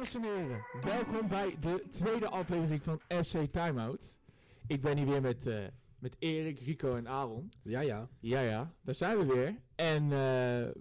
Dames 0.00 0.14
en 0.14 0.22
heren, 0.22 0.64
welkom 0.82 1.28
bij 1.28 1.56
de 1.60 1.84
tweede 1.90 2.28
aflevering 2.28 2.82
van 2.82 3.00
FC 3.24 3.52
Timeout. 3.52 4.18
Ik 4.66 4.80
ben 4.80 4.96
hier 4.96 5.06
weer 5.06 5.20
met, 5.20 5.46
eh, 5.46 5.64
met 5.98 6.16
Erik, 6.18 6.60
Rico 6.60 6.96
en 6.96 7.08
Aaron. 7.08 7.52
Ja, 7.62 7.80
ja. 7.80 8.08
Ja, 8.20 8.40
ja, 8.40 8.72
daar 8.82 8.94
zijn 8.94 9.18
we 9.18 9.26
weer. 9.26 9.54
En 9.74 10.02
eh, 10.02 10.10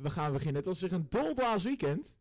we 0.02 0.10
gaan 0.10 0.32
beginnen. 0.32 0.56
Het 0.56 0.66
was 0.66 0.80
weer 0.80 0.94
een 0.94 1.06
doldwaas 1.10 1.64
weekend. 1.64 2.16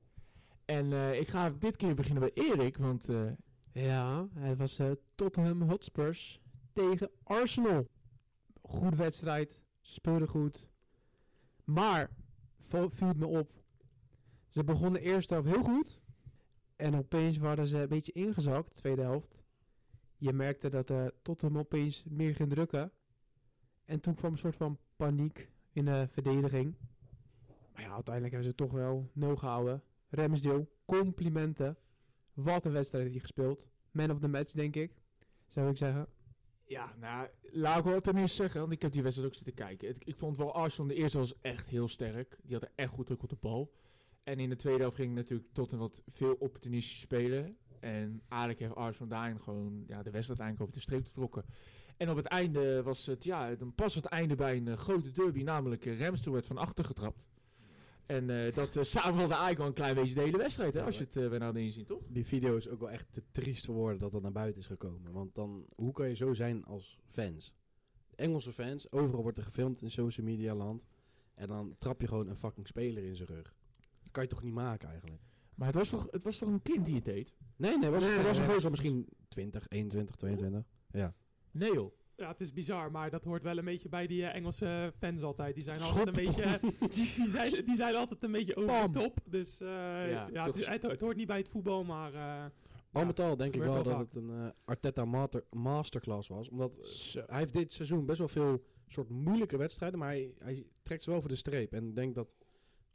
En 0.64 0.92
eh, 0.92 1.20
ik 1.20 1.28
ga 1.28 1.50
dit 1.50 1.76
keer 1.76 1.94
beginnen 1.94 2.30
bij 2.34 2.44
Erik, 2.44 2.76
want 2.76 3.08
eh, 3.08 3.30
Ja, 3.72 4.28
het 4.34 4.58
was 4.58 4.78
eh, 4.78 4.90
Tottenham 5.14 5.62
Hotspurs 5.62 6.40
tegen 6.72 7.10
Arsenal. 7.22 7.88
Goede 8.62 8.96
wedstrijd, 8.96 9.60
speelden 9.80 10.28
goed. 10.28 10.66
Maar, 11.64 12.10
viel 12.58 12.90
het 12.98 13.16
me 13.16 13.26
op, 13.26 13.52
ze 14.48 14.64
begonnen 14.64 15.02
de 15.02 15.06
eerste 15.06 15.34
helft 15.34 15.48
heel 15.48 15.62
goed. 15.62 16.00
En 16.78 16.96
opeens 16.96 17.36
waren 17.38 17.66
ze 17.66 17.78
een 17.78 17.88
beetje 17.88 18.12
ingezakt, 18.12 18.74
tweede 18.74 19.02
helft. 19.02 19.42
Je 20.16 20.32
merkte 20.32 20.68
dat 20.68 20.90
eh 20.90 21.06
Tottenham 21.22 21.58
opeens 21.58 22.04
meer 22.04 22.34
ging 22.34 22.50
drukken. 22.50 22.92
En 23.84 24.00
toen 24.00 24.14
kwam 24.14 24.32
een 24.32 24.38
soort 24.38 24.56
van 24.56 24.78
paniek 24.96 25.50
in 25.72 25.84
de 25.84 26.06
verdediging. 26.10 26.74
Maar 27.72 27.82
ja, 27.82 27.92
uiteindelijk 27.92 28.34
hebben 28.34 28.50
ze 28.50 28.56
toch 28.56 28.72
wel 28.72 29.10
nul 29.12 29.36
gehouden. 29.36 29.82
Ramsdale, 30.10 30.68
complimenten. 30.84 31.76
Wat 32.32 32.64
een 32.64 32.72
wedstrijd 32.72 33.04
heeft 33.04 33.16
hij 33.16 33.26
gespeeld. 33.26 33.68
Man 33.90 34.10
of 34.10 34.18
the 34.18 34.28
match, 34.28 34.52
denk 34.52 34.76
ik. 34.76 34.92
Zou 35.46 35.70
ik 35.70 35.76
zeggen. 35.76 36.06
ja, 36.64 36.94
nou, 36.98 37.28
laat 37.42 37.78
ik 37.78 37.84
wel 37.84 38.00
ten 38.00 38.16
eerste 38.16 38.36
zeggen, 38.36 38.60
want 38.60 38.72
ik 38.72 38.82
heb 38.82 38.92
die 38.92 39.02
wedstrijd 39.02 39.28
ook 39.30 39.36
zitten 39.36 39.54
kijken. 39.54 39.96
Ik 39.98 40.16
vond 40.16 40.36
wel 40.36 40.54
Arsenal, 40.54 40.88
de 40.88 40.94
eerste 40.94 41.18
was 41.18 41.40
echt 41.40 41.68
heel 41.68 41.88
sterk. 41.88 42.38
Die 42.42 42.52
hadden 42.52 42.72
echt 42.74 42.92
goed 42.92 43.06
druk 43.06 43.22
op 43.22 43.28
de 43.28 43.36
bal. 43.40 43.72
En 44.28 44.38
in 44.38 44.48
de 44.48 44.56
tweede 44.56 44.80
helft 44.80 44.96
ging 44.96 45.14
natuurlijk 45.14 45.48
tot 45.52 45.72
en 45.72 45.78
wat 45.78 46.02
veel 46.06 46.34
opportunistisch 46.38 47.00
spelen. 47.00 47.56
En 47.80 48.22
eigenlijk 48.28 48.60
heeft 48.60 48.74
Arsenal 48.74 49.08
daarin 49.08 49.40
gewoon 49.40 49.84
ja, 49.86 50.02
de 50.02 50.10
wedstrijd 50.10 50.40
eigenlijk 50.40 50.60
over 50.60 50.74
de 50.74 50.80
streep 50.80 51.04
getrokken. 51.04 51.44
En 51.96 52.10
op 52.10 52.16
het 52.16 52.26
einde 52.26 52.82
was 52.82 53.06
het, 53.06 53.24
ja, 53.24 53.54
dan 53.54 53.74
pas 53.74 53.94
het 53.94 54.04
einde 54.04 54.34
bij 54.34 54.56
een 54.56 54.68
eh, 54.68 54.76
grote 54.76 55.10
derby, 55.10 55.42
namelijk 55.42 55.86
uh, 55.86 56.00
Ramsdale 56.00 56.32
werd 56.32 56.46
van 56.46 56.58
achter 56.58 56.84
getrapt. 56.84 57.28
En 58.06 58.30
eh, 58.30 58.52
dat 58.52 58.76
uh, 58.76 58.82
samenvelde 58.82 59.34
eigenlijk 59.34 59.58
wel 59.58 59.66
een 59.66 59.72
klein 59.72 59.94
beetje 59.94 60.14
de 60.14 60.20
hele 60.20 60.36
wedstrijd, 60.36 60.74
hè, 60.74 60.82
als 60.82 60.98
je 60.98 61.04
het 61.04 61.16
uh, 61.16 61.28
bij 61.28 61.38
nou 61.38 61.58
inzien, 61.58 61.84
toch? 61.84 62.02
Die 62.08 62.26
video 62.26 62.56
is 62.56 62.68
ook 62.68 62.80
wel 62.80 62.90
echt 62.90 63.12
te 63.12 63.22
triest 63.30 63.64
voor 63.64 63.74
woorden 63.74 63.98
dat 63.98 64.12
dat 64.12 64.22
naar 64.22 64.32
buiten 64.32 64.60
is 64.60 64.66
gekomen. 64.66 65.12
Want 65.12 65.34
dan, 65.34 65.66
hoe 65.74 65.92
kan 65.92 66.08
je 66.08 66.14
zo 66.14 66.34
zijn 66.34 66.64
als 66.64 66.98
fans? 67.06 67.52
Engelse 68.14 68.52
fans, 68.52 68.92
overal 68.92 69.22
wordt 69.22 69.38
er 69.38 69.44
gefilmd 69.44 69.82
in 69.82 69.90
social 69.90 70.26
media 70.26 70.54
land. 70.54 70.86
En 71.34 71.46
dan 71.46 71.74
trap 71.78 72.00
je 72.00 72.08
gewoon 72.08 72.28
een 72.28 72.36
fucking 72.36 72.66
speler 72.66 73.04
in 73.04 73.16
zijn 73.16 73.28
rug. 73.28 73.56
Dat 74.08 74.16
kan 74.16 74.22
je 74.22 74.28
toch 74.28 74.42
niet 74.42 74.54
maken 74.54 74.88
eigenlijk? 74.88 75.22
Maar 75.54 75.66
het 75.66 75.76
was 75.76 75.88
toch, 75.88 76.06
het 76.10 76.22
was 76.22 76.38
toch 76.38 76.48
een 76.48 76.62
kind 76.62 76.84
die 76.84 76.94
het 76.94 77.04
deed? 77.04 77.32
Nee, 77.56 77.78
nee, 77.78 77.90
was, 77.90 78.04
Nee, 78.04 78.22
was 78.22 78.38
een 78.38 78.44
gozer 78.44 78.60
van 78.60 78.70
misschien 78.70 79.08
20, 79.28 79.66
21, 79.68 80.16
22. 80.16 80.62
Ja. 80.90 81.14
Nee 81.50 81.72
joh. 81.72 81.92
Ja, 82.16 82.28
het 82.28 82.40
is 82.40 82.52
bizar, 82.52 82.90
maar 82.90 83.10
dat 83.10 83.24
hoort 83.24 83.42
wel 83.42 83.58
een 83.58 83.64
beetje 83.64 83.88
bij 83.88 84.06
die 84.06 84.22
eh, 84.26 84.34
Engelse 84.34 84.92
fans 84.98 85.22
altijd. 85.22 85.54
Die 85.54 85.62
zijn 85.64 85.80
altijd 85.80 86.06
een 86.06 86.12
beetje, 86.24 86.60
die, 86.94 87.28
zijn, 87.28 87.64
die 87.64 87.74
zijn 87.74 87.94
altijd 87.94 88.22
een 88.22 88.32
beetje 88.32 88.56
over 88.56 88.66
Bam. 88.68 88.92
de 88.92 88.98
top. 88.98 89.18
Dus 89.24 89.60
eh, 89.60 89.68
ja, 90.10 90.28
het, 90.32 90.56
is- 90.56 90.62
s- 90.62 90.68
het, 90.68 90.82
het 90.82 91.00
hoort 91.00 91.16
niet 91.16 91.26
bij 91.26 91.36
het 91.38 91.48
voetbal, 91.48 91.84
maar 91.84 92.14
eh, 92.14 92.44
Al 92.92 93.00
Ja, 93.00 93.06
met 93.06 93.20
al 93.20 93.36
denk 93.36 93.54
ik 93.54 93.60
wel 93.62 93.72
wel 93.74 93.82
dat 93.82 93.98
het 93.98 94.14
een 94.14 94.52
Arteta 94.64 95.04
master, 95.04 95.44
masterclass 95.50 96.28
was. 96.28 96.48
Omdat 96.48 96.74
hij 97.26 97.38
heeft 97.38 97.52
dit 97.52 97.72
seizoen 97.72 98.06
best 98.06 98.18
wel 98.18 98.28
veel 98.28 98.64
soort 98.88 99.08
moeilijke 99.08 99.56
wedstrijden. 99.56 99.98
Maar 99.98 100.08
hij, 100.08 100.34
hij 100.38 100.66
trekt 100.82 101.02
ze 101.02 101.10
wel 101.10 101.20
voor 101.20 101.28
de 101.30 101.36
streep. 101.36 101.72
En 101.72 101.88
ik 101.88 101.94
denk 101.94 102.14
dat, 102.14 102.28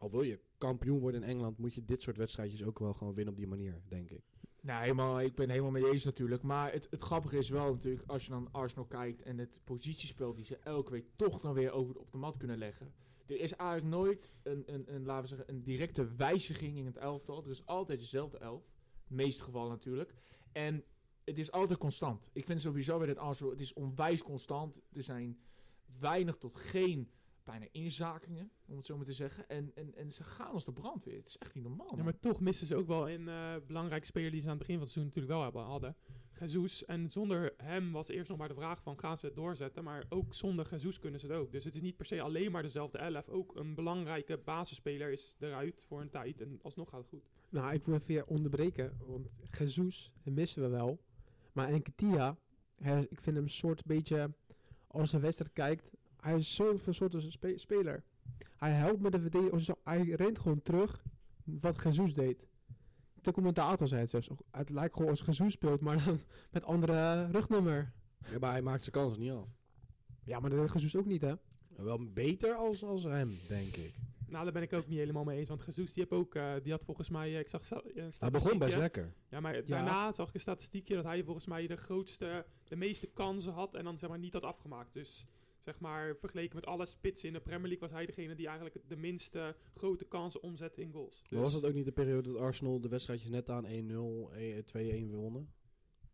al 0.03 0.09
wil 0.09 0.21
je 0.21 0.39
kampioen 0.57 0.99
worden 0.99 1.23
in 1.23 1.29
Engeland... 1.29 1.57
moet 1.57 1.73
je 1.73 1.85
dit 1.85 2.01
soort 2.01 2.17
wedstrijdjes 2.17 2.63
ook 2.63 2.79
wel 2.79 2.93
gewoon 2.93 3.13
winnen 3.13 3.33
op 3.33 3.39
die 3.39 3.47
manier, 3.47 3.81
denk 3.87 4.09
ik. 4.09 4.23
Nou, 4.61 4.81
helemaal, 4.81 5.21
ik 5.21 5.35
ben 5.35 5.49
helemaal 5.49 5.71
mee 5.71 5.91
eens 5.91 6.03
natuurlijk. 6.03 6.41
Maar 6.41 6.71
het, 6.71 6.87
het 6.89 7.01
grappige 7.01 7.37
is 7.37 7.49
wel 7.49 7.73
natuurlijk, 7.73 8.09
als 8.09 8.25
je 8.25 8.31
dan 8.31 8.49
Arsenal 8.51 8.85
kijkt 8.85 9.21
en 9.21 9.37
het 9.37 9.61
positiespel 9.63 10.33
die 10.33 10.45
ze 10.45 10.57
elke 10.57 10.91
week 10.91 11.05
toch 11.15 11.39
dan 11.39 11.53
weer 11.53 11.71
over 11.71 11.95
op 11.95 12.11
de 12.11 12.17
mat 12.17 12.37
kunnen 12.37 12.57
leggen. 12.57 12.93
Er 13.25 13.39
is 13.39 13.55
eigenlijk 13.55 13.95
nooit 13.95 14.35
een, 14.43 14.63
een, 14.73 14.93
een, 14.93 15.05
laten 15.05 15.21
we 15.21 15.27
zeggen, 15.27 15.49
een 15.49 15.63
directe 15.63 16.15
wijziging 16.15 16.77
in 16.77 16.85
het 16.85 16.97
elftal. 16.97 17.43
Er 17.43 17.49
is 17.49 17.65
altijd 17.65 17.99
dezelfde 17.99 18.37
elf. 18.37 18.71
Meeste 19.07 19.43
gevallen 19.43 19.69
natuurlijk. 19.69 20.13
En 20.51 20.83
het 21.23 21.37
is 21.37 21.51
altijd 21.51 21.79
constant. 21.79 22.29
Ik 22.33 22.45
vind 22.45 22.61
sowieso 22.61 22.97
bij 22.97 23.07
het 23.07 23.17
Arsenal, 23.17 23.51
het 23.51 23.61
is 23.61 23.73
onwijs 23.73 24.21
constant. 24.21 24.81
Er 24.91 25.03
zijn 25.03 25.39
weinig 25.99 26.37
tot 26.37 26.55
geen 26.55 27.11
bijna 27.43 27.65
inzakingen, 27.71 28.51
om 28.65 28.75
het 28.75 28.85
zo 28.85 28.95
maar 28.95 29.05
te 29.05 29.13
zeggen. 29.13 29.49
En, 29.49 29.71
en, 29.75 29.95
en 29.95 30.11
ze 30.11 30.23
gaan 30.23 30.51
als 30.51 30.65
de 30.65 30.71
brandweer. 30.71 31.15
Het 31.15 31.27
is 31.27 31.37
echt 31.37 31.53
niet 31.53 31.63
normaal. 31.63 31.93
ja, 31.95 32.03
maar 32.03 32.19
toch 32.19 32.39
missen 32.39 32.67
ze 32.67 32.75
ook 32.75 32.87
wel 32.87 33.09
een 33.09 33.27
eh, 33.27 33.55
belangrijke 33.67 34.05
speler 34.05 34.31
die 34.31 34.39
ze 34.41 34.45
aan 34.45 34.57
het 34.57 34.67
begin 34.67 34.75
van 34.75 34.83
het 34.83 34.93
seizoen 34.93 35.13
natuurlijk 35.13 35.39
wel 35.39 35.43
hebben, 35.43 35.71
hadden. 35.71 35.95
Jesus. 36.39 36.85
En 36.85 37.11
zonder 37.11 37.53
hem 37.57 37.91
was 37.91 38.07
eerst 38.07 38.29
nog 38.29 38.37
maar 38.37 38.47
de 38.47 38.53
vraag 38.53 38.81
van 38.81 38.99
gaan 38.99 39.17
ze 39.17 39.25
het 39.25 39.35
doorzetten. 39.35 39.83
Maar 39.83 40.05
ook 40.09 40.33
zonder 40.33 40.67
Jesus 40.71 40.99
kunnen 40.99 41.19
ze 41.19 41.27
het 41.27 41.35
ook. 41.35 41.51
Dus 41.51 41.63
het 41.63 41.75
is 41.75 41.81
niet 41.81 41.97
per 41.97 42.05
se 42.05 42.21
alleen 42.21 42.51
maar 42.51 42.61
dezelfde 42.61 42.97
elf. 42.97 43.29
Ook 43.29 43.55
een 43.55 43.75
belangrijke 43.75 44.37
basisspeler 44.37 45.11
is 45.11 45.35
eruit 45.39 45.85
voor 45.87 46.01
een 46.01 46.09
tijd. 46.09 46.41
En 46.41 46.59
alsnog 46.61 46.89
gaat 46.89 46.99
het 46.99 47.09
goed. 47.09 47.29
Nou, 47.49 47.73
ik 47.73 47.85
wil 47.85 47.95
even 47.95 48.07
weer 48.07 48.25
onderbreken. 48.25 48.97
Want 49.05 49.29
Jesus, 49.57 50.11
hem 50.23 50.33
missen 50.33 50.61
we 50.61 50.69
wel. 50.69 50.99
Maar 51.51 51.67
Enketia, 51.67 52.37
ik 53.09 53.21
vind 53.21 53.35
hem 53.35 53.43
een 53.43 53.49
soort 53.49 53.85
beetje... 53.85 54.33
Als 54.87 55.13
een 55.13 55.21
wedstrijd 55.21 55.53
kijkt, 55.53 55.89
hij 56.23 56.35
is 56.35 56.55
zo'n 56.55 56.79
soort 56.89 57.15
spe- 57.27 57.57
speler. 57.57 58.03
Hij 58.57 58.71
helpt 58.71 59.01
met 59.01 59.11
de 59.11 59.19
verdediging. 59.19 59.61
zo- 59.61 59.79
Hij 59.83 60.03
rent 60.03 60.39
gewoon 60.39 60.61
terug 60.61 61.03
wat 61.43 61.83
Jesus 61.83 62.13
deed. 62.13 62.45
De 63.21 63.31
commentator 63.31 63.87
zei 63.87 64.01
het 64.01 64.09
zelfs. 64.09 64.29
Het 64.51 64.69
lijkt 64.69 64.95
gewoon 64.95 65.09
als 65.09 65.19
Jesus 65.25 65.53
speelt, 65.53 65.81
maar 65.81 66.03
dan 66.05 66.19
met 66.51 66.65
andere 66.65 67.25
rugnummer. 67.31 67.91
Ja, 68.31 68.39
maar 68.39 68.51
hij 68.51 68.61
maakt 68.61 68.83
zijn 68.83 68.95
kansen 68.95 69.21
niet 69.21 69.31
af. 69.31 69.47
Ja, 70.23 70.39
maar 70.39 70.49
dat 70.49 70.59
deed 70.59 70.73
Jesus 70.73 70.95
ook 70.95 71.05
niet, 71.05 71.21
hè? 71.21 71.33
Wel 71.75 72.11
beter 72.13 72.53
als, 72.55 72.83
als 72.83 73.03
hem, 73.03 73.31
denk 73.47 73.75
ik. 73.75 73.93
Nou, 74.27 74.43
daar 74.43 74.53
ben 74.53 74.61
ik 74.61 74.73
ook 74.73 74.87
niet 74.87 74.97
helemaal 74.99 75.23
mee 75.23 75.39
eens. 75.39 75.49
Want 75.49 75.65
Jesus, 75.65 75.93
die, 75.93 76.03
heb 76.03 76.11
ook, 76.11 76.35
eh, 76.35 76.53
die 76.63 76.71
had 76.71 76.83
volgens 76.83 77.09
mij... 77.09 77.33
eh, 77.33 77.39
ik 77.39 77.49
zag 77.49 77.65
sta- 77.65 77.81
een 77.83 78.11
Hij 78.19 78.31
begon 78.31 78.57
best 78.57 78.71
lekker. 78.77 79.13
Ja, 79.29 79.39
maar 79.39 79.65
daarna 79.65 80.11
zag 80.13 80.27
ik 80.27 80.33
een 80.33 80.39
statistiekje 80.39 80.95
dat 80.95 81.03
hij 81.03 81.23
volgens 81.23 81.45
mij 81.45 81.67
de 81.67 81.75
grootste, 81.77 82.45
de 82.63 82.75
meeste 82.75 83.07
kansen 83.07 83.53
had 83.53 83.73
en 83.75 83.83
dan 83.83 83.97
zeg 83.97 84.09
maar 84.09 84.19
niet 84.19 84.33
had 84.33 84.43
afgemaakt. 84.43 84.93
Dus 84.93 85.27
zeg 85.63 85.79
maar 85.79 86.15
vergeleken 86.19 86.55
met 86.55 86.65
alle 86.65 86.85
spitsen 86.85 87.27
in 87.27 87.33
de 87.33 87.39
Premier 87.39 87.67
League 87.67 87.87
was 87.87 87.91
hij 87.91 88.05
degene 88.05 88.35
die 88.35 88.47
eigenlijk 88.47 88.77
de 88.87 88.95
minste 88.95 89.55
grote 89.75 90.05
kansen 90.05 90.43
omzette 90.43 90.81
in 90.81 90.91
goals. 90.91 91.21
Dus, 91.21 91.29
Maar 91.29 91.41
was 91.41 91.53
dat 91.53 91.65
ook 91.65 91.73
niet 91.73 91.85
de 91.85 91.91
periode 91.91 92.31
dat 92.31 92.41
Arsenal 92.41 92.81
de 92.81 92.89
wedstrijdjes 92.89 93.29
net 93.29 93.49
aan 93.49 93.65
1-0, 93.65 94.31
eh, 94.33 94.57
2-1 94.63 95.15
wonnen? 95.15 95.49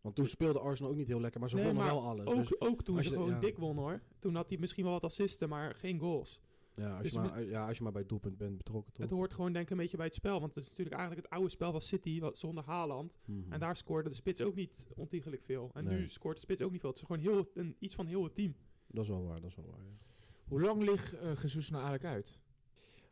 Want 0.00 0.14
toen 0.16 0.26
speelde 0.26 0.58
Arsenal 0.60 0.90
ook 0.90 0.96
niet 0.98 1.08
heel 1.08 1.20
lekker, 1.20 1.40
maar 1.40 1.48
ze 1.50 1.56
Nee, 1.56 1.64
wonnen 1.64 1.82
maar 1.84 1.92
wel 1.92 2.02
alles. 2.02 2.26
ook, 2.26 2.36
Dus, 2.36 2.60
ook 2.60 2.82
toen 2.82 3.02
ze 3.02 3.08
gewoon 3.08 3.28
ja. 3.30 3.40
dik 3.40 3.58
won 3.58 3.76
hoor. 3.76 4.00
Toen 4.18 4.34
had 4.34 4.48
hij 4.48 4.58
misschien 4.58 4.84
wel 4.84 4.92
wat 4.92 5.04
assisten, 5.04 5.48
maar 5.48 5.74
geen 5.74 5.98
goals. 5.98 6.40
ja, 6.76 6.92
als 6.94 7.02
dus 7.02 7.12
je 7.12 7.18
maar, 7.18 7.42
ja, 7.44 7.66
als 7.66 7.76
je 7.76 7.82
maar 7.82 7.92
bij 7.92 8.00
het 8.00 8.10
doelpunt 8.10 8.36
bent 8.36 8.56
betrokken, 8.56 8.92
toch? 8.92 9.02
Het 9.02 9.12
hoort 9.14 9.32
gewoon 9.32 9.52
denk 9.52 9.64
ik 9.64 9.70
een 9.70 9.76
beetje 9.76 9.96
bij 9.96 10.06
het 10.06 10.14
spel. 10.14 10.40
Want 10.40 10.54
het 10.54 10.62
is 10.64 10.68
natuurlijk 10.70 10.96
eigenlijk 10.96 11.26
het 11.26 11.36
oude 11.36 11.50
spel 11.50 11.70
van 11.70 11.80
City 11.80 12.20
wat, 12.20 12.38
zonder 12.38 12.64
Haaland. 12.64 13.18
Mhm. 13.24 13.52
En 13.52 13.60
daar 13.60 13.76
scoorde 13.76 14.08
de 14.08 14.14
spits 14.14 14.40
ook 14.40 14.54
niet 14.54 14.86
ontiegelijk 14.96 15.42
veel. 15.42 15.70
En 15.74 15.84
Nee. 15.84 15.98
nu 15.98 16.08
scoort 16.08 16.34
de 16.34 16.40
spits 16.42 16.62
ook 16.62 16.70
niet 16.70 16.80
veel. 16.80 16.90
Het 16.90 16.98
is 16.98 17.04
gewoon 17.06 17.22
heel, 17.22 17.50
een, 17.54 17.76
iets 17.78 17.94
van 17.94 18.06
heel 18.06 18.24
het 18.24 18.34
team. 18.34 18.54
Dat 18.90 19.02
is 19.04 19.08
wel 19.10 19.24
waar, 19.26 19.40
dat 19.40 19.50
is 19.50 19.56
wel 19.56 19.66
waar. 19.66 19.84
Ja. 19.84 19.98
Hoe 20.44 20.60
lang 20.60 20.82
ligt 20.82 21.12
eh 21.12 21.34
Jesus 21.34 21.70
nou 21.70 21.84
eigenlijk 21.84 22.14
uit? 22.14 22.40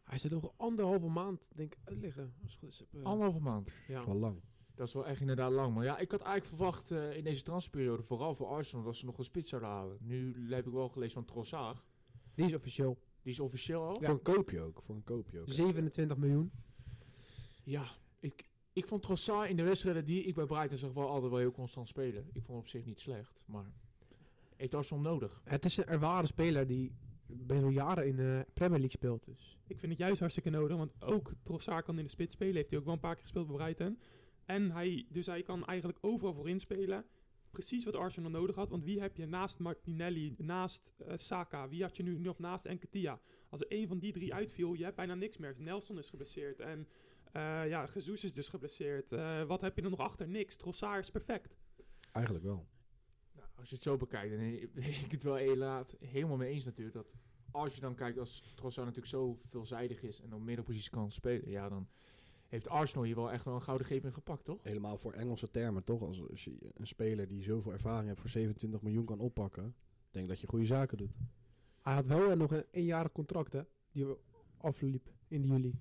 Hij 0.05 0.19
zit 0.19 0.31
nog 0.31 0.53
anderhalve 0.56 1.06
maand, 1.09 1.50
denk 1.55 1.72
ik, 1.75 1.78
uitliggen. 1.84 2.34
Als 2.43 2.50
het 2.53 2.61
goed 2.61 2.69
is. 2.69 2.83
Eh, 2.93 3.03
Anderhalve 3.03 3.41
maand. 3.41 3.72
ja. 3.87 3.94
Dat 3.94 4.06
is 4.06 4.12
wel 4.12 4.21
lang. 4.21 4.41
Dat 4.75 4.87
is 4.87 4.93
wel 4.93 5.06
echt 5.06 5.21
inderdaad 5.21 5.53
lang. 5.53 5.75
Maar 5.75 5.84
ja, 5.84 5.99
ik 5.99 6.11
had 6.11 6.21
eigenlijk 6.21 6.56
verwacht 6.56 6.91
eh, 6.91 7.17
in 7.17 7.25
deze 7.25 7.43
transferperiode, 7.43 8.03
vooral 8.03 8.34
voor 8.34 8.47
Arsenal, 8.47 8.84
dat 8.84 8.97
ze 8.97 9.05
nog 9.05 9.19
een 9.19 9.25
spits 9.25 9.49
zouden 9.49 9.71
halen. 9.71 9.97
Nu 10.00 10.47
heb 10.55 10.67
ik 10.67 10.72
wel 10.72 10.88
gelezen 10.88 11.12
van 11.15 11.25
Trossard. 11.25 11.83
Die 12.35 12.47
is 12.47 12.55
officieel. 12.55 12.99
Die 13.23 13.32
is 13.32 13.41
officieel 13.41 13.82
al. 13.82 13.97
Voor 14.02 14.08
een 14.14 14.23
koopje 14.23 14.61
ook, 14.61 14.82
voor 14.82 14.94
een 14.94 15.05
koopje 15.05 15.41
ook. 15.41 15.49
27 15.49 16.17
miljoen. 16.17 16.50
Ja, 17.64 17.85
ik, 18.20 18.49
ik 18.73 18.87
vond 18.87 19.02
Trossard 19.02 19.50
in 19.50 19.56
de 19.56 19.62
wedstrijden 19.62 20.05
die 20.05 20.23
ik 20.23 20.35
bij 20.35 20.47
Brighton 20.47 20.79
zag 20.79 20.93
wel 20.93 21.08
altijd 21.08 21.31
wel 21.31 21.41
heel 21.41 21.50
constant 21.52 21.88
spelen. 21.88 22.25
Ik 22.26 22.32
vond 22.32 22.47
hem 22.49 22.56
op 22.58 22.69
zich 22.69 22.85
niet 22.85 23.00
slecht, 23.00 23.44
maar 23.47 23.73
heeft 24.58 24.75
Arsenal 24.75 25.02
nodig. 25.02 25.40
Het 25.44 25.64
is 25.64 25.76
een 25.76 25.87
ervaren 25.87 26.26
speler 26.26 26.66
die 26.66 26.93
best 27.26 27.62
wel 27.62 27.70
jaren 27.70 28.06
in 28.06 28.16
de 28.16 28.46
Premier 28.55 28.78
League 28.78 28.90
speelt. 28.90 29.25
Dus. 29.25 29.58
Ik 29.66 29.78
vind 29.78 29.93
het 29.93 30.00
juist 30.00 30.20
hartstikke 30.20 30.50
nodig, 30.50 30.76
want 30.76 30.93
ook 31.02 31.32
Trossard 31.43 31.84
kan 31.84 31.99
in 31.99 32.05
de 32.05 32.10
spits 32.10 32.32
spelen. 32.32 32.55
Heeft 32.55 32.70
hij 32.70 32.78
ook 32.78 32.84
wel 32.84 32.94
een 32.94 33.00
paar 33.00 33.14
keer 33.14 33.22
gespeeld 33.22 33.46
bij 33.46 33.56
Brighton. 33.56 33.99
En 34.44 34.70
hij, 34.70 35.06
dus 35.10 35.26
hij 35.26 35.43
kan 35.43 35.64
eigenlijk 35.66 35.99
overal 36.00 36.34
voorin 36.34 36.60
spelen. 36.60 37.05
Precies 37.50 37.84
wat 37.84 37.96
Arsenal 37.96 38.31
nodig 38.31 38.56
had. 38.56 38.70
Want 38.70 38.84
wie 38.84 39.00
heb 39.00 39.16
je 39.16 39.26
naast 39.26 39.58
Martinelli, 39.58 40.34
naast 40.38 40.93
eh, 40.96 41.16
Saka? 41.16 41.69
Wie 41.69 41.82
had 41.82 41.96
je 41.96 42.02
nu 42.02 42.19
nog 42.19 42.38
naast 42.38 42.64
Enketia? 42.64 43.20
Als 43.49 43.61
er 43.61 43.70
één 43.70 43.88
van 43.88 43.99
die 43.99 44.12
drie 44.12 44.34
uitviel, 44.34 44.75
je 44.75 44.84
hebt 44.84 44.96
bijna 44.96 45.14
niks 45.14 45.37
meer. 45.37 45.54
Nelson 45.58 45.99
is 45.99 46.11
geblesseerd 46.11 46.61
en 46.61 46.88
eh, 47.32 47.69
ja, 47.69 47.88
Jesus 47.94 48.25
is 48.25 48.32
dus 48.32 48.49
geblesseerd. 48.49 49.12
Eh, 49.12 49.43
wat 49.43 49.61
heb 49.61 49.76
je 49.76 49.82
er 49.82 49.90
nog 49.90 50.00
achter? 50.00 50.28
Niks. 50.28 50.56
Trossard 50.56 51.04
is 51.04 51.11
perfect. 51.11 51.56
Eigenlijk 52.12 52.44
wel. 52.44 52.66
Als 53.58 53.69
je 53.69 53.75
het 53.75 53.84
zo 53.84 53.96
bekijkt, 53.96 54.31
dan 54.31 54.70
ben 54.75 54.84
ik 55.05 55.10
het 55.10 55.22
wel 55.22 55.34
helaas 55.34 55.94
helemaal 55.99 56.37
mee 56.37 56.52
eens 56.52 56.64
natuurlijk. 56.64 56.96
Dat 56.96 57.06
als 57.50 57.75
je 57.75 57.81
dan 57.81 57.94
kijkt, 57.94 58.19
als 58.19 58.52
Trossard 58.55 58.87
natuurlijk 58.87 59.14
zo 59.14 59.38
veelzijdig 59.49 60.02
is 60.02 60.20
en 60.20 60.34
op 60.34 60.40
meerdere 60.40 60.66
posities 60.66 60.90
kan 60.90 61.10
spelen, 61.10 61.50
ja, 61.50 61.69
dan 61.69 61.88
heeft 62.46 62.69
Arsenal 62.69 63.05
hier 63.05 63.14
wel 63.14 63.32
echt 63.32 63.44
wel 63.44 63.55
een 63.55 63.62
gouden 63.62 63.87
greep 63.87 64.05
in 64.05 64.12
gepakt, 64.12 64.44
toch? 64.44 64.62
Helemaal 64.62 64.99
voor 64.99 65.12
Engelse 65.12 65.50
termen, 65.50 65.84
toch? 65.84 66.02
Als, 66.02 66.28
als 66.31 66.44
je 66.44 66.56
een 66.75 66.87
speler 66.87 67.28
die 67.28 67.43
zoveel 67.43 67.72
ervaring 67.72 68.08
heeft 68.08 68.20
voor 68.20 68.31
27 68.31 68.82
miljoen 68.82 69.05
kan 69.05 69.19
oppakken, 69.19 69.66
ik 69.66 70.12
denk 70.12 70.28
dat 70.28 70.40
je 70.40 70.46
goede 70.46 70.66
zaken 70.66 70.96
doet. 70.99 71.12
Hij 71.82 71.94
had 71.94 72.06
wel 72.06 72.37
nog 72.37 72.50
een 72.52 72.64
eenjarig 72.70 73.12
contract, 73.12 73.52
hè? 73.52 73.62
Die 73.93 74.06
afliep 74.56 75.11
in 75.28 75.44
juli. 75.44 75.78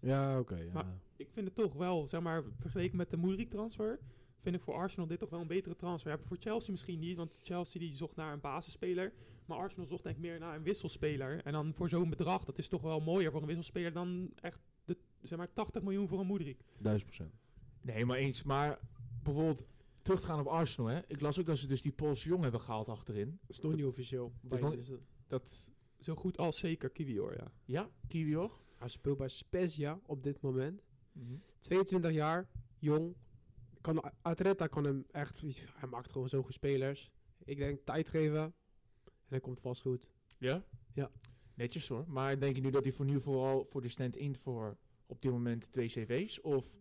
Ja, 0.00 0.38
oké. 0.38 0.56
ja. 0.56 0.72
Maar- 0.72 0.98
Ik 1.16 1.30
vind 1.30 1.46
het 1.46 1.54
toch 1.54 1.72
wel, 1.74 2.08
zeg 2.08 2.20
maar, 2.20 2.44
vergeleken 2.56 2.96
met 2.96 3.10
de 3.10 3.16
Moedrik 3.16 3.50
transfer, 3.50 3.98
vind 4.46 4.56
ik 4.58 4.62
voor 4.62 4.74
Arsenal 4.74 5.06
dit 5.06 5.18
toch 5.18 5.30
wel 5.30 5.40
een 5.40 5.46
betere 5.46 5.76
transfer. 5.76 6.10
Ja, 6.10 6.18
voor 6.18 6.36
Chelsea 6.40 6.70
misschien 6.72 6.98
niet, 6.98 7.16
want 7.16 7.38
Chelsea 7.42 7.80
die 7.80 7.94
zocht 7.96 8.16
naar 8.16 8.32
een 8.32 8.40
basisspeler. 8.40 9.12
Maar 9.46 9.58
Arsenal 9.58 9.86
zocht 9.86 10.02
denk 10.02 10.16
ik 10.16 10.22
meer 10.22 10.38
naar 10.38 10.56
een 10.56 10.62
wisselspeler. 10.62 11.42
En 11.44 11.52
dan 11.52 11.74
voor 11.74 11.88
zo'n 11.88 12.10
bedrag, 12.10 12.44
dat 12.44 12.58
is 12.58 12.68
toch 12.68 12.82
wel 12.82 13.00
mooier 13.00 13.30
voor 13.30 13.40
een 13.40 13.46
wisselspeler 13.46 13.92
dan 13.92 14.30
echt 14.40 14.60
de, 14.84 14.96
zeg 15.22 15.38
maar 15.38 15.52
80 15.52 15.82
miljoen 15.82 16.08
voor 16.08 16.20
een 16.20 16.26
Moedrik. 16.26 16.60
Duizend 16.82 17.04
procent. 17.10 17.34
Nee, 17.80 18.04
maar 18.04 18.16
eens. 18.16 18.42
Maar 18.42 18.78
bijvoorbeeld 19.22 19.66
terug 20.02 20.20
te 20.20 20.26
gaan 20.26 20.40
op 20.40 20.46
Arsenal, 20.46 20.90
hè. 20.90 21.00
Ik 21.06 21.20
las 21.20 21.38
ook 21.40 21.46
dat 21.46 21.58
ze 21.58 21.66
dus 21.66 21.82
die 21.82 21.92
Poolse 21.92 22.28
jong 22.28 22.42
hebben 22.42 22.60
gehaald 22.60 22.88
achterin. 22.88 23.38
Dat 23.40 23.50
is 23.56 23.60
nog 23.60 23.74
niet 23.74 23.84
officieel. 23.84 24.32
is 24.50 24.60
nog- 24.60 24.74
Dus 24.74 24.88
dat- 24.88 25.00
Dat, 25.28 25.70
Zo 25.98 26.14
goed 26.14 26.38
als 26.38 26.58
zeker 26.58 26.90
Kiwior, 26.90 27.34
ja. 27.36 27.52
ja, 27.64 27.90
Kiwior. 28.08 28.58
Hij 28.78 28.88
speelt 28.88 29.18
bij 29.18 29.28
Spezia 29.28 30.00
op 30.06 30.22
dit 30.22 30.40
moment. 30.40 30.82
Mhm. 31.12 31.34
22 31.60 32.12
jaar, 32.12 32.48
jong. 32.78 33.14
Kan, 33.86 34.12
Atleta 34.22 34.66
kan 34.66 34.84
hem 34.84 35.04
echt... 35.10 35.40
Hij 35.72 35.88
maakt 35.88 36.10
gewoon 36.10 36.28
zo 36.28 36.44
spelers. 36.48 37.10
Ik 37.44 37.56
denk 37.56 37.80
tijd 37.84 38.08
geven. 38.08 38.42
En 39.04 39.28
hij 39.28 39.40
komt 39.40 39.60
vast 39.60 39.82
goed. 39.82 40.08
Ja? 40.38 40.64
Ja. 40.92 41.10
Netjes 41.54 41.88
hoor. 41.88 42.04
Maar 42.08 42.38
denk 42.38 42.54
je 42.54 42.60
nu 42.60 42.70
dat 42.70 42.84
hij 42.84 42.92
voor 42.92 43.04
nu 43.04 43.20
vooral 43.20 43.66
voor 43.68 43.80
de 43.80 43.88
stand-in 43.88 44.36
voor 44.36 44.76
op 45.06 45.22
dit 45.22 45.30
moment 45.30 45.72
twee 45.72 45.86
cv's? 45.86 46.40
Of 46.40 46.74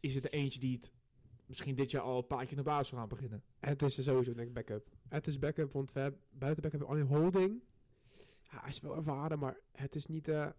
is 0.00 0.14
het 0.14 0.24
er 0.24 0.32
eentje 0.32 0.60
die 0.60 0.76
het 0.76 0.92
misschien 1.46 1.74
dit 1.74 1.90
jaar 1.90 2.02
al 2.02 2.18
een 2.18 2.26
paar 2.26 2.46
keer 2.46 2.56
de 2.56 2.62
basis 2.62 2.98
gaan 2.98 3.08
beginnen? 3.08 3.42
Het 3.60 3.82
is 3.82 4.04
sowieso 4.04 4.34
denk 4.34 4.48
ik 4.48 4.54
backup. 4.54 4.90
Het 5.08 5.26
is 5.26 5.38
backup, 5.38 5.72
want 5.72 5.92
we 5.92 6.00
hebben, 6.00 6.20
buiten 6.30 6.62
backup 6.62 6.80
hebben 6.80 6.88
alleen 6.88 7.20
Holding. 7.20 7.62
Ja, 8.42 8.60
hij 8.60 8.68
is 8.68 8.80
wel 8.80 8.96
ervaren, 8.96 9.38
maar 9.38 9.60
het 9.72 9.94
is 9.94 10.06
niet 10.06 10.24
de 10.24 10.54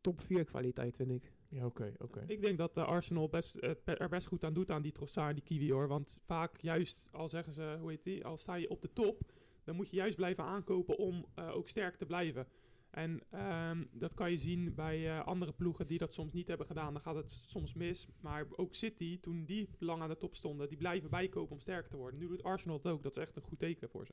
top 0.00 0.20
4 0.20 0.44
kwaliteit, 0.44 0.96
vind 0.96 1.10
ik. 1.10 1.32
Ja, 1.52 1.66
oké, 1.66 1.92
oké. 1.98 2.24
Ik 2.26 2.40
denk 2.40 2.58
dat 2.58 2.76
eh, 2.76 2.84
Arsenal 2.84 3.28
best, 3.28 3.54
eh, 3.54 3.70
er 3.84 4.08
best 4.08 4.26
goed 4.26 4.44
aan 4.44 4.52
doet 4.52 4.70
aan 4.70 4.82
die 4.82 4.92
Trossard 4.92 5.28
en 5.28 5.34
die 5.34 5.44
Kiwior. 5.44 5.88
Want 5.88 6.20
vaak 6.24 6.60
juist, 6.60 7.08
al 7.12 7.28
zeggen 7.28 7.52
ze, 7.52 7.76
hoe 7.80 7.90
heet 7.90 8.04
die, 8.04 8.24
al 8.24 8.36
sta 8.36 8.54
je 8.54 8.70
op 8.70 8.82
de 8.82 8.92
top, 8.92 9.32
dan 9.64 9.76
moet 9.76 9.90
je 9.90 9.96
juist 9.96 10.16
blijven 10.16 10.44
aankopen 10.44 10.98
om 10.98 11.26
eh, 11.34 11.56
ook 11.56 11.68
sterk 11.68 11.96
te 11.96 12.06
blijven. 12.06 12.46
En 12.90 13.20
ehm, 13.30 13.84
dat 13.92 14.14
kan 14.14 14.30
je 14.30 14.36
zien 14.36 14.74
bij 14.74 15.08
eh, 15.08 15.26
andere 15.26 15.52
ploegen 15.52 15.86
die 15.86 15.98
dat 15.98 16.14
soms 16.14 16.32
niet 16.32 16.48
hebben 16.48 16.66
gedaan. 16.66 16.92
Dan 16.92 17.02
gaat 17.02 17.14
het 17.14 17.30
soms 17.30 17.74
mis. 17.74 18.06
Maar 18.20 18.46
ook 18.56 18.74
City, 18.74 19.20
toen 19.20 19.44
die 19.44 19.68
lang 19.78 20.02
aan 20.02 20.08
de 20.08 20.18
top 20.18 20.34
stonden, 20.34 20.68
die 20.68 20.78
blijven 20.78 21.10
bijkopen 21.10 21.52
om 21.52 21.60
sterker 21.60 21.90
te 21.90 21.96
worden. 21.96 22.20
Nu 22.20 22.28
doet 22.28 22.42
Arsenal 22.42 22.76
het 22.76 22.86
ook. 22.86 23.02
Dat 23.02 23.16
is 23.16 23.22
echt 23.22 23.36
een 23.36 23.42
goed 23.42 23.58
teken 23.58 23.88
voor 23.88 24.06
ze. 24.06 24.12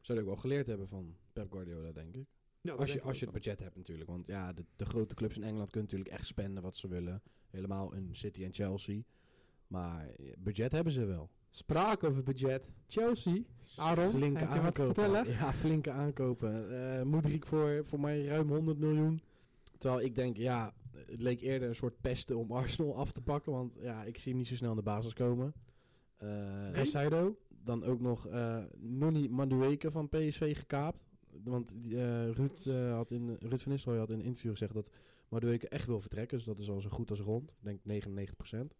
Zou 0.00 0.18
je 0.18 0.24
ook 0.24 0.30
wel 0.30 0.40
geleerd 0.40 0.66
hebben 0.66 0.88
van 0.88 1.16
Pep 1.32 1.52
Guardiola, 1.52 1.92
denk 1.92 2.16
ik. 2.16 2.37
Ja, 2.60 2.70
dat 2.70 2.80
Als 2.80 2.92
je, 2.92 3.02
als 3.02 3.18
je 3.18 3.24
het 3.24 3.34
budget 3.34 3.60
hebt 3.60 3.76
natuurlijk. 3.76 4.10
Want 4.10 4.26
ja, 4.26 4.52
de, 4.52 4.64
de 4.76 4.84
grote 4.84 5.14
clubs 5.14 5.36
in 5.36 5.42
Engeland 5.42 5.70
kunnen 5.70 5.90
natuurlijk 5.90 6.18
echt 6.18 6.26
spenden 6.26 6.62
wat 6.62 6.76
ze 6.76 6.88
willen. 6.88 7.22
Helemaal 7.50 7.94
een 7.94 8.08
City 8.12 8.44
en 8.44 8.54
Chelsea. 8.54 9.02
Maar 9.66 10.10
budget 10.38 10.72
hebben 10.72 10.92
ze 10.92 11.04
wel. 11.04 11.30
Sprake 11.50 12.06
over 12.06 12.22
budget. 12.22 12.68
Chelsea. 12.86 13.42
Aaron, 13.76 14.10
flinke 14.10 14.46
aankopen. 14.46 15.28
Ja, 15.28 15.52
flinke 15.52 15.90
aankopen. 15.90 16.80
Eh 16.96 17.02
Moedrik 17.02 17.46
voor, 17.46 17.80
voor 17.84 18.00
mij 18.00 18.24
ruim 18.24 18.48
100 18.48 18.78
miljoen. 18.78 19.22
Terwijl 19.78 20.04
ik 20.04 20.14
denk, 20.14 20.36
ja, 20.36 20.74
het 21.06 21.22
leek 21.22 21.40
eerder 21.40 21.68
een 21.68 21.74
soort 21.74 22.00
pesten 22.00 22.36
om 22.36 22.52
Arsenal 22.52 22.96
af 22.96 23.12
te 23.12 23.20
pakken. 23.20 23.52
Want 23.52 23.72
ja, 23.80 24.04
ik 24.04 24.18
zie 24.18 24.28
hem 24.28 24.40
niet 24.40 24.48
zo 24.48 24.56
snel 24.56 24.70
in 24.70 24.76
de 24.76 24.82
basis 24.82 25.12
komen. 25.12 25.54
Eh. 26.16 26.70
Caicedo. 26.72 27.38
dan 27.48 27.84
ook 27.84 28.00
nog 28.00 28.26
eh 28.26 28.62
Noni 28.76 29.28
Madueke 29.28 29.90
van 29.90 30.08
PSV 30.08 30.56
gekaapt. 30.56 31.04
Want 31.44 31.72
eh, 31.72 32.30
Ruud, 32.30 32.66
eh, 32.66 32.94
had 32.94 33.10
in, 33.10 33.36
Ruud 33.40 33.60
van 33.60 33.72
Nistelrooy 33.72 34.00
had 34.00 34.10
in 34.10 34.18
een 34.18 34.24
interview 34.24 34.50
gezegd 34.50 34.74
dat 34.74 34.90
Madueke 35.28 35.68
echt 35.68 35.86
wil 35.86 36.00
vertrekken. 36.00 36.36
Dus 36.36 36.46
dat 36.46 36.58
is 36.58 36.70
al 36.70 36.80
zo 36.80 36.88
goed 36.88 37.10
als 37.10 37.20
rond. 37.20 37.50
Ik 37.50 37.56
denk 37.84 38.04
99% 38.04 38.74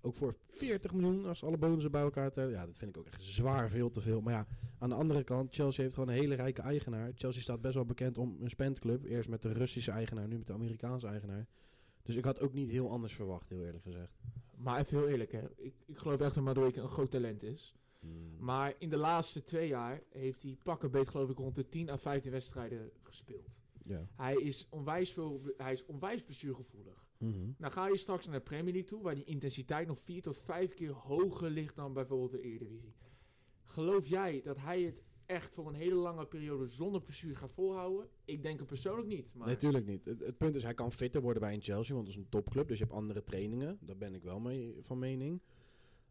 Ook 0.00 0.14
voor 0.14 0.34
40 0.48 0.92
miljoen 0.92 1.26
als 1.26 1.44
alle 1.44 1.58
bonussen 1.58 1.90
bij 1.90 2.02
elkaar 2.02 2.30
tellen. 2.30 2.50
Ja, 2.50 2.66
dat 2.66 2.76
vind 2.76 2.90
ik 2.90 2.96
ook 2.96 3.06
echt 3.06 3.24
zwaar 3.24 3.70
veel 3.70 3.90
te 3.90 4.00
veel. 4.00 4.20
Maar 4.20 4.32
ja, 4.32 4.46
aan 4.78 4.88
de 4.88 4.94
andere 4.94 5.24
kant, 5.24 5.54
Chelsea 5.54 5.82
heeft 5.82 5.94
gewoon 5.94 6.08
een 6.08 6.20
hele 6.20 6.34
rijke 6.34 6.62
eigenaar. 6.62 7.12
Chelsea 7.14 7.42
staat 7.42 7.60
best 7.60 7.74
wel 7.74 7.84
bekend 7.84 8.18
om 8.18 8.36
een 8.40 8.50
spendclub. 8.50 9.04
Eerst 9.04 9.28
met 9.28 9.42
de 9.42 9.52
Russische 9.52 9.90
eigenaar, 9.90 10.28
nu 10.28 10.36
met 10.36 10.46
de 10.46 10.52
Amerikaanse 10.52 11.06
eigenaar. 11.06 11.46
Dus 12.02 12.14
ik 12.14 12.24
had 12.24 12.40
ook 12.40 12.52
niet 12.52 12.70
heel 12.70 12.90
anders 12.90 13.14
verwacht, 13.14 13.48
heel 13.48 13.64
eerlijk 13.64 13.84
gezegd. 13.84 14.12
Maar 14.56 14.80
even 14.80 14.98
heel 14.98 15.08
eerlijk, 15.08 15.32
hè. 15.32 15.42
Ik, 15.56 15.74
ik 15.86 15.98
geloof 15.98 16.20
echt 16.20 16.34
dat 16.34 16.44
Madueke 16.44 16.80
een 16.80 16.88
groot 16.88 17.10
talent 17.10 17.42
is. 17.42 17.74
Maar 18.38 18.74
in 18.78 18.90
de 18.90 18.96
laatste 18.96 19.42
twee 19.42 19.68
jaar 19.68 20.02
heeft 20.10 20.42
hij 20.42 20.56
pakken 20.62 20.90
beet 20.90 21.08
geloof 21.08 21.30
ik 21.30 21.38
rond 21.38 21.54
de 21.54 21.68
10 21.68 21.90
à 21.90 21.96
15 21.98 22.30
wedstrijden 22.30 22.90
gespeeld. 23.02 23.48
ja. 23.84 24.08
Hij 24.16 24.34
is 24.34 24.66
onwijs, 24.70 25.12
veel, 25.12 25.42
hij 25.56 25.72
is 25.72 25.86
onwijs 25.86 26.22
blessuregevoelig. 26.22 27.06
Mhm. 27.18 27.50
Nou 27.58 27.72
ga 27.72 27.88
je 27.88 27.96
straks 27.96 28.26
naar 28.26 28.34
de 28.34 28.40
Premier 28.40 28.72
League 28.72 28.90
toe, 28.90 29.02
waar 29.02 29.14
die 29.14 29.24
intensiteit 29.24 29.86
nog 29.86 29.98
vier 29.98 30.22
tot 30.22 30.38
vijf 30.38 30.74
keer 30.74 30.92
hoger 30.92 31.50
ligt 31.50 31.76
dan 31.76 31.92
bijvoorbeeld 31.92 32.30
de 32.30 32.40
Eredivisie. 32.40 33.12
Geloof 33.62 34.06
jij 34.06 34.40
dat 34.42 34.56
hij 34.56 34.82
het 34.82 35.02
echt 35.26 35.54
voor 35.54 35.68
een 35.68 35.74
hele 35.74 35.94
lange 35.94 36.26
periode 36.26 36.66
zonder 36.66 37.00
blessure 37.00 37.34
gaat 37.34 37.52
volhouden? 37.52 38.08
Ik 38.24 38.42
denk 38.42 38.58
het 38.58 38.68
persoonlijk 38.68 39.08
niet. 39.08 39.34
Maar 39.34 39.46
Nee, 39.46 39.56
tuurlijk 39.56 39.86
niet. 39.86 40.04
Het, 40.04 40.20
het 40.20 40.36
punt 40.36 40.54
is, 40.54 40.62
hij 40.62 40.74
kan 40.74 40.92
fitter 40.92 41.20
worden 41.20 41.42
bij 41.42 41.54
een 41.54 41.62
Chelsea, 41.62 41.94
want 41.94 42.06
het 42.06 42.16
is 42.16 42.22
een 42.22 42.28
topclub. 42.28 42.68
Dus 42.68 42.78
je 42.78 42.84
hebt 42.84 42.96
andere 42.96 43.24
trainingen. 43.24 43.78
Daar 43.80 43.96
ben 43.96 44.14
ik 44.14 44.22
wel 44.22 44.40
mee 44.40 44.76
van 44.80 44.98
mening. 44.98 45.42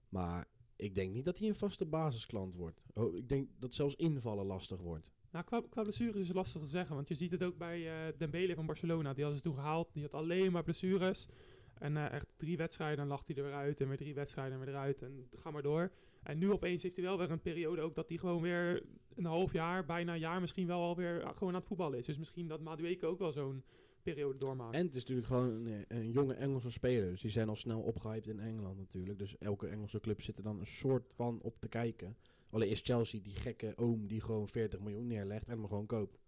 Maar 0.10 0.48
ik 0.76 0.96
denk 0.96 1.14
niet 1.14 1.26
dat 1.26 1.40
hij 1.40 1.48
een 1.48 1.56
vaste 1.56 1.86
basisklant 1.86 2.56
wordt. 2.56 2.82
Oh, 2.94 3.16
ik 3.16 3.30
denk 3.30 3.50
dat 3.60 3.74
zelfs 3.74 3.96
invallen 3.96 4.46
lastig 4.46 4.80
wordt. 4.80 5.12
Nou, 5.32 5.46
qua, 5.46 5.62
qua 5.70 5.82
blessures 5.82 6.22
is 6.22 6.28
het 6.28 6.36
lastig 6.36 6.62
te 6.62 6.68
zeggen. 6.68 6.96
Want 6.96 7.08
je 7.08 7.16
ziet 7.16 7.32
het 7.32 7.44
ook 7.44 7.58
bij 7.58 8.08
eh 8.08 8.14
Dembele 8.18 8.56
van 8.56 8.66
Barcelona. 8.66 9.14
Die 9.14 9.24
hadden 9.24 9.42
ze 9.42 9.48
toen 9.48 9.56
gehaald. 9.56 9.94
Die 9.94 10.04
had 10.04 10.14
alleen 10.14 10.52
maar 10.52 10.64
blessures. 10.64 11.28
En 11.74 11.98
eh, 11.98 12.12
echt 12.12 12.28
drie 12.38 12.58
wedstrijden, 12.58 12.98
dan 12.98 13.08
lag 13.08 13.28
hij 13.28 13.36
er 13.36 13.44
weer 13.44 13.54
uit. 13.54 13.82
En 13.82 13.88
weer 13.88 13.98
drie 13.98 14.14
wedstrijden 14.14 14.54
en 14.54 14.60
weer 14.66 14.74
eruit. 14.74 15.02
En 15.02 15.28
ga 15.30 15.52
maar 15.52 15.62
door. 15.62 15.92
En 16.24 16.38
nu 16.38 16.52
opeens 16.52 16.84
heeft 16.84 16.96
hij 16.96 17.06
wel 17.06 17.18
weer 17.18 17.32
een 17.32 17.42
periode 17.42 17.82
ook 17.82 17.96
dat 17.96 18.10
hij 18.10 18.18
gewoon 18.18 18.42
weer 18.42 18.84
een 19.16 19.26
half 19.26 19.54
jaar, 19.54 19.86
bijna 19.86 20.14
een 20.14 20.20
jaar 20.20 20.42
misschien 20.42 20.68
wel 20.68 20.82
alweer 20.82 21.22
eh, 21.22 21.30
gewoon 21.34 21.54
aan 21.54 21.60
het 21.60 21.68
voetballen 21.68 22.00
is. 22.00 22.06
Dus 22.06 22.18
misschien 22.18 22.48
dat 22.48 22.62
Madueke 22.62 23.06
ook 23.06 23.20
wel 23.20 23.32
zo'n 23.32 23.64
periode 24.04 24.38
doormaakt. 24.38 24.76
En 24.76 24.86
het 24.86 24.96
is 24.96 25.00
natuurlijk 25.00 25.28
gewoon 25.28 25.66
een, 25.66 25.86
een 25.88 26.12
jonge 26.12 26.34
Engelse 26.34 26.72
speler. 26.72 27.10
Dus 27.10 27.22
die 27.22 27.32
zijn 27.32 27.50
al 27.50 27.56
snel 27.56 27.82
opgehyped 27.82 28.28
in 28.28 28.40
Engeland 28.40 28.78
natuurlijk. 28.78 29.20
Dus 29.20 29.38
elke 29.38 29.68
Engelse 29.68 30.00
club 30.00 30.22
zit 30.22 30.38
er 30.38 30.44
dan 30.44 30.60
een 30.60 30.66
soort 30.66 31.14
van 31.14 31.42
op 31.42 31.60
te 31.60 31.68
kijken. 31.68 32.18
Alleen 32.50 32.70
is 32.70 32.82
Chelsea 32.82 33.22
die 33.22 33.36
gekke 33.36 33.74
oom 33.76 34.08
die 34.08 34.22
gewoon 34.22 34.48
40 34.48 34.80
miljoen 34.80 35.08
neerlegt 35.08 35.50
en 35.50 35.58
hem 35.58 35.68
gewoon 35.68 35.86
koopt. 35.86 36.20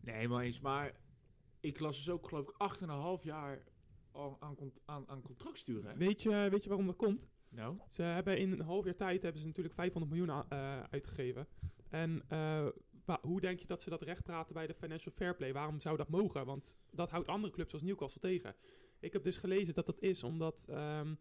Nee, 0.00 0.28
maar 0.28 0.44
eens. 0.44 0.60
Maar 0.60 1.00
ik 1.60 1.78
las 1.80 1.96
dus 1.96 2.10
ook 2.10 2.28
geloof 2.28 2.48
ik 2.48 2.54
8,5 3.20 3.24
jaar 3.24 3.64
aan, 4.12 4.56
aan, 4.84 5.08
aan 5.08 5.22
contract 5.22 5.58
sturen. 5.58 5.90
hè? 5.90 5.96
Weet, 5.96 6.22
je, 6.22 6.48
weet 6.50 6.62
je 6.62 6.68
waarom 6.68 6.86
dat 6.86 6.96
komt? 6.96 7.28
Nou, 7.50 7.76
Ze 7.88 8.02
hebben 8.02 8.38
in 8.38 8.52
een 8.52 8.60
half 8.60 8.84
jaar 8.84 8.96
tijd 8.96 9.22
hebben 9.22 9.40
ze 9.40 9.46
natuurlijk 9.46 9.74
500 9.74 10.12
miljoen 10.12 10.44
eh, 10.48 10.82
uitgegeven. 10.90 11.46
En 11.88 12.22
eh, 12.28 12.66
wa- 13.08 13.18
hoe 13.22 13.40
denk 13.40 13.58
je 13.60 13.66
dat 13.66 13.82
ze 13.82 13.90
dat 13.90 14.02
recht 14.02 14.22
praten 14.22 14.54
bij 14.54 14.66
de 14.66 14.74
Financial 14.74 15.14
Fair 15.14 15.34
Play? 15.34 15.52
Waarom 15.52 15.80
zou 15.80 15.96
dat 15.96 16.08
mogen? 16.08 16.44
Want 16.46 16.78
dat 16.90 17.10
houdt 17.10 17.28
andere 17.28 17.52
clubs 17.52 17.72
als 17.72 17.82
Newcastle 17.82 18.20
tegen. 18.20 18.54
Ik 19.00 19.12
heb 19.12 19.22
dus 19.22 19.36
gelezen 19.36 19.74
dat 19.74 19.86
dat 19.86 20.00
is 20.00 20.24
omdat 20.24 20.66
ehm, 20.68 21.14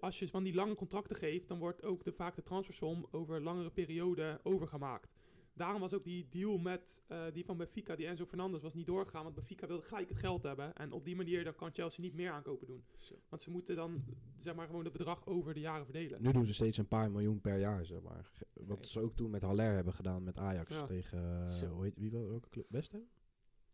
als 0.00 0.18
je 0.18 0.28
van 0.28 0.42
die 0.42 0.54
lange 0.54 0.74
contracten 0.74 1.16
geeft, 1.16 1.48
dan 1.48 1.58
wordt 1.58 1.82
ook 1.82 2.04
de, 2.04 2.12
vaak 2.12 2.34
de 2.36 2.42
transfersom 2.42 3.06
over 3.10 3.40
langere 3.42 3.70
perioden 3.70 4.40
overgemaakt. 4.42 5.14
Daarom 5.54 5.80
was 5.80 5.92
ook 5.94 6.02
die 6.04 6.26
deal 6.30 6.58
met 6.58 7.02
eh, 7.06 7.24
die 7.32 7.44
van 7.44 7.56
Benfica, 7.56 7.96
die 7.96 8.06
Enzo 8.06 8.24
Fernandez, 8.26 8.62
was 8.62 8.74
niet 8.74 8.86
doorgegaan. 8.86 9.22
Want 9.22 9.34
Benfica 9.34 9.66
wilde 9.66 9.82
gelijk 9.82 10.08
het 10.08 10.18
geld 10.18 10.42
hebben. 10.42 10.74
En 10.76 10.92
op 10.92 11.04
die 11.04 11.16
manier 11.16 11.44
dan 11.44 11.54
kan 11.54 11.72
Chelsea 11.72 12.02
niet 12.04 12.14
meer 12.14 12.30
aankopen 12.30 12.66
doen. 12.66 12.84
Zo. 12.96 13.14
Want 13.28 13.42
ze 13.42 13.50
moeten 13.50 13.76
dan 13.76 14.04
zeg 14.40 14.54
maar 14.54 14.66
gewoon 14.66 14.84
het 14.84 14.92
bedrag 14.92 15.26
over 15.26 15.54
de 15.54 15.60
jaren 15.60 15.84
verdelen. 15.84 16.22
Nu 16.22 16.32
doen 16.32 16.44
ze 16.46 16.52
steeds 16.54 16.78
een 16.78 16.88
paar 16.88 17.10
miljoen 17.10 17.40
per 17.40 17.58
jaar, 17.58 17.84
zeg 17.86 18.02
maar. 18.02 18.30
Wat 18.52 18.78
Nee. 18.78 18.88
ze 18.88 19.00
ook 19.00 19.14
toen 19.16 19.30
met 19.30 19.42
Haller 19.42 19.74
hebben 19.74 19.92
gedaan 19.92 20.22
met 20.24 20.38
Ajax 20.38 20.70
Ja. 20.74 20.86
tegen, 20.86 21.50
Zo. 21.50 21.66
hoe 21.66 21.84
heet, 21.84 21.98
wie 21.98 22.10
wel, 22.10 22.28
welke 22.28 22.48
club? 22.48 22.66
West 22.68 22.92
Ham? 22.92 23.06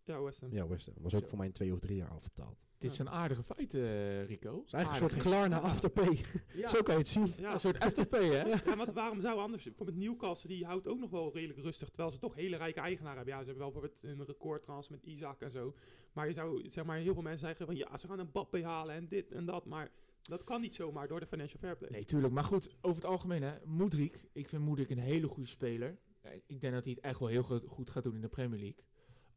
Ja, 0.09 0.23
West 0.23 0.41
Ham. 0.41 0.53
Ja, 0.53 0.69
West 0.69 0.87
Ham. 0.87 0.95
Was 0.99 1.15
ook 1.15 1.21
Zo. 1.23 1.29
voor 1.29 1.39
mij 1.39 1.47
in 1.47 1.53
twee 1.53 1.73
of 1.73 1.79
drie 1.79 1.97
jaar 1.97 2.09
afbetaald. 2.11 2.67
dit 2.79 2.95
zijn 2.95 3.09
aardige 3.11 3.43
feiten, 3.43 3.81
eh, 3.81 4.25
Rico. 4.27 4.57
Het 4.59 4.67
is 4.67 4.73
eigenlijk 4.73 5.05
een 5.05 5.11
soort 5.21 5.23
Klarna 5.35 5.59
Afterpay. 5.61 6.21
Ja. 6.55 6.69
Zo 6.69 6.83
kan 6.83 6.95
je 6.95 7.01
het 7.01 7.09
zien. 7.09 7.33
Ja. 7.37 7.53
Een 7.53 7.59
soort 7.61 7.85
FTP, 7.85 8.13
hè? 8.13 8.43
Ja, 8.43 8.77
want 8.77 8.93
waarom 8.93 9.21
zou 9.21 9.39
anders? 9.39 9.65
Bijvoorbeeld 9.65 9.99
Newcastle, 9.99 10.49
die 10.49 10.65
houdt 10.65 10.89
ook 10.89 10.99
nog 10.99 11.11
wel 11.11 11.33
redelijk 11.35 11.59
rustig. 11.59 11.89
Terwijl 11.89 12.11
ze 12.11 12.19
toch 12.19 12.35
hele 12.35 12.57
rijke 12.57 12.81
eigenaren 12.81 13.17
hebben. 13.17 13.35
Ja, 13.35 13.41
ze 13.41 13.47
hebben 13.51 13.63
wel 13.65 13.73
bijvoorbeeld 13.81 14.19
een 14.19 14.27
recordtrans 14.27 14.89
met 14.89 15.03
Isaac 15.03 15.41
en 15.41 15.51
zo. 15.51 15.75
Maar 16.13 16.27
je 16.27 16.33
zou, 16.33 16.71
zeg 16.71 16.85
maar, 16.85 16.99
heel 16.99 17.13
veel 17.15 17.23
mensen 17.23 17.47
zeggen 17.47 17.67
van... 17.67 17.77
Ja, 17.77 17.97
ze 17.97 18.07
gaan 18.07 18.19
een 18.19 18.33
Bappé 18.33 18.65
halen 18.65 18.95
en 18.95 19.09
dit 19.09 19.33
en 19.33 19.45
dat. 19.45 19.65
Maar 19.65 19.91
dat 20.23 20.45
kan 20.45 20.61
niet 20.61 20.75
zomaar 20.75 21.09
door 21.09 21.21
de 21.21 21.27
Financial 21.27 21.61
Fair 21.61 21.77
Play. 21.77 21.91
Nee, 21.91 22.05
tuurlijk. 22.05 22.33
Maar 22.33 22.45
goed, 22.45 22.69
over 22.81 23.03
het 23.03 23.11
algemeen, 23.11 23.43
hè. 23.43 23.53
Moedrik. 23.65 24.25
Ik 24.33 24.49
vind 24.49 24.63
Moedrik 24.63 24.91
een 24.91 24.99
hele 24.99 25.29
goede 25.29 25.49
speler. 25.49 25.99
Ik 26.47 26.61
denk 26.61 26.73
dat 26.75 26.85
hij 26.85 26.93
het 26.93 27.05
echt 27.05 27.19
wel 27.19 27.29
heel 27.29 27.43
go- 27.43 27.61
goed 27.67 27.91
gaat 27.91 28.03
doen 28.03 28.15
in 28.15 28.21
de 28.21 28.29
Premier 28.29 28.59
League. 28.59 28.85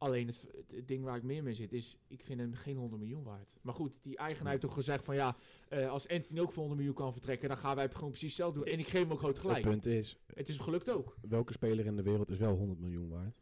Alleen 0.02 0.26
het, 0.26 0.44
het 0.68 0.88
ding 0.88 1.04
waar 1.04 1.16
ik 1.16 1.22
meer 1.22 1.42
mee 1.42 1.54
zit 1.54 1.72
is, 1.72 1.98
ik 2.08 2.22
vind 2.22 2.40
hem 2.40 2.54
geen 2.54 2.76
100 2.76 3.00
miljoen 3.02 3.22
waard. 3.22 3.54
Maar 3.60 3.74
goed, 3.74 3.92
die 4.02 4.16
eigenaar 4.16 4.50
heeft 4.50 4.62
toch 4.62 4.74
gezegd 4.74 5.04
van 5.04 5.14
ja, 5.14 5.36
eh, 5.68 5.90
als 5.90 6.08
Anthony 6.08 6.40
ook 6.40 6.48
voor 6.52 6.58
100 6.58 6.76
miljoen 6.80 6.94
kan 6.96 7.12
vertrekken, 7.12 7.48
dan 7.48 7.56
gaan 7.58 7.76
wij 7.76 7.88
gewoon 7.90 8.08
precies 8.10 8.28
hetzelfde 8.28 8.58
doen. 8.58 8.68
En 8.68 8.78
ik 8.78 8.86
geef 8.88 9.00
hem 9.02 9.12
ook 9.12 9.18
groot 9.18 9.36
Het 9.36 9.40
gelijk. 9.46 9.62
punt 9.62 9.86
is, 9.86 10.18
Het 10.34 10.48
is 10.48 10.58
gelukt 10.58 10.90
ook. 10.90 11.16
welke 11.28 11.52
speler 11.52 11.86
in 11.86 11.96
de 11.96 12.02
wereld 12.02 12.30
is 12.30 12.38
wel 12.38 12.54
100 12.56 12.80
miljoen 12.80 13.08
waard? 13.08 13.40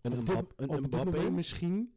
Een, 0.00 0.18
Op 0.18 0.26
dit- 0.26 0.36
een 0.56 0.82
Mbappé 0.82 1.04
moment? 1.16 1.34
misschien, 1.34 1.94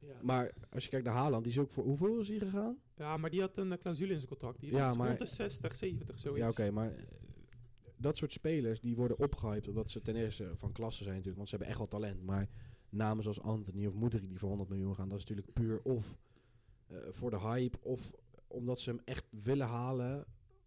Ja. 0.00 0.18
maar 0.22 0.52
als 0.70 0.84
je 0.84 0.90
kijkt 0.90 1.06
naar 1.06 1.14
Haaland, 1.14 1.44
die 1.44 1.52
is 1.52 1.58
ook 1.58 1.70
voor 1.70 1.84
hoeveel 1.84 2.20
is 2.20 2.28
hij 2.28 2.38
gegaan? 2.38 2.78
Ja, 2.96 3.16
maar 3.16 3.30
die 3.30 3.40
had 3.40 3.56
een 3.58 3.72
eh, 3.72 3.78
clausule 3.78 4.10
in 4.12 4.16
zijn 4.18 4.28
contract. 4.28 4.60
Die 4.60 4.70
Ja, 4.70 4.90
is 4.90 4.96
maar- 4.96 5.06
rond 5.06 5.18
de 5.18 5.26
60, 5.26 5.76
70, 5.76 6.18
zoiets. 6.20 6.40
Ja, 6.40 6.48
oké, 6.48 6.70
maar 6.70 6.90
eh, 6.96 7.02
dat 7.96 8.16
soort 8.16 8.32
spelers 8.32 8.80
die 8.80 8.96
worden 8.96 9.18
opgehyped 9.18 9.68
omdat 9.68 9.90
ze 9.90 10.02
ten 10.02 10.16
eerste 10.16 10.50
van 10.54 10.72
klasse 10.72 10.98
zijn 11.02 11.10
natuurlijk, 11.14 11.36
want 11.36 11.48
ze 11.48 11.56
hebben 11.56 11.74
echt 11.74 11.90
wel 11.90 12.00
talent. 12.00 12.22
Maar 12.22 12.48
namen 12.96 13.22
zoals 13.22 13.40
Anthony 13.40 13.86
of 13.86 13.94
Moedrik 13.94 14.28
die 14.28 14.38
voor 14.38 14.48
100 14.48 14.68
miljoen 14.68 14.94
gaan, 14.94 15.08
dat 15.08 15.18
is 15.18 15.24
natuurlijk 15.24 15.52
puur 15.52 15.80
of 15.82 16.18
eh, 16.86 16.96
voor 17.10 17.30
de 17.30 17.40
hype 17.40 17.78
of 17.80 18.10
omdat 18.46 18.80
ze 18.80 18.90
hem 18.90 19.00
echt 19.04 19.24
willen 19.30 19.66
halen. 19.66 20.24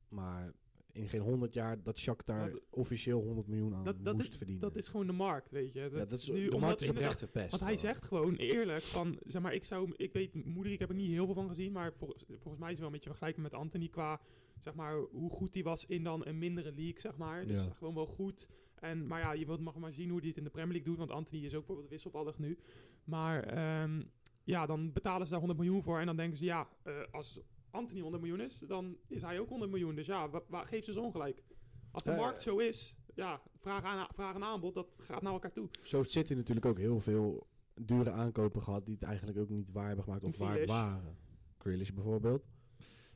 Maar 0.10 0.54
in 0.92 1.08
geen 1.10 1.22
100 1.22 1.54
jaar 1.54 1.84
dat 1.84 2.00
Shakhtar 2.00 2.38
Maar 2.38 2.52
d- 2.52 2.62
officieel 2.70 3.22
100 3.22 3.48
miljoen 3.48 3.76
aan 3.76 3.84
Dat- 3.84 4.04
dat 4.06 4.16
moest 4.16 4.36
verdienen. 4.38 4.62
Dat 4.64 4.76
is 4.76 4.88
gewoon 4.88 5.08
de 5.08 5.14
markt, 5.14 5.52
weet 5.52 5.74
je. 5.74 5.82
Dat, 5.82 5.92
ja, 5.92 5.98
dat 5.98 6.12
is, 6.20 6.30
nu, 6.30 6.36
de 6.36 6.46
omdat 6.46 6.60
markt 6.60 6.82
is 6.82 6.90
oprecht 6.90 7.20
verpest. 7.20 7.50
Want 7.50 7.64
hij 7.64 7.78
zegt 7.78 8.04
gewoon 8.08 8.36
eerlijk 8.36 8.82
van, 8.82 9.20
zeg 9.28 9.42
maar, 9.42 9.54
ik 9.54 9.64
zou, 9.64 9.94
ik 9.96 10.14
weet, 10.14 10.46
Moederik 10.46 10.80
heb 10.80 10.90
ik 10.90 10.96
niet 10.96 11.10
heel 11.12 11.26
veel 11.26 11.34
van 11.36 11.48
gezien, 11.48 11.72
maar 11.72 11.94
vol- 11.94 12.16
volgens 12.28 12.58
mij 12.58 12.64
is 12.64 12.70
het 12.70 12.78
wel 12.78 12.88
een 12.88 12.92
beetje 12.94 13.10
vergelijkbaar 13.10 13.44
met 13.44 13.54
Anthony 13.54 13.88
qua, 13.88 14.20
zeg 14.60 14.74
maar, 14.76 14.96
hoe 15.12 15.30
goed 15.32 15.54
hij 15.54 15.64
was 15.64 15.86
in 15.86 16.04
dan 16.04 16.26
een 16.26 16.38
mindere 16.38 16.72
league, 16.74 17.00
zeg 17.00 17.18
maar. 17.18 17.46
Dus 17.46 17.64
Ja. 17.64 17.70
gewoon 17.70 17.94
wel 17.94 18.06
goed. 18.08 18.48
En, 18.80 19.08
maar 19.08 19.20
ja, 19.20 19.32
je 19.32 19.46
wilt 19.46 19.60
mag 19.60 19.76
maar 19.76 19.94
zien 19.94 20.10
hoe 20.10 20.20
hij 20.20 20.28
het 20.28 20.38
in 20.38 20.44
de 20.44 20.50
Premier 20.50 20.72
League 20.74 20.88
doet, 20.90 20.98
want 20.98 21.12
Anthony 21.12 21.42
is 21.44 21.52
ook 21.54 21.58
bijvoorbeeld 21.60 21.90
wisselvallig 21.90 22.38
nu. 22.40 22.58
Maar 23.04 23.44
ehm, 23.44 24.02
ja, 24.44 24.66
dan 24.66 24.92
betalen 24.94 25.26
ze 25.26 25.32
daar 25.32 25.40
100 25.42 25.60
miljoen 25.60 25.84
voor 25.84 26.00
en 26.00 26.06
dan 26.06 26.16
denken 26.16 26.38
ze, 26.38 26.46
ja, 26.46 26.68
eh, 26.84 26.94
als 27.12 27.40
Anthony 27.72 28.02
100 28.02 28.24
miljoen 28.24 28.42
is, 28.42 28.60
dan 28.60 28.98
is 29.08 29.22
hij 29.22 29.40
ook 29.40 29.50
100 29.50 29.72
miljoen. 29.72 29.96
Dus 29.96 30.06
ja, 30.06 30.30
wa- 30.30 30.44
wa- 30.48 30.66
geef 30.66 30.86
ze 30.86 30.94
zo 30.94 31.02
ongelijk. 31.02 31.44
Als 31.92 32.04
de 32.04 32.12
Eh, 32.12 32.18
markt 32.18 32.42
zo 32.42 32.58
is, 32.58 32.96
ja, 33.16 33.42
vraag, 33.58 33.84
aan, 33.84 34.08
vraag 34.14 34.36
en 34.36 34.44
aanbod, 34.44 34.74
dat 34.74 35.00
gaat 35.02 35.22
naar 35.22 35.34
elkaar 35.34 35.52
toe. 35.52 35.70
Zo 35.84 35.98
heeft 35.98 36.12
City 36.12 36.34
natuurlijk 36.34 36.66
ook 36.66 36.78
heel 36.78 37.00
veel 37.00 37.48
dure 37.82 38.12
aankopen 38.12 38.62
gehad 38.64 38.86
die 38.86 38.96
het 38.96 39.04
eigenlijk 39.04 39.38
ook 39.38 39.50
niet 39.50 39.72
waar 39.72 39.86
hebben 39.88 40.04
gemaakt 40.04 40.24
of 40.24 40.38
waard 40.38 40.52
Grealish. 40.52 40.70
waren. 40.72 41.18
Grealish 41.58 41.90
bijvoorbeeld. 41.92 42.46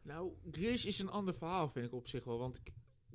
Nou, 0.01 0.31
Grealish 0.51 0.85
is 0.85 0.99
een 0.99 1.09
ander 1.09 1.33
verhaal, 1.33 1.69
vind 1.69 1.85
ik 1.85 1.93
op 1.93 2.07
zich 2.07 2.23
wel. 2.23 2.37
Want 2.39 2.63
K- 2.63 2.69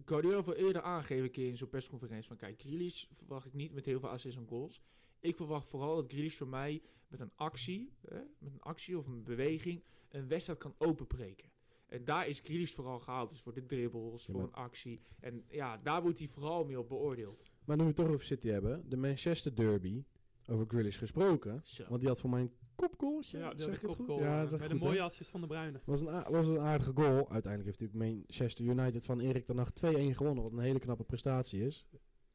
Guardiola 0.04 0.36
heeft 0.36 0.48
al 0.48 0.54
eerder 0.54 0.82
aangegeven 0.82 1.24
een 1.24 1.30
keer 1.30 1.48
in 1.48 1.56
zo'n 1.56 1.68
persconferentie 1.68 2.28
van... 2.28 2.36
Kijk, 2.36 2.60
Grealish 2.60 3.04
verwacht 3.12 3.46
ik 3.46 3.52
niet 3.54 3.72
met 3.72 3.86
heel 3.86 4.00
veel 4.00 4.08
assists 4.08 4.40
en 4.40 4.46
goals. 4.48 4.82
Ik 5.20 5.36
verwacht 5.36 5.68
vooral 5.68 5.94
dat 5.96 6.10
Grealish 6.12 6.36
voor 6.36 6.48
mij 6.48 6.82
met 7.08 7.20
een 7.20 7.32
actie, 7.34 7.92
hè, 8.08 8.20
met 8.38 8.52
een 8.52 8.60
actie 8.62 8.98
of 8.98 9.06
een 9.06 9.22
beweging, 9.24 9.82
een 10.08 10.28
wedstrijd 10.28 10.58
kan 10.58 10.74
openbreken. 10.78 11.48
En 11.86 12.04
daar 12.04 12.28
is 12.28 12.40
Grealish 12.40 12.72
vooral 12.72 12.98
gehaald. 13.00 13.30
Dus 13.30 13.40
voor 13.40 13.54
de 13.54 13.66
dribbles, 13.66 14.26
Ja, 14.26 14.32
voor 14.32 14.42
een 14.42 14.52
actie. 14.52 15.00
En 15.20 15.44
ja, 15.48 15.76
daar 15.76 16.02
wordt 16.02 16.18
hij 16.18 16.28
vooral 16.28 16.64
mee 16.64 16.78
op 16.78 16.88
beoordeeld. 16.88 17.50
Maar 17.64 17.76
nu 17.76 17.82
we 17.82 17.88
het 17.88 17.96
toch 17.98 18.08
over 18.08 18.24
City 18.24 18.48
hebben, 18.48 18.88
de 18.88 18.96
Manchester 18.96 19.54
Derby, 19.54 20.04
over 20.46 20.64
Grealish 20.68 20.98
gesproken. 20.98 21.60
Zo. 21.64 21.84
Want 21.88 22.00
die 22.00 22.08
had 22.08 22.20
voor 22.20 22.30
mij 22.30 22.40
een 22.40 22.52
kopgoaltje. 22.74 23.38
Ja, 23.38 23.52
zeg 23.56 23.66
een 23.66 23.72
het 23.72 23.80
goed? 23.80 23.96
kopgoal, 23.96 24.18
Ja, 24.20 24.32
eh, 24.32 24.36
dat 24.36 24.46
is 24.46 24.52
echt 24.52 24.60
met 24.60 24.70
goed, 24.70 24.80
een 24.80 24.86
mooie 24.86 25.02
assist 25.02 25.30
van 25.30 25.40
de 25.40 25.46
Bruyne. 25.46 25.80
Was 25.84 26.00
een, 26.00 26.24
was 26.30 26.46
een 26.46 26.60
aardige 26.60 26.92
goal. 26.94 27.30
Uiteindelijk 27.30 27.64
heeft 27.64 27.80
natuurlijk 27.80 28.24
Manchester 28.26 28.64
United 28.64 29.04
van 29.04 29.20
Erik 29.20 29.44
ten 29.44 29.58
Hag 29.58 29.70
2-1 29.70 30.16
gewonnen. 30.16 30.42
Wat 30.42 30.52
een 30.52 30.58
hele 30.58 30.78
knappe 30.78 31.04
prestatie 31.04 31.66
is. 31.66 31.86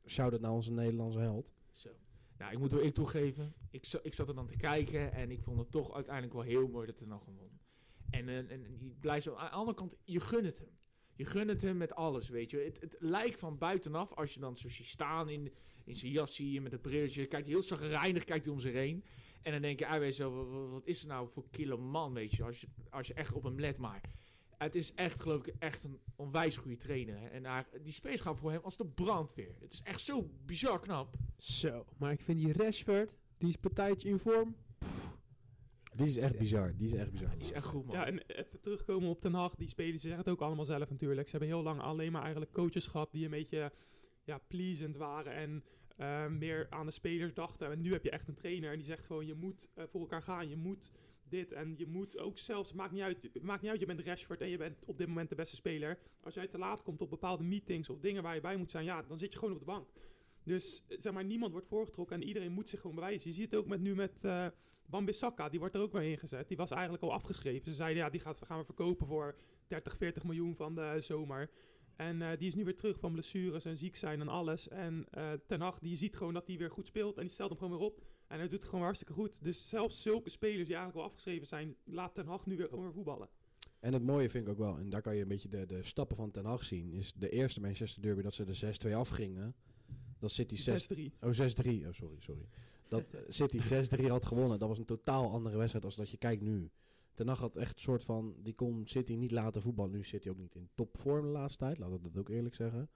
Shout-out 0.05 0.41
naar 0.41 0.51
onze 0.51 0.71
Nederlandse 0.71 1.19
held. 1.19 1.51
Zo. 1.71 1.89
Nou, 2.43 2.55
ik 2.55 2.61
moet 2.61 2.71
wel 2.71 2.81
ik 2.81 2.93
toegeven. 2.93 3.53
Ik, 3.71 3.87
ik 4.03 4.13
zat 4.13 4.27
er 4.27 4.35
dan 4.35 4.47
te 4.47 4.55
kijken 4.55 5.13
en 5.13 5.31
ik 5.31 5.41
vond 5.41 5.59
het 5.59 5.71
toch 5.71 5.93
uiteindelijk 5.93 6.33
wel 6.33 6.43
heel 6.43 6.67
mooi 6.67 6.87
dat 6.87 6.99
hij 6.99 7.07
nog 7.07 7.25
won. 7.25 7.59
En, 8.09 8.29
en, 8.29 8.49
en 8.49 8.77
die 8.77 8.95
blijft 8.99 9.23
zo. 9.23 9.35
Aan 9.35 9.45
de 9.45 9.51
andere 9.51 9.77
kant, 9.77 9.95
je 10.03 10.19
gunt 10.19 10.45
het 10.45 10.59
hem. 10.59 10.77
Je 11.15 11.25
gunt 11.25 11.49
het 11.49 11.61
hem 11.61 11.77
met 11.77 11.95
alles, 11.95 12.29
weet 12.29 12.51
je. 12.51 12.57
Het, 12.57 12.81
het 12.81 12.95
lijkt 12.99 13.39
van 13.39 13.57
buitenaf, 13.57 14.13
als 14.13 14.33
je 14.33 14.39
dan 14.39 14.57
zo 14.57 14.69
ziet 14.69 14.85
staan 14.85 15.29
in, 15.29 15.53
in 15.83 15.95
zijn 15.95 16.11
jas 16.11 16.35
zie 16.35 16.51
je 16.51 16.61
met 16.61 16.73
een 16.73 16.81
brilletje, 16.81 17.25
kijkt 17.25 17.47
heel 17.47 17.61
zagrijnig, 17.61 18.23
kijkt 18.23 18.47
om 18.47 18.59
zich 18.59 18.73
heen. 18.73 19.03
En 19.41 19.51
dan 19.51 19.61
denk 19.61 19.79
je, 19.79 19.87
ah, 19.87 19.99
weet 19.99 20.15
je, 20.15 20.29
wat, 20.29 20.69
wat 20.69 20.85
is 20.85 21.01
er 21.01 21.07
nou 21.07 21.29
voor 21.29 21.49
kille 21.49 21.77
man, 21.77 22.13
weet 22.13 22.31
je, 22.31 22.43
als 22.43 22.61
je, 22.61 22.67
als 22.89 23.07
je 23.07 23.13
echt 23.13 23.33
op 23.33 23.43
hem 23.43 23.59
let 23.59 23.77
maar. 23.77 24.01
Het 24.63 24.75
is 24.75 24.93
echt, 24.93 25.21
geloof 25.21 25.45
ik, 25.45 25.55
echt 25.59 25.83
een 25.83 25.99
onwijs 26.15 26.57
goede 26.57 26.77
trainer. 26.77 27.19
Hè. 27.19 27.27
En 27.27 27.65
die 27.83 27.93
spelers 27.93 28.21
gaan 28.21 28.37
voor 28.37 28.51
hem 28.51 28.61
als 28.63 28.77
de 28.77 28.85
brandweer. 28.85 29.55
Het 29.59 29.73
is 29.73 29.81
echt 29.83 30.01
zo 30.01 30.29
bizar 30.45 30.79
knap. 30.79 31.15
Zo, 31.37 31.85
maar 31.97 32.11
ik 32.11 32.21
vind 32.21 32.39
die 32.39 32.53
Rashford, 32.53 33.13
die 33.37 33.49
is 33.49 33.55
partijtje 33.55 34.09
in 34.09 34.19
vorm. 34.19 34.55
Die 35.95 36.05
is 36.05 36.17
echt 36.17 36.37
bizar. 36.37 36.75
Die 36.77 36.87
is 36.87 36.93
echt 36.93 37.11
bizar. 37.11 37.29
Die 37.29 37.41
is 37.41 37.51
echt 37.51 37.65
goed, 37.65 37.85
man. 37.85 37.95
Ja, 37.95 38.05
en 38.05 38.19
even 38.27 38.59
terugkomen 38.59 39.09
op 39.09 39.21
Ten 39.21 39.33
Hag. 39.33 39.55
Die 39.55 39.69
spelers, 39.69 40.01
ze 40.01 40.07
zeggen 40.07 40.25
het 40.25 40.33
ook 40.33 40.41
allemaal 40.41 40.65
zelf 40.65 40.89
natuurlijk. 40.89 41.27
Ze 41.27 41.37
hebben 41.37 41.55
heel 41.55 41.63
lang 41.63 41.81
alleen 41.81 42.11
maar 42.11 42.21
eigenlijk 42.21 42.51
coaches 42.51 42.87
gehad 42.87 43.11
die 43.11 43.25
een 43.25 43.31
beetje 43.31 43.71
ja, 44.23 44.37
pleasend 44.37 44.97
waren 44.97 45.33
en 45.33 45.63
eh, 45.97 46.27
meer 46.27 46.67
aan 46.69 46.85
de 46.85 46.91
spelers 46.91 47.33
dachten. 47.33 47.71
En 47.71 47.81
nu 47.81 47.91
heb 47.91 48.03
je 48.03 48.09
echt 48.09 48.27
een 48.27 48.33
trainer 48.33 48.71
en 48.71 48.77
die 48.77 48.85
zegt 48.85 49.05
gewoon, 49.05 49.25
je 49.25 49.33
moet 49.33 49.67
eh, 49.73 49.83
voor 49.87 50.01
elkaar 50.01 50.21
gaan. 50.21 50.49
Je 50.49 50.57
moet 50.57 50.91
dit 51.33 51.51
en 51.51 51.73
je 51.77 51.87
moet 51.87 52.17
ook 52.17 52.37
zelfs, 52.37 52.73
maakt 52.73 52.91
niet 52.91 53.01
uit, 53.01 53.29
maakt 53.41 53.61
niet 53.61 53.71
uit, 53.71 53.79
je 53.79 53.85
bent 53.85 53.99
Rashford 53.99 54.41
en 54.41 54.49
je 54.49 54.57
bent 54.57 54.83
op 54.85 54.97
dit 54.97 55.07
moment 55.07 55.29
de 55.29 55.35
beste 55.35 55.55
speler. 55.55 55.97
Als 56.21 56.33
jij 56.33 56.47
te 56.47 56.57
laat 56.57 56.83
komt 56.83 57.01
op 57.01 57.09
bepaalde 57.09 57.43
meetings 57.43 57.89
of 57.89 57.99
dingen 57.99 58.23
waar 58.23 58.35
je 58.35 58.41
bij 58.41 58.55
moet 58.55 58.71
zijn, 58.71 58.85
ja, 58.85 59.01
dan 59.01 59.17
zit 59.17 59.33
je 59.33 59.39
gewoon 59.39 59.53
op 59.53 59.59
de 59.59 59.65
bank. 59.65 59.87
Dus 60.43 60.83
eh, 60.87 60.99
zeg 60.99 61.13
maar, 61.13 61.25
niemand 61.25 61.51
wordt 61.51 61.67
voorgetrokken 61.67 62.15
en 62.15 62.27
iedereen 62.27 62.51
moet 62.51 62.69
zich 62.69 62.81
gewoon 62.81 62.95
bewijzen. 62.95 63.29
Je 63.29 63.35
ziet 63.35 63.51
het 63.51 63.59
ook 63.59 63.67
met 63.67 63.81
nu 63.81 63.95
met 63.95 64.23
eh 64.23 64.47
Wan-Bissaka, 64.85 65.49
die 65.49 65.59
wordt 65.59 65.75
er 65.75 65.81
ook 65.81 65.91
weer 65.91 66.01
ingezet. 66.01 66.47
Die 66.47 66.57
was 66.57 66.71
eigenlijk 66.71 67.03
al 67.03 67.13
afgeschreven. 67.13 67.65
Ze 67.65 67.73
zeiden, 67.73 68.03
ja, 68.03 68.09
die 68.09 68.19
gaat, 68.19 68.41
gaan 68.45 68.59
we 68.59 68.65
verkopen 68.65 69.07
voor 69.07 69.35
30, 69.67 69.97
40 69.97 70.23
miljoen 70.23 70.55
van 70.55 70.75
de 70.75 70.95
zomer. 70.99 71.49
En 71.95 72.21
eh, 72.21 72.37
die 72.37 72.47
is 72.47 72.55
nu 72.55 72.63
weer 72.63 72.75
terug 72.75 72.99
van 72.99 73.11
blessures 73.11 73.65
en 73.65 73.77
ziek 73.77 73.95
zijn 73.95 74.21
en 74.21 74.27
alles. 74.27 74.67
En 74.67 75.05
eh 75.09 75.31
Ten 75.45 75.61
Hag, 75.61 75.79
die 75.79 75.95
ziet 75.95 76.15
gewoon 76.15 76.33
dat 76.33 76.47
hij 76.47 76.57
weer 76.57 76.71
goed 76.71 76.87
speelt 76.87 77.17
en 77.17 77.23
die 77.23 77.31
stelt 77.31 77.49
hem 77.49 77.57
gewoon 77.57 77.77
weer 77.77 77.85
op. 77.85 78.01
En 78.33 78.39
hij 78.39 78.47
doet 78.47 78.59
het 78.59 78.69
gewoon 78.69 78.83
hartstikke 78.83 79.13
goed. 79.13 79.43
Dus 79.43 79.69
zelfs 79.69 80.01
zulke 80.01 80.29
spelers 80.29 80.67
die 80.67 80.75
eigenlijk 80.75 80.97
al 80.97 81.03
afgeschreven 81.03 81.47
zijn, 81.47 81.75
laat 81.83 82.13
Ten 82.13 82.25
Hag 82.25 82.45
nu 82.45 82.57
weer 82.57 82.67
gewoon 82.67 82.83
weer 82.83 82.93
voetballen. 82.93 83.29
En 83.79 83.93
het 83.93 84.03
mooie 84.03 84.29
vind 84.29 84.45
ik 84.45 84.51
ook 84.51 84.57
wel, 84.57 84.77
en 84.77 84.89
daar 84.89 85.01
kan 85.01 85.15
je 85.15 85.21
een 85.21 85.27
beetje 85.27 85.49
de, 85.49 85.65
de 85.65 85.83
stappen 85.83 86.15
van 86.15 86.31
Ten 86.31 86.45
Hag 86.45 86.63
zien, 86.63 86.93
is 86.93 87.13
de 87.13 87.29
eerste 87.29 87.61
Manchester 87.61 88.01
Derby 88.01 88.21
dat 88.21 88.33
ze 88.33 88.45
de 88.45 88.87
6-2 88.87 88.93
afgingen. 88.93 89.55
Dat 90.19 90.31
City 90.31 90.55
6... 90.55 90.93
6-3. 90.93 90.97
Oh, 91.19 91.29
6-3. 91.29 91.87
Oh, 91.87 91.91
sorry, 91.91 92.19
sorry. 92.19 92.47
Dat 92.87 93.09
eh, 93.09 93.21
City 93.27 93.59
6-3 94.01 94.07
had 94.07 94.25
gewonnen. 94.25 94.59
Dat 94.59 94.69
was 94.69 94.77
een 94.77 94.85
totaal 94.85 95.31
andere 95.31 95.57
wedstrijd 95.57 95.85
als 95.85 95.95
dat 95.95 96.09
je 96.09 96.17
kijkt 96.17 96.41
nu. 96.41 96.69
Ten 97.13 97.27
Hag 97.27 97.39
had 97.39 97.55
echt 97.55 97.75
een 97.75 97.81
soort 97.81 98.03
van... 98.03 98.35
Die 98.43 98.53
kon 98.53 98.87
City 98.87 99.13
niet 99.13 99.31
laten 99.31 99.61
voetballen. 99.61 99.91
Nu 99.91 100.03
zit 100.03 100.23
hij 100.23 100.33
ook 100.33 100.39
niet 100.39 100.55
in 100.55 100.69
topvorm 100.75 101.25
de 101.25 101.31
laatste 101.31 101.57
tijd. 101.57 101.77
Laat 101.77 101.93
ik 101.93 102.03
dat 102.03 102.17
ook 102.17 102.29
eerlijk 102.29 102.55
zeggen. 102.55 102.89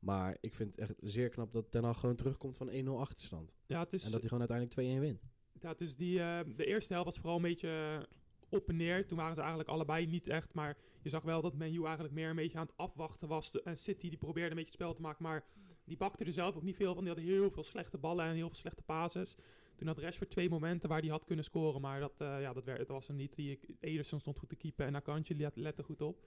Maar 0.00 0.36
ik 0.40 0.54
vind 0.54 0.70
het 0.70 0.80
echt 0.80 0.94
zeer 0.98 1.28
knap 1.28 1.52
dat 1.52 1.84
Hag 1.84 2.00
gewoon 2.00 2.16
terugkomt 2.16 2.56
van 2.56 2.70
1-0 2.70 2.88
achterstand. 2.88 3.52
Ja, 3.66 3.80
het 3.80 3.92
is, 3.92 4.04
En 4.04 4.10
dat 4.10 4.20
hij 4.20 4.28
gewoon 4.28 4.48
uiteindelijk 4.48 4.98
2-1 4.98 5.00
wint. 5.00 5.22
Ja, 5.60 5.68
het 5.68 5.80
is 5.80 5.96
die, 5.96 6.20
eh, 6.20 6.40
de 6.56 6.64
eerste 6.64 6.92
helft 6.92 7.08
was 7.08 7.18
vooral 7.18 7.36
een 7.36 7.42
beetje 7.42 7.68
eh, 7.68 8.18
op 8.48 8.68
en 8.68 8.76
neer. 8.76 9.06
Toen 9.06 9.18
waren 9.18 9.34
ze 9.34 9.40
eigenlijk 9.40 9.70
allebei 9.70 10.06
niet 10.06 10.28
echt. 10.28 10.54
Maar 10.54 10.76
je 11.02 11.08
zag 11.08 11.22
wel 11.22 11.40
dat 11.40 11.54
Man 11.54 11.74
U 11.74 11.84
eigenlijk 11.84 12.14
meer 12.14 12.28
een 12.28 12.36
beetje 12.36 12.58
aan 12.58 12.66
het 12.66 12.76
afwachten 12.76 13.28
was. 13.28 13.62
En 13.62 13.76
City 13.76 14.08
die 14.08 14.18
probeerde 14.18 14.50
een 14.50 14.56
beetje 14.56 14.72
spel 14.72 14.94
te 14.94 15.00
maken. 15.00 15.22
Maar 15.22 15.44
die 15.84 15.96
bakte 15.96 16.24
er 16.24 16.32
zelf 16.32 16.56
ook 16.56 16.62
niet 16.62 16.76
veel 16.76 16.94
van. 16.94 17.04
Die 17.04 17.12
hadden 17.12 17.32
heel 17.32 17.50
veel 17.50 17.64
slechte 17.64 17.98
ballen 17.98 18.24
en 18.24 18.34
heel 18.34 18.48
veel 18.48 18.56
slechte 18.58 18.82
pases. 18.82 19.36
Toen 19.76 19.88
had 19.88 19.98
Rashford 19.98 20.30
twee 20.30 20.48
momenten 20.48 20.88
waar 20.88 21.00
hij 21.00 21.08
had 21.08 21.24
kunnen 21.24 21.44
scoren. 21.44 21.80
Maar 21.80 22.00
dat, 22.00 22.20
eh, 22.20 22.40
ja, 22.40 22.52
dat, 22.52 22.64
werd, 22.64 22.78
dat 22.78 22.88
was 22.88 23.06
hem 23.06 23.16
niet. 23.16 23.34
Die, 23.34 23.58
Ederson 23.80 24.20
stond 24.20 24.38
goed 24.38 24.48
te 24.48 24.56
keepen 24.56 24.86
en 24.86 24.96
Akanji 24.96 25.36
let, 25.36 25.56
lette 25.56 25.82
goed 25.82 26.02
op. 26.02 26.24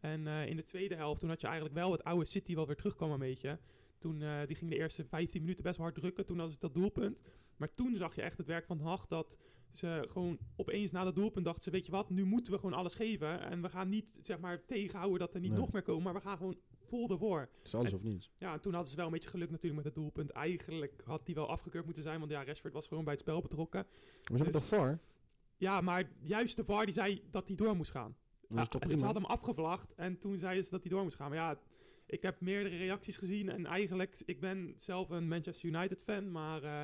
En 0.00 0.26
eh, 0.26 0.46
in 0.46 0.56
de 0.56 0.62
tweede 0.62 0.94
helft, 0.94 1.20
toen 1.20 1.28
had 1.28 1.40
je 1.40 1.46
eigenlijk 1.46 1.76
wel 1.76 1.92
het 1.92 2.04
oude 2.04 2.24
City 2.24 2.54
wel 2.54 2.66
weer 2.66 2.76
terugkwam 2.76 3.10
een 3.10 3.18
beetje. 3.18 3.58
Toen 3.98 4.22
eh, 4.22 4.46
die 4.46 4.56
ging 4.56 4.70
de 4.70 4.76
eerste 4.76 5.04
15 5.04 5.40
minuten 5.40 5.62
best 5.64 5.76
wel 5.76 5.86
hard 5.86 5.98
drukken. 5.98 6.26
Toen 6.26 6.36
hadden 6.36 6.54
ze 6.54 6.60
dat 6.60 6.74
doelpunt. 6.74 7.22
Maar 7.56 7.74
toen 7.74 7.96
zag 7.96 8.14
je 8.14 8.22
echt 8.22 8.38
het 8.38 8.46
werk 8.46 8.66
van 8.66 8.80
Haag 8.80 9.06
dat 9.06 9.36
ze 9.72 10.04
gewoon 10.08 10.38
opeens 10.56 10.90
na 10.90 11.04
dat 11.04 11.14
doelpunt 11.14 11.44
dachten 11.44 11.62
ze, 11.62 11.70
weet 11.70 11.86
je 11.86 11.92
wat, 11.92 12.10
nu 12.10 12.24
moeten 12.24 12.52
we 12.52 12.58
gewoon 12.58 12.74
alles 12.78 12.94
geven. 12.94 13.40
En 13.40 13.62
we 13.62 13.68
gaan 13.68 13.88
niet 13.88 14.12
zeg 14.20 14.38
maar 14.38 14.64
tegenhouden 14.64 15.18
dat 15.18 15.34
er 15.34 15.40
niet 15.40 15.50
Nee. 15.50 15.58
nog 15.60 15.72
meer 15.72 15.82
komen, 15.82 16.02
maar 16.02 16.14
we 16.14 16.20
gaan 16.20 16.36
gewoon 16.36 16.56
vol 16.78 17.10
ervoor. 17.10 17.40
Het 17.40 17.50
is 17.66 17.74
alles 17.74 17.92
of 17.92 18.02
niets. 18.02 18.30
Ja, 18.38 18.52
en 18.52 18.60
toen 18.60 18.72
hadden 18.72 18.90
ze 18.90 18.96
wel 18.96 19.06
een 19.06 19.12
beetje 19.12 19.28
geluk 19.28 19.50
natuurlijk 19.50 19.84
met 19.84 19.84
het 19.84 19.94
doelpunt. 20.02 20.30
Eigenlijk 20.30 21.02
had 21.04 21.26
die 21.26 21.34
wel 21.34 21.48
afgekeurd 21.48 21.84
moeten 21.84 22.02
zijn, 22.02 22.18
want 22.18 22.30
ja, 22.30 22.44
Rashford 22.44 22.72
was 22.72 22.86
gewoon 22.86 23.04
bij 23.04 23.12
het 23.12 23.22
spel 23.22 23.40
betrokken. 23.40 23.86
Maar 23.88 24.38
ze 24.38 24.42
hebben 24.42 24.52
Dus- 24.52 24.68
toch 24.68 24.78
VAR? 24.78 24.98
Ja, 25.56 25.80
maar 25.80 26.10
juist 26.20 26.56
de 26.56 26.64
VAR 26.64 26.84
die 26.84 26.94
zei 26.94 27.22
dat 27.30 27.46
hij 27.48 27.56
door 27.56 27.76
moest 27.76 27.90
gaan. 27.90 28.16
Dat 28.48 28.58
is 28.58 28.64
Ja, 28.64 28.70
toch 28.70 28.80
prima? 28.80 28.96
ze 28.98 29.04
hadden 29.04 29.22
hem 29.22 29.30
afgevlacht 29.30 29.94
en 29.94 30.18
toen 30.18 30.38
zeiden 30.38 30.64
ze 30.64 30.70
dat 30.70 30.82
hij 30.82 30.90
door 30.90 31.02
moest 31.02 31.16
gaan. 31.16 31.28
Maar 31.30 31.38
ja, 31.38 31.58
ik 32.06 32.22
heb 32.22 32.40
meerdere 32.40 32.76
reacties 32.76 33.16
gezien 33.16 33.48
en 33.48 33.66
eigenlijk, 33.66 34.20
ik 34.24 34.40
ben 34.40 34.72
zelf 34.76 35.10
een 35.10 35.28
Manchester 35.28 35.68
United 35.68 36.00
fan, 36.02 36.30
maar 36.30 36.62
eh, 36.62 36.82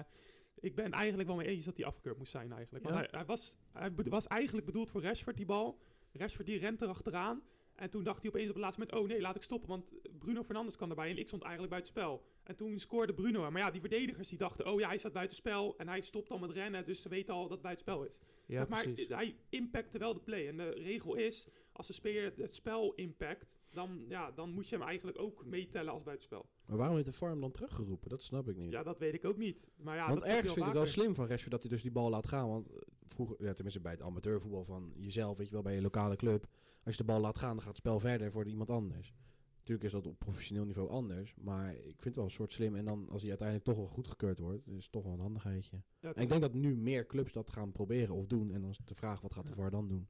ik 0.61 0.75
ben 0.75 0.93
eigenlijk 0.93 1.29
wel 1.29 1.37
mee 1.37 1.47
eens 1.47 1.65
dat 1.65 1.77
hij 1.77 1.87
afgekeurd 1.87 2.19
moest 2.19 2.31
zijn 2.31 2.53
eigenlijk. 2.53 2.85
Want 2.85 2.97
Ja? 2.97 3.01
hij, 3.01 3.11
hij, 3.13 3.25
was, 3.25 3.57
hij 3.73 3.91
was 3.95 4.27
eigenlijk 4.27 4.67
bedoeld 4.67 4.91
voor 4.91 5.03
Rashford, 5.03 5.37
die 5.37 5.47
bal. 5.47 5.79
Rashford 6.13 6.47
die 6.47 6.59
rent 6.59 6.83
erachteraan 6.83 7.43
En 7.75 7.91
toen 7.91 8.05
dacht 8.05 8.21
hij 8.23 8.29
opeens 8.29 8.49
op 8.49 8.55
het 8.55 8.65
laatste 8.65 8.81
moment, 8.81 8.99
oh 8.99 9.09
nee, 9.09 9.21
laat 9.21 9.37
ik 9.37 9.43
stoppen, 9.43 9.69
want 9.69 9.93
Bruno 10.19 10.43
Fernandes 10.43 10.77
kan 10.77 10.91
erbij 10.91 11.11
en 11.11 11.19
ik 11.19 11.27
stond 11.27 11.43
eigenlijk 11.43 11.73
buitenspel. 11.73 12.25
En 12.43 12.57
toen 12.57 12.79
scoorde 12.79 13.15
Bruno. 13.15 13.51
Maar 13.51 13.63
ja, 13.63 13.71
die 13.71 13.81
verdedigers 13.81 14.29
die 14.29 14.39
dachten, 14.39 14.67
oh 14.67 14.81
ja, 14.81 14.89
hij 14.89 14.99
staat 14.99 15.13
buitenspel 15.13 15.77
en 15.77 15.89
hij 15.89 16.01
stopt 16.01 16.31
al 16.31 16.39
met 16.39 16.51
rennen, 16.51 16.85
dus 16.85 17.03
ze 17.03 17.09
weten 17.09 17.35
al 17.35 17.43
dat 17.43 17.51
het 17.51 17.61
buitenspel 17.61 18.05
is. 18.05 18.19
Ja, 18.47 18.59
zeg 18.59 18.69
maar, 18.69 18.83
precies. 18.83 19.09
hij 19.09 19.37
impacte 19.49 19.99
wel 19.99 20.15
de 20.15 20.21
play. 20.21 20.49
En 20.49 20.57
de 20.57 20.71
regel 20.71 21.15
is, 21.15 21.49
als 21.73 21.87
de 21.87 21.93
speler 21.93 22.33
het 22.37 22.55
spel 22.55 22.95
impact, 22.95 23.57
dan, 23.71 24.05
ja, 24.09 24.31
dan 24.31 24.51
moet 24.51 24.69
je 24.69 24.77
hem 24.77 24.87
eigenlijk 24.87 25.19
ook 25.19 25.45
meetellen 25.45 25.93
als 25.93 26.03
buitenspel. 26.03 26.47
Maar 26.67 26.77
waarom 26.77 26.97
heeft 26.97 27.09
de 27.09 27.15
farm 27.15 27.41
dan 27.41 27.53
teruggeroepen? 27.53 28.09
Dat 28.09 28.23
snap 28.23 28.49
ik 28.49 28.57
niet. 28.57 28.73
Ja, 28.73 28.83
dat 28.83 28.99
weet 28.99 29.15
ik 29.15 29.25
ook 29.25 29.37
niet. 29.37 29.67
Maar 29.77 29.97
ja, 29.97 30.09
want 30.09 30.23
ergens 30.23 30.53
vind 30.53 30.57
ik 30.57 30.57
wel 30.57 30.65
het 30.67 30.75
wel 30.75 30.87
vaker. 30.87 31.01
slim 31.03 31.15
van 31.15 31.27
Rashford 31.27 31.51
dat 31.51 31.63
hij 31.63 31.71
dus 31.71 31.83
die 31.83 31.91
bal 31.91 32.11
laat 32.11 32.27
gaan. 32.27 32.49
Want 32.49 32.71
eh, 32.71 32.77
vroeger, 33.05 33.37
ja, 33.45 33.53
tenminste 33.53 33.81
bij 33.81 33.93
het 33.93 34.03
amateurvoetbal 34.03 34.65
van 34.65 34.93
jezelf, 34.97 35.39
weet 35.39 35.47
je 35.47 35.53
wel, 35.53 35.63
bij 35.63 35.75
je 35.75 35.83
lokale 35.83 36.17
club. 36.17 36.47
Als 36.83 36.97
je 36.97 37.05
de 37.05 37.13
bal 37.13 37.21
laat 37.21 37.39
gaan, 37.39 37.51
dan 37.51 37.59
gaat 37.59 37.69
het 37.69 37.77
spel 37.77 38.01
verder 38.01 38.33
voor 38.33 38.47
iemand 38.47 38.71
anders. 38.71 39.15
Natuurlijk 39.57 39.87
is 39.87 39.93
dat 39.93 40.07
op 40.07 40.19
professioneel 40.19 40.65
niveau 40.65 40.91
anders. 40.91 41.35
Maar 41.35 41.75
ik 41.75 41.83
vind 41.83 42.05
het 42.05 42.17
wel 42.17 42.25
een 42.25 42.31
soort 42.31 42.53
slim. 42.53 42.75
En 42.75 42.85
dan 42.85 43.09
als 43.09 43.21
hij 43.21 43.29
uiteindelijk 43.29 43.69
toch 43.69 43.77
wel 43.77 43.87
goedgekeurd 43.87 44.39
wordt, 44.39 44.69
is 44.69 44.83
het 44.83 44.93
toch 44.93 45.03
wel 45.05 45.13
een 45.13 45.21
handigheidje. 45.21 45.83
Ja, 46.01 46.15
En 46.15 46.23
ik 46.23 46.29
denk 46.29 46.41
dat 46.41 46.55
nu 46.55 46.77
meer 46.77 47.07
clubs 47.07 47.33
dat 47.33 47.51
gaan 47.51 47.73
proberen 47.73 48.15
of 48.15 48.27
doen. 48.27 48.51
En 48.51 48.61
dan 48.61 48.71
is 48.71 48.79
de 48.85 48.95
vraag, 48.95 49.21
wat 49.21 49.33
gaat 49.33 49.47
de 49.47 49.55
VAR 49.55 49.71
dan 49.71 49.89
doen? 49.89 50.09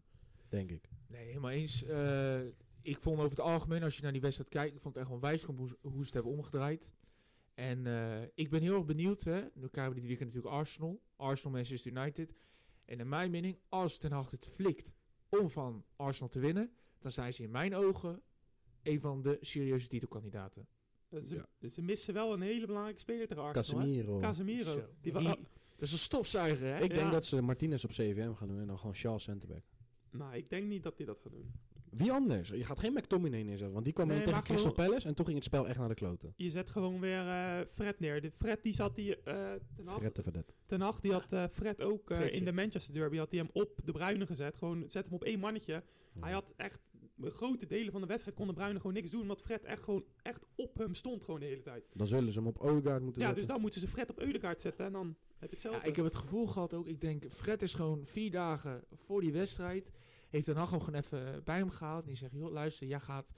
Denk 0.49 0.71
ik. 0.71 0.89
Nee, 1.07 1.27
helemaal 1.27 1.51
eens. 1.51 1.85
Eh, 1.85 2.41
ik 2.83 2.99
vond 2.99 3.19
over 3.19 3.31
het 3.31 3.41
algemeen, 3.41 3.83
als 3.83 3.97
je 3.97 4.03
naar 4.03 4.13
die 4.13 4.21
wedstrijd 4.21 4.51
kijkt, 4.51 4.75
ik 4.75 4.81
vond 4.81 4.95
het 4.95 5.05
echt 5.05 5.13
onwijs 5.13 5.43
hoe, 5.43 5.57
hoe 5.81 5.93
ze 5.93 5.99
het 5.99 6.15
hebben 6.15 6.33
omgedraaid. 6.33 6.93
En 7.55 7.87
eh, 7.87 8.23
ik 8.35 8.51
ben 8.51 8.63
heel 8.63 8.75
erg 8.75 8.85
benieuwd. 8.85 9.25
Hè. 9.25 9.41
Nu 9.55 9.69
krijgen 9.69 9.95
we 9.95 10.01
dit 10.01 10.09
weekend 10.09 10.29
natuurlijk 10.35 10.55
Arsenal. 10.55 11.03
Arsenal, 11.17 11.53
Manchester 11.53 11.93
United. 11.93 12.35
En 12.85 12.99
in 13.01 13.09
mijn 13.09 13.31
mening, 13.31 13.59
als 13.69 13.99
Ten 13.99 14.13
Hag 14.13 14.31
het 14.31 14.47
flikt 14.47 14.95
om 15.29 15.51
van 15.51 15.85
Arsenal 15.97 16.29
te 16.29 16.39
winnen, 16.41 16.71
dan 16.99 17.11
zijn 17.11 17.33
ze 17.35 17.43
in 17.43 17.51
mijn 17.51 17.75
ogen 17.75 18.23
een 18.83 19.01
van 19.01 19.23
de 19.23 19.39
serieuze 19.41 19.89
titelkandidaten. 19.89 20.67
Ze, 21.25 21.35
Ja. 21.63 21.69
ze 21.69 21.83
missen 21.83 22.15
wel 22.15 22.33
een 22.33 22.41
hele 22.41 22.67
belangrijke 22.67 23.01
speler 23.01 23.27
tegen 23.29 23.43
Arsenal. 23.43 23.81
hè? 23.81 23.87
Casemiro. 23.87 24.19
Casemiro. 24.19 24.71
Zo. 24.73 24.89
Die 25.01 25.13
wa- 25.13 25.19
Die- 25.21 25.29
oh, 25.29 25.43
Dat 25.77 25.83
is 25.83 25.93
een 25.93 25.99
stofzuiger, 25.99 26.67
hè? 26.77 26.83
Ik 26.83 26.95
denk 26.95 27.13
dat 27.13 27.25
ze 27.27 27.41
Martinez 27.43 27.85
op 27.85 27.91
CVM 27.91 28.33
gaan 28.33 28.49
doen 28.49 28.61
en 28.61 28.67
dan 28.67 28.79
gewoon 28.79 28.95
Shaw 28.95 29.19
centerback. 29.19 29.63
nou, 30.11 30.35
ik 30.35 30.51
denk 30.51 30.67
niet 30.67 30.83
dat 30.83 30.97
hij 30.97 31.07
dat 31.07 31.21
gaat 31.23 31.33
doen. 31.33 31.53
Wie 31.97 32.13
anders? 32.13 32.49
Je 32.49 32.65
gaat 32.65 32.79
geen 32.79 32.93
McTominay 32.93 33.43
neerzetten, 33.43 33.73
want 33.73 33.85
die 33.85 33.95
kwam 33.95 34.07
Nee, 34.09 34.19
in 34.19 34.25
tegen 34.25 34.43
Crystal 34.43 34.73
gewoon- 34.73 34.87
Palace 34.89 35.09
en 35.09 35.15
toen 35.15 35.25
ging 35.25 35.37
het 35.37 35.47
spel 35.47 35.69
echt 35.69 35.79
naar 35.79 35.89
de 35.89 35.95
kloten. 35.95 36.33
Je 36.37 36.51
zet 36.51 36.71
gewoon 36.71 37.01
weer 37.01 37.29
eh, 37.29 37.61
Fred 37.73 38.01
neer. 38.01 38.21
De 38.21 38.31
Fred 38.31 38.63
die 38.63 38.73
zat 38.75 38.97
die, 38.97 39.17
eh 39.17 39.53
ten, 39.75 39.89
Verret 39.89 40.17
de 40.17 40.23
verdet. 40.23 40.55
ten 40.67 40.93
die 41.01 41.13
had 41.13 41.33
eh, 41.33 41.45
Fred 41.51 41.81
ook 41.83 42.11
eh, 42.11 42.33
in 42.33 42.45
de 42.45 42.53
Manchester 42.53 42.95
Derby 42.95 43.17
had 43.17 43.31
hij 43.31 43.41
hem 43.41 43.51
op 43.53 43.81
de 43.85 43.93
Bruine 43.93 44.27
gezet. 44.27 44.57
Gewoon 44.57 44.85
zet 44.87 45.05
hem 45.05 45.15
op 45.15 45.25
één 45.25 45.39
mannetje. 45.39 45.83
Hij 46.21 46.33
had 46.33 46.55
echt 46.57 46.81
grote 47.23 47.67
delen 47.67 47.93
van 47.93 48.01
de 48.01 48.07
wedstrijd 48.07 48.37
kon 48.37 48.47
de 48.47 48.53
Bruine 48.53 48.79
gewoon 48.81 48.93
niks 48.95 49.11
doen, 49.11 49.21
omdat 49.21 49.41
Fred 49.41 49.65
echt 49.65 49.83
gewoon 49.85 50.05
echt 50.23 50.45
op 50.55 50.79
hem 50.79 50.95
stond 50.95 51.25
gewoon 51.25 51.41
de 51.41 51.47
hele 51.47 51.63
tijd. 51.63 51.85
Dan 51.93 52.07
zullen 52.07 52.33
ze 52.33 52.39
hem 52.39 52.49
op 52.49 52.59
Odegaard 52.59 53.03
moeten 53.03 53.21
Ja, 53.21 53.27
zetten. 53.27 53.35
dus 53.37 53.47
dan 53.47 53.61
moeten 53.61 53.81
ze 53.81 53.89
Fred 53.89 54.11
op 54.11 54.21
Eudegaard 54.21 54.61
zetten 54.61 54.87
en 54.87 54.93
dan 54.93 55.07
heb 55.39 55.49
je 55.49 55.55
hetzelfde. 55.55 55.81
Ja, 55.81 55.87
ik 55.89 55.97
heb 55.97 56.05
het 56.05 56.15
gevoel 56.15 56.47
gehad 56.47 56.75
ook. 56.75 56.87
Ik 56.87 57.01
denk, 57.01 57.25
Fred 57.33 57.63
is 57.63 57.75
gewoon 57.75 58.05
vier 58.07 58.31
dagen 58.31 58.85
voor 58.93 59.21
die 59.21 59.33
wedstrijd. 59.33 59.91
Heeft 60.35 60.47
Ten 60.47 60.57
Hag 60.57 60.71
hem 60.71 60.81
gewoon 60.81 61.01
even 61.01 61.45
bij 61.45 61.57
hem 61.57 61.71
gehaald. 61.71 62.03
En 62.03 62.09
die 62.09 62.17
zegt, 62.17 62.33
joh, 62.33 62.53
luister, 62.53 62.87
jij 62.87 63.01
gaat 63.01 63.33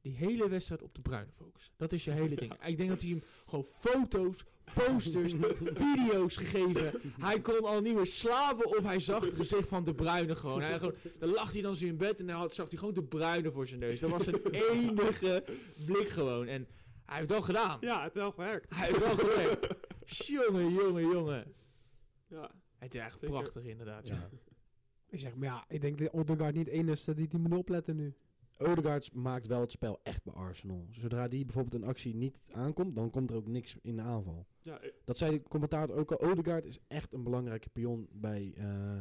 die 0.00 0.12
hele 0.16 0.48
wedstrijd 0.48 0.82
op 0.82 0.94
de 0.94 1.02
bruine 1.02 1.32
focussen. 1.32 1.72
Dat 1.76 1.92
is 1.92 2.04
je 2.04 2.10
hele 2.10 2.34
ding. 2.42 2.52
Ik 2.64 2.76
denk 2.76 2.88
dat 2.88 3.00
hij 3.00 3.10
hem 3.10 3.22
gewoon 3.46 3.64
foto's, 3.64 4.44
posters, 4.74 5.32
video's 5.84 6.36
gegeven. 6.36 7.00
Hij 7.20 7.40
kon 7.40 7.64
al 7.64 7.80
niet 7.80 7.94
meer 7.94 8.06
slapen 8.06 8.66
of 8.78 8.84
hij 8.84 9.00
zag 9.00 9.24
het 9.24 9.34
gezicht 9.34 9.68
van 9.68 9.84
de 9.84 9.94
bruine 9.94 10.34
gewoon. 10.34 10.60
Hij 10.60 10.78
gewoon 10.78 10.94
dan 11.18 11.28
lag 11.28 11.52
hij 11.52 11.62
dan 11.62 11.74
zo 11.76 11.84
in 11.84 11.96
bed 11.96 12.20
en 12.20 12.26
dan 12.26 12.36
had, 12.36 12.54
zag 12.54 12.68
hij 12.68 12.78
gewoon 12.78 12.94
de 12.94 13.02
bruine 13.02 13.50
voor 13.52 13.66
zijn 13.66 13.80
neus. 13.80 14.00
Dat 14.00 14.10
was 14.10 14.22
zijn 14.22 14.40
enige 14.70 15.44
blik 15.86 16.08
gewoon. 16.08 16.46
En 16.46 16.66
hij 17.04 17.16
heeft 17.16 17.28
het 17.28 17.30
wel 17.30 17.42
gedaan. 17.42 17.78
Ja, 17.80 17.92
het 17.92 18.02
heeft 18.02 18.14
wel 18.14 18.30
gewerkt. 18.32 18.74
Hij 18.74 18.86
heeft 18.86 18.98
wel 18.98 19.16
gewerkt. 19.16 19.74
jongen, 20.04 20.72
jongen, 20.72 21.02
jongen. 21.02 21.54
Ja. 22.28 22.50
Het 22.78 22.94
is 22.94 23.00
echt 23.00 23.12
Zeker. 23.20 23.28
prachtig 23.28 23.64
inderdaad. 23.64 24.08
Ja. 24.08 24.14
Ja. 24.14 24.51
Ik 25.12 25.20
zeg, 25.20 25.34
maar 25.36 25.48
ja, 25.48 25.64
ik 25.68 25.80
denk 25.80 25.98
dat 25.98 26.12
Odegaard 26.12 26.54
niet 26.54 26.68
één 26.68 26.88
is 26.88 27.04
die 27.04 27.14
die 27.14 27.38
moet 27.38 27.58
opletten 27.58 27.96
nu. 27.96 28.14
Odegaard 28.58 29.14
maakt 29.14 29.46
wel 29.46 29.60
het 29.60 29.72
spel 29.72 30.00
echt 30.02 30.24
bij 30.24 30.34
Arsenal. 30.34 30.86
Zodra 30.90 31.28
die 31.28 31.44
bijvoorbeeld 31.44 31.82
een 31.82 31.88
actie 31.88 32.14
niet 32.14 32.48
aankomt, 32.52 32.96
dan 32.96 33.10
komt 33.10 33.30
er 33.30 33.36
ook 33.36 33.46
niks 33.46 33.76
in 33.82 33.96
de 33.96 34.02
aanval. 34.02 34.46
Ja, 34.62 34.80
eh, 34.80 34.90
Dat 35.04 35.18
zei 35.18 35.38
de 35.38 35.48
commentator 35.48 35.96
ook 35.96 36.12
al. 36.12 36.20
Odegaard 36.30 36.64
is 36.64 36.78
echt 36.88 37.12
een 37.12 37.22
belangrijke 37.22 37.68
pion 37.68 38.08
bij 38.12 38.52
eh, 38.56 38.98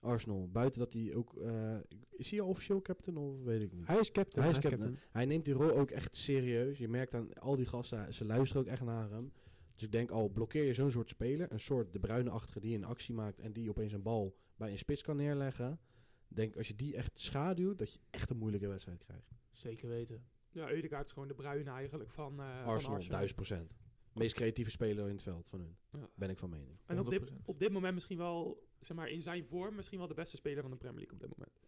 Arsenal. 0.00 0.48
Buiten 0.50 0.80
dat 0.80 0.92
hij 0.92 1.14
ook... 1.14 1.36
eh, 1.36 1.76
is 2.10 2.30
hij 2.30 2.40
al 2.40 2.48
officieel 2.48 2.82
captain 2.82 3.16
of 3.16 3.42
weet 3.42 3.62
ik 3.62 3.72
niet? 3.72 3.86
Hij 3.86 3.98
is 3.98 4.12
captain. 4.12 4.44
Hij 4.44 4.54
is 4.54 4.58
captain. 4.58 4.98
Hij 5.10 5.24
neemt 5.24 5.44
die 5.44 5.54
rol 5.54 5.70
ook 5.78 5.90
echt 5.90 6.16
serieus. 6.16 6.78
Je 6.78 6.88
merkt 6.88 7.14
aan 7.14 7.34
al 7.34 7.56
die 7.56 7.66
gasten, 7.66 8.14
ze 8.14 8.24
luisteren 8.24 8.62
ook 8.62 8.68
echt 8.68 8.84
naar 8.84 9.10
hem. 9.10 9.32
Dus 9.74 9.84
ik 9.84 9.92
denk 9.92 10.10
al, 10.10 10.28
blokkeer 10.28 10.64
je 10.64 10.74
zo'n 10.74 10.90
soort 10.90 11.08
speler, 11.08 11.52
een 11.52 11.60
soort 11.60 11.92
de 11.92 11.98
bruine-achtige 11.98 12.60
die 12.60 12.74
een 12.76 12.84
actie 12.84 13.14
maakt 13.14 13.40
en 13.40 13.52
die 13.52 13.68
opeens 13.70 13.92
een 13.92 14.02
bal 14.02 14.36
bij 14.56 14.70
een 14.70 14.78
spits 14.78 15.02
kan 15.02 15.16
neerleggen. 15.16 15.80
Denk 16.28 16.56
als 16.56 16.68
je 16.68 16.74
die 16.74 16.96
echt 16.96 17.10
schaduwt, 17.14 17.78
dat 17.78 17.92
je 17.92 17.98
echt 18.10 18.30
een 18.30 18.36
moeilijke 18.36 18.68
wedstrijd 18.68 19.04
krijgt. 19.04 19.30
Zeker 19.52 19.88
weten. 19.88 20.24
ja, 20.50 20.70
Eudegaard 20.70 21.06
is 21.06 21.12
gewoon 21.12 21.28
de 21.28 21.34
Bruine 21.34 21.70
eigenlijk 21.70 22.10
van, 22.10 22.40
eh, 22.40 22.46
van 22.46 22.46
Arsenal, 22.46 22.74
Arsenal. 22.74 23.18
duizend 23.18 23.34
procent. 23.34 23.74
Meest 24.12 24.34
creatieve 24.34 24.70
speler 24.70 25.06
in 25.06 25.12
het 25.12 25.22
veld 25.22 25.48
van 25.48 25.60
hun. 25.60 25.76
Ja. 25.92 26.08
Ben 26.14 26.30
ik 26.30 26.38
van 26.38 26.50
mening. 26.50 26.78
En 26.86 26.98
op 26.98 27.10
dit, 27.10 27.20
100%. 27.20 27.48
op 27.48 27.58
dit 27.58 27.72
moment 27.72 27.94
misschien 27.94 28.18
wel, 28.18 28.66
zeg 28.80 28.96
maar, 28.96 29.08
in 29.08 29.22
zijn 29.22 29.46
vorm, 29.46 29.74
misschien 29.74 29.98
wel 29.98 30.08
de 30.08 30.14
beste 30.14 30.36
speler 30.36 30.62
van 30.62 30.70
de 30.70 30.76
Premier 30.76 30.98
League 30.98 31.14
op 31.14 31.20
dit 31.20 31.38
moment. 31.38 31.58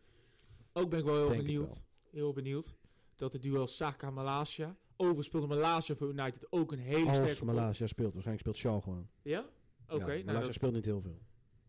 Ook 0.72 0.90
ben 0.90 0.98
ik 0.98 1.04
wel 1.04 1.14
heel 1.14 1.26
Denk 1.26 1.42
benieuwd. 1.42 1.84
Heel 2.10 2.32
benieuwd. 2.32 2.74
Dat 3.16 3.32
het 3.32 3.42
duel 3.42 3.66
Saka-Malasia. 3.66 4.76
Overigens 4.96 5.26
speelde 5.26 5.46
Malasia 5.46 5.94
voor 5.94 6.08
United 6.08 6.52
ook 6.52 6.72
een 6.72 6.78
hele 6.78 7.08
Als 7.08 7.16
sterke. 7.16 7.44
Malasia 7.44 7.86
speelt, 7.86 8.12
waarschijnlijk 8.12 8.40
speelt 8.40 8.56
Shaw 8.56 8.82
gewoon. 8.82 9.08
Ja? 9.22 9.48
Oké, 9.88 9.94
ja, 9.94 10.06
nou, 10.06 10.24
Malasia 10.24 10.44
dat, 10.44 10.54
speelt 10.54 10.72
niet 10.72 10.84
heel 10.84 11.00
veel. 11.00 11.18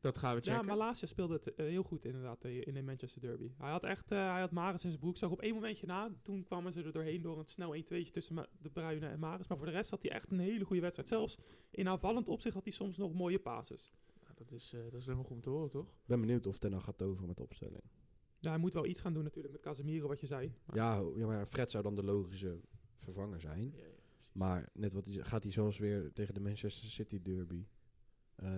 Dat 0.01 0.17
gaan 0.17 0.35
we 0.35 0.41
Ja, 0.43 0.51
checken. 0.51 0.67
Malasia 0.67 1.07
speelde 1.07 1.33
het 1.33 1.53
eh, 1.53 1.65
heel 1.65 1.83
goed 1.83 2.05
inderdaad 2.05 2.43
eh, 2.43 2.67
in 2.67 2.73
de 2.73 2.81
Manchester 2.81 3.21
Derby. 3.21 3.51
Hij 3.57 3.71
had 3.71 3.83
echt, 3.83 4.11
eh, 4.11 4.31
hij 4.31 4.39
had 4.39 4.51
Maris 4.51 4.83
in 4.83 4.89
zijn 4.89 5.01
broek. 5.01 5.17
Zag 5.17 5.29
op 5.31 5.41
één 5.41 5.53
momentje 5.53 5.85
na, 5.85 6.11
toen 6.21 6.43
kwamen 6.43 6.73
ze 6.73 6.83
er 6.83 6.91
doorheen 6.91 7.21
door 7.21 7.37
een 7.39 7.47
snel 7.47 7.75
1-2'tje 7.75 8.11
tussen 8.11 8.47
de 8.61 8.69
Bruyne 8.69 9.07
en 9.07 9.19
Maris. 9.19 9.47
Maar 9.47 9.57
voor 9.57 9.65
de 9.65 9.71
rest 9.71 9.89
had 9.89 10.01
hij 10.01 10.11
echt 10.11 10.31
een 10.31 10.39
hele 10.39 10.65
goede 10.65 10.81
wedstrijd. 10.81 11.09
Zelfs 11.09 11.37
in 11.71 11.87
aanvallend 11.87 12.29
opzicht 12.29 12.53
had 12.55 12.63
hij 12.63 12.73
soms 12.73 12.97
nog 12.97 13.13
mooie 13.13 13.39
passes. 13.39 13.93
Nou, 14.23 14.33
dat, 14.35 14.51
is, 14.51 14.73
eh, 14.73 14.81
dat 14.83 14.93
is 14.99 15.05
helemaal 15.05 15.25
goed 15.25 15.35
om 15.35 15.41
te 15.41 15.49
horen, 15.49 15.69
toch? 15.69 15.87
Ik 15.87 16.05
ben 16.05 16.19
benieuwd 16.19 16.47
of 16.47 16.57
Ten 16.57 16.73
Hag 16.73 16.83
gaat 16.83 16.97
toveren 16.97 17.27
met 17.27 17.37
de 17.37 17.43
opstelling. 17.43 17.83
Ja, 18.39 18.49
hij 18.49 18.59
moet 18.59 18.73
wel 18.73 18.85
iets 18.85 19.01
gaan 19.01 19.13
doen 19.13 19.23
natuurlijk 19.23 19.53
met 19.53 19.61
Casemiro, 19.63 20.07
wat 20.07 20.19
je 20.19 20.27
zei. 20.27 20.53
Maar- 20.65 20.75
Ja, 20.75 21.03
ja, 21.15 21.25
maar 21.25 21.45
Fred 21.45 21.71
zou 21.71 21.83
dan 21.83 21.95
de 21.95 22.03
logische 22.03 22.59
vervanger 22.95 23.39
zijn. 23.39 23.61
Ja, 23.63 23.83
ja, 23.83 23.89
precies. 24.05 24.31
Maar 24.31 24.69
net 24.73 24.93
wat 24.93 25.05
hij 25.05 25.13
gaat 25.13 25.43
hij 25.43 25.51
zoals 25.51 25.77
weer 25.77 26.13
tegen 26.13 26.33
de 26.33 26.39
Manchester 26.39 26.89
City 26.89 27.21
derby. 27.21 27.65
Eh 28.41 28.49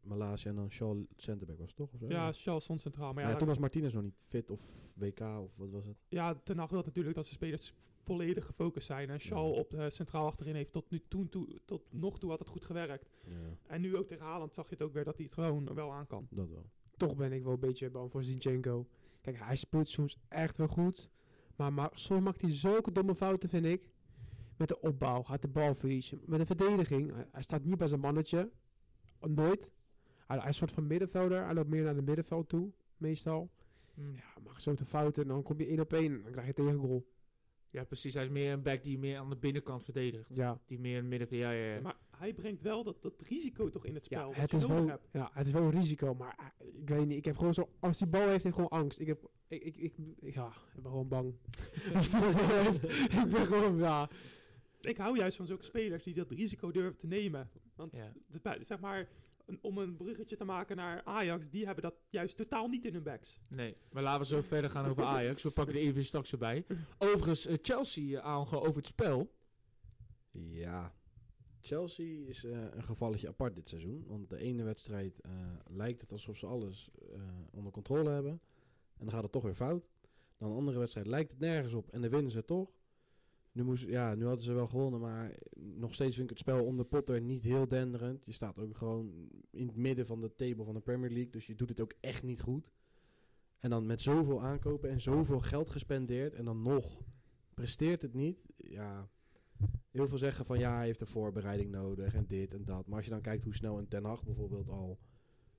Malasia 0.00 0.50
en 0.50 0.56
dan 0.56 0.70
Shaw 0.70 1.02
centerback 1.16 1.58
was 1.58 1.66
het 1.66 1.76
toch? 1.76 1.92
Of 1.92 1.98
zo? 1.98 2.06
Ja, 2.08 2.32
Charles 2.32 2.64
stond 2.64 2.80
centraal. 2.80 3.04
Maar 3.06 3.14
Maar 3.14 3.24
ja, 3.24 3.30
ja, 3.30 3.36
toen 3.36 3.48
was 3.48 3.58
Martinez 3.58 3.92
nog 3.94 4.02
niet 4.02 4.14
fit 4.26 4.50
of 4.50 4.60
WK 4.94 5.20
of 5.20 5.56
wat 5.56 5.70
was 5.70 5.86
het? 5.86 5.96
ja 6.08 6.34
Ten 6.34 6.58
Hag 6.58 6.70
wil 6.70 6.82
natuurlijk 6.84 7.14
dat 7.16 7.24
zijn 7.24 7.36
spelers 7.36 7.72
volledig 8.02 8.46
gefocust 8.46 8.86
zijn. 8.86 9.10
En 9.10 9.20
Shaw 9.20 9.52
Ja. 9.54 9.58
op 9.60 9.70
de 9.70 9.90
centraal 9.90 10.26
achterin 10.26 10.54
heeft 10.54 10.72
tot 10.72 10.90
nu 10.90 11.02
toen, 11.08 11.28
toe, 11.28 11.60
tot 11.64 11.82
nog 11.92 12.18
toe 12.18 12.30
had 12.30 12.38
het 12.38 12.48
goed 12.48 12.64
gewerkt. 12.64 13.10
Ja, 13.26 13.32
En 13.66 13.80
nu 13.80 13.96
ook 13.96 14.06
tegen 14.06 14.24
Haaland 14.24 14.54
zag 14.54 14.64
je 14.68 14.74
het 14.74 14.82
ook 14.82 14.92
weer 14.92 15.04
dat 15.04 15.16
hij 15.16 15.24
het 15.24 15.34
gewoon 15.34 15.74
wel 15.74 15.92
aan 15.92 16.06
kan. 16.06 16.26
dat 16.30 16.48
wel. 16.48 16.70
Toch 16.96 17.16
ben 17.16 17.32
ik 17.32 17.42
wel 17.42 17.52
een 17.52 17.60
beetje 17.60 17.90
bang 17.90 18.10
voor 18.10 18.24
Zinchenko. 18.24 18.86
Kijk, 19.20 19.38
hij 19.38 19.56
speelt 19.56 19.88
soms 19.88 20.16
echt 20.28 20.56
wel 20.56 20.68
goed. 20.68 21.10
Maar, 21.56 21.72
maar 21.72 21.90
soms 21.94 22.22
maakt 22.24 22.40
hij 22.40 22.52
zulke 22.52 22.92
domme 22.92 23.14
fouten, 23.14 23.48
vind 23.48 23.64
ik. 23.66 23.88
Met 24.56 24.68
de 24.68 24.80
opbouw 24.80 25.22
gaat 25.22 25.42
de 25.42 25.48
bal 25.48 25.74
verliezen. 25.74 26.20
Met 26.26 26.38
de 26.40 26.46
verdediging. 26.46 27.12
Hij, 27.14 27.26
hij 27.32 27.42
staat 27.42 27.64
niet 27.64 27.78
bij 27.78 27.86
zijn 27.86 28.00
mannetje. 28.00 28.50
Nooit. 29.30 29.72
Hij, 30.26 30.36
hij 30.36 30.38
is 30.38 30.44
een 30.46 30.54
soort 30.54 30.72
van 30.72 30.86
middenvelder. 30.86 31.44
Hij 31.44 31.54
loopt 31.54 31.68
meer 31.68 31.82
naar 31.82 31.94
de 31.94 32.02
middenveld 32.02 32.48
toe, 32.48 32.70
meestal. 32.96 33.50
Hm. 33.94 34.00
Ja, 34.14 34.42
maakt 34.44 34.62
zo 34.62 34.74
de 34.74 34.84
fouten. 34.84 35.22
En 35.22 35.28
dan 35.28 35.42
kom 35.42 35.58
je 35.58 35.66
één 35.66 35.80
op 35.80 35.92
één. 35.92 36.22
Dan 36.22 36.32
krijg 36.32 36.46
je 36.46 36.52
tegengoal. 36.52 37.04
Ja, 37.70 37.84
precies. 37.84 38.14
Hij 38.14 38.22
is 38.22 38.28
meer 38.28 38.52
een 38.52 38.62
back 38.62 38.82
die 38.82 38.98
meer 38.98 39.18
aan 39.18 39.28
de 39.30 39.36
binnenkant 39.36 39.84
verdedigt. 39.84 40.34
Ja. 40.36 40.60
Die 40.66 40.78
meer 40.80 40.90
in 40.90 40.98
het 41.00 41.06
midden 41.06 41.28
van, 41.28 41.36
ja, 41.36 41.50
ja, 41.50 41.74
ja. 41.74 41.80
Maar 41.80 41.96
hij 42.16 42.32
brengt 42.34 42.62
wel 42.62 42.84
dat, 42.84 43.02
dat 43.02 43.14
risico 43.28 43.68
toch 43.70 43.84
in 43.86 43.94
het 43.94 44.04
spel. 44.04 44.30
Ja, 44.30 44.40
het 44.40 44.52
is, 44.52 44.66
wel, 44.66 44.86
hebt. 44.88 45.08
ja, 45.12 45.30
het 45.32 45.46
is 45.46 45.52
wel 45.52 45.62
een 45.62 45.70
risico, 45.70 46.14
maar 46.14 46.52
eh, 46.58 46.66
ik 46.80 46.88
weet 46.88 47.06
niet. 47.06 47.18
Ik 47.18 47.24
heb 47.24 47.36
gewoon 47.36 47.54
zo, 47.54 47.68
als 47.80 47.98
die 47.98 48.06
bal 48.06 48.28
heeft, 48.28 48.42
heeft 48.44 48.54
gewoon 48.54 48.70
angst. 48.70 48.98
Ik 48.98 49.06
heb, 49.06 49.30
ik, 49.48 49.62
ik, 49.62 49.76
ik, 49.76 49.94
ik- 50.20 50.34
ja, 50.34 50.46
ik 50.74 50.82
ben 50.82 50.90
gewoon 50.90 51.08
bang. 51.08 51.34
Als 51.94 52.10
die 52.10 52.20
dat 52.20 52.34
heeft, 52.40 52.82
ik 53.24 53.30
ben 53.30 53.44
gewoon, 53.46 53.76
ja. 53.78 54.08
Ik 54.84 54.96
hou 54.96 55.16
juist 55.16 55.36
van 55.36 55.46
zulke 55.46 55.64
spelers 55.64 56.04
die 56.04 56.14
dat 56.14 56.30
risico 56.30 56.70
durven 56.70 56.96
te 56.98 57.06
nemen. 57.06 57.50
Want 57.74 57.96
Ja. 57.96 58.12
de- 58.26 58.64
zeg 58.64 58.80
maar, 58.80 59.08
om 59.60 59.78
een 59.78 59.96
bruggetje 59.96 60.36
te 60.36 60.44
maken 60.44 60.76
naar 60.76 61.02
Ajax, 61.04 61.50
die 61.50 61.64
hebben 61.64 61.82
dat 61.84 61.94
juist 62.10 62.36
totaal 62.36 62.68
niet 62.68 62.84
in 62.84 62.92
hun 62.94 63.02
backs. 63.02 63.38
Nee, 63.50 63.76
maar 63.92 64.02
laten 64.02 64.20
we 64.20 64.26
zo 64.26 64.42
verder 64.54 64.70
gaan 64.70 64.86
over 64.86 65.04
Ajax. 65.04 65.42
We 65.42 65.50
pakken 65.50 65.74
er 65.74 65.80
even 65.80 66.04
straks 66.04 66.32
erbij. 66.32 66.64
Overigens, 66.98 67.46
eh, 67.46 67.56
Chelsea 67.62 68.02
uh, 68.18 68.24
aange 68.24 68.60
over 68.60 68.76
het 68.76 68.86
spel. 68.86 69.32
Ja. 70.30 70.94
Chelsea 71.60 72.26
is 72.26 72.44
eh, 72.44 72.58
een 72.70 72.82
gevalletje 72.82 73.28
apart 73.28 73.54
dit 73.54 73.68
seizoen. 73.68 74.04
Want 74.06 74.28
de 74.30 74.38
ene 74.38 74.62
wedstrijd 74.62 75.20
eh, 75.20 75.30
lijkt 75.66 76.00
het 76.00 76.12
alsof 76.12 76.36
ze 76.36 76.46
alles 76.46 76.90
eh, 77.12 77.20
onder 77.50 77.72
controle 77.72 78.10
hebben. 78.10 78.32
En 78.96 79.04
dan 79.04 79.10
gaat 79.10 79.22
het 79.22 79.32
toch 79.32 79.42
weer 79.42 79.54
fout. 79.54 79.84
Dan 80.38 80.50
een 80.50 80.56
andere 80.56 80.78
wedstrijd 80.78 81.06
lijkt 81.06 81.30
het 81.30 81.38
nergens 81.40 81.74
op 81.74 81.90
en 81.90 82.00
dan 82.00 82.10
winnen 82.10 82.30
ze 82.30 82.44
toch. 82.44 82.70
Nu, 83.54 83.64
moest, 83.64 83.84
ja, 83.84 84.14
nu 84.14 84.24
hadden 84.24 84.44
ze 84.44 84.52
wel 84.52 84.66
gewonnen, 84.66 85.00
maar 85.00 85.34
nog 85.56 85.94
steeds 85.94 86.16
vind 86.16 86.30
ik 86.30 86.36
het 86.36 86.46
spel 86.46 86.64
onder 86.64 86.84
Potter 86.84 87.20
niet 87.20 87.44
heel 87.44 87.68
denderend. 87.68 88.24
Je 88.24 88.32
staat 88.32 88.58
ook 88.58 88.76
gewoon 88.76 89.28
in 89.50 89.66
het 89.66 89.76
midden 89.76 90.06
van 90.06 90.20
de 90.20 90.34
table 90.34 90.64
van 90.64 90.74
de 90.74 90.80
Premier 90.80 91.10
League, 91.10 91.30
dus 91.30 91.46
je 91.46 91.54
doet 91.54 91.68
het 91.68 91.80
ook 91.80 91.94
echt 92.00 92.22
niet 92.22 92.40
goed. 92.40 92.72
En 93.58 93.70
dan 93.70 93.86
met 93.86 94.00
zoveel 94.00 94.42
aankopen 94.42 94.90
en 94.90 95.00
zoveel 95.00 95.40
geld 95.40 95.68
gespendeerd 95.68 96.34
en 96.34 96.44
dan 96.44 96.62
nog 96.62 97.02
presteert 97.54 98.02
het 98.02 98.14
niet. 98.14 98.46
Ja, 98.56 99.08
heel 99.90 100.08
veel 100.08 100.18
zeggen 100.18 100.44
van 100.44 100.58
ja, 100.58 100.76
hij 100.76 100.86
heeft 100.86 101.00
een 101.00 101.06
voorbereiding 101.06 101.70
nodig 101.70 102.14
en 102.14 102.26
dit 102.26 102.54
en 102.54 102.64
dat. 102.64 102.86
Maar 102.86 102.96
als 102.96 103.04
je 103.04 103.10
dan 103.10 103.20
kijkt 103.20 103.44
hoe 103.44 103.54
snel 103.54 103.78
een 103.78 103.88
Ten 103.88 104.04
Hag 104.04 104.24
bijvoorbeeld 104.24 104.68
al 104.68 104.98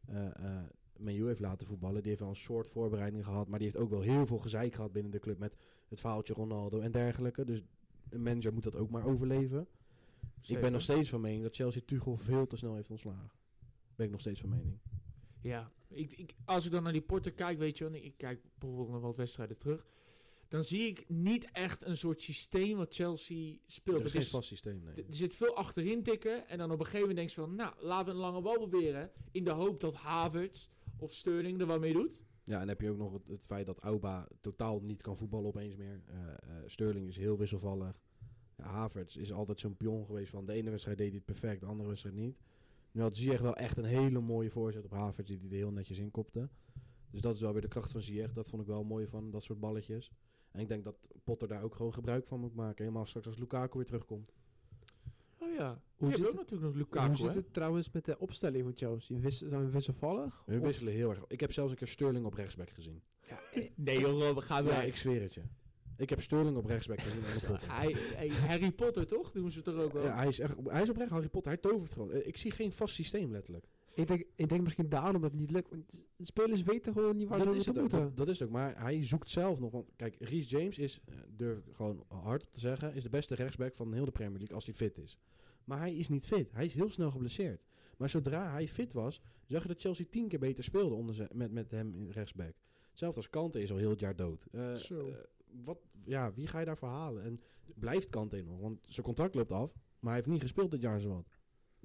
uh, 0.10 1.25
heeft 1.27 1.39
laten 1.39 1.67
voetballen. 1.67 1.99
Die 1.99 2.08
heeft 2.08 2.19
wel 2.19 2.29
een 2.29 2.36
soort 2.36 2.69
voorbereiding 2.69 3.25
gehad. 3.25 3.47
Maar 3.47 3.60
die 3.60 3.67
heeft 3.67 3.79
ook 3.79 3.89
wel 3.89 4.01
heel 4.01 4.25
veel 4.25 4.38
gezeik 4.38 4.73
gehad 4.73 4.91
binnen 4.91 5.12
de 5.12 5.19
club 5.19 5.38
met 5.38 5.58
het 5.88 5.99
faaltje 5.99 6.34
Ronaldo 6.34 6.79
en 6.79 6.91
dergelijke. 6.91 7.45
Dus 7.45 7.63
een 8.10 8.24
manager 8.24 8.54
moet 8.54 8.63
dat 8.63 8.76
ook 8.76 8.89
maar 8.89 9.06
overleven. 9.06 9.68
Ik 10.48 10.62
ben 10.62 10.72
nog 10.72 10.82
steeds 10.82 11.10
van 11.10 11.22
mening 11.22 11.44
dat 11.44 11.56
Chelsea 11.56 11.82
Tuchel 11.86 12.15
veel 12.15 12.48
te 12.48 12.58
snel 12.58 12.76
heeft 12.76 12.89
ontslagen. 12.89 13.32
Ben 13.96 14.06
ik 14.06 14.12
nog 14.12 14.22
steeds 14.22 14.39
van 14.39 14.50
mening. 14.50 14.80
Ja, 15.41 15.72
ik, 15.88 16.12
ik, 16.12 16.36
als 16.46 16.65
ik 16.65 16.72
dan 16.72 16.84
naar 16.84 16.91
die 16.91 17.02
Porter 17.02 17.32
kijk, 17.32 17.58
weet 17.58 17.78
je 17.78 17.89
wel, 17.89 17.94
ik 18.04 18.18
kijk 18.18 18.41
bijvoorbeeld 18.58 18.89
naar 18.89 19.00
wat 19.00 19.18
wedstrijden 19.18 19.58
terug 19.58 19.88
dan 20.48 20.63
zie 20.63 20.88
ik 20.88 21.04
niet 21.08 21.52
echt 21.52 21.86
een 21.86 21.98
soort 21.98 22.22
systeem 22.22 22.78
wat 22.78 22.96
Chelsea 22.96 23.56
speelt. 23.65 23.98
Het 23.98 24.06
is 24.06 24.12
geen 24.12 24.24
vast 24.24 24.48
systeem, 24.48 24.82
nee. 24.84 25.06
Er 25.06 25.13
zit 25.13 25.36
veel 25.36 25.56
achterin 25.56 26.04
tikken 26.04 26.48
en 26.48 26.58
dan 26.58 26.72
op 26.72 26.80
een 26.80 26.86
gegeven 26.86 27.08
moment 27.08 27.18
denk 27.18 27.30
je 27.30 27.36
van, 27.36 27.56
nou, 27.56 27.74
laten 27.80 28.06
we 28.06 28.12
een 28.12 28.18
lange 28.18 28.41
bal 28.41 28.58
proberen. 28.58 29.12
In 29.32 29.44
de 29.44 29.52
hoop 29.52 29.80
dat 29.80 29.96
Havertz 29.96 30.68
of 30.98 31.13
Sterling 31.13 31.60
er 31.60 31.65
wat 31.65 31.80
mee 31.80 31.94
doet. 31.94 32.22
Ja, 32.45 32.62
en 32.62 32.67
heb 32.67 32.81
je 32.81 32.89
ook 32.89 32.97
nog 32.97 33.19
het, 33.27 33.45
feit 33.45 33.65
dat 33.65 33.81
Auba 33.81 34.27
totaal 34.41 34.79
niet 34.79 35.01
kan 35.01 35.17
voetballen 35.17 35.47
opeens 35.47 35.75
meer. 35.75 36.01
Uh, 36.10 36.17
uh, 36.17 36.34
Sterling 36.65 37.08
is 37.08 37.17
heel 37.17 37.38
wisselvallig. 37.38 37.99
Havertz 38.55 39.15
is 39.15 39.31
altijd 39.31 39.60
zo'n 39.60 39.77
pion 39.77 40.05
geweest 40.05 40.29
van 40.29 40.45
de 40.45 40.53
ene 40.53 40.69
wedstrijd 40.69 40.97
deed 40.97 41.08
hij 41.08 41.15
het 41.15 41.25
perfect, 41.25 41.60
de 41.60 41.65
andere 41.65 41.89
wedstrijd 41.89 42.15
niet. 42.15 42.38
Nu 42.91 43.01
had 43.01 43.17
Ziyech 43.17 43.41
wel 43.41 43.55
echt 43.55 43.77
een 43.77 43.84
hele 43.84 44.19
mooie 44.19 44.49
voorzet 44.49 44.86
op 44.86 44.91
Havertz 44.91 45.29
die 45.29 45.39
hij 45.47 45.58
heel 45.58 45.71
netjes 45.71 45.97
in 45.97 46.12
kopte. 46.12 46.49
Dus 47.10 47.21
dat 47.21 47.36
is 47.36 47.41
wel 47.41 47.51
weer 47.51 47.62
de 47.62 47.67
kracht 47.67 47.91
van 47.91 48.01
Ziyech. 48.01 48.34
Dat 48.34 48.49
vond 48.49 48.62
ik 48.62 48.67
wel 48.67 48.84
mooi 48.84 49.08
van, 49.08 49.31
dat 49.31 49.43
soort 49.43 49.60
balletjes. 49.60 50.12
En 50.51 50.60
ik 50.60 50.67
denk 50.67 50.84
dat 50.84 51.08
Potter 51.23 51.47
daar 51.47 51.63
ook 51.63 51.75
gewoon 51.75 51.93
gebruik 51.93 52.27
van 52.27 52.39
moet 52.39 52.55
maken. 52.55 52.84
Helemaal 52.84 53.05
straks 53.05 53.27
als 53.27 53.38
Lukaku 53.38 53.77
weer 53.77 53.86
terugkomt. 53.86 54.34
Ja, 55.58 55.82
hoe 55.96 56.12
zit 56.12 56.26
het 56.26 56.36
natuurlijk 56.36 56.62
nog 56.62 56.76
Lukaku, 56.76 57.08
Hoe 57.08 57.15
zit 57.15 57.36
het 57.36 57.54
trouwens 57.54 57.91
met 57.91 58.06
de 58.06 58.20
opstelling 58.20 58.63
van 58.63 58.72
Chelsea? 58.76 59.20
Wis 59.20 59.38
zijn 59.38 59.65
we 59.65 59.70
wisselvallig? 59.70 60.44
We 60.46 60.60
wisselen 60.60 60.94
heel 60.94 61.10
erg. 61.10 61.24
Ik 61.28 61.39
heb 61.39 61.54
zelfs 61.54 61.72
een 61.72 61.78
keer 61.78 61.88
Sterling 61.88 62.26
op 62.26 62.34
rechtsback 62.34 62.70
gezien. 62.70 63.02
Ja, 63.28 63.39
nee 63.76 64.00
joh, 64.00 64.36
we 64.36 64.41
gaan 64.41 64.65
Ja, 64.65 64.82
ik 64.82 64.96
zweer 64.96 65.22
het 65.22 65.34
je. 65.34 65.41
Ik 65.98 66.10
heb 66.10 66.22
Sterling 66.22 66.58
op 66.58 66.65
rechtsback 66.65 67.00
gezien. 67.02 67.22
hij, 67.68 67.96
hij, 68.15 68.28
Harry 68.30 68.72
Potter 68.72 69.08
toch? 69.08 69.32
Doen 69.32 69.52
ze 69.52 69.58
het 69.58 69.68
er 69.68 69.78
ook 69.78 69.94
wel. 69.94 70.04
Ja, 70.04 70.15
hij 70.15 70.28
is, 70.28 70.39
echt, 70.39 70.56
hij 70.63 70.82
is 70.82 70.89
oprecht 70.89 71.10
Harry 71.10 71.30
Potter. 71.30 71.52
Hij 71.52 71.62
tovert 71.62 71.94
gewoon. 71.94 72.13
Ik 72.13 72.38
zie 72.38 72.52
geen 72.52 72.74
vast 72.74 72.94
systeem 72.94 73.32
letterlijk. 73.32 73.65
Ik 73.96 74.08
denk, 74.08 74.24
ik 74.36 74.50
denk 74.50 74.62
misschien 74.62 74.89
daarom 74.89 75.22
dat 75.22 75.32
het 75.32 75.39
niet 75.39 75.52
lukt. 75.52 75.70
Want 75.70 76.10
de 76.15 76.26
spelers 76.26 76.63
weten 76.63 76.94
gewoon 76.94 77.15
niet 77.15 77.28
waar 77.28 77.38
dat 77.38 77.62
ze 77.62 77.70
het 77.70 77.80
moeten. 77.80 78.00
Dat, 78.00 78.18
dat, 78.18 78.28
is 78.28 78.39
het 78.39 78.48
ook. 78.48 78.54
Maar 78.54 78.82
hij 78.82 79.06
zoekt 79.06 79.30
zelf 79.30 79.60
nog. 79.60 79.72
Want 79.72 79.89
kijk, 79.96 80.15
Reece 80.20 80.58
James 80.58 80.78
is, 80.78 81.00
uh, 81.10 81.15
durf 81.30 81.58
ik 81.58 81.76
gewoon 81.76 82.04
hard 82.08 82.52
te 82.52 82.60
zeggen, 82.60 82.94
is 82.94 83.04
de 83.04 83.10
beste 83.10 83.36
rechtsback 83.36 83.76
van 83.76 83.94
heel 83.94 84.06
de 84.06 84.12
Premier 84.12 84.38
League 84.38 84.56
als 84.56 84.65
hij 84.65 84.76
fit 84.76 84.98
is. 84.98 85.20
Maar 85.65 85.80
hij 85.80 85.95
is 85.95 86.10
niet 86.10 86.25
fit. 86.25 86.51
Hij 86.51 86.65
is 86.65 86.73
heel 86.73 86.89
snel 86.89 87.12
geblesseerd. 87.12 87.62
Maar 87.97 88.10
zodra 88.10 88.51
hij 88.51 88.67
fit 88.67 88.93
was, 88.93 89.21
zag 89.47 89.62
je 89.62 89.67
dat 89.67 89.82
Chelsea 89.82 90.06
tien 90.10 90.28
keer 90.28 90.39
beter 90.39 90.63
speelde 90.63 90.95
onder 90.95 91.15
zijn, 91.15 91.30
met, 91.34 91.51
met 91.51 91.71
hem 91.71 91.95
in 91.95 92.10
rechtsback. 92.10 92.54
Hetzelfde 92.89 93.17
als 93.17 93.30
Kante 93.30 93.62
is 93.62 93.71
al 93.71 93.78
heel 93.78 93.89
het 93.89 93.99
jaar 93.99 94.15
dood. 94.15 94.47
Uh, 94.51 94.75
uh, 94.91 95.04
wat, 95.63 95.78
ja, 96.06 96.34
wie 96.34 96.47
ga 96.47 96.60
je 96.60 96.65
daarvoor 96.65 96.89
halen? 96.89 97.23
En 97.23 97.41
blijft 97.75 98.10
Kante 98.10 98.41
nog? 98.41 98.60
Want 98.60 98.80
zijn 98.88 99.06
contract 99.06 99.36
loopt 99.36 99.51
af. 99.51 99.73
Maar 99.73 100.13
hij 100.13 100.15
heeft 100.15 100.28
niet 100.34 100.41
gespeeld 100.41 100.71
dit 100.71 100.82
jaar 100.82 100.99
zowat. 101.01 101.28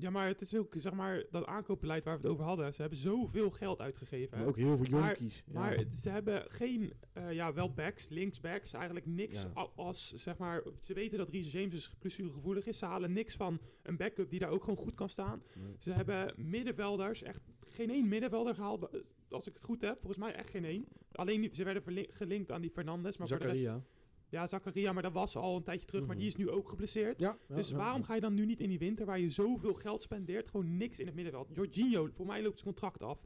Ja, 0.00 0.10
maar 0.10 0.26
het 0.26 0.40
is 0.40 0.56
ook, 0.56 0.74
zeg 0.76 0.92
maar, 0.92 1.24
dat 1.30 1.46
aankoopbeleid 1.46 2.04
waar 2.04 2.14
we 2.14 2.22
het 2.22 2.30
over 2.30 2.44
hadden. 2.44 2.74
Ze 2.74 2.80
hebben 2.80 2.98
zoveel 2.98 3.50
geld 3.50 3.80
uitgegeven. 3.80 4.38
Maar 4.38 4.46
ook 4.46 4.56
heel 4.56 4.76
veel 4.76 4.86
jonkies. 4.86 5.42
Maar, 5.46 5.70
ja. 5.70 5.76
maar 5.76 5.92
ze 5.92 6.10
hebben 6.10 6.44
geen, 6.48 6.92
uh, 7.18 7.32
ja, 7.32 7.52
wel 7.52 7.72
backs, 7.72 8.08
linksbacks, 8.08 8.72
eigenlijk 8.72 9.06
niks 9.06 9.42
ja. 9.54 9.68
als, 9.76 10.12
zeg 10.12 10.38
maar, 10.38 10.62
ze 10.80 10.94
weten 10.94 11.18
dat 11.18 11.28
Reece 11.28 11.58
James 11.58 11.70
dus 11.70 11.90
blessuregevoelig 11.98 12.66
is. 12.66 12.78
Ze 12.78 12.84
halen 12.84 13.12
niks 13.12 13.34
van 13.34 13.60
een 13.82 13.96
backup 13.96 14.30
die 14.30 14.38
daar 14.38 14.50
ook 14.50 14.64
gewoon 14.64 14.78
goed 14.78 14.94
kan 14.94 15.08
staan. 15.08 15.42
Nee. 15.54 15.74
Ze 15.78 15.92
hebben 15.92 16.34
middenvelders, 16.36 17.22
echt 17.22 17.42
geen 17.66 17.90
één 17.90 18.08
middenvelder 18.08 18.54
gehaald, 18.54 18.88
als 19.28 19.46
ik 19.46 19.54
het 19.54 19.64
goed 19.64 19.80
heb. 19.80 19.98
Volgens 19.98 20.18
mij 20.22 20.34
echt 20.34 20.50
geen 20.50 20.64
één. 20.64 20.84
Alleen, 21.12 21.48
ze 21.52 21.64
werden 21.64 22.06
gelinkt 22.10 22.50
aan 22.50 22.60
die 22.60 22.70
Fernandes. 22.70 23.16
Maar 23.16 23.28
Zakaria. 23.28 23.52
voor 23.54 23.62
de 23.62 23.78
rest, 23.78 23.99
ja, 24.30 24.46
Zakaria, 24.46 24.92
maar 24.92 25.02
dat 25.02 25.12
was 25.12 25.36
al 25.36 25.56
een 25.56 25.62
tijdje 25.62 25.86
terug. 25.86 26.02
Mm 26.02 26.08
-hmm. 26.08 26.16
Maar 26.16 26.26
die 26.26 26.34
is 26.34 26.44
nu 26.44 26.50
ook 26.50 26.68
geblesseerd. 26.68 27.20
Ja, 27.20 27.38
ja, 27.48 27.54
dus 27.54 27.68
ja, 27.68 27.76
waarom 27.76 28.02
ga 28.02 28.14
je 28.14 28.20
dan 28.20 28.34
nu 28.34 28.46
niet 28.46 28.60
in 28.60 28.68
die 28.68 28.78
winter, 28.78 29.06
waar 29.06 29.20
je 29.20 29.30
zoveel 29.30 29.74
geld 29.74 30.02
spendeert, 30.02 30.48
gewoon 30.48 30.76
niks 30.76 30.98
in 30.98 31.06
het 31.06 31.14
middenveld? 31.14 31.48
Jorginho, 31.52 32.08
voor 32.12 32.26
mij 32.26 32.42
loopt 32.42 32.60
zijn 32.60 32.74
contract 32.74 33.02
af. 33.02 33.18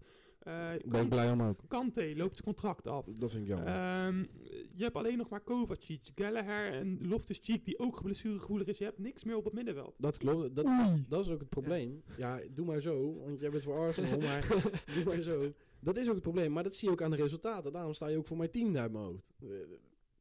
Uh, 0.48 0.68
ben 0.84 1.02
ik 1.02 1.08
blij 1.08 1.30
om 1.30 1.42
ook. 1.42 1.60
Kante 1.68 2.16
loopt 2.16 2.36
zijn 2.36 2.44
contract 2.44 2.86
af. 2.86 3.04
Dat 3.04 3.30
vind 3.30 3.42
ik 3.42 3.48
jammer. 3.48 4.06
Um, 4.06 4.28
je 4.74 4.82
hebt 4.82 4.96
alleen 4.96 5.18
nog 5.18 5.28
maar 5.28 5.40
Kovacic, 5.40 6.10
Gallagher 6.14 6.72
en 6.72 6.98
Loftus-Cheek, 7.08 7.64
die 7.64 7.78
ook 7.78 8.02
blessuregevoelig 8.02 8.66
is. 8.66 8.78
Je 8.78 8.84
hebt 8.84 8.98
niks 8.98 9.24
meer 9.24 9.36
op 9.36 9.44
het 9.44 9.52
middenveld. 9.52 9.94
Dat 9.98 10.16
klopt. 10.16 10.56
Dat, 10.56 10.66
dat 11.08 11.20
is 11.26 11.32
ook 11.32 11.40
het 11.40 11.48
probleem. 11.48 12.02
Ja. 12.16 12.40
doe 12.50 12.66
maar 12.66 12.80
zo, 12.80 13.18
want 13.24 13.40
jij 13.40 13.50
bent 13.50 13.62
voor 13.62 13.78
Arsenal, 13.78 14.18
maar 14.18 14.48
doe 14.94 15.04
maar 15.04 15.20
zo. 15.20 15.52
Dat 15.80 15.96
is 15.96 16.06
ook 16.08 16.14
het 16.14 16.22
probleem, 16.22 16.52
maar 16.52 16.62
dat 16.62 16.74
zie 16.74 16.88
je 16.88 16.94
ook 16.94 17.02
aan 17.02 17.10
de 17.10 17.16
resultaten. 17.16 17.72
Daarom 17.72 17.92
sta 17.92 18.06
je 18.06 18.16
ook 18.16 18.26
voor 18.26 18.36
mijn 18.36 18.50
team 18.50 18.76
uit 18.76 18.92
mijn 18.92 19.04
hoofd 19.04 19.32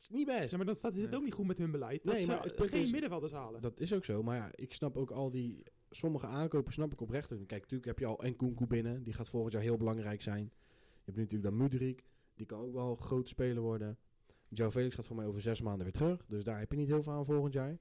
niet 0.10 0.26
best. 0.26 0.52
Ja, 0.52 0.58
maar 0.58 0.66
dan 0.66 0.76
staat 0.76 0.96
het 0.96 1.16
ook 1.16 1.24
niet 1.24 1.34
goed 1.34 1.48
met 1.48 1.58
hun 1.58 1.72
beleid. 1.72 2.04
Dat 2.04 2.16
nee, 2.16 2.28
maar 2.28 2.44
het 2.44 2.68
geen 2.68 2.82
is, 2.82 2.92
middenvelders 2.92 3.32
halen. 3.32 3.62
Dat 3.62 3.80
is 3.80 3.94
ook 3.94 4.06
zo. 4.06 4.24
Maar 4.24 4.36
ja, 4.36 4.52
ik 4.56 4.74
snap 4.74 4.98
ook 4.98 5.12
al 5.12 5.32
die... 5.32 5.64
Sommige 5.90 6.28
aankopen 6.28 6.74
snap 6.74 6.92
ik 6.92 7.02
oprecht. 7.02 7.28
Kijk, 7.28 7.50
natuurlijk 7.50 7.86
heb 7.86 8.00
je 8.00 8.06
al 8.06 8.20
Nkunku 8.22 8.68
binnen. 8.68 9.04
Die 9.04 9.14
gaat 9.14 9.28
volgend 9.28 9.54
jaar 9.54 9.62
heel 9.62 9.78
belangrijk 9.78 10.22
zijn. 10.22 10.44
Je 10.44 11.02
hebt 11.06 11.18
nu 11.18 11.24
natuurlijk 11.24 11.50
dan 11.50 11.58
Mudrik. 11.58 12.06
Die 12.34 12.46
kan 12.46 12.60
ook 12.60 12.74
wel 12.74 12.90
een 12.90 12.98
grote 12.98 13.30
speler 13.30 13.64
worden. 13.64 13.98
Joe 14.50 14.72
Felix 14.72 14.96
gaat 14.96 15.08
voor 15.08 15.16
mij 15.16 15.26
over 15.26 15.42
zes 15.42 15.62
maanden 15.62 15.84
weer 15.84 15.94
terug. 15.94 16.26
Dus 16.28 16.44
daar 16.44 16.60
heb 16.60 16.72
je 16.72 16.78
niet 16.78 16.88
heel 16.88 17.04
veel 17.04 17.14
aan 17.14 17.26
volgend 17.26 17.54
jaar. 17.54 17.78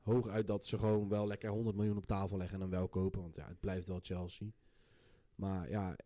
Hooguit 0.00 0.46
dat 0.46 0.66
ze 0.66 0.78
gewoon 0.78 1.08
wel 1.08 1.26
lekker 1.26 1.50
100 1.50 1.76
miljoen 1.76 1.96
op 1.96 2.06
tafel 2.06 2.36
leggen 2.36 2.54
en 2.54 2.60
dan 2.60 2.78
wel 2.78 2.88
kopen. 2.88 3.20
Want 3.20 3.36
ja, 3.36 3.48
het 3.48 3.60
blijft 3.60 3.86
wel 3.86 4.00
Chelsea. 4.02 4.48
Maar 5.34 5.70
ja... 5.70 5.96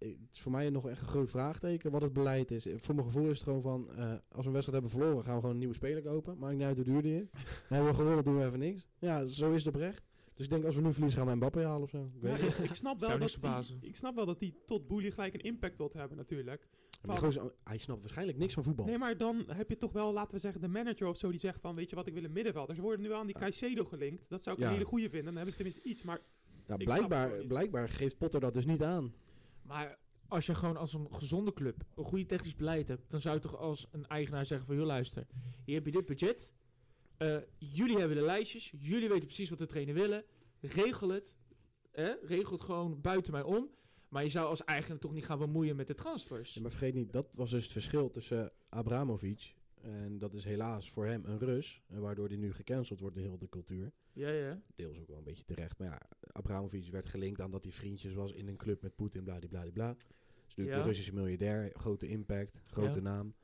Het 0.00 0.16
is 0.32 0.40
voor 0.40 0.52
mij 0.52 0.70
nog 0.70 0.88
echt 0.88 1.00
een 1.00 1.06
groot 1.06 1.30
vraagteken 1.30 1.90
wat 1.90 2.02
het 2.02 2.12
beleid 2.12 2.50
is. 2.50 2.66
Voor 2.76 2.94
mijn 2.94 3.06
gevoel 3.06 3.28
is 3.28 3.34
het 3.34 3.42
gewoon 3.42 3.62
van, 3.62 3.88
uh, 3.90 4.12
als 4.12 4.20
we 4.40 4.46
een 4.46 4.52
wedstrijd 4.52 4.82
hebben 4.82 4.90
verloren, 4.90 5.24
gaan 5.24 5.34
we 5.34 5.40
gewoon 5.40 5.54
een 5.54 5.60
nieuwe 5.60 5.74
speler 5.74 6.02
kopen. 6.02 6.38
Maakt 6.38 6.54
niet 6.54 6.62
uit 6.62 6.76
hoe 6.76 6.84
duur 6.84 7.02
die 7.02 7.22
is. 7.22 7.30
Dan 7.32 7.42
hebben 7.68 7.90
we 7.90 7.96
gewonnen, 7.96 8.24
doen 8.24 8.38
we 8.38 8.44
even 8.44 8.58
niks. 8.58 8.86
Ja, 8.98 9.26
zo 9.26 9.52
is 9.52 9.64
het 9.64 9.74
oprecht. 9.74 10.08
Dus 10.34 10.44
ik 10.44 10.50
denk 10.50 10.64
als 10.64 10.76
we 10.76 10.82
nu 10.82 10.92
verliezen, 10.92 11.18
gaan 11.18 11.28
we 11.28 11.34
Mbappé 11.34 11.64
halen 11.64 11.82
of 11.82 11.90
zo. 11.90 12.10
Ik, 12.14 12.22
ja, 12.22 12.34
ik, 12.34 12.58
ik, 12.58 12.74
snap 12.74 13.00
wel 13.06 13.18
dat 13.18 13.38
die, 13.40 13.78
ik 13.80 13.96
snap 13.96 14.14
wel 14.14 14.26
dat 14.26 14.38
die 14.38 14.54
tot 14.64 14.86
Boelie 14.86 15.10
gelijk 15.10 15.34
een 15.34 15.40
impact 15.40 15.76
wilt 15.76 15.92
hebben 15.92 16.16
natuurlijk. 16.16 16.68
Van, 17.02 17.18
gozer, 17.18 17.52
hij 17.64 17.78
snapt 17.78 18.00
waarschijnlijk 18.00 18.38
niks 18.38 18.54
van 18.54 18.64
voetbal. 18.64 18.86
Nee, 18.86 18.98
maar 18.98 19.16
dan 19.16 19.44
heb 19.46 19.68
je 19.68 19.76
toch 19.76 19.92
wel, 19.92 20.12
laten 20.12 20.34
we 20.34 20.40
zeggen, 20.40 20.60
de 20.60 20.68
manager 20.68 21.06
of 21.06 21.16
zo 21.16 21.30
die 21.30 21.38
zegt 21.38 21.60
van, 21.60 21.74
weet 21.74 21.90
je 21.90 21.96
wat, 21.96 22.06
ik 22.06 22.14
wil 22.14 22.24
een 22.24 22.32
middenvelder. 22.32 22.74
Ze 22.74 22.80
worden 22.80 23.00
nu 23.00 23.12
aan 23.12 23.26
die 23.26 23.38
Caicedo 23.38 23.84
gelinkt. 23.84 24.24
Dat 24.28 24.42
zou 24.42 24.56
ik 24.56 24.62
ja. 24.62 24.68
een 24.68 24.74
hele 24.74 24.86
goede 24.86 25.08
vinden. 25.08 25.24
Dan 25.24 25.34
hebben 25.34 25.52
ze 25.52 25.56
tenminste 25.56 25.88
iets, 25.88 26.02
maar... 26.02 26.20
Ja, 26.66 26.76
blijkbaar, 26.76 27.46
blijkbaar 27.46 27.88
geeft 27.88 28.18
Potter 28.18 28.40
dat 28.40 28.54
dus 28.54 28.66
niet 28.66 28.82
aan. 28.82 29.14
Maar 29.70 29.98
als 30.28 30.46
je 30.46 30.54
gewoon 30.54 30.76
als 30.76 30.92
een 30.92 31.06
gezonde 31.10 31.52
club 31.52 31.84
een 31.96 32.04
goede 32.04 32.26
technisch 32.26 32.56
beleid 32.56 32.88
hebt, 32.88 33.10
dan 33.10 33.20
zou 33.20 33.34
je 33.34 33.40
toch 33.40 33.56
als 33.56 33.86
een 33.90 34.06
eigenaar 34.06 34.46
zeggen 34.46 34.66
van, 34.66 34.76
joh 34.76 34.86
luister, 34.86 35.26
hier 35.64 35.74
heb 35.74 35.84
je 35.84 35.92
dit 35.92 36.06
budget. 36.06 36.52
Uh, 37.18 37.36
jullie 37.58 37.98
hebben 37.98 38.16
de 38.16 38.22
lijstjes, 38.22 38.72
jullie 38.78 39.08
weten 39.08 39.26
precies 39.26 39.48
wat 39.48 39.58
de 39.58 39.66
trainer 39.66 39.94
willen. 39.94 40.24
Regel 40.60 41.08
het. 41.08 41.36
Eh, 41.90 42.08
regel 42.22 42.52
het 42.52 42.62
gewoon 42.62 43.00
buiten 43.00 43.32
mij 43.32 43.42
om. 43.42 43.70
Maar 44.08 44.22
je 44.22 44.28
zou 44.28 44.46
als 44.46 44.64
eigenaar 44.64 44.98
toch 44.98 45.12
niet 45.12 45.24
gaan 45.24 45.38
bemoeien 45.38 45.76
met 45.76 45.86
de 45.86 45.94
transfers. 45.94 46.54
Ja, 46.54 46.60
maar 46.60 46.70
vergeet 46.70 46.94
niet, 46.94 47.12
dat 47.12 47.34
was 47.34 47.50
dus 47.50 47.62
het 47.62 47.72
verschil 47.72 48.10
tussen 48.10 48.52
Abramovic. 48.68 49.54
En 49.82 50.18
dat 50.18 50.34
is 50.34 50.44
helaas 50.44 50.90
voor 50.90 51.06
hem 51.06 51.24
een 51.24 51.38
Rus. 51.38 51.82
Waardoor 51.86 52.28
hij 52.28 52.36
nu 52.36 52.52
gecanceld 52.52 53.00
wordt, 53.00 53.14
de 53.16 53.22
hele 53.22 53.38
de 53.38 53.48
cultuur. 53.48 53.92
Ja, 54.12 54.30
ja. 54.30 54.62
Deels 54.74 55.00
ook 55.00 55.08
wel 55.08 55.18
een 55.18 55.24
beetje 55.24 55.44
terecht. 55.44 55.78
Maar 55.78 55.88
ja, 55.88 56.00
Abramovic 56.32 56.90
werd 56.90 57.06
gelinkt 57.06 57.40
aan 57.40 57.50
dat 57.50 57.64
hij 57.64 57.72
vriendjes 57.72 58.14
was 58.14 58.32
in 58.32 58.48
een 58.48 58.56
club 58.56 58.82
met 58.82 58.96
Poetin, 58.96 59.24
bladibladibla. 59.24 59.90
Is 59.90 60.54
natuurlijk 60.54 60.76
ja. 60.76 60.82
de 60.82 60.88
Russische 60.88 61.14
miljardair, 61.14 61.70
grote 61.72 62.06
impact, 62.06 62.60
grote 62.64 62.98
ja. 62.98 63.04
naam. 63.04 63.34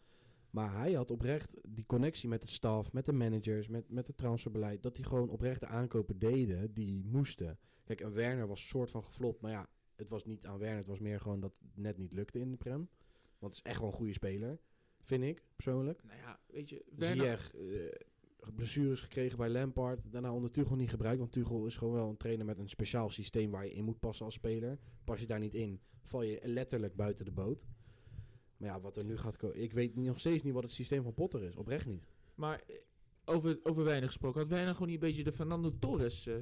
Maar 0.51 0.79
hij 0.79 0.92
had 0.92 1.11
oprecht 1.11 1.55
die 1.68 1.87
connectie 1.87 2.29
met 2.29 2.42
het 2.42 2.51
staf, 2.51 2.92
met 2.92 3.05
de 3.05 3.12
managers, 3.12 3.68
met, 3.68 3.90
met 3.90 4.07
het 4.07 4.16
transferbeleid. 4.16 4.83
Dat 4.83 4.96
hij 4.96 5.07
gewoon 5.07 5.29
oprecht 5.29 5.61
de 5.61 5.66
aankopen 5.66 6.18
deden 6.18 6.75
die 6.75 7.05
moesten. 7.05 7.59
Kijk, 7.85 8.01
een 8.01 8.12
Werner 8.12 8.46
was 8.46 8.68
soort 8.68 8.90
van 8.90 9.05
geflopt. 9.05 9.40
Maar 9.40 9.51
ja, 9.51 9.68
het 9.96 10.09
was 10.09 10.25
niet 10.25 10.46
aan 10.46 10.59
Werner. 10.59 10.79
Het 10.79 10.87
was 10.87 10.99
meer 10.99 11.20
gewoon 11.20 11.40
dat 11.40 11.53
het 11.59 11.77
net 11.77 11.99
niet 11.99 12.12
lukte 12.12 12.38
in 12.38 12.51
de 12.51 12.57
Prem. 12.57 12.88
Want 13.38 13.57
het 13.57 13.64
is 13.64 13.70
echt 13.70 13.81
wel 13.81 13.88
een 13.88 13.94
goede 13.94 14.12
speler. 14.12 14.59
Vind 15.06 15.24
ik, 15.24 15.42
persoonlijk. 15.56 16.02
Nou 16.04 16.18
ja, 16.18 16.40
weet 16.46 16.68
je... 16.68 16.84
Uh, 17.58 18.52
blessures 18.54 19.00
gekregen 19.00 19.38
bij 19.38 19.48
Lampard. 19.48 20.12
Daarna 20.12 20.32
onder 20.32 20.50
Tuchel 20.50 20.76
niet 20.76 20.90
gebruikt. 20.90 21.18
Want 21.18 21.32
Tuchel 21.32 21.66
is 21.66 21.76
gewoon 21.76 21.94
wel 21.94 22.08
een 22.08 22.16
trainer 22.16 22.46
met 22.46 22.58
een 22.58 22.68
speciaal 22.68 23.10
systeem 23.10 23.50
waar 23.50 23.64
je 23.64 23.72
in 23.72 23.84
moet 23.84 24.00
passen 24.00 24.24
als 24.24 24.34
speler. 24.34 24.78
Pas 25.04 25.20
je 25.20 25.26
daar 25.26 25.38
niet 25.38 25.54
in, 25.54 25.80
val 26.02 26.22
je 26.22 26.40
letterlijk 26.42 26.96
buiten 26.96 27.24
de 27.24 27.30
boot. 27.30 27.66
Maar 28.56 28.68
ja, 28.68 28.80
wat 28.80 28.96
er 28.96 29.04
nu 29.04 29.16
gaat 29.16 29.36
komen... 29.36 29.62
Ik 29.62 29.72
weet 29.72 29.96
nog 29.96 30.18
steeds 30.18 30.42
niet 30.42 30.52
wat 30.52 30.62
het 30.62 30.72
systeem 30.72 31.02
van 31.02 31.14
Potter 31.14 31.42
is. 31.42 31.56
Oprecht 31.56 31.86
niet. 31.86 32.06
Maar 32.34 32.62
eh, 32.66 32.76
over, 33.24 33.58
over 33.62 33.84
weinig 33.84 34.06
gesproken. 34.08 34.40
Had 34.40 34.48
weinig 34.48 34.72
gewoon 34.72 34.88
niet 34.88 35.02
een 35.02 35.08
beetje 35.08 35.24
de 35.24 35.32
Fernando 35.32 35.78
Torres 35.78 36.26
eh, 36.26 36.36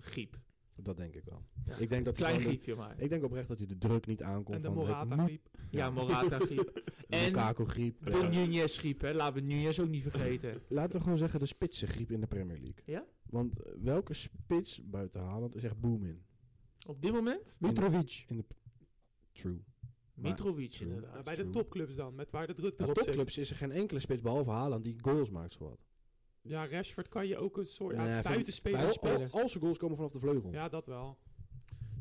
griep? 0.00 0.38
Dat 0.82 0.96
denk 0.96 1.14
ik 1.14 1.24
wel. 1.24 1.42
Ja. 1.66 1.76
Ik 1.76 1.88
denk 1.88 2.04
dat 2.04 2.14
Klein 2.16 2.34
de- 2.36 2.40
griepje 2.42 2.74
maar. 2.74 3.00
Ik 3.00 3.08
denk 3.08 3.24
oprecht 3.24 3.48
dat 3.48 3.58
hij 3.58 3.66
de 3.66 3.78
druk 3.78 4.06
niet 4.06 4.22
aankomt 4.22 4.56
En 4.56 4.60
de 4.62 4.66
van 4.68 4.76
het 4.78 4.86
Morata 4.86 5.14
moet- 5.16 5.24
griep. 5.24 5.48
ja, 5.70 5.90
Morata 5.90 6.38
griep. 6.38 6.82
En 7.08 7.24
Lukaku 7.24 7.64
griep. 7.64 8.04
de 8.04 8.10
Ja. 8.10 8.28
Nunez 8.28 8.78
griep, 8.78 9.00
hè. 9.00 9.12
Laten 9.12 9.42
we 9.42 9.48
Nunez 9.52 9.78
ook 9.78 9.88
niet 9.88 10.02
vergeten. 10.02 10.60
Laten 10.68 10.98
we 10.98 11.02
gewoon 11.02 11.18
zeggen 11.18 11.40
de 11.40 11.46
spitse 11.46 11.86
griep 11.86 12.10
in 12.10 12.20
de 12.20 12.26
Premier 12.26 12.56
League. 12.58 12.82
Ja? 12.84 13.04
Want 13.30 13.62
eh, 13.62 13.72
welke 13.82 14.14
spits 14.14 14.80
buiten 14.84 15.20
Haaland 15.20 15.54
is 15.54 15.62
echt 15.64 15.80
boom 15.80 16.04
in? 16.04 16.22
Op 16.86 17.02
dit 17.02 17.12
moment? 17.12 17.56
Mitrovic. 17.60 18.24
In 18.28 18.36
de 18.36 18.44
True. 19.32 19.62
Mitrovic 20.14 20.70
True. 20.70 20.88
inderdaad. 20.88 21.24
Bij 21.24 21.34
de 21.34 21.50
topclubs 21.50 21.94
dan, 21.94 22.14
met 22.14 22.30
waar 22.30 22.46
de 22.46 22.54
druk 22.54 22.76
Bij 22.76 22.86
erop 22.86 22.96
zit. 22.98 23.06
topclubs 23.06 23.38
is 23.38 23.50
er 23.50 23.56
geen 23.56 23.72
enkele 23.72 24.00
spits 24.00 24.20
behalve 24.22 24.50
Haaland 24.50 24.84
die 24.84 24.96
goals 25.00 25.30
maakt 25.30 25.54
voor 25.56 25.68
wat. 25.68 25.78
Ja, 26.48 26.66
Rashford 26.68 27.08
kan 27.08 27.26
je 27.26 27.36
ook 27.36 27.56
een 27.56 27.64
soort 27.66 27.96
Nee, 27.96 28.22
buitenspeler 28.22 28.90
spelen. 28.92 29.16
al, 29.32 29.48
zijn 29.48 29.62
goals 29.62 29.78
komen 29.78 29.96
vanaf 29.96 30.12
de 30.12 30.18
vleugel. 30.18 30.52
Ja, 30.52 30.68
dat 30.68 30.86
wel. 30.86 31.18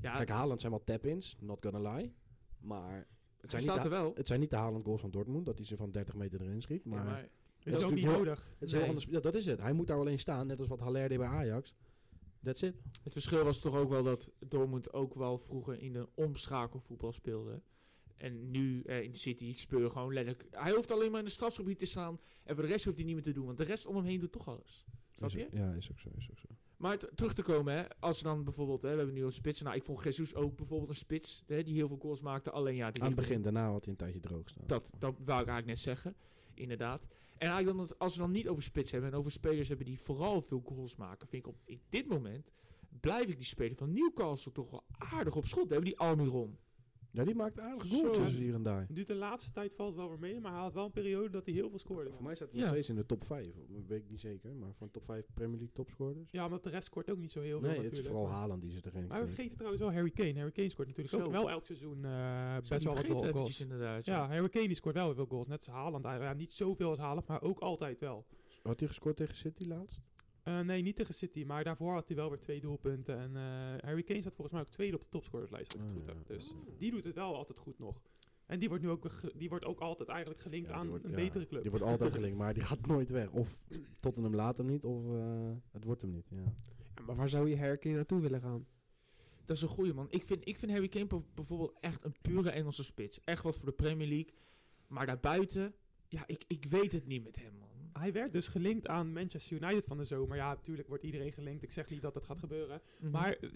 Ja, 0.01 0.15
Kijk, 0.15 0.29
Haaland 0.29 0.59
zijn 0.59 0.71
wel 0.71 0.83
tap-ins, 0.83 1.35
not 1.39 1.65
gonna 1.65 1.95
lie. 1.95 2.13
Maar 2.59 3.07
het 3.41 3.51
zijn, 3.51 3.63
niet 3.73 3.83
de, 3.83 3.89
wel. 3.89 4.11
het 4.15 4.27
zijn 4.27 4.39
niet 4.39 4.49
de 4.49 4.55
Haaland 4.55 4.85
goals 4.85 5.01
van 5.01 5.11
Dortmut, 5.11 5.45
dat 5.45 5.57
hij 5.57 5.65
ze 5.67 5.75
van 5.75 5.91
30 5.91 6.15
meter 6.15 6.41
erin 6.41 6.61
schiet. 6.61 6.83
Ja, 6.83 6.89
Maar, 6.89 7.05
maar 7.05 7.27
Is 7.63 7.77
is 7.77 7.83
ook 7.83 7.93
niet 7.93 8.03
heel- 8.03 8.11
nodig. 8.17 8.51
het 8.59 8.69
is 8.71 8.77
heel 8.77 8.87
anders. 8.87 9.05
Ja, 9.09 9.19
dat 9.19 9.35
is 9.35 9.45
het. 9.45 9.59
Hij 9.61 9.73
moet 9.73 9.87
daar 9.87 9.97
alleen 9.97 10.19
staan, 10.19 10.47
net 10.47 10.59
als 10.59 10.67
wat 10.67 10.79
Haller 10.79 11.09
deed 11.09 11.17
bij 11.17 11.27
Ajax. 11.27 11.75
That's 12.43 12.61
it. 12.61 12.75
Het 13.03 13.13
verschil 13.13 13.43
was 13.43 13.59
toch 13.59 13.75
ook 13.75 13.89
wel 13.89 14.03
dat 14.03 14.31
Dortmund 14.39 14.93
ook 14.93 15.13
wel 15.13 15.37
vroeger 15.37 15.79
in 15.79 15.95
een 15.95 16.07
omschakelvoetbal 16.15 17.11
speelde. 17.13 17.61
En 18.17 18.51
nu 18.51 18.81
eh, 18.81 19.01
in 19.01 19.11
de 19.11 19.17
City 19.17 19.45
je 19.45 19.89
gewoon 19.89 20.13
letterlijk... 20.13 20.47
Hij 20.51 20.71
hoeft 20.71 20.91
alleen 20.91 21.11
maar 21.11 21.19
in 21.19 21.25
de 21.25 21.31
strafgebied 21.31 21.79
te 21.79 21.85
staan. 21.85 22.19
En 22.43 22.55
voor 22.55 22.63
de 22.63 22.69
rest 22.69 22.85
hoeft 22.85 22.97
hij 22.97 23.05
niet 23.05 23.15
meer 23.15 23.23
te 23.23 23.31
doen. 23.31 23.45
Want 23.45 23.57
de 23.57 23.63
rest 23.63 23.85
om 23.85 23.95
hem 23.95 24.05
heen 24.05 24.19
doet 24.19 24.31
toch 24.31 24.47
alles. 24.47 24.85
Snap 25.15 25.29
je? 25.29 25.47
Ja, 25.51 25.73
is 25.73 25.91
ook 25.91 25.99
zo. 25.99 26.09
Is 26.17 26.29
ook 26.31 26.39
zo. 26.39 26.47
Maar 26.77 26.97
terug 26.97 27.33
te 27.33 27.41
komen, 27.41 27.73
hè, 27.73 27.83
als 27.99 28.17
we 28.17 28.23
dan 28.23 28.43
bijvoorbeeld... 28.43 28.81
Hè, 28.81 28.89
we 28.89 28.97
hebben 28.97 29.15
nu 29.15 29.23
een 29.23 29.31
spits. 29.31 29.61
Nou, 29.61 29.75
ik 29.75 29.83
vond 29.83 30.03
Jesus 30.03 30.35
ook 30.35 30.55
bijvoorbeeld 30.55 30.89
een 30.89 30.95
spits. 30.95 31.43
Hè, 31.47 31.63
die 31.63 31.73
heel 31.73 31.87
veel 31.87 31.97
goals 31.97 32.21
maakte. 32.21 32.51
Alleen 32.51 32.75
ja... 32.75 32.91
Die 32.91 33.01
Aan 33.01 33.07
het 33.07 33.17
begin, 33.17 33.41
daarna 33.41 33.71
had 33.71 33.83
hij 33.83 33.93
een 33.93 33.99
tijdje 33.99 34.19
droog 34.19 34.49
staan. 34.49 34.67
Dat, 34.67 34.91
dat 34.97 35.15
wou 35.17 35.41
ik 35.41 35.47
eigenlijk 35.47 35.65
net 35.65 35.79
zeggen. 35.79 36.15
Inderdaad. 36.53 37.07
En 37.37 37.49
eigenlijk 37.49 37.77
dan, 37.77 37.97
als 37.97 38.15
we 38.15 38.21
dan 38.21 38.31
niet 38.31 38.47
over 38.47 38.63
spits 38.63 38.91
hebben... 38.91 39.11
en 39.11 39.17
over 39.17 39.31
spelers 39.31 39.67
hebben 39.67 39.85
die 39.85 39.99
vooral 39.99 40.41
veel 40.41 40.63
goals 40.65 40.95
maken... 40.95 41.27
vind 41.27 41.45
ik 41.45 41.49
op 41.51 41.57
in 41.65 41.81
dit 41.89 42.07
moment... 42.07 42.51
blijf 42.99 43.27
ik 43.27 43.37
die 43.37 43.45
speler 43.45 43.75
van 43.75 43.93
Newcastle 43.93 44.51
toch 44.51 44.71
wel 44.71 44.83
aardig 44.97 45.35
op 45.35 45.47
schot. 45.47 45.69
Hebben 45.69 45.89
die 45.89 45.99
Almiron. 45.99 46.57
Ja, 47.15 47.23
die 47.23 47.35
maakt 47.35 47.59
aardig 47.59 47.85
Zo. 47.85 47.97
goaltjes 47.97 48.35
hier 48.37 48.53
en 48.53 48.63
daar. 48.63 48.85
Nu 48.89 49.03
de 49.03 49.15
laatste 49.15 49.51
tijd 49.51 49.73
valt 49.75 49.95
wel 49.95 50.09
weer 50.09 50.19
mee, 50.19 50.39
maar 50.41 50.51
hij 50.51 50.61
had 50.61 50.73
wel 50.73 50.85
een 50.85 50.91
periode 50.91 51.29
dat 51.29 51.45
hij 51.45 51.53
heel 51.53 51.69
veel 51.69 51.79
scoorde. 51.79 52.11
Voor 52.11 52.23
mij 52.23 52.35
staat 52.35 52.49
hij 52.51 52.57
Ja. 52.59 52.65
nog 52.65 52.73
steeds 52.73 52.89
in 52.89 52.95
de 52.95 53.05
top 53.05 53.25
5. 53.25 53.53
Weet 53.87 54.01
ik 54.03 54.09
niet 54.09 54.19
zeker, 54.19 54.55
maar 54.55 54.73
van 54.73 54.91
top 54.91 55.03
5 55.03 55.25
Premier 55.33 55.55
League 55.57 55.73
topscorers. 55.73 56.31
Ja, 56.31 56.45
omdat 56.45 56.63
de 56.63 56.69
rest 56.69 56.85
scoort 56.85 57.09
ook 57.11 57.17
niet 57.17 57.31
zo 57.31 57.41
heel 57.41 57.59
veel 57.59 57.69
nee, 57.69 57.81
het 57.83 57.97
is 57.97 58.05
vooral 58.07 58.27
Haaland 58.29 58.61
die 58.61 58.71
ze 58.71 58.79
erin 58.85 59.07
Maar 59.07 59.19
we 59.21 59.25
vergeten 59.27 59.53
trouwens 59.55 59.81
wel 59.81 59.91
Harry 59.93 60.11
Kane. 60.11 60.33
Harry 60.35 60.51
Kane 60.51 60.69
scoort 60.69 60.87
natuurlijk 60.87 61.15
Zo. 61.15 61.23
ook 61.25 61.31
wel 61.31 61.49
elk 61.49 61.65
seizoen 61.65 62.05
eh, 62.05 62.55
best 62.69 62.83
wel 62.83 62.93
wat 62.95 63.05
goals. 63.31 63.61
inderdaad. 63.61 64.05
Ja, 64.05 64.27
Harry 64.27 64.49
Kane 64.49 64.67
die 64.67 64.75
scoort 64.75 64.95
wel 64.95 65.05
heel 65.05 65.15
veel 65.15 65.25
goals. 65.25 65.47
Net 65.47 65.57
als 65.57 65.75
Haaland 65.75 66.05
eigenlijk. 66.05 66.33
Ja, 66.35 66.39
niet 66.41 66.51
zoveel 66.53 66.89
als 66.89 66.99
Haaland, 66.99 67.27
maar 67.27 67.41
ook 67.41 67.59
altijd 67.59 67.99
wel. 67.99 68.25
Had 68.63 68.79
hij 68.79 68.87
gescoord 68.87 69.15
tegen 69.17 69.35
City 69.35 69.65
laatst? 69.67 70.01
Eh, 70.45 70.59
nee, 70.59 70.81
niet 70.81 70.95
tegen 70.95 71.13
City, 71.13 71.43
maar 71.43 71.63
daarvoor 71.63 71.93
had 71.93 72.07
hij 72.07 72.15
wel 72.15 72.29
weer 72.29 72.39
twee 72.39 72.59
doelpunten. 72.59 73.17
En 73.17 73.35
eh, 73.35 73.83
Harry 73.83 74.03
Kane 74.03 74.19
staat 74.21 74.35
volgens 74.35 74.51
mij 74.51 74.61
ook 74.65 74.69
tweede 74.71 74.95
op 74.95 75.01
de 75.01 75.09
topscorerslijst, 75.09 75.73
als 75.73 75.81
ik 75.81 75.87
het 75.87 75.97
goed 75.97 76.07
ja. 76.07 76.13
heb. 76.13 76.27
Dus 76.27 76.51
Oh. 76.51 76.57
die 76.77 76.91
doet 76.91 77.03
het 77.03 77.15
wel 77.15 77.35
altijd 77.35 77.57
goed 77.57 77.79
nog. 77.79 78.01
En 78.45 78.59
die 78.59 78.67
wordt 78.69 78.83
nu 78.83 78.89
ook, 78.89 79.09
die 79.35 79.49
wordt 79.49 79.65
ook 79.65 79.79
altijd 79.79 80.09
eigenlijk 80.09 80.41
gelinkt 80.41 80.69
Ja, 80.69 80.75
aan 80.75 80.87
wordt- 80.89 81.03
een 81.03 81.09
ja, 81.09 81.15
betere 81.15 81.45
club. 81.47 81.61
Die 81.61 81.71
wordt 81.71 81.85
altijd 81.85 82.13
gelinkt, 82.13 82.37
maar 82.37 82.53
die 82.53 82.63
gaat 82.63 82.85
nooit 82.85 83.09
weg. 83.09 83.31
Of 83.31 83.67
Tottenham 83.99 84.35
laat 84.35 84.57
hem 84.57 84.67
niet, 84.67 84.85
of 84.85 85.05
eh, 85.05 85.51
het 85.71 85.83
wordt 85.83 86.01
hem 86.01 86.11
niet. 86.11 86.27
Ja. 86.29 86.37
Ja, 86.95 87.01
maar 87.05 87.15
waar 87.15 87.29
zou 87.29 87.49
je 87.49 87.57
Harry 87.57 87.77
Kane 87.77 87.95
naartoe 87.95 88.21
willen 88.21 88.41
gaan? 88.41 88.65
Dat 89.45 89.55
is 89.55 89.61
een 89.61 89.67
goeie 89.69 89.93
man. 89.93 90.07
Ik 90.09 90.25
vind, 90.25 90.47
ik 90.47 90.57
vind 90.57 90.71
Harry 90.71 90.87
Kane 90.87 91.23
bijvoorbeeld 91.33 91.73
echt 91.79 92.03
een 92.03 92.15
pure 92.21 92.49
Engelse 92.49 92.83
spits. 92.83 93.21
Echt 93.23 93.43
wat 93.43 93.57
voor 93.57 93.65
de 93.65 93.71
Premier 93.73 94.07
League. 94.07 94.33
Maar 94.87 95.05
daarbuiten... 95.05 95.73
Ja, 96.07 96.23
ik, 96.27 96.43
ik 96.47 96.65
weet 96.65 96.91
het 96.91 97.05
niet 97.07 97.23
met 97.23 97.35
hem, 97.35 97.53
man. 97.59 97.69
Hij 97.99 98.13
werd 98.13 98.33
dus 98.33 98.47
gelinkt 98.47 98.87
aan 98.87 99.13
Manchester 99.13 99.61
United 99.61 99.85
van 99.85 99.97
de 99.97 100.03
zomer. 100.03 100.37
Ja, 100.37 100.53
natuurlijk 100.53 100.87
wordt 100.87 101.03
iedereen 101.03 101.31
gelinkt. 101.31 101.63
Ik 101.63 101.71
zeg 101.71 101.89
niet 101.89 102.01
dat 102.01 102.13
dat 102.13 102.25
gaat 102.25 102.39
gebeuren. 102.39 102.81
Mhm. 102.99 103.11
Maar 103.11 103.33
eh, 103.33 103.49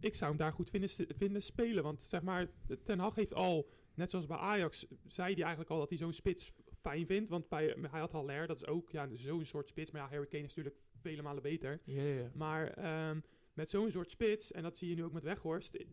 ik 0.00 0.14
zou 0.14 0.30
hem 0.30 0.38
daar 0.38 0.52
goed 0.52 0.70
vinden, 0.70 0.90
vinden 1.16 1.42
spelen. 1.42 1.82
Want 1.82 2.02
zeg 2.02 2.22
maar, 2.22 2.48
Ten 2.82 2.98
Hag 2.98 3.14
heeft 3.14 3.34
al, 3.34 3.68
net 3.94 4.10
zoals 4.10 4.26
bij 4.26 4.36
Ajax, 4.36 4.86
zei 5.06 5.32
hij 5.32 5.42
eigenlijk 5.42 5.70
al 5.70 5.78
dat 5.78 5.88
hij 5.88 5.98
zo'n 5.98 6.12
spits 6.12 6.52
fijn 6.76 7.06
vindt. 7.06 7.28
Want 7.28 7.48
bij, 7.48 7.76
hij 7.90 8.00
had 8.00 8.12
Haller, 8.12 8.46
dat 8.46 8.56
is 8.56 8.66
ook 8.66 8.90
ja, 8.90 9.08
zo'n 9.12 9.44
soort 9.44 9.68
spits. 9.68 9.90
Maar 9.90 10.02
ja, 10.02 10.08
Harry 10.08 10.26
Kane 10.26 10.44
is 10.44 10.54
natuurlijk 10.54 10.84
vele 11.00 11.22
malen 11.22 11.42
beter. 11.42 11.80
Ja. 11.84 12.30
Maar 12.34 12.70
ehm, 12.70 13.20
met 13.52 13.70
zo'n 13.70 13.90
soort 13.90 14.10
spits, 14.10 14.52
en 14.52 14.62
dat 14.62 14.78
zie 14.78 14.88
je 14.88 14.94
nu 14.94 15.04
ook 15.04 15.12
met 15.12 15.22
Weghorst, 15.22 15.84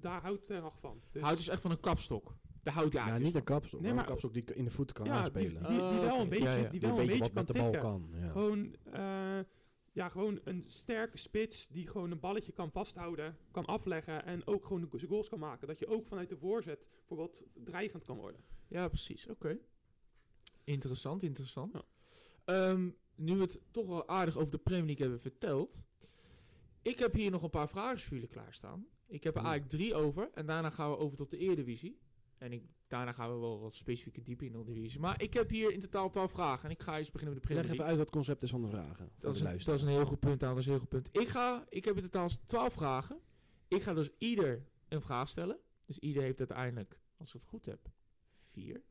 daar 0.00 0.20
houdt 0.20 0.44
Ten 0.44 0.60
Hag 0.60 0.78
van. 0.80 1.02
Dus, 1.10 1.22
Houdt 1.22 1.38
dus 1.38 1.48
echt 1.48 1.60
van 1.60 1.70
een 1.70 1.80
kapstok. 1.80 2.36
Houdt 2.62 2.92
hij 2.92 3.06
Ja, 3.06 3.18
niet 3.18 3.34
een 3.34 3.42
kapstok, 3.44 3.80
Nee, 3.80 3.90
maar 3.92 4.00
een 4.00 4.06
kapstok 4.08 4.32
die 4.32 4.44
in 4.54 4.64
de 4.64 4.70
voeten 4.70 4.94
kan 4.94 5.06
ja, 5.06 5.12
die, 5.12 5.20
aanspelen. 5.20 5.62
die, 5.62 5.78
die 5.78 5.80
Oh, 5.80 6.00
wel 6.00 6.20
een 6.20 6.28
beetje, 6.28 6.44
Ja, 6.44 6.54
ja. 6.54 6.60
die 6.60 6.70
Die 6.70 6.88
wel 6.88 7.00
een 7.00 7.06
beetje 7.06 7.18
kan 7.18 7.30
met 7.34 7.46
de 7.46 7.52
bal 7.58 7.70
kan. 7.70 8.08
Ja. 8.12 8.28
Gewoon, 8.28 8.74
eh, 8.92 9.38
ja, 9.92 10.08
gewoon 10.08 10.40
een 10.44 10.64
sterke 10.66 11.18
spits 11.18 11.68
die 11.68 11.86
gewoon 11.86 12.10
een 12.10 12.20
balletje 12.20 12.52
kan 12.52 12.70
vasthouden, 12.70 13.36
kan 13.50 13.64
afleggen 13.64 14.24
en 14.24 14.46
ook 14.46 14.64
gewoon 14.64 14.88
de 14.90 15.06
goals 15.06 15.28
kan 15.28 15.38
maken. 15.38 15.66
Dat 15.68 15.78
je 15.78 15.86
ook 15.86 16.06
vanuit 16.06 16.28
de 16.28 16.36
voorzet 16.36 16.88
bijvoorbeeld 16.98 17.44
dreigend 17.64 18.04
kan 18.04 18.16
worden. 18.16 18.40
Ja, 18.68 18.88
precies. 18.88 19.28
Oké. 19.28 19.58
Interessant, 20.64 21.22
interessant. 21.22 21.72
Ja. 21.72 21.82
Ehm, 22.44 22.90
nu 23.14 23.34
we 23.34 23.40
het 23.42 23.60
toch 23.70 23.88
al 23.88 24.08
aardig 24.08 24.36
over 24.36 24.50
de 24.50 24.58
Premier 24.58 24.86
League 24.86 25.02
hebben 25.06 25.20
verteld. 25.20 25.86
Ik 26.82 26.98
heb 26.98 27.14
hier 27.14 27.30
nog 27.30 27.42
een 27.42 27.50
paar 27.50 27.68
vragen 27.68 28.00
voor 28.00 28.12
jullie 28.12 28.28
klaarstaan. 28.28 28.86
Ik 29.06 29.24
heb 29.24 29.36
er 29.36 29.42
eigenlijk 29.42 29.70
drie 29.70 29.94
over. 29.94 30.30
En 30.34 30.46
daarna 30.46 30.70
gaan 30.70 30.90
we 30.90 30.96
over 30.96 31.16
tot 31.16 31.30
de 31.30 31.38
Eredivisie. 31.38 31.98
En 32.38 32.52
ik, 32.52 32.62
daarna 32.86 33.12
gaan 33.12 33.32
we 33.34 33.38
wel 33.40 33.60
wat 33.60 33.74
specifieke 33.74 34.22
diep 34.22 34.42
in 34.42 34.52
de 34.52 34.58
Eredivisie. 34.58 35.00
Maar 35.00 35.22
ik 35.22 35.34
heb 35.34 35.50
hier 35.50 35.72
in 35.72 35.80
totaal 35.80 36.10
12 36.10 36.30
vragen. 36.30 36.64
En 36.64 36.70
ik 36.74 36.82
ga 36.82 36.98
eens 36.98 37.10
beginnen 37.10 37.34
met 37.38 37.42
de 37.48 37.54
Leg 37.54 37.62
Premier 37.64 37.64
even 37.64 37.76
League. 37.76 37.86
uit 37.86 37.96
wat 37.96 38.06
het 38.06 38.14
concept 38.14 38.42
is 38.42 38.50
van 38.50 38.62
de 38.62 38.68
vragen. 38.68 39.10
Dat 39.18 39.34
is, 39.34 39.40
de 39.40 39.48
een, 39.48 39.58
dat 39.64 39.74
is 39.74 39.82
een 39.82 39.88
heel 39.88 40.04
goed 40.04 40.20
punt 40.20 40.42
aan. 40.42 40.48
Dat 40.50 40.58
is 40.58 40.64
een 40.64 40.70
heel 40.70 40.80
goed 40.80 40.88
punt. 40.88 41.08
Ik, 41.12 41.28
ga, 41.28 41.64
ik 41.68 41.84
heb 41.84 41.96
in 41.96 42.02
totaal 42.02 42.28
12 42.46 42.72
vragen. 42.72 43.18
Ik 43.68 43.82
ga 43.82 43.94
dus 43.94 44.10
ieder 44.18 44.64
een 44.88 45.00
vraag 45.00 45.28
stellen. 45.28 45.58
Dus 45.84 45.98
ieder 45.98 46.22
heeft 46.22 46.38
uiteindelijk, 46.38 47.00
als 47.16 47.28
ik 47.34 47.40
het 47.40 47.48
goed 47.48 47.66
heb, 47.66 47.78
vier. 48.36 48.82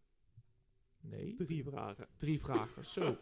Nee, 1.02 1.36
Drie 1.36 1.64
vragen. 1.64 2.08
drie 2.16 2.40
vragen. 2.40 2.86
Zo. 2.86 3.02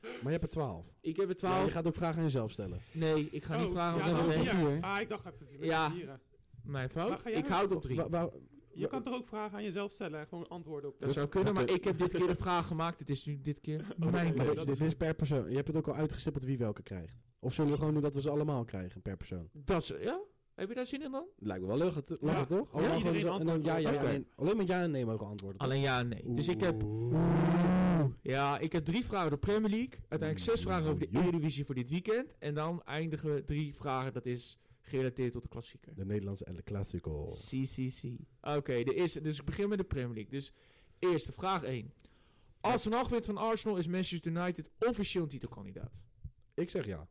Maar 0.00 0.32
je 0.32 0.38
hebt 0.38 0.42
er 0.42 0.48
twaalf. 0.50 0.86
Ik 1.00 1.16
heb 1.16 1.24
er 1.24 1.30
Ja, 1.30 1.34
twaalf. 1.36 1.64
je 1.64 1.70
gaat 1.70 1.86
ook 1.86 1.94
vragen 1.94 2.16
aan 2.18 2.24
jezelf 2.24 2.50
stellen. 2.50 2.80
Nee, 2.92 3.28
ik 3.30 3.44
ga 3.44 3.56
niet 3.56 3.66
Oh, 3.66 3.72
vragen 3.72 4.08
ja, 4.16 4.22
nee. 4.26 4.44
vier. 4.46 4.80
Ah, 4.82 5.00
ik 5.00 5.08
dacht 5.08 5.26
even 5.26 5.46
vier. 5.46 5.64
Ja. 5.64 5.92
Mijn 6.62 6.90
fout. 6.90 7.26
Ik 7.26 7.46
houd 7.46 7.72
op 7.74 7.82
drie. 7.82 7.96
Wa- 7.96 8.08
wa- 8.08 8.30
Je 8.78 8.86
kan 8.86 9.02
toch 9.02 9.14
ook 9.14 9.26
vragen 9.28 9.56
aan 9.56 9.62
jezelf 9.64 9.92
stellen 9.92 10.20
en 10.20 10.26
gewoon 10.26 10.48
antwoorden 10.48 10.90
op. 10.90 11.00
Dat 11.00 11.12
zou 11.12 11.26
kunnen, 11.28 11.54
maar 11.54 11.70
ik 11.70 11.84
heb 11.84 11.98
dit 11.98 12.12
keer 12.12 12.26
de 12.26 12.34
vraag 12.34 12.66
gemaakt. 12.66 12.98
Het 12.98 13.10
is 13.10 13.24
nu 13.26 13.40
dit 13.40 13.60
keer 13.60 13.84
mijn 13.96 14.10
Maar 14.12 14.26
oké, 14.26 14.54
keer. 14.54 14.66
dit, 14.66 14.80
is 14.80 14.94
per 14.94 15.14
persoon. 15.14 15.48
Je 15.50 15.54
hebt 15.56 15.68
het 15.68 15.76
ook 15.76 15.88
al 15.88 15.94
uitgestippeld 15.94 16.44
wie 16.44 16.58
welke 16.58 16.82
krijgt. 16.82 17.14
Of 17.40 17.54
zullen 17.54 17.72
we 17.72 17.78
gewoon 17.78 17.92
doen 17.92 18.02
dat 18.02 18.14
we 18.14 18.20
ze 18.20 18.30
allemaal 18.30 18.64
krijgen 18.64 19.02
per 19.02 19.16
persoon? 19.16 19.48
Dat 19.52 19.82
is, 19.82 19.92
ja? 20.00 20.20
Heb 20.54 20.68
je 20.68 20.74
daar 20.74 20.86
zin 20.86 21.02
in 21.02 21.10
dan? 21.10 21.24
Lijkt 21.38 21.62
me 21.62 21.68
wel 21.68 21.76
leuk, 21.76 21.92
Ja. 22.20 22.44
toch? 22.44 22.68
Ja, 22.72 22.78
Allemaal 22.78 22.96
iedereen 22.96 23.20
gewoon 23.20 23.34
zo- 23.40 23.40
en 23.40 23.46
dan 23.46 23.62
ja, 23.62 23.76
ja, 23.76 24.20
alleen 24.36 24.56
met 24.56 24.68
ja 24.68 24.82
en 24.82 24.90
nee 24.90 25.04
mogen 25.06 25.26
antwoorden. 25.26 25.58
toch? 25.58 25.68
Alleen 25.68 25.80
ja 25.82 25.98
en 25.98 26.08
nee. 26.08 26.22
Dus 26.26 26.48
ik 26.48 26.60
heb, 26.60 26.82
ja, 28.22 28.58
ik 28.58 28.72
heb 28.72 28.84
drie 28.84 29.04
vragen 29.04 29.26
over 29.26 29.40
de 29.40 29.46
Premier 29.46 29.70
League. 29.70 29.98
Uiteindelijk 30.08 30.38
zes 30.50 30.62
vragen 30.62 30.90
over 30.90 31.00
de. 31.10 31.18
Eredivisie 31.18 31.64
voor 31.64 31.74
dit 31.74 31.90
weekend. 31.90 32.34
En 32.38 32.54
dan 32.54 32.82
eindigen 32.84 33.34
we 33.34 33.44
drie 33.44 33.74
vragen, 33.74 34.12
dat 34.12 34.26
is 34.26 34.58
gerelateerd 34.88 35.32
tot 35.32 35.42
de 35.42 35.48
klassieker. 35.48 35.94
De 35.94 36.04
Nederlandse 36.04 36.44
El 36.44 36.62
Clasico. 36.64 37.26
CCC. 37.26 38.02
Oké, 38.40 38.84
de 38.84 38.94
eerste, 38.94 39.20
dus 39.20 39.38
ik 39.38 39.44
begin 39.44 39.68
met 39.68 39.78
de 39.78 39.84
Premier 39.84 40.14
League. 40.14 40.30
Dus 40.30 40.52
eerste, 40.98 41.32
vraag 41.32 41.62
1. 41.62 41.92
Als 42.60 42.84
een 42.84 43.08
wint 43.08 43.26
van 43.26 43.36
Arsenal 43.36 43.76
is 43.76 43.86
Manchester 43.86 44.32
United 44.32 44.70
officieel 44.78 45.22
een 45.22 45.28
titelkandidaat. 45.28 46.02
Ik 46.54 46.70
zeg 46.70 46.86
ja. 46.86 47.08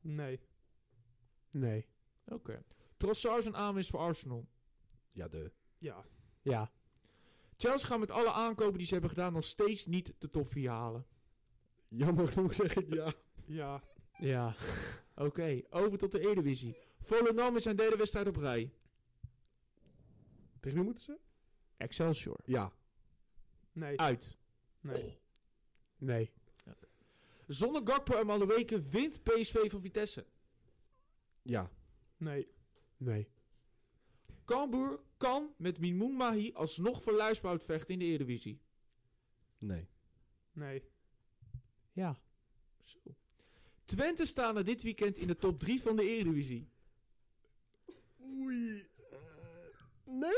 Nee. 0.00 0.40
Nee. 1.50 1.86
Oké. 2.26 2.62
Trossard 2.96 3.38
is 3.38 3.44
een 3.44 3.56
aanwinst 3.56 3.90
voor 3.90 4.00
Arsenal. 4.00 4.48
Ja, 5.12 5.28
de. 5.28 5.52
Ja. 5.78 6.04
Ja. 6.42 6.70
Chelsea 7.56 7.88
gaat 7.88 7.98
met 7.98 8.10
alle 8.10 8.32
aankopen 8.32 8.78
die 8.78 8.86
ze 8.86 8.92
hebben 8.92 9.10
gedaan 9.10 9.32
nog 9.32 9.44
steeds 9.44 9.86
niet 9.86 10.14
de 10.18 10.30
top 10.30 10.48
4 10.48 10.70
halen. 10.70 11.06
Jammer 11.88 12.28
genoeg 12.28 12.54
zeg 12.54 12.74
ik 12.74 12.94
ja. 12.94 13.12
Ja. 13.46 13.82
Ja. 14.18 14.54
Oké, 15.26 15.62
over 15.70 15.98
tot 15.98 16.10
de 16.12 16.20
Eredivisie. 16.20 16.76
Volendam 17.00 17.56
is 17.56 17.62
zijn 17.62 17.76
derde 17.76 17.96
wedstrijd 17.96 18.26
op 18.26 18.36
rij. 18.36 18.72
Tegen 20.60 20.76
wie 20.76 20.86
moeten 20.86 21.04
ze? 21.04 21.18
Excelsior. 21.76 22.40
Ja. 22.44 22.72
Nee. 23.72 24.00
Uit. 24.00 24.36
Nee. 24.80 25.18
Nee. 25.98 26.30
Zonder 27.46 27.82
Gakpo 27.84 28.14
en 28.14 28.26
Maluweke 28.26 28.82
wint 28.82 29.22
PSV 29.22 29.70
van 29.70 29.80
Vitesse. 29.80 30.26
Ja. 31.42 31.70
Nee. 32.16 32.48
Nee. 32.96 33.28
Cambuur 34.44 35.00
kan 35.16 35.54
met 35.56 35.78
Mimoun 35.78 36.12
Mahi 36.16 36.52
alsnog 36.52 37.02
voor 37.02 37.12
Luisbout 37.12 37.64
vechten 37.64 37.94
in 37.94 37.98
de 37.98 38.04
Eredivisie. 38.04 38.60
Nee. 39.58 39.88
Nee. 40.52 40.84
Ja. 41.92 42.20
Zo. 42.82 42.98
Twente 43.90 44.26
staan 44.26 44.56
er 44.56 44.64
dit 44.64 44.82
weekend 44.82 45.18
in 45.18 45.26
de 45.26 45.36
top 45.36 45.58
3 45.60 45.80
van 45.82 45.96
de 45.96 46.02
Eredivisie. 46.08 46.68
Oei. 48.22 48.88
nee? 50.04 50.30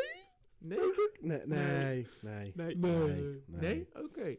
Nee? 0.58 0.78
Nee, 1.20 1.40
nee, 1.46 2.06
nee. 2.20 2.52
Nee. 2.54 2.76
Nee. 2.76 3.42
Nee? 3.46 3.88
Oké. 3.92 4.36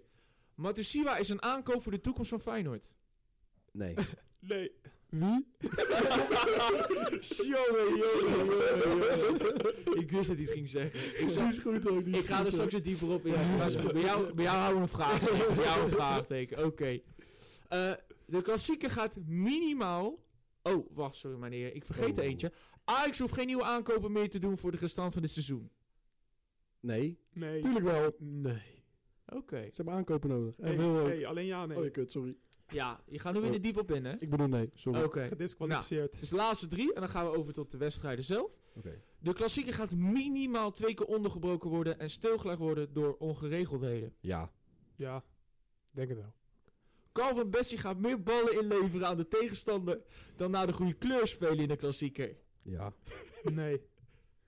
Matusiwa 0.55 1.17
is 1.17 1.29
een 1.29 1.41
aankoop 1.41 1.81
voor 1.83 1.91
de 1.91 2.01
toekomst 2.01 2.29
van 2.29 2.41
Feyenoord. 2.41 2.93
Nee. 3.71 3.93
Nee. 4.39 4.71
Wie? 5.09 5.45
jongen, 7.47 7.97
jongen, 7.97 8.47
jongen, 8.47 8.79
jongen. 8.83 9.99
Ik 10.01 10.11
wist 10.11 10.27
dat 10.27 10.35
hij 10.37 10.45
het 10.45 10.53
ging 10.53 10.69
zeggen. 10.69 10.99
Ik, 11.23 11.29
zou- 11.29 11.59
goed 11.61 11.87
ook. 11.89 12.05
ik 12.05 12.25
ga 12.27 12.45
er 12.45 12.51
straks 12.51 12.81
dieper 12.81 13.09
op 13.11 13.25
in. 13.25 13.33
Maar 13.57 13.67
is 13.67 13.75
goed. 13.75 13.93
Bij 13.93 14.01
jou, 14.01 14.33
bij 14.33 14.43
jou 14.43 14.57
houden 14.57 14.75
we 14.75 14.81
een 14.81 14.95
vraagteken. 14.97 15.55
Bij 15.55 15.63
jou 15.65 15.81
een 15.83 15.89
vraagteken. 15.89 16.65
Oké. 16.65 16.99
Eh, 17.69 17.91
de 18.33 18.41
klassieker 18.41 18.89
gaat 18.89 19.17
minimaal... 19.25 20.19
Oh, 20.63 20.87
wacht, 20.93 21.15
sorry 21.15 21.37
meneer. 21.37 21.75
Ik 21.75 21.85
vergeet 21.85 22.17
er 22.17 22.23
Oh. 22.23 22.29
eentje. 22.29 22.51
Ajax 22.83 23.19
hoeft 23.19 23.33
geen 23.33 23.45
nieuwe 23.47 23.63
aankopen 23.63 24.11
meer 24.11 24.29
te 24.29 24.39
doen 24.39 24.57
voor 24.57 24.71
de 24.71 24.77
restant 24.77 25.13
van 25.13 25.21
dit 25.21 25.31
seizoen. 25.31 25.69
Nee. 26.79 27.19
Nee. 27.33 27.61
Tuurlijk 27.61 27.85
wel. 27.85 28.15
Nee. 28.19 28.83
Oké. 29.27 29.61
Ze 29.61 29.75
hebben 29.75 29.93
aankopen 29.93 30.29
nodig. 30.29 30.57
En 30.59 30.65
Nee, 30.67 30.75
veel 30.77 30.99
ook. 30.99 31.07
nee, 31.07 31.27
alleen 31.27 31.45
ja, 31.45 31.65
nee. 31.65 31.77
Oh, 31.77 31.83
je 31.83 31.89
kut, 31.89 32.11
sorry. 32.11 32.35
Ja, 32.67 33.03
je 33.05 33.19
gaat 33.19 33.33
nu 33.33 33.39
weer 33.39 33.53
er 33.53 33.61
diep 33.61 33.77
op 33.77 33.91
in, 33.91 34.05
hè? 34.05 34.15
Ik 34.19 34.29
bedoel 34.29 34.47
nee, 34.47 34.69
sorry. 34.73 35.03
Oké. 35.03 35.27
Gedisqualificeerd. 35.27 36.13
Het 36.13 36.21
is 36.21 36.29
de 36.29 36.35
laatste 36.35 36.67
drie 36.67 36.93
en 36.93 36.99
dan 37.01 37.09
gaan 37.09 37.25
we 37.31 37.37
over 37.37 37.53
tot 37.53 37.71
de 37.71 37.77
wedstrijden 37.77 38.23
zelf. 38.23 38.59
Oké. 38.75 39.01
De 39.19 39.33
klassieker 39.33 39.73
gaat 39.73 39.95
minimaal 39.95 40.71
twee 40.71 40.93
keer 40.93 41.05
ondergebroken 41.05 41.69
worden 41.69 41.99
en 41.99 42.09
stilgelegd 42.09 42.59
worden 42.59 42.93
door 42.93 43.15
ongeregeldheden. 43.17 44.13
Ja. 44.19 44.51
Ja. 44.95 45.23
Denk 45.91 46.09
het 46.09 46.17
wel. 46.17 46.33
Calvin 47.13 47.49
Bessie 47.49 47.77
gaat 47.77 47.97
meer 47.97 48.23
ballen 48.23 48.59
inleveren 48.61 49.07
aan 49.07 49.17
de 49.17 49.27
tegenstander 49.27 50.01
dan 50.35 50.51
naar 50.51 50.67
de 50.67 50.73
goede 50.73 50.93
kleur 50.93 51.27
spelen 51.27 51.59
in 51.59 51.67
de 51.67 51.75
klassieker. 51.75 52.37
Ja. 52.61 52.93
Nee. 53.43 53.81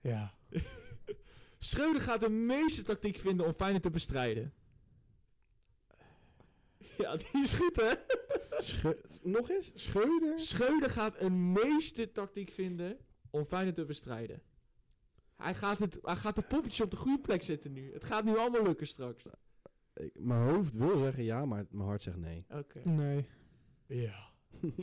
Ja. 0.00 0.34
Schreuder 1.58 2.02
gaat 2.02 2.20
de 2.20 2.28
meeste 2.28 2.82
tactiek 2.82 3.18
vinden 3.18 3.46
om 3.46 3.52
Feyenoord 3.54 3.82
te 3.82 3.90
bestrijden. 3.90 4.54
Ja, 6.98 7.16
die 7.16 7.42
is 7.42 7.52
goed 7.52 7.76
hè? 7.76 7.92
Sche- 8.58 9.00
nog 9.22 9.50
eens? 9.50 9.72
Scheuder? 9.74 10.40
Schreuder 10.40 10.90
gaat 10.90 11.20
een 11.20 11.52
meeste 11.52 12.12
tactiek 12.12 12.50
vinden 12.50 12.98
om 13.30 13.44
Feyenoord 13.44 13.74
te 13.74 13.84
bestrijden. 13.84 14.42
Hij 15.36 15.54
gaat, 15.54 15.78
het, 15.78 15.98
hij 16.02 16.16
gaat 16.16 16.36
de 16.36 16.42
poppetjes 16.42 16.80
op 16.80 16.90
de 16.90 16.96
goede 16.96 17.20
plek 17.22 17.42
zetten 17.42 17.72
nu. 17.72 17.92
Het 17.92 18.04
gaat 18.04 18.24
nu 18.24 18.36
allemaal 18.38 18.62
lukken 18.62 18.86
straks. 18.86 19.26
Ik- 19.96 20.10
Mijn 20.18 20.42
hoofd 20.48 20.76
wil 20.76 20.98
zeggen 20.98 21.24
ja, 21.24 21.44
maar 21.44 21.66
mijn 21.70 21.88
hart 21.88 22.02
zegt 22.02 22.16
nee. 22.16 22.44
Oké. 22.50 22.80
Nee. 22.88 23.26
Ja. 23.86 24.14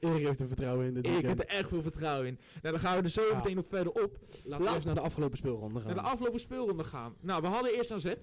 Erik 0.00 0.26
heeft 0.26 0.40
er 0.40 0.46
vertrouwen 0.46 0.86
in 0.86 0.94
dit 0.94 1.06
Ik 1.06 1.24
heb 1.24 1.38
er 1.38 1.46
echt 1.46 1.68
veel 1.68 1.82
vertrouwen 1.82 2.26
in. 2.28 2.38
Nou, 2.62 2.74
dan 2.74 2.78
gaan 2.80 2.96
we 2.96 3.02
er 3.02 3.08
zo 3.08 3.28
Ja. 3.28 3.34
meteen 3.36 3.58
op 3.58 3.68
verder 3.68 3.92
op. 4.02 4.18
Laten 4.44 4.66
we 4.66 4.72
eerst 4.74 4.86
naar 4.86 4.94
de 4.94 5.00
afgelopen 5.00 5.36
speelronde 5.38 5.78
gaan. 5.80 5.86
Naar 5.94 6.04
de 6.04 6.10
afgelopen 6.10 6.40
speelronde 6.40 6.84
gaan. 6.84 7.14
Nou, 7.20 7.42
we 7.42 7.48
hadden 7.48 7.74
eerst 7.74 7.90
AZ. 7.90 8.14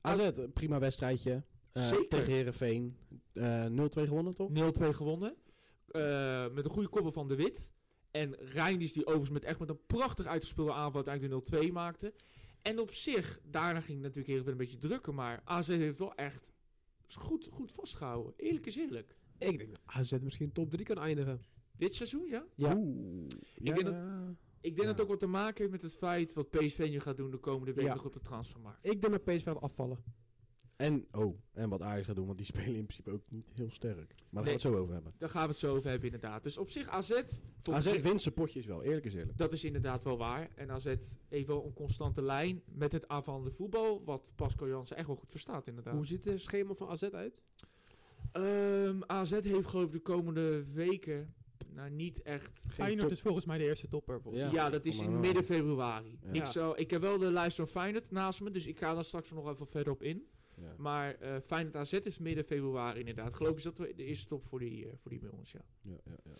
AZ, 0.00 0.18
een 0.18 0.52
prima 0.52 0.78
wedstrijdje. 0.78 1.42
Eh, 1.72 1.82
Zeker. 1.82 2.08
Tegen 2.08 2.32
Herenveen. 2.32 2.96
0-2 3.34 4.06
gewonnen, 4.06 4.34
toch? 4.34 4.50
0-2 4.50 4.92
gewonnen. 4.92 5.34
Eh, 5.88 6.46
met 6.52 6.64
een 6.64 6.70
goede 6.70 6.88
koppel 6.88 7.12
van 7.12 7.28
De 7.28 7.34
Wit. 7.34 7.72
En 8.10 8.34
Reinders 8.38 8.92
die 8.92 9.02
overigens 9.04 9.30
met 9.32 9.44
echt 9.44 9.58
met 9.58 9.68
een 9.68 9.86
prachtig 9.86 10.26
uitgespeelde 10.26 10.72
aanval 10.72 11.04
uiteindelijk 11.04 11.44
de 11.44 11.56
0-2 11.68 11.72
maakte. 11.72 12.14
En 12.64 12.78
op 12.78 12.94
zich, 12.94 13.40
daarna 13.50 13.80
ging 13.80 13.92
het 13.92 14.00
natuurlijk 14.02 14.26
Heerenveen 14.26 14.52
een 14.52 14.58
beetje 14.58 14.76
drukken. 14.88 15.14
Maar 15.14 15.40
AZ 15.44 15.68
heeft 15.68 15.98
wel 15.98 16.14
echt 16.14 16.52
goed, 17.14 17.48
goed 17.52 17.72
vastgehouden. 17.72 18.32
Eerlijk 18.36 18.66
is 18.66 18.76
eerlijk. 18.76 19.16
Ik 19.38 19.58
denk 19.58 19.70
dat 19.70 19.80
AZ 19.84 20.12
misschien 20.22 20.52
top 20.52 20.70
3 20.70 20.84
kan 20.84 20.98
eindigen. 20.98 21.40
Dit 21.76 21.94
seizoen, 21.94 22.26
ja. 22.28 22.44
Ja. 22.54 22.76
Oeh. 22.76 23.26
denk 23.54 23.84
dat- 23.84 23.94
Ik 24.60 24.74
denk 24.76 24.76
dat 24.76 24.86
het 24.86 25.00
ook 25.00 25.08
wat 25.08 25.18
te 25.20 25.26
maken 25.26 25.58
heeft 25.58 25.70
met 25.70 25.82
het 25.82 25.94
feit 25.94 26.32
wat 26.34 26.50
PSV 26.50 26.86
nu 26.90 27.00
gaat 27.00 27.16
doen 27.16 27.30
de 27.30 27.36
komende 27.38 27.72
week 27.72 27.84
Ja. 27.84 27.94
nog 27.94 28.04
op 28.04 28.12
de 28.12 28.20
transfermarkt. 28.20 28.78
Ik 28.86 29.00
denk 29.00 29.12
dat 29.12 29.24
PSV 29.24 29.44
gaat 29.44 29.60
afvallen. 29.60 29.98
En, 30.76 31.06
oh, 31.10 31.38
en 31.52 31.68
wat 31.68 31.82
Ajax 31.82 32.06
gaat 32.06 32.16
doen, 32.16 32.26
want 32.26 32.38
die 32.38 32.46
spelen 32.56 32.74
in 32.74 32.86
principe 32.86 33.10
ook 33.10 33.22
niet 33.28 33.46
heel 33.54 33.70
sterk. 33.70 34.14
Maar 34.30 34.42
daar 34.42 34.42
gaan 34.42 34.44
we 34.44 34.50
het 34.50 34.60
zo 34.60 34.76
over 34.76 34.94
hebben. 34.94 35.12
Daar 35.18 35.28
gaan 35.28 35.42
we 35.42 35.48
het 35.48 35.56
zo 35.56 35.74
over 35.74 35.90
hebben 35.90 36.12
inderdaad. 36.12 36.42
Dus 36.42 36.58
op 36.58 36.70
zich 36.70 36.88
AZ... 36.88 37.22
AZ 37.70 38.00
wint 38.00 38.22
zijn 38.22 38.34
potjes 38.34 38.66
wel, 38.66 38.82
eerlijk 38.82 39.06
is 39.06 39.14
eerlijk. 39.14 39.38
Dat 39.38 39.52
is 39.52 39.64
inderdaad 39.64 40.04
wel 40.04 40.18
waar. 40.18 40.48
En 40.54 40.70
AZ 40.70 40.94
heeft 41.28 41.46
wel 41.46 41.64
een 41.64 41.72
constante 41.72 42.22
lijn 42.22 42.62
met 42.64 42.92
het 42.92 43.08
aanvallende 43.08 43.50
voetbal. 43.50 44.04
Wat 44.04 44.32
Pascal 44.34 44.68
Jansen 44.68 44.96
echt 44.96 45.06
wel 45.06 45.16
goed 45.16 45.30
verstaat 45.30 45.66
inderdaad. 45.66 45.94
Hoe 45.94 46.06
ziet 46.06 46.24
het 46.24 46.40
schema 46.40 46.74
van 46.74 46.88
AZ 46.88 47.02
uit? 47.02 47.42
Ehm, 48.32 49.00
AZ 49.06 49.30
heeft 49.30 49.66
geloof 49.66 49.84
ik 49.84 49.92
de 49.92 50.00
komende 50.00 50.64
weken 50.72 51.34
nou, 51.74 51.90
niet 51.90 52.22
echt... 52.22 52.64
Feyenoord 52.72 53.00
top. 53.00 53.10
is 53.10 53.20
volgens 53.20 53.44
mij 53.44 53.58
de 53.58 53.64
eerste 53.64 53.88
topper. 53.88 54.20
Ja. 54.32 54.70
dat 54.70 54.86
is 54.86 55.00
in 55.00 55.20
midden 55.20 55.44
februari. 55.44 56.18
Ja. 56.22 56.32
Ik, 56.32 56.44
zou, 56.44 56.76
ik 56.76 56.90
heb 56.90 57.00
wel 57.00 57.18
de 57.18 57.30
lijst 57.30 57.56
van 57.56 57.68
Feyenoord 57.68 58.10
naast 58.10 58.40
me, 58.40 58.50
dus 58.50 58.66
ik 58.66 58.78
ga 58.78 58.94
daar 58.94 59.04
straks 59.04 59.30
nog 59.30 59.48
even 59.48 59.66
verder 59.66 59.92
op 59.92 60.02
in. 60.02 60.26
Ja. 60.60 60.74
Maar 60.76 61.14
eh 61.14 61.40
Feyenoord 61.40 61.76
AZ 61.76 61.92
is 61.92 62.18
midden 62.18 62.44
februari 62.44 62.98
inderdaad. 62.98 63.34
Geloof 63.34 63.50
ik 63.52 63.56
is 63.58 63.62
dat 63.62 63.76
de 63.76 63.94
eerste 63.94 64.26
top 64.28 64.44
voor 64.44 64.58
die, 64.58 64.86
eh, 64.86 64.92
voor 64.96 65.10
die 65.10 65.20
jongens, 65.20 65.52
ja. 65.52 65.64
Ja, 65.82 65.96
ja, 66.04 66.16
ja. 66.24 66.32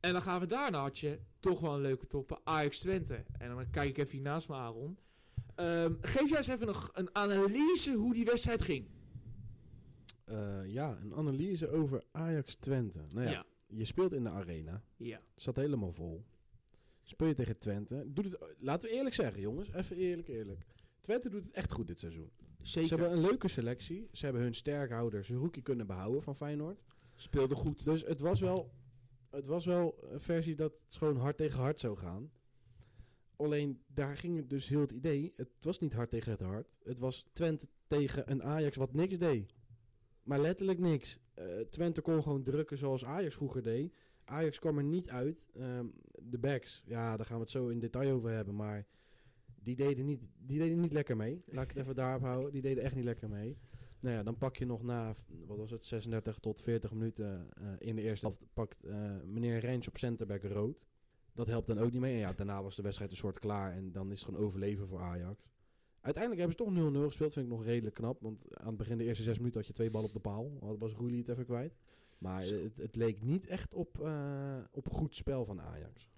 En 0.00 0.12
dan 0.12 0.22
gaan 0.22 0.40
we 0.40 0.46
daarna, 0.46 0.80
had 0.80 0.98
je 0.98 1.18
toch 1.40 1.60
wel 1.60 1.74
een 1.74 1.80
leuke 1.80 2.06
toppen. 2.06 2.38
Ajax 2.44 2.78
Twente. 2.78 3.24
En 3.38 3.48
dan 3.48 3.70
kijk 3.70 3.88
ik 3.88 3.98
even 3.98 4.12
hier 4.12 4.20
naast 4.22 4.48
me, 4.48 4.54
Aaron. 4.54 4.98
Ehm, 5.54 5.94
geef 6.00 6.28
jij 6.28 6.38
eens 6.38 6.48
even 6.48 6.68
een, 6.68 6.74
een 6.92 7.14
analyse 7.14 7.92
hoe 7.92 8.14
die 8.14 8.24
wedstrijd 8.24 8.62
ging. 8.62 8.86
Eh, 10.24 10.66
ja, 10.66 10.98
een 11.02 11.14
analyse 11.14 11.68
over 11.68 12.04
Ajax 12.12 12.54
Twente. 12.54 13.00
Nou 13.08 13.26
ja, 13.26 13.30
Ja. 13.32 13.44
je 13.66 13.84
speelt 13.84 14.12
in 14.12 14.22
de 14.24 14.30
arena. 14.30 14.82
Ja. 14.96 15.20
Zat 15.34 15.56
helemaal 15.56 15.92
vol. 15.92 16.24
Speel 17.02 17.26
je 17.28 17.34
tegen 17.34 17.58
Twente. 17.58 18.04
Doet 18.06 18.24
het, 18.24 18.54
laten 18.58 18.88
we 18.88 18.94
eerlijk 18.96 19.14
zeggen, 19.14 19.40
jongens. 19.40 19.72
Even 19.72 19.96
eerlijk, 19.96 20.28
eerlijk. 20.28 20.66
Twente 21.00 21.28
doet 21.28 21.42
het 21.44 21.52
echt 21.52 21.72
goed 21.72 21.86
dit 21.86 22.00
seizoen. 22.00 22.30
Zeker. 22.64 22.88
Ze 22.88 22.94
hebben 22.94 23.12
een 23.12 23.24
leuke 23.24 23.48
selectie. 23.48 24.08
Ze 24.12 24.24
hebben 24.24 24.42
hun 24.42 24.54
sterkhouders, 24.54 25.28
Rookie 25.28 25.62
kunnen 25.62 25.86
behouden 25.86 26.22
van 26.22 26.36
Feyenoord. 26.36 26.82
Speelde 27.14 27.54
goed. 27.54 27.84
Dus 27.84 28.02
het 28.04 28.20
was 28.20 28.40
wel, 28.40 28.72
het 29.30 29.46
was 29.46 29.64
wel 29.64 29.98
een 30.10 30.20
versie 30.20 30.54
dat 30.54 30.80
het 30.86 30.96
gewoon 30.96 31.16
hard 31.16 31.36
tegen 31.36 31.58
hard 31.58 31.80
zou 31.80 31.96
gaan. 31.96 32.30
Alleen 33.36 33.82
daar 33.86 34.16
ging 34.16 34.36
het 34.36 34.50
dus 34.50 34.68
heel 34.68 34.80
het 34.80 34.92
idee. 34.92 35.32
Het 35.36 35.48
was 35.60 35.78
niet 35.78 35.92
hard 35.92 36.10
tegen 36.10 36.30
het 36.30 36.40
hard. 36.40 36.76
Het 36.82 36.98
was 36.98 37.26
Twente 37.32 37.68
tegen 37.86 38.30
een 38.30 38.42
Ajax 38.42 38.76
wat 38.76 38.92
niks 38.92 39.18
deed. 39.18 39.52
Maar 40.22 40.40
letterlijk 40.40 40.78
niks. 40.78 41.18
Eh, 41.34 41.44
Twente 41.70 42.00
kon 42.00 42.22
gewoon 42.22 42.42
drukken 42.42 42.78
zoals 42.78 43.04
Ajax 43.04 43.34
vroeger 43.34 43.62
deed. 43.62 43.94
Ajax 44.24 44.58
kwam 44.58 44.78
er 44.78 44.84
niet 44.84 45.08
uit. 45.08 45.46
Ehm, 45.54 45.86
de 46.22 46.38
backs, 46.38 46.82
ja, 46.84 47.16
daar 47.16 47.26
gaan 47.26 47.36
we 47.36 47.42
het 47.42 47.50
zo 47.50 47.68
in 47.68 47.78
detail 47.78 48.14
over 48.14 48.30
hebben. 48.30 48.54
Maar 48.54 48.86
die 49.64 49.76
deden 49.76 50.04
niet, 50.04 50.20
die 50.38 50.58
deden 50.58 50.80
niet 50.80 50.92
lekker 50.92 51.16
mee. 51.16 51.42
Laat 51.46 51.64
ik 51.64 51.70
het 51.70 51.78
even 51.78 51.94
daarop 51.94 52.22
houden. 52.22 52.52
Die 52.52 52.62
deden 52.62 52.84
echt 52.84 52.94
niet 52.94 53.04
lekker 53.04 53.28
mee. 53.28 53.58
Nou 54.00 54.16
ja, 54.16 54.22
dan 54.22 54.38
pak 54.38 54.56
je 54.56 54.66
nog 54.66 54.82
na, 54.82 55.14
wat 55.46 55.56
was 55.58 55.70
het, 55.70 55.86
36 55.86 56.38
tot 56.38 56.60
40 56.60 56.92
minuten 56.92 57.48
eh, 57.52 57.66
in 57.78 57.96
de 57.96 58.02
eerste 58.02 58.26
helft... 58.26 58.42
pakt 58.52 58.84
eh, 58.84 59.10
meneer 59.24 59.58
Rens 59.58 59.88
op 59.88 59.96
centerback 59.96 60.42
rood. 60.42 60.86
Dat 61.32 61.46
helpt 61.46 61.66
dan 61.66 61.78
ook 61.78 61.92
niet 61.92 62.00
mee. 62.00 62.12
En 62.12 62.18
ja, 62.18 62.32
daarna 62.32 62.62
was 62.62 62.76
de 62.76 62.82
wedstrijd 62.82 63.10
een 63.10 63.16
soort 63.16 63.38
klaar. 63.38 63.72
En 63.72 63.92
dan 63.92 64.10
is 64.10 64.20
het 64.20 64.28
gewoon 64.28 64.46
overleven 64.46 64.88
voor 64.88 65.00
Ajax. 65.00 65.48
Uiteindelijk 66.00 66.42
hebben 66.42 66.74
ze 66.74 66.92
toch 66.92 67.02
0-0 67.02 67.06
gespeeld. 67.06 67.32
Vind 67.32 67.46
ik 67.46 67.52
nog 67.52 67.64
redelijk 67.64 67.94
knap. 67.94 68.20
Want 68.20 68.58
aan 68.58 68.66
het 68.66 68.76
begin 68.76 68.98
de 68.98 69.04
eerste 69.04 69.22
zes 69.22 69.38
minuten 69.38 69.58
had 69.58 69.68
je 69.68 69.74
twee 69.74 69.90
ballen 69.90 70.08
op 70.08 70.14
de 70.14 70.20
paal. 70.20 70.58
Dat 70.60 70.78
was 70.78 70.92
Roelie 70.92 71.18
het 71.18 71.28
even 71.28 71.44
kwijt. 71.44 71.76
Maar 72.18 72.42
het, 72.42 72.76
het 72.76 72.96
leek 72.96 73.22
niet 73.22 73.46
echt 73.46 73.74
op, 73.74 74.00
eh, 74.00 74.58
op 74.70 74.88
goed 74.88 75.16
spel 75.16 75.44
van 75.44 75.60
Ajax. 75.60 76.13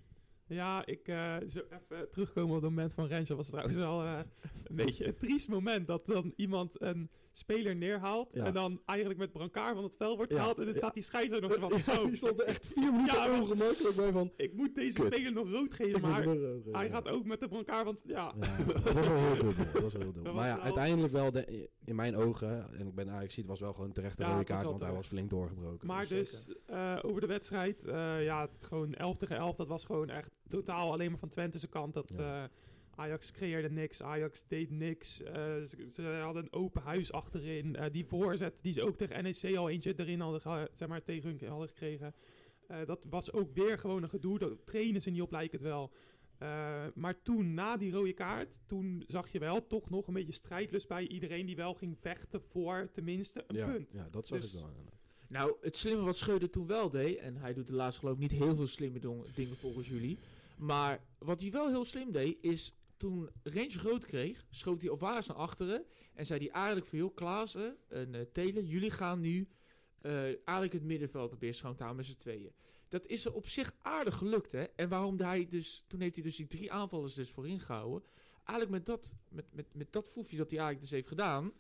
Ja, 0.49 0.87
ik 0.87 1.09
eh, 1.09 1.37
zo 1.49 1.61
even 1.61 2.11
terugkomen 2.11 2.57
op 2.57 2.63
het 2.63 2.71
moment 2.71 2.95
van. 2.95 3.09
Dat 3.09 3.29
was 3.29 3.49
trouwens 3.49 3.77
wel 3.77 4.03
eh, 4.03 4.19
een 4.65 4.77
beetje 4.85 5.07
een 5.07 5.17
triest 5.17 5.49
moment. 5.49 5.87
Dat 5.87 6.07
dan 6.07 6.33
iemand 6.37 6.81
een 6.81 7.11
speler 7.39 7.77
neerhaalt. 7.77 8.29
Ja. 8.33 8.45
En 8.45 8.53
dan 8.55 8.81
eigenlijk 8.85 9.19
met 9.19 9.33
brancard 9.33 9.75
van 9.75 9.85
het 9.85 9.95
vel 9.99 10.17
wordt 10.17 10.33
gehaald. 10.33 10.59
En 10.59 10.65
dan 10.65 10.75
staat 10.75 10.95
die 10.95 11.03
scheidsrechter 11.03 11.61
nog 11.61 11.71
zo 11.71 11.77
van... 11.85 11.95
Ja, 11.95 12.01
oh, 12.01 12.07
die 12.07 12.17
stond 12.17 12.41
er 12.41 12.47
echt 12.47 12.67
vier 12.67 12.93
minuten 12.93 13.17
Ja, 13.17 13.27
maar- 13.27 13.41
ongemakkelijk 13.41 13.97
bij 13.97 14.13
van... 14.13 14.33
Ik 14.37 14.53
moet 14.53 14.75
deze 14.75 15.01
Kut. 15.01 15.13
speler 15.15 15.33
nog 15.33 15.51
rood 15.51 15.75
geven. 15.75 15.95
ik 15.97 16.01
Maar 16.03 16.25
wel 16.25 16.35
rood 16.39 16.63
geven. 16.65 16.79
hij 16.79 16.91
gaat 16.91 17.09
ook 17.09 17.25
met 17.25 17.41
de 17.41 17.49
brancard. 17.49 17.85
Want 17.85 18.03
ja, 18.07 18.33
dat 18.67 18.83
was 18.83 19.07
wel 19.07 19.17
heel 19.19 19.35
dubbel. 19.43 19.65
Dat 19.73 19.83
was 19.83 19.93
heel 19.93 20.13
dubbel. 20.13 20.33
Maar 20.35 20.47
ja, 20.47 20.59
uiteindelijk 20.61 21.13
wel, 21.13 21.33
de, 21.33 21.69
in 21.85 21.95
mijn 21.97 22.17
ogen, 22.17 22.73
en 22.79 22.87
ik 22.87 22.95
ben 22.95 23.11
Ajax 23.11 23.35
ziet, 23.35 23.47
was 23.47 23.61
wel 23.61 23.73
gewoon 23.73 23.93
terecht 23.93 24.19
een 24.19 24.25
Ja, 24.27 24.31
rode 24.31 24.43
het 24.45 24.53
kaart, 24.53 24.65
want 24.65 24.81
hij 24.81 24.93
was 24.93 25.07
flink 25.07 25.31
doorgebroken. 25.31 25.87
Maar 25.87 26.09
Dus, 26.09 26.49
eh, 26.67 26.99
over 27.03 27.21
de 27.21 27.27
wedstrijd, 27.27 27.85
eh, 27.85 28.25
ja, 28.25 28.41
het 28.41 28.65
gewoon 28.65 28.95
11 28.95 29.17
tegen 29.17 29.37
11, 29.37 29.57
dat 29.57 29.69
was 29.69 29.85
gewoon 29.85 30.09
echt 30.11 30.31
totaal 30.49 30.93
alleen 30.93 31.11
maar 31.11 31.19
van 31.19 31.29
Twente's 31.29 31.69
kant. 31.69 31.95
Dat 31.95 32.13
Ja. 32.17 32.51
Ajax 32.97 33.31
creëerde 33.33 33.71
niks, 33.71 34.03
Ajax 34.03 34.45
deed 34.49 34.71
niks. 34.71 35.23
eh, 35.23 35.33
ze, 35.63 35.89
ze 35.91 36.03
hadden 36.03 36.43
een 36.43 36.53
open 36.53 36.83
huis 36.83 37.13
achterin. 37.13 37.77
Eh, 37.77 37.93
die 37.93 38.05
voorzet 38.07 38.55
die 38.61 38.73
ze 38.73 38.83
ook 38.83 38.97
tegen 38.97 39.23
NEC 39.23 39.57
al 39.57 39.69
eentje 39.69 39.95
erin 39.97 40.21
hadden, 40.21 40.69
zeg 40.75 40.89
maar, 40.89 41.03
tegen 41.03 41.37
hun 41.39 41.49
hadden 41.49 41.69
gekregen. 41.69 42.15
eh, 42.67 42.79
dat 42.87 43.07
was 43.11 43.33
ook 43.33 43.55
weer 43.55 43.79
gewoon 43.79 44.03
een 44.03 44.09
gedoe. 44.09 44.39
Dat 44.39 44.67
trainen 44.67 45.03
ze 45.03 45.11
niet 45.11 45.21
op, 45.23 45.31
lijkt 45.31 45.53
het 45.53 45.63
wel. 45.63 45.93
Eh, 46.39 46.85
maar 46.95 47.23
toen, 47.23 47.55
na 47.55 47.77
die 47.77 47.93
rode 47.93 48.13
kaart, 48.13 48.61
toen 48.67 49.03
zag 49.07 49.29
je 49.33 49.39
wel 49.39 49.67
toch 49.67 49.91
nog 49.91 50.07
een 50.07 50.15
beetje 50.15 50.33
strijdlust 50.33 50.89
bij 50.89 51.07
iedereen 51.07 51.47
die 51.47 51.57
wel 51.57 51.75
ging 51.75 51.99
vechten 51.99 52.43
voor 52.43 52.89
tenminste 52.93 53.45
een 53.47 53.57
ja, 53.57 53.67
punt. 53.71 53.93
ja, 53.93 54.09
dat 54.11 54.27
zag 54.29 54.41
Dus- 54.41 54.53
ik 54.55 54.61
wel. 54.61 54.71
Nou, 55.29 55.57
het 55.61 55.77
slimme 55.77 56.03
wat 56.03 56.17
Schreuder 56.17 56.51
toen 56.51 56.67
wel 56.67 56.91
deed, 56.91 57.19
en 57.19 57.37
hij 57.37 57.53
doet 57.55 57.67
de 57.67 57.73
laatste 57.73 58.01
geloof 58.01 58.15
ik 58.15 58.21
niet 58.21 58.33
heel 58.33 58.57
veel 58.57 58.67
slimme 58.67 58.99
dingen 59.35 59.57
volgens 59.57 59.89
jullie. 59.89 60.19
Maar 60.57 61.01
wat 61.19 61.41
hij 61.41 61.51
wel 61.51 61.69
heel 61.69 61.85
slim 61.85 62.13
deed, 62.13 62.39
is 62.41 62.75
toen 62.97 63.31
Range 63.43 63.79
groot 63.79 64.05
kreeg, 64.05 64.47
schoot 64.51 64.83
hij 64.83 64.91
Alvarez 64.91 65.27
naar 65.27 65.37
achteren. 65.37 65.85
En 66.15 66.27
zei 66.27 66.41
hij 66.41 66.51
eigenlijk 66.51 66.87
van, 66.87 66.99
joh, 66.99 67.15
Klaassen 67.15 67.77
en 67.89 68.15
eh 68.15 68.21
Telen, 68.33 68.67
jullie 68.67 68.91
gaan 68.91 69.21
nu 69.21 69.49
eh, 70.01 70.25
eigenlijk 70.25 70.73
het 70.73 70.85
middenveld 70.85 71.29
proberen 71.29 71.55
schoon 71.55 71.77
te 71.77 71.83
houden 71.83 72.05
met 72.07 72.15
z'n 72.15 72.21
tweeën. 72.21 72.53
Dat 72.89 73.07
is 73.07 73.25
er 73.25 73.33
op 73.33 73.47
zich 73.47 73.75
aardig 73.83 74.17
gelukt, 74.17 74.53
hè. 74.53 74.63
En 74.63 74.89
waarom 74.89 75.21
hij 75.21 75.47
dus, 75.47 75.85
toen 75.87 76.01
heeft 76.01 76.15
hij 76.15 76.25
dus 76.25 76.37
die 76.37 76.47
drie 76.47 76.73
aanvallers 76.73 77.15
dus 77.15 77.31
voorin 77.31 77.61
gehouden. 77.61 78.09
Eigenlijk 78.45 78.71
met 78.71 78.87
dat, 78.87 79.15
met, 79.29 79.45
met, 79.53 79.75
met 79.75 79.93
dat 79.93 80.09
foefje 80.09 80.37
dat 80.37 80.51
hij 80.51 80.59
eigenlijk 80.59 80.89
dus 80.89 80.99
heeft 80.99 81.09
gedaan, 81.09 81.53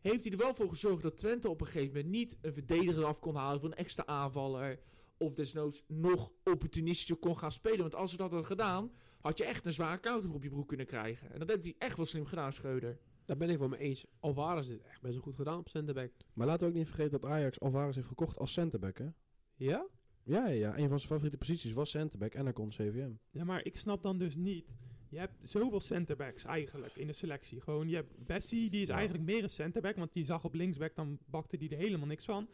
heeft 0.00 0.22
hij 0.22 0.32
er 0.32 0.38
wel 0.38 0.54
voor 0.54 0.68
gezorgd 0.68 1.02
dat 1.02 1.16
Twente 1.16 1.48
op 1.48 1.60
een 1.60 1.66
gegeven 1.66 1.94
moment 1.94 2.08
niet 2.08 2.38
een 2.40 2.52
verdediger 2.52 3.04
af 3.04 3.20
kon 3.20 3.34
halen 3.34 3.60
voor 3.60 3.68
een 3.68 3.76
extra 3.76 4.06
aanvaller. 4.06 4.80
Of 5.16 5.34
desnoods 5.34 5.84
nog 5.86 6.32
opportunistischer 6.44 7.16
kon 7.16 7.38
gaan 7.38 7.52
spelen. 7.52 7.78
Want 7.78 7.94
als 7.94 8.10
ze 8.10 8.16
dat 8.16 8.30
hadden 8.30 8.48
gedaan, 8.48 8.92
had 9.20 9.38
je 9.38 9.44
echt 9.44 9.66
een 9.66 9.72
zware 9.72 10.00
counter 10.00 10.34
op 10.34 10.42
je 10.42 10.48
broek 10.48 10.68
kunnen 10.68 10.86
krijgen. 10.86 11.32
En 11.32 11.38
dat 11.38 11.48
heeft 11.48 11.64
hij 11.64 11.74
echt 11.78 11.96
wel 11.96 12.06
slim 12.06 12.24
gedaan, 12.26 12.52
Scheuder. 12.52 12.98
Daar 13.24 13.36
ben 13.36 13.50
ik 13.50 13.58
wel 13.58 13.68
mee 13.68 13.80
eens. 13.80 14.06
Alvarez 14.20 14.68
dit 14.68 14.82
echt 14.82 15.00
best 15.00 15.14
wel 15.14 15.22
goed 15.22 15.34
gedaan 15.36 15.58
op 15.58 15.68
centerback. 15.68 16.10
Maar 16.32 16.46
laten 16.46 16.66
we 16.66 16.72
ook 16.72 16.78
niet 16.78 16.86
vergeten 16.86 17.20
dat 17.20 17.30
Ajax 17.30 17.60
Alvarez 17.60 17.94
heeft 17.94 18.06
gekocht 18.08 18.38
als 18.38 18.52
centerback, 18.52 18.98
hè? 18.98 19.06
Ja? 19.54 19.86
Ja, 20.22 20.46
ja, 20.46 20.52
ja. 20.52 20.68
Een 20.78 20.88
van 20.88 20.98
zijn 20.98 21.10
favoriete 21.10 21.36
posities 21.38 21.72
was 21.72 21.90
centerback 21.90 22.34
en 22.34 22.44
dan 22.44 22.52
komt 22.52 22.74
CVM. 22.74 23.10
Ja, 23.30 23.44
maar 23.44 23.64
ik 23.64 23.76
snap 23.76 24.02
dan 24.02 24.18
dus 24.18 24.36
niet. 24.36 24.74
Je 25.10 25.18
hebt 25.18 25.34
zoveel 25.42 25.80
centerbacks 25.80 26.44
eigenlijk 26.44 26.96
in 26.96 27.06
de 27.06 27.12
selectie. 27.12 27.60
Gewoon, 27.60 27.88
je 27.88 27.94
hebt 27.94 28.26
Bessie, 28.26 28.70
die 28.70 28.80
is 28.82 28.88
Ja. 28.88 28.94
eigenlijk 28.94 29.24
meer 29.24 29.42
een 29.42 29.48
centerback, 29.50 29.96
want 29.96 30.12
die 30.12 30.24
zag 30.24 30.44
op 30.44 30.54
linksback, 30.54 30.94
dan 30.94 31.18
bakte 31.26 31.56
die 31.56 31.68
er 31.70 31.76
helemaal 31.78 32.06
niks 32.06 32.24
van. 32.24 32.48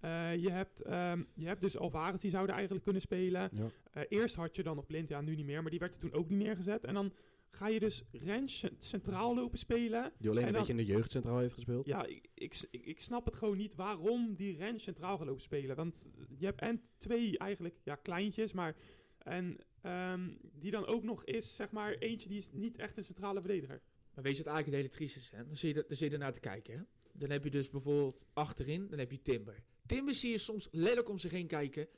Eh, 0.00 0.36
je, 0.36 0.50
hebt, 0.50 0.82
ehm, 0.82 1.22
je 1.34 1.46
hebt 1.46 1.60
dus 1.60 1.78
Alvarez, 1.78 2.20
die 2.20 2.30
zouden 2.30 2.54
eigenlijk 2.54 2.84
kunnen 2.84 3.02
spelen. 3.02 3.48
Ja. 3.52 3.70
Eh, 3.92 4.02
eerst 4.08 4.34
had 4.34 4.56
je 4.56 4.62
dan 4.62 4.76
nog 4.76 4.86
Blind, 4.86 5.08
ja, 5.08 5.20
nu 5.20 5.34
niet 5.34 5.46
meer, 5.46 5.62
maar 5.62 5.70
die 5.70 5.80
werd 5.80 5.94
er 5.94 6.00
toen 6.00 6.12
ook 6.12 6.28
niet 6.28 6.38
neergezet. 6.38 6.84
En 6.84 6.94
dan 6.94 7.12
ga 7.50 7.68
je 7.68 7.80
dus 7.80 8.04
Rens 8.12 8.58
cent- 8.58 8.84
centraal 8.84 9.34
lopen 9.34 9.58
spelen. 9.58 10.12
Die 10.18 10.30
alleen 10.30 10.42
En 10.42 10.48
een 10.48 10.54
dan- 10.54 10.62
beetje 10.66 10.80
in 10.80 10.86
de 10.86 10.92
jeugdcentraal 10.92 11.38
heeft 11.38 11.54
gespeeld. 11.54 11.86
Ja, 11.86 12.04
ik, 12.06 12.28
ik, 12.34 12.66
ik, 12.70 13.00
snap 13.00 13.24
het 13.24 13.36
gewoon 13.36 13.56
niet 13.56 13.74
waarom 13.74 14.34
die 14.34 14.56
Rens 14.56 14.82
centraal 14.82 15.18
gaat 15.18 15.26
lopen 15.26 15.42
spelen. 15.42 15.76
Want 15.76 16.04
je 16.38 16.44
hebt 16.46 16.60
en 16.60 16.82
twee 16.96 17.38
eigenlijk, 17.38 17.74
ja, 17.84 17.94
kleintjes, 17.94 18.52
maar... 18.52 18.76
En 19.18 19.56
ehm, 19.82 20.30
die 20.52 20.70
dan 20.70 20.86
ook 20.86 21.02
nog 21.02 21.24
is, 21.24 21.56
zeg 21.56 21.70
maar, 21.70 21.94
eentje 21.94 22.28
die 22.28 22.38
is 22.38 22.50
niet 22.52 22.76
echt 22.78 22.96
een 22.96 23.04
centrale 23.04 23.40
verdediger. 23.40 23.80
Maar 24.14 24.24
weet 24.24 24.36
je 24.36 24.42
wat 24.44 24.52
eigenlijk 24.52 24.66
het 24.66 24.74
hele 24.74 24.88
triest 25.08 25.16
is? 25.16 25.30
Hè? 25.30 25.44
Dan 25.46 25.56
zit 25.56 25.74
je, 25.74 25.84
dan 25.88 25.96
zit 25.96 26.08
je 26.08 26.14
ernaar 26.16 26.32
te 26.32 26.40
kijken. 26.40 26.74
Hè? 26.78 26.82
Dan 27.12 27.30
heb 27.30 27.44
je 27.44 27.50
dus 27.50 27.70
bijvoorbeeld 27.70 28.26
achterin, 28.32 28.86
dan 28.88 28.98
heb 28.98 29.10
je 29.10 29.22
Timber. 29.22 29.62
Timber 29.88 30.14
zie 30.14 30.30
je 30.30 30.38
soms 30.38 30.68
letterlijk 30.70 31.08
om 31.08 31.18
zich 31.18 31.30
heen 31.30 31.46
kijken. 31.46 31.88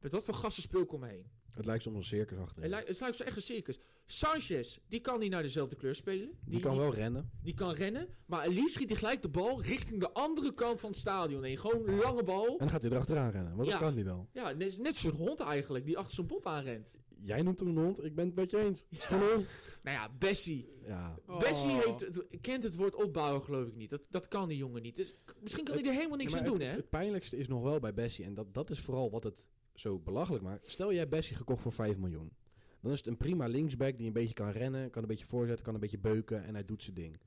Met 0.00 0.12
wat 0.12 0.24
voor 0.24 0.34
gasten 0.34 0.62
speel 0.62 0.80
ik 0.80 0.92
om 0.92 1.00
me 1.00 1.06
heen. 1.08 1.30
Het 1.54 1.66
lijkt 1.66 1.82
soms 1.82 1.96
een 1.96 2.04
circus 2.04 2.38
achter. 2.38 2.62
Het 2.62 2.70
lijkt, 2.70 2.88
het 2.88 3.00
lijkt 3.00 3.16
zo 3.16 3.22
echt 3.24 3.36
een 3.36 3.42
circus. 3.42 3.78
Sanchez, 4.04 4.78
die 4.88 5.00
kan 5.00 5.20
niet 5.20 5.30
naar 5.30 5.42
dezelfde 5.42 5.76
kleur 5.76 5.94
spelen. 5.94 6.38
Die 6.44 6.60
kan 6.60 6.76
wel 6.76 6.94
rennen. 6.94 7.30
Die 7.42 7.54
kan 7.54 7.72
rennen, 7.74 8.08
maar 8.26 8.48
liefst 8.48 8.74
schiet 8.74 8.88
hij 8.88 8.98
gelijk 8.98 9.22
de 9.22 9.28
bal 9.28 9.62
richting 9.62 10.00
de 10.00 10.12
andere 10.12 10.54
kant 10.54 10.80
van 10.80 10.90
het 10.90 10.98
stadion 10.98 11.42
heen. 11.44 11.58
Gewoon 11.58 11.88
een 11.88 11.94
lange 11.98 12.22
bal. 12.22 12.46
En 12.48 12.56
dan 12.58 12.70
gaat 12.70 12.82
hij 12.82 12.90
erachteraan 12.90 13.30
rennen. 13.30 13.56
Want 13.56 13.68
Ja. 13.68 13.72
dat 13.78 13.82
kan 13.82 13.94
hij 13.94 14.04
wel. 14.04 14.28
Ja, 14.32 14.50
net, 14.52 14.78
net 14.78 14.96
zo'n 14.96 15.10
hond 15.16 15.40
eigenlijk, 15.40 15.84
die 15.84 15.98
achter 15.98 16.14
zijn 16.14 16.26
bot 16.26 16.44
aanrent. 16.44 16.90
Jij 17.22 17.42
noemt 17.42 17.58
hem 17.60 17.68
een 17.68 17.84
hond. 17.84 18.04
Ik 18.04 18.14
ben 18.14 18.26
het 18.26 18.34
met 18.34 18.50
je 18.50 18.58
eens. 18.58 18.84
Het 18.88 18.98
is 18.98 19.04
gewoon 19.04 19.22
een 19.22 19.34
hond. 19.34 19.46
Nou 19.82 19.96
ja, 19.96 20.08
Bessie. 20.18 20.68
Ja. 20.86 21.18
Bessie 21.38 21.70
Oh. 21.70 21.84
heeft, 21.84 22.06
kent 22.40 22.64
het 22.64 22.76
woord 22.76 22.94
opbouwen 22.94 23.42
geloof 23.42 23.66
ik 23.66 23.76
niet. 23.76 23.90
Dat, 23.90 24.00
dat 24.10 24.28
kan 24.28 24.48
die 24.48 24.56
jongen 24.56 24.82
niet. 24.82 24.96
Dus 24.96 25.14
misschien 25.40 25.64
kan 25.64 25.74
hij 25.74 25.84
er 25.84 25.92
helemaal 25.92 26.16
niks 26.16 26.32
Ja, 26.32 26.38
aan 26.38 26.44
doen, 26.44 26.60
het, 26.60 26.62
hè? 26.62 26.76
Het, 26.76 26.90
pijnlijkste 26.90 27.36
is 27.36 27.48
nog 27.48 27.62
wel 27.62 27.80
bij 27.80 27.94
Bessie. 27.94 28.24
En 28.24 28.34
dat, 28.34 28.54
dat 28.54 28.70
is 28.70 28.80
vooral 28.80 29.10
wat 29.10 29.24
het 29.24 29.48
zo 29.74 29.98
belachelijk 29.98 30.44
maakt. 30.44 30.70
Stel 30.70 30.92
jij 30.92 31.08
Bessie 31.08 31.36
gekocht 31.36 31.62
voor 31.62 31.72
5 31.72 31.96
miljoen. 31.96 32.32
Dan 32.80 32.92
is 32.92 32.98
het 32.98 33.06
een 33.06 33.16
prima 33.16 33.46
linksback 33.46 33.98
die 33.98 34.06
een 34.06 34.12
beetje 34.12 34.34
kan 34.34 34.50
rennen. 34.50 34.90
Kan 34.90 35.02
een 35.02 35.08
beetje 35.08 35.26
voorzetten, 35.26 35.64
kan 35.64 35.74
een 35.74 35.80
beetje 35.80 35.98
beuken. 35.98 36.44
En 36.44 36.54
hij 36.54 36.64
doet 36.64 36.82
zijn 36.82 36.94
ding. 36.94 37.20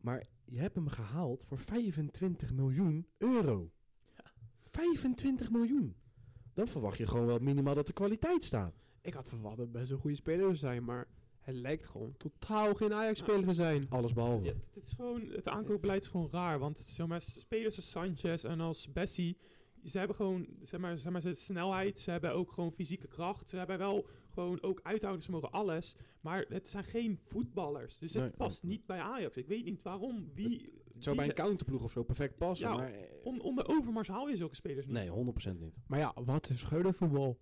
Maar 0.00 0.26
je 0.44 0.58
hebt 0.58 0.74
hem 0.74 0.88
gehaald 0.88 1.44
voor 1.44 1.58
25 1.58 2.52
miljoen 2.52 3.06
euro. 3.18 3.70
25 4.64 5.50
miljoen. 5.50 5.96
Dan 6.54 6.66
verwacht 6.66 6.98
je 6.98 7.06
gewoon 7.06 7.26
wel 7.26 7.38
minimaal 7.38 7.74
dat 7.74 7.86
de 7.86 7.92
kwaliteit 7.92 8.44
staat. 8.44 8.74
Ik 9.04 9.14
had 9.14 9.28
verwacht 9.28 9.56
dat 9.56 9.64
het 9.66 9.74
best 9.74 9.90
een 9.90 9.98
goede 9.98 10.16
speler 10.16 10.40
zou 10.44 10.54
zijn, 10.56 10.84
maar 10.84 11.08
hij 11.40 11.54
lijkt 11.54 11.86
gewoon 11.86 12.14
totaal 12.16 12.74
geen 12.74 12.92
Ajax-speler 12.92 13.42
te 13.44 13.54
zijn. 13.54 13.86
Alles 13.88 14.12
behalve. 14.12 14.44
Ja, 14.44 14.52
het, 14.74 14.86
is 14.86 14.92
gewoon, 14.92 15.20
het 15.28 15.48
aankoopbeleid 15.48 16.02
is 16.02 16.08
gewoon 16.08 16.28
raar. 16.30 16.58
Want 16.58 16.78
zeg 16.78 17.06
maar, 17.06 17.20
spelers 17.22 17.76
als 17.76 17.90
Sanchez 17.90 18.44
en 18.44 18.60
als 18.60 18.92
Bessie... 18.92 19.36
Ze 19.84 19.98
hebben 19.98 20.16
gewoon 20.16 20.46
zeg 20.62 20.80
maar, 20.80 20.98
zeg 20.98 21.12
maar, 21.12 21.20
ze 21.20 21.32
snelheid. 21.32 21.98
Ze 21.98 22.10
hebben 22.10 22.32
ook 22.34 22.52
gewoon 22.52 22.72
fysieke 22.72 23.06
kracht. 23.06 23.48
Ze 23.48 23.56
hebben 23.56 23.78
wel 23.78 24.06
gewoon 24.30 24.62
ook 24.62 24.80
uithoudingsvermogen, 24.82 25.50
alles. 25.50 25.96
Maar 26.20 26.44
het 26.48 26.68
zijn 26.68 26.84
geen 26.84 27.18
voetballers. 27.22 27.98
Dus 27.98 28.14
het 28.14 28.22
Nee. 28.22 28.30
past 28.32 28.62
niet 28.62 28.86
bij 28.86 28.98
Ajax. 29.00 29.36
Ik 29.36 29.46
weet 29.46 29.64
niet 29.64 29.82
waarom. 29.82 30.30
Wie, 30.34 30.72
Het 30.94 31.04
zou 31.04 31.16
bij 31.16 31.24
een 31.28 31.34
counterploeg 31.34 31.82
of 31.82 31.92
zo 31.92 32.02
perfect 32.02 32.36
passen. 32.36 32.68
Ja, 32.68 32.76
maar 32.76 32.92
on, 33.22 33.40
onder 33.40 33.68
Overmars 33.68 34.08
haal 34.08 34.28
je 34.28 34.36
zulke 34.36 34.54
spelers 34.54 34.86
niet. 34.86 34.94
nee, 34.94 35.08
100% 35.10 35.58
niet. 35.58 35.74
Maar 35.86 35.98
ja, 35.98 36.12
wat 36.24 36.48
is 36.50 36.58
scheudervoetbal? 36.60 37.38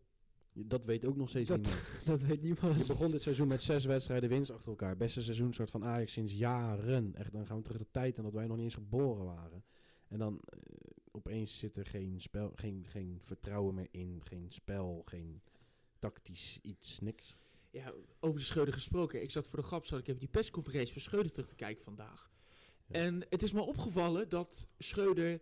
Dat 0.55 0.85
weet 0.85 1.05
ook 1.05 1.17
nog 1.17 1.29
steeds 1.29 1.49
Dat- 1.49 1.61
niemand. 1.61 1.83
Dat 2.05 2.21
weet 2.21 2.43
niemand. 2.43 2.79
Je 2.79 2.87
begon 2.87 3.11
dit 3.11 3.23
seizoen 3.23 3.49
met 3.49 3.63
zes 3.63 3.85
wedstrijden 3.85 4.29
winst 4.29 4.51
achter 4.51 4.69
elkaar. 4.69 4.97
Beste 4.97 5.23
seizoen 5.23 5.53
soort 5.53 5.71
van 5.71 5.85
Ajax 5.85 6.13
sinds 6.13 6.33
jaren. 6.33 7.15
Echt, 7.15 7.33
dan 7.33 7.47
gaan 7.47 7.57
we 7.57 7.63
terug 7.63 7.79
de 7.79 7.91
tijd 7.91 8.17
en 8.17 8.23
dat 8.23 8.33
wij 8.33 8.47
nog 8.47 8.57
niet 8.57 8.65
eens 8.65 8.75
geboren 8.75 9.25
waren. 9.25 9.65
En 10.09 10.19
dan 10.19 10.41
eh, 10.45 10.59
opeens 11.13 11.59
zit 11.59 11.77
er 11.77 11.87
geen, 11.87 12.21
spel, 12.21 12.53
geen, 12.55 12.85
geen 12.89 13.19
vertrouwen 13.23 13.75
meer 13.75 13.89
in. 13.91 14.21
Geen 14.25 14.47
spel, 14.49 15.03
geen 15.05 15.43
tactisch 15.99 16.59
iets, 16.63 16.99
niks. 17.01 17.37
Ja, 17.71 17.93
over 18.21 18.39
de 18.39 18.45
Schreuder 18.45 18.75
gesproken. 18.75 19.23
Ik 19.23 19.31
zat 19.31 19.47
voor 19.47 19.59
de 19.59 19.65
grap, 19.65 19.87
zat 19.87 19.99
ik 19.99 20.07
even 20.09 20.21
die 20.21 20.29
persconferentie 20.29 20.93
van 20.93 21.03
Schreuder 21.03 21.33
terug 21.33 21.49
te 21.49 21.55
kijken 21.55 21.85
vandaag. 21.85 22.31
Ja. 22.87 22.95
En 22.95 23.27
het 23.29 23.43
is 23.43 23.53
me 23.53 23.61
opgevallen 23.61 24.29
dat 24.29 24.69
Schreuder 24.79 25.41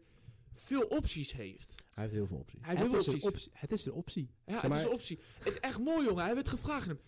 veel 0.53 0.83
opties 0.83 1.33
heeft. 1.33 1.75
Hij 1.95 2.03
heeft 2.05 2.15
heel 2.17 2.27
veel 2.27 2.37
opties. 2.37 2.59
Hij 2.63 2.69
heeft 2.77 2.81
het, 2.83 2.91
heel 2.91 2.99
is 2.99 3.05
veel 3.05 3.15
een 3.15 3.23
opties. 3.23 3.47
optie. 3.47 3.61
het 3.61 3.73
is 3.73 3.87
een 3.87 3.93
optie. 3.93 4.31
Ja, 4.47 4.53
Zeg 4.53 4.63
het 4.63 4.73
is 4.75 4.83
een 4.83 4.91
optie. 4.93 5.19
Het 5.39 5.53
is 5.55 5.61
echt 5.61 5.79
mooi, 5.79 6.07
jongen. 6.07 6.25
Hij 6.25 6.35
werd 6.35 6.49
gevraagd 6.49 6.89
aan 6.89 6.97
hem. 6.97 7.01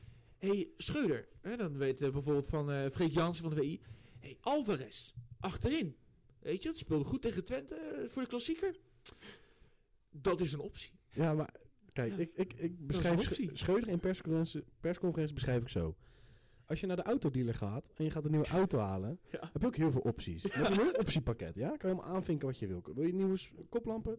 hey, 0.51 0.69
Schreuder. 0.77 1.29
Hè, 1.41 1.57
dan 1.57 1.77
weet 1.77 2.03
eh, 2.03 2.11
bijvoorbeeld 2.11 2.47
van 2.47 2.71
eh 2.71 2.91
Freek 2.91 3.13
Jansen 3.13 3.45
van 3.45 3.55
de 3.55 3.61
WI. 3.61 3.81
hey, 4.19 4.39
Alvarez. 4.41 5.13
Achterin. 5.41 5.97
Weet 6.39 6.63
je, 6.63 6.69
het 6.69 6.79
speelde 6.79 7.05
goed 7.05 7.23
tegen 7.23 7.45
Twente 7.45 7.75
eh, 7.75 8.09
voor 8.09 8.23
de 8.23 8.29
klassieker. 8.29 8.77
Dat 10.11 10.41
is 10.41 10.53
een 10.53 10.61
optie. 10.61 10.91
Ja, 11.11 11.33
maar 11.35 11.55
kijk, 11.93 12.13
Ja. 12.13 12.19
ik, 12.19 12.31
ik, 12.35 12.53
ik 12.53 12.59
is 12.61 12.69
een 12.69 12.87
beschrijf. 12.87 13.39
Schreuder 13.53 13.89
in 13.89 14.01
persconferentie, 14.01 14.65
persconferentie 14.81 15.35
beschrijf 15.35 15.63
ik 15.63 15.69
zo. 15.69 15.97
Als 16.73 16.81
je 16.81 16.87
naar 16.87 16.97
de 16.97 17.03
autodealer 17.03 17.55
gaat 17.55 17.89
en 17.97 18.05
je 18.05 18.11
gaat 18.11 18.25
een 18.25 18.31
nieuwe 18.31 18.47
auto 18.47 18.79
halen, 18.79 19.19
Ja. 19.31 19.51
heb 19.53 19.61
je 19.63 19.67
ook 19.67 19.77
heel 19.77 19.91
veel 19.93 20.01
opties. 20.01 20.43
Je 20.43 20.49
hebt 20.53 20.77
een 20.77 20.83
heel 20.83 20.93
optiepakket, 20.93 21.55
ja? 21.55 21.69
Kan 21.69 21.91
je 21.91 21.95
helemaal 21.97 22.15
aanvinken 22.17 22.47
wat 22.47 22.59
je 22.59 22.67
wil. 22.67 22.83
Wil 22.95 23.05
je 23.07 23.15
nieuwe 23.15 23.39
koplampen? 23.69 24.19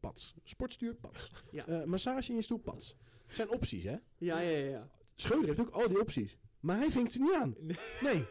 Pats. 0.00 0.34
Sportstuur? 0.44 0.94
Pats. 0.94 1.32
Ja. 1.50 1.66
Eh, 1.66 1.84
massage 1.84 2.30
in 2.30 2.36
je 2.36 2.42
stoel? 2.42 2.58
Pats. 2.58 2.96
Het 3.26 3.36
zijn 3.36 3.50
opties, 3.50 3.84
hè? 3.84 3.96
Ja, 4.18 4.40
ja, 4.40 4.58
ja. 4.58 4.88
Schreuder 5.14 5.48
heeft 5.48 5.60
ook 5.60 5.68
al 5.70 5.88
die 5.88 6.00
opties. 6.00 6.38
Maar 6.60 6.76
hij 6.76 6.90
vinkt 6.90 7.12
ze 7.12 7.20
niet 7.20 7.34
aan. 7.34 7.54
Nee. 7.58 7.76
Nee. 8.02 8.24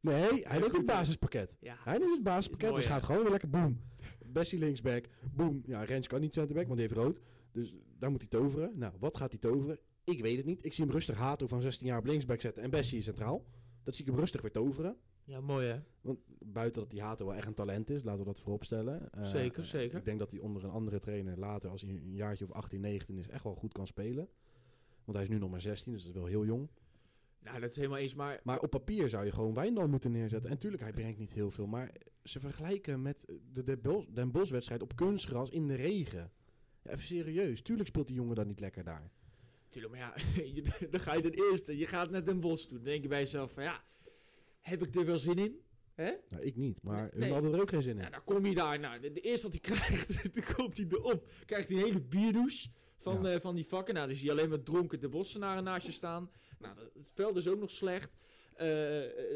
Nee, 0.00 0.46
hij 0.46 0.62
goed, 0.62 0.74
het 0.76 0.86
basispakket. 0.86 1.56
Ja, 1.60 1.76
Hij 1.84 1.98
neemt 1.98 2.10
het 2.14 2.22
basispakket, 2.22 2.68
mooi, 2.70 2.80
dus 2.82 2.90
gaat 2.90 3.02
gewoon 3.02 3.22
weer 3.22 3.30
lekker 3.30 3.50
boom. 3.50 3.80
Bessie 4.26 4.58
linksback, 4.58 5.04
boom. 5.34 5.62
Ja, 5.66 5.82
Rens 5.84 6.06
kan 6.08 6.20
niet 6.20 6.34
centerback, 6.34 6.66
want 6.66 6.78
die 6.78 6.88
heeft 6.88 7.00
rood. 7.00 7.20
Dus 7.52 7.74
daar 7.98 8.10
moet 8.10 8.20
hij 8.20 8.28
toveren. 8.30 8.78
Nou, 8.78 8.92
wat 8.98 9.16
gaat 9.16 9.30
hij 9.32 9.40
toveren? 9.40 9.78
Ik 10.04 10.20
weet 10.20 10.36
het 10.36 10.46
niet. 10.46 10.64
Ik 10.64 10.72
zie 10.72 10.84
hem 10.84 10.92
rustig 10.92 11.16
Hato 11.16 11.46
van 11.46 11.62
16 11.62 11.86
jaar 11.86 11.98
op 11.98 12.04
linksback 12.06 12.40
zetten 12.40 12.62
en 12.62 12.70
Bessie 12.70 13.02
centraal. 13.02 13.44
Dat 13.82 13.94
zie 13.94 14.04
ik 14.04 14.10
hem 14.10 14.20
rustig 14.20 14.40
weer 14.40 14.50
toveren. 14.50 14.96
ja, 15.24 15.40
mooi 15.40 15.66
hè. 15.66 15.80
Want 16.00 16.18
buiten 16.44 16.80
dat 16.80 16.90
die 16.90 17.00
Hato 17.02 17.26
wel 17.26 17.34
echt 17.34 17.46
een 17.46 17.54
talent 17.54 17.90
is, 17.90 18.02
laten 18.02 18.18
we 18.20 18.26
dat 18.26 18.40
vooropstellen. 18.40 19.12
Eh, 19.12 19.24
Zeker, 19.24 19.58
eh, 19.62 19.68
zeker. 19.68 19.98
Ik 19.98 20.04
denk 20.04 20.18
dat 20.18 20.30
hij 20.30 20.40
onder 20.40 20.64
een 20.64 20.70
andere 20.70 20.98
trainer 20.98 21.38
later, 21.38 21.70
als 21.70 21.80
hij 21.82 21.90
een 21.90 22.14
jaartje 22.14 22.44
of 22.44 22.50
18, 22.52 22.80
19 22.80 23.16
is, 23.18 23.28
echt 23.28 23.44
wel 23.44 23.54
goed 23.54 23.72
kan 23.72 23.86
spelen. 23.86 24.28
Want 25.04 25.16
hij 25.18 25.22
is 25.22 25.28
nu 25.32 25.38
nog 25.38 25.50
maar 25.50 25.60
16, 25.60 25.92
dus 25.92 26.02
dat 26.02 26.10
is 26.14 26.18
wel 26.20 26.28
heel 26.28 26.44
jong. 26.44 26.68
Nou, 27.40 27.60
dat 27.60 27.70
is 27.70 27.76
helemaal 27.76 27.98
eens. 27.98 28.14
Maar 28.14 28.40
Maar 28.44 28.60
op 28.60 28.70
papier 28.70 29.08
zou 29.08 29.24
je 29.24 29.32
gewoon 29.32 29.54
Wijndal 29.54 29.88
moeten 29.88 30.10
neerzetten. 30.12 30.50
En 30.50 30.58
tuurlijk, 30.58 30.82
hij 30.82 30.92
brengt 30.92 31.18
niet 31.18 31.32
heel 31.32 31.50
veel. 31.50 31.66
Maar 31.66 31.92
ze 32.24 32.40
vergelijken 32.40 33.02
met 33.02 33.24
de 33.52 33.62
Den 33.62 33.80
Bosch- 33.80 34.08
Den 34.10 34.30
Bosch-wedstrijd 34.30 34.82
op 34.82 34.96
kunstgras 34.96 35.50
in 35.50 35.66
de 35.66 35.74
regen. 35.74 36.30
Ja, 36.82 36.90
even 36.90 37.04
serieus. 37.06 37.62
Tuurlijk 37.62 37.88
speelt 37.88 38.06
die 38.06 38.16
jongen 38.16 38.34
dan 38.34 38.46
niet 38.46 38.60
lekker 38.60 38.84
daar. 38.84 39.10
Tuurlijk, 39.72 39.94
maar 39.94 40.02
ja, 40.02 40.14
je- 40.54 40.88
dan 40.90 41.00
ga 41.00 41.14
je 41.14 41.22
ten 41.22 41.50
eerste, 41.50 41.76
je 41.78 41.86
gaat 41.86 42.10
naar 42.10 42.24
Den 42.24 42.40
Bosch 42.40 42.66
toe. 42.66 42.76
Dan 42.76 42.84
denk 42.86 43.02
je 43.02 43.08
bij 43.08 43.18
jezelf 43.18 43.52
van 43.52 43.62
ja, 43.62 43.84
heb 44.60 44.82
ik 44.82 44.94
er 44.94 45.04
wel 45.04 45.18
zin 45.18 45.38
in? 45.38 45.60
Hè? 45.94 46.12
Nou, 46.28 46.42
ik 46.42 46.56
niet. 46.56 46.82
Maar 46.82 47.10
Nee. 47.12 47.22
hun 47.22 47.32
hadden 47.32 47.52
er 47.54 47.60
ook 47.60 47.68
geen 47.68 47.82
zin 47.82 47.96
in. 47.96 48.02
Ja, 48.02 48.10
dan 48.10 48.24
kom 48.24 48.46
je 48.46 48.54
daar, 48.54 48.78
nou, 48.80 49.00
de, 49.00 49.12
de 49.12 49.20
eerste 49.20 49.48
wat 49.50 49.58
hij 49.62 49.74
krijgt, 49.76 50.34
dan 50.34 50.54
komt 50.54 50.76
hij 50.76 50.86
erop. 50.90 51.28
Krijgt 51.44 51.68
hij 51.68 51.78
een 51.78 51.84
hele 51.84 52.00
bierdouche 52.00 52.68
van, 52.98 53.22
Ja. 53.22 53.32
eh, 53.34 53.40
van 53.40 53.54
die 53.54 53.66
vakken. 53.66 53.94
Nou, 53.94 54.06
dan 54.06 54.16
zie 54.16 54.24
je 54.26 54.30
alleen 54.32 54.48
maar 54.48 54.62
dronken 54.62 55.00
de 55.00 55.08
bossenaren 55.08 55.64
naast 55.64 55.86
je 55.86 55.92
staan. 55.92 56.30
Nou, 56.58 56.76
het 56.98 57.12
veld 57.14 57.36
is 57.36 57.48
ook 57.48 57.58
nog 57.58 57.70
slecht. 57.70 58.12
Eh, 58.54 58.66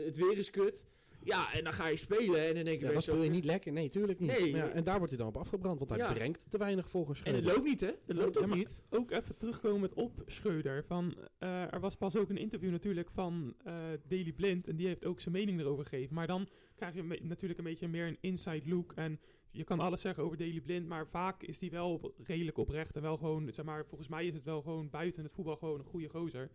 het 0.04 0.16
weer 0.16 0.38
is 0.38 0.50
kut. 0.50 0.86
Ja, 1.26 1.52
en 1.54 1.64
dan 1.64 1.72
ga 1.72 1.86
je 1.88 1.96
spelen 1.96 2.40
en 2.46 2.54
dan 2.54 2.64
denk 2.64 2.80
je 2.80 2.86
Ja, 2.86 2.92
jezelf, 2.92 3.02
speel 3.02 3.22
je 3.22 3.30
niet 3.30 3.44
lekker. 3.44 3.72
Nee, 3.72 3.88
tuurlijk 3.88 4.18
niet. 4.18 4.38
Nee. 4.38 4.50
Ja, 4.50 4.68
en 4.68 4.84
daar 4.84 4.96
wordt 4.96 5.10
hij 5.12 5.18
dan 5.20 5.28
op 5.28 5.36
afgebrand, 5.36 5.78
want 5.78 5.90
hij 5.90 5.98
Ja. 5.98 6.12
brengt 6.12 6.50
te 6.50 6.58
weinig 6.58 6.90
volgens 6.90 7.22
En 7.22 7.24
het 7.24 7.34
Schreuder. 7.44 7.54
loopt 7.62 7.68
niet, 7.68 7.80
hè? 7.80 7.96
Het 8.06 8.16
loopt 8.16 8.34
Ja, 8.34 8.40
ook 8.46 8.54
niet. 8.54 8.82
ook 8.90 9.10
even 9.10 9.36
terugkomen 9.36 9.90
op 9.94 10.22
Schreuder. 10.26 10.84
Van, 10.84 11.14
eh, 11.38 11.72
er 11.72 11.80
was 11.80 11.96
pas 11.96 12.16
ook 12.16 12.28
een 12.30 12.36
interview 12.38 12.70
natuurlijk 12.70 13.10
van 13.10 13.54
eh 13.64 13.74
Daily 14.08 14.32
Blind. 14.32 14.68
En 14.68 14.76
die 14.76 14.86
heeft 14.86 15.04
ook 15.04 15.20
zijn 15.20 15.34
mening 15.34 15.60
erover 15.60 15.84
gegeven. 15.86 16.14
Maar 16.14 16.26
dan 16.26 16.48
krijg 16.74 16.94
je 16.94 17.02
natuurlijk 17.22 17.58
een 17.58 17.64
beetje 17.64 17.88
meer 17.88 18.06
een 18.06 18.18
inside 18.20 18.68
look. 18.68 18.92
En 18.92 19.20
je 19.50 19.64
kan 19.64 19.80
alles 19.80 20.00
zeggen 20.00 20.24
over 20.24 20.36
Daily 20.36 20.60
Blind. 20.60 20.86
Maar 20.88 21.06
vaak 21.06 21.42
is 21.42 21.58
die 21.58 21.70
wel 21.70 22.14
redelijk 22.24 22.58
oprecht. 22.58 22.96
En 22.96 23.02
wel 23.02 23.16
gewoon, 23.16 23.52
zeg 23.52 23.64
maar, 23.64 23.86
volgens 23.86 24.08
mij 24.08 24.26
is 24.26 24.34
het 24.34 24.44
wel 24.44 24.62
gewoon 24.62 24.90
buiten 24.90 25.22
het 25.22 25.32
voetbal 25.32 25.56
gewoon 25.56 25.78
een 25.78 25.84
goede 25.84 26.08
gozer. 26.08 26.50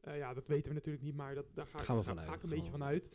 Eh, 0.00 0.16
ja, 0.18 0.34
dat 0.34 0.46
weten 0.46 0.68
we 0.68 0.74
natuurlijk 0.74 1.04
niet. 1.04 1.14
Maar 1.16 1.34
dat, 1.34 1.46
daar 1.54 1.66
ga, 1.66 1.78
Gaan 1.80 1.96
we 1.96 2.02
ga- 2.02 2.08
vanuit. 2.08 2.28
ga 2.28 2.34
ik 2.34 2.42
een 2.42 2.48
Gaan 2.48 2.56
beetje 2.58 2.72
we 2.72 2.78
vanuit. 2.78 3.08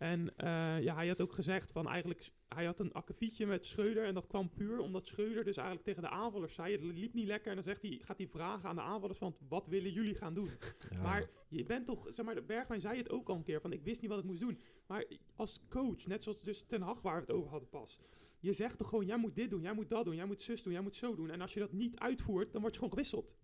En 0.00 0.36
eh, 0.36 0.82
ja, 0.82 0.94
hij 0.94 1.08
had 1.08 1.20
ook 1.20 1.32
gezegd 1.32 1.72
van 1.72 1.88
eigenlijk, 1.88 2.30
hij 2.48 2.64
had 2.64 2.80
een 2.80 2.92
akkefietje 2.92 3.46
met 3.46 3.66
Schreuder. 3.66 4.04
En 4.04 4.14
dat 4.14 4.26
kwam 4.26 4.50
puur 4.50 4.78
omdat 4.78 5.06
Schreuder 5.06 5.44
dus 5.44 5.56
eigenlijk 5.56 5.86
tegen 5.86 6.02
de 6.02 6.08
aanvallers 6.08 6.54
zei, 6.54 6.72
het 6.72 6.82
liep 6.82 7.14
niet 7.14 7.26
lekker. 7.26 7.48
En 7.48 7.54
dan 7.54 7.64
zegt 7.64 7.82
hij, 7.82 7.98
gaat 8.02 8.18
hij 8.18 8.28
vragen 8.28 8.68
aan 8.68 8.76
de 8.76 8.82
aanvallers 8.82 9.18
van, 9.18 9.36
wat 9.48 9.66
willen 9.66 9.92
jullie 9.92 10.14
gaan 10.14 10.34
doen? 10.34 10.50
Ja. 10.90 11.02
Maar 11.02 11.28
je 11.48 11.64
bent 11.64 11.86
toch, 11.86 12.06
zeg 12.08 12.24
maar, 12.24 12.34
de 12.34 12.42
Bergwijn 12.42 12.80
zei 12.80 12.98
het 12.98 13.10
ook 13.10 13.28
al 13.28 13.36
een 13.36 13.42
keer, 13.42 13.60
van 13.60 13.72
ik 13.72 13.82
wist 13.82 14.00
niet 14.00 14.10
wat 14.10 14.18
ik 14.18 14.24
moest 14.24 14.40
doen. 14.40 14.60
Maar 14.86 15.04
als 15.36 15.60
coach, 15.68 16.06
net 16.06 16.22
zoals 16.22 16.40
dus 16.40 16.62
Ten 16.62 16.82
Hag 16.82 17.02
waar 17.02 17.14
we 17.14 17.20
het 17.20 17.30
over 17.30 17.50
hadden 17.50 17.68
pas. 17.68 17.98
Je 18.38 18.52
zegt 18.52 18.78
toch 18.78 18.88
gewoon, 18.88 19.06
jij 19.06 19.18
moet 19.18 19.34
dit 19.34 19.50
doen, 19.50 19.62
jij 19.62 19.74
moet 19.74 19.88
dat 19.88 20.04
doen, 20.04 20.16
jij 20.16 20.26
moet 20.26 20.42
zus 20.42 20.62
doen, 20.62 20.72
jij 20.72 20.82
moet 20.82 20.94
zo 20.94 21.14
doen. 21.14 21.30
En 21.30 21.40
als 21.40 21.54
je 21.54 21.60
dat 21.60 21.72
niet 21.72 21.98
uitvoert, 21.98 22.52
dan 22.52 22.60
word 22.60 22.72
je 22.72 22.78
gewoon 22.78 22.94
gewisseld. 22.94 23.34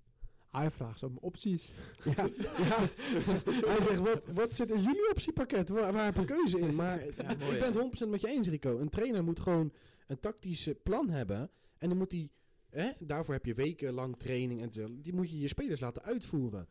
Hij 0.50 0.70
vraagt 0.70 0.98
zo 0.98 1.06
om 1.06 1.18
opties. 1.20 1.72
Ja, 2.04 2.28
ja. 2.58 2.78
hij 3.70 3.80
zegt, 3.82 3.98
wat, 3.98 4.26
wat 4.34 4.54
zit 4.54 4.70
in 4.70 4.82
jullie 4.82 5.10
optiepakket? 5.10 5.68
Waar, 5.68 5.92
waar 5.92 6.04
heb 6.04 6.18
ik 6.18 6.26
keuze 6.26 6.58
in? 6.58 6.74
Maar 6.74 7.04
Ja, 7.04 7.34
mooi, 7.38 7.52
ik 7.54 7.60
ben 7.60 7.72
het 7.72 8.04
100% 8.04 8.08
met 8.08 8.20
je 8.20 8.28
eens, 8.28 8.48
Rico. 8.48 8.78
Een 8.78 8.88
trainer 8.88 9.24
moet 9.24 9.40
gewoon 9.40 9.72
een 10.06 10.20
tactisch 10.20 10.68
plan 10.82 11.10
hebben. 11.10 11.50
En 11.78 11.88
dan 11.88 11.98
moet 11.98 12.12
hij, 12.12 12.30
hè, 12.70 12.90
daarvoor 12.98 13.34
heb 13.34 13.44
je 13.44 13.54
wekenlang 13.54 14.18
training. 14.18 14.62
En 14.62 14.72
zo. 14.72 14.88
die 15.00 15.14
moet 15.14 15.30
je 15.30 15.38
je 15.38 15.48
spelers 15.48 15.80
laten 15.80 16.02
uitvoeren. 16.02 16.68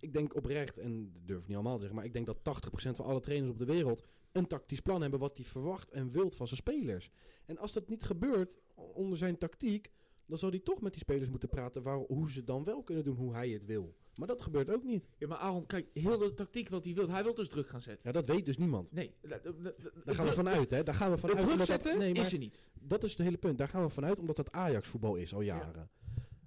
Ik 0.00 0.12
denk 0.12 0.34
oprecht, 0.34 0.78
en 0.78 1.12
dat 1.12 1.26
durf 1.26 1.40
ik 1.40 1.46
niet 1.46 1.56
allemaal 1.56 1.74
te 1.74 1.80
zeggen, 1.80 1.96
maar 1.96 2.06
ik 2.06 2.12
denk 2.12 2.26
dat 2.26 2.38
80% 2.38 2.70
van 2.90 3.04
alle 3.04 3.20
trainers 3.20 3.50
op 3.50 3.58
de 3.58 3.64
wereld 3.64 4.02
een 4.32 4.46
tactisch 4.46 4.80
plan 4.80 5.00
hebben 5.00 5.20
wat 5.20 5.36
hij 5.36 5.46
verwacht 5.46 5.90
en 5.90 6.10
wilt 6.10 6.34
van 6.34 6.46
zijn 6.46 6.60
spelers. 6.60 7.10
En 7.44 7.58
als 7.58 7.72
dat 7.72 7.88
niet 7.88 8.02
gebeurt 8.02 8.58
onder 8.74 9.18
zijn 9.18 9.38
tactiek, 9.38 9.90
dan 10.28 10.38
zal 10.38 10.50
hij 10.50 10.58
toch 10.58 10.80
met 10.80 10.92
die 10.92 11.00
spelers 11.00 11.28
moeten 11.30 11.48
praten 11.48 11.82
waar, 11.82 11.96
hoe 11.96 12.30
ze 12.30 12.44
dan 12.44 12.64
wel 12.64 12.82
kunnen 12.82 13.04
doen 13.04 13.16
hoe 13.16 13.32
hij 13.34 13.48
het 13.48 13.64
wil. 13.64 13.94
Maar 14.14 14.28
dat 14.28 14.42
gebeurt 14.42 14.70
ook 14.70 14.84
niet. 14.84 15.06
Ja, 15.18 15.26
maar 15.26 15.38
Aaron, 15.38 15.66
kijk, 15.66 15.86
heel 15.92 16.18
de 16.18 16.34
tactiek 16.34 16.68
wat 16.68 16.84
hij 16.84 16.94
wil. 16.94 17.08
Hij 17.10 17.22
wil 17.22 17.34
dus 17.34 17.48
druk 17.48 17.68
gaan 17.68 17.80
zetten. 17.80 18.02
Ja, 18.12 18.12
dat 18.20 18.26
weet 18.26 18.44
dus 18.46 18.56
niemand. 18.58 18.92
Nee, 18.92 19.14
da- 19.20 19.28
da- 19.28 19.38
da- 19.38 19.52
da- 19.62 19.72
Daar 20.04 20.14
gaan 20.14 20.26
we 20.26 20.32
vanuit, 20.32 20.70
hè? 20.70 20.82
Daar 20.82 20.94
gaan 20.94 21.10
we 21.10 21.18
vanuit. 21.18 21.40
druk 21.40 21.56
dat- 21.56 21.66
zetten 21.66 21.98
nee, 21.98 22.12
maar 22.14 22.24
is 22.24 22.32
er 22.32 22.38
niet. 22.38 22.66
dat 22.80 23.04
is 23.04 23.10
het 23.12 23.20
hele 23.20 23.36
punt. 23.38 23.58
Daar 23.58 23.68
gaan 23.68 23.82
we 23.84 23.88
vanuit 23.90 24.18
omdat 24.18 24.36
het 24.36 24.52
Ajax-voetbal 24.52 25.16
is 25.16 25.34
al 25.34 25.40
jaren. 25.40 25.90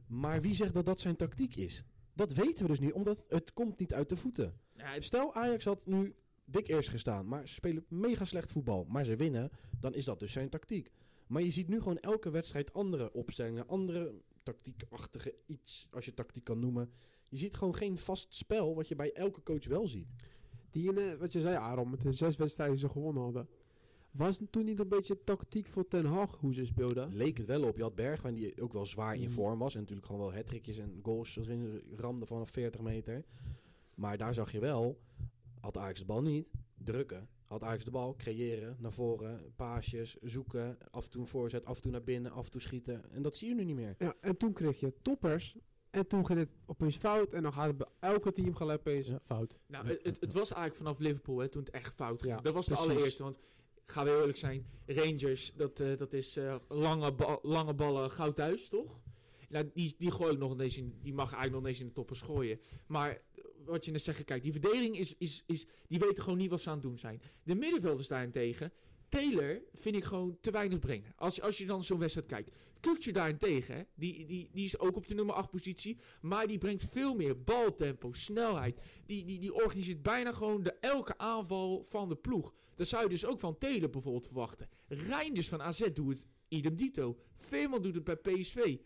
Maar 0.07 0.41
wie 0.41 0.53
zegt 0.53 0.73
dat 0.73 0.85
dat 0.85 0.99
zijn 0.99 1.15
tactiek 1.15 1.55
is? 1.55 1.83
Dat 2.13 2.33
weten 2.33 2.63
we 2.63 2.69
dus 2.69 2.79
niet, 2.79 2.93
omdat 2.93 3.25
het 3.27 3.53
komt 3.53 3.79
niet 3.79 3.93
uit 3.93 4.09
de 4.09 4.15
voeten. 4.15 4.53
Ja, 4.75 4.93
het- 4.93 5.03
Stel, 5.05 5.33
Ajax 5.33 5.65
had 5.65 5.85
nu 5.85 6.15
dik 6.45 6.67
eerst 6.67 6.89
gestaan, 6.89 7.27
maar 7.27 7.47
ze 7.47 7.53
spelen 7.53 7.85
mega 7.87 8.25
slecht 8.25 8.51
voetbal, 8.51 8.85
maar 8.89 9.05
ze 9.05 9.15
winnen, 9.15 9.49
dan 9.79 9.93
is 9.93 10.05
dat 10.05 10.19
dus 10.19 10.31
zijn 10.31 10.49
tactiek. 10.49 10.91
Maar 11.31 11.41
je 11.41 11.51
ziet 11.51 11.67
nu 11.67 11.77
gewoon 11.79 11.99
elke 11.99 12.29
wedstrijd 12.29 12.73
andere 12.73 13.13
opstellingen, 13.13 13.67
andere 13.67 14.13
tactiekachtige 14.43 15.35
iets, 15.45 15.87
als 15.91 16.05
je 16.05 16.13
tactiek 16.13 16.43
kan 16.43 16.59
noemen. 16.59 16.91
Je 17.29 17.37
ziet 17.37 17.53
gewoon 17.53 17.75
geen 17.75 17.97
vast 17.97 18.33
spel, 18.33 18.75
wat 18.75 18.87
je 18.87 18.95
bij 18.95 19.13
elke 19.13 19.43
coach 19.43 19.65
wel 19.67 19.87
ziet. 19.87 20.07
Die, 20.71 20.91
wat 21.19 21.33
je 21.33 21.41
zei, 21.41 21.55
Aaron, 21.55 21.89
met 21.89 22.01
de 22.01 22.11
zes 22.11 22.35
wedstrijden 22.35 22.75
die 22.75 22.85
ze 22.85 22.91
gewonnen 22.91 23.23
hadden. 23.23 23.47
Was 24.11 24.39
het 24.39 24.51
toen 24.51 24.65
niet 24.65 24.79
een 24.79 24.87
beetje 24.87 25.23
tactiek 25.23 25.67
voor 25.67 25.87
Ten 25.87 26.05
Hag 26.05 26.37
hoe 26.39 26.53
ze 26.53 26.65
speelden? 26.65 27.13
Leek 27.15 27.37
het 27.37 27.47
wel 27.47 27.63
op. 27.63 27.75
Je 27.75 27.81
had 27.81 27.95
Bergwijn 27.95 28.33
die 28.33 28.61
ook 28.61 28.73
wel 28.73 28.85
zwaar 28.85 29.15
in 29.15 29.21
Mhm. 29.21 29.31
vorm 29.31 29.59
was. 29.59 29.73
En 29.73 29.79
natuurlijk 29.79 30.07
gewoon 30.07 30.21
wel 30.21 30.33
hattrickjes 30.33 30.77
en 30.77 30.99
goals 31.03 31.37
erin 31.37 31.81
ramde 31.95 32.25
vanaf 32.25 32.49
40 32.49 32.81
meter. 32.81 33.25
Maar 33.95 34.17
daar 34.17 34.33
zag 34.33 34.51
je 34.51 34.59
wel, 34.59 34.99
had 35.59 35.77
Ajax 35.77 35.99
de 35.99 36.05
bal 36.05 36.21
niet, 36.21 36.49
drukken. 36.77 37.27
Had 37.51 37.63
Ajax 37.63 37.83
de 37.83 37.91
bal, 37.91 38.15
creëren, 38.15 38.75
naar 38.79 38.91
voren, 38.91 39.53
paasjes, 39.55 40.15
zoeken. 40.21 40.77
Af 40.91 41.03
en 41.05 41.09
toe 41.11 41.21
een 41.21 41.27
voorzet, 41.27 41.65
af 41.65 41.75
en 41.75 41.81
toe 41.81 41.91
naar 41.91 42.03
binnen, 42.03 42.31
af 42.31 42.45
en 42.45 42.51
toe 42.51 42.61
schieten. 42.61 43.11
En 43.11 43.21
dat 43.21 43.37
zie 43.37 43.47
je 43.49 43.55
nu 43.55 43.63
niet 43.63 43.75
meer. 43.75 43.95
Ja, 43.97 44.13
en 44.21 44.37
toen 44.37 44.53
kreeg 44.53 44.79
je 44.79 44.93
toppers. 45.01 45.55
En 45.89 46.07
toen 46.07 46.25
ging 46.25 46.39
het 46.39 46.49
opeens 46.65 46.97
fout. 46.97 47.33
En 47.33 47.43
dan 47.43 47.53
gaat 47.53 47.67
het 47.67 47.77
bij 47.77 47.87
elke 47.99 48.31
team 48.31 48.55
gelijk 48.55 48.79
opeens 48.79 49.07
Ja. 49.07 49.19
fout. 49.23 49.59
Nou, 49.67 49.87
het, 49.87 49.99
het, 50.03 50.19
het 50.19 50.33
was 50.33 50.49
eigenlijk 50.53 50.75
vanaf 50.75 50.99
Liverpool 50.99 51.37
hè, 51.37 51.47
toen 51.47 51.63
het 51.63 51.71
echt 51.73 51.93
fout 51.93 52.21
ging. 52.21 52.35
Ja, 52.35 52.41
dat 52.41 52.53
was 52.53 52.65
de 52.65 52.75
allereerste. 52.75 53.23
Want 53.23 53.39
gaan 53.85 54.05
we 54.05 54.11
eerlijk 54.11 54.37
zijn, 54.37 54.65
Rangers, 54.85 55.53
dat, 55.55 55.79
eh, 55.79 55.97
dat 55.97 56.13
is 56.13 56.37
eh, 56.37 56.55
lange, 56.67 57.13
ba- 57.13 57.39
lange 57.41 57.73
ballen 57.73 58.11
goud 58.11 58.35
thuis, 58.35 58.69
toch? 58.69 58.99
Nou, 59.49 59.69
die, 59.73 59.95
die 59.97 60.11
gooi 60.11 60.33
ik 60.33 60.39
nog 60.39 60.51
ineens 60.53 60.77
in, 60.77 60.99
die 61.01 61.13
mag 61.13 61.25
eigenlijk 61.25 61.51
nog 61.53 61.61
ineens 61.61 61.79
in 61.79 61.87
de 61.87 61.93
toppers 61.93 62.21
gooien. 62.21 62.59
Maar 62.87 63.21
wat 63.65 63.85
je 63.85 63.91
net 63.91 64.03
zegt, 64.03 64.23
kijk, 64.23 64.43
die 64.43 64.51
verdediging 64.51 64.97
is, 64.97 65.15
is, 65.17 65.43
is, 65.45 65.65
die 65.87 65.99
weten 65.99 66.23
gewoon 66.23 66.37
niet 66.37 66.49
wat 66.49 66.61
ze 66.61 66.69
aan 66.69 66.75
het 66.75 66.83
doen 66.83 66.97
zijn. 66.97 67.21
De 67.43 67.55
middenvelders 67.55 68.07
daarentegen, 68.07 68.71
Taylor 69.11 69.61
vind 69.73 69.95
ik 69.95 70.03
gewoon 70.03 70.37
te 70.41 70.51
weinig 70.51 70.79
brengen. 70.79 71.13
Als, 71.15 71.41
als 71.41 71.57
je 71.57 71.65
dan 71.65 71.83
zo'n 71.83 71.99
wedstrijd 71.99 72.27
kijkt. 72.27 72.51
Kukje 72.79 73.11
daarentegen, 73.11 73.87
die, 73.95 74.25
die, 74.25 74.49
die 74.53 74.65
is 74.65 74.79
ook 74.79 74.95
op 74.95 75.07
de 75.07 75.13
nummer 75.13 75.35
8 75.35 75.49
positie. 75.49 75.97
Maar 76.21 76.47
die 76.47 76.57
brengt 76.57 76.85
veel 76.91 77.15
meer 77.15 77.43
baltempo, 77.43 78.13
snelheid. 78.13 78.81
Die, 79.05 79.25
die, 79.25 79.39
die 79.39 79.53
organiseert 79.53 80.01
bijna 80.01 80.31
gewoon 80.31 80.63
de 80.63 80.73
elke 80.79 81.17
aanval 81.17 81.83
van 81.83 82.09
de 82.09 82.15
ploeg. 82.15 82.53
Dat 82.75 82.87
zou 82.87 83.03
je 83.03 83.09
dus 83.09 83.25
ook 83.25 83.39
van 83.39 83.57
Taylor 83.57 83.89
bijvoorbeeld 83.89 84.25
verwachten. 84.25 84.69
Reinders 84.87 85.47
van 85.47 85.61
AZ 85.61 85.87
doet 85.93 86.09
het 86.09 86.27
idem 86.47 86.75
dito. 86.75 87.17
Veerman 87.37 87.81
doet 87.81 87.95
het 87.95 88.03
bij 88.03 88.15
PSV. 88.15 88.77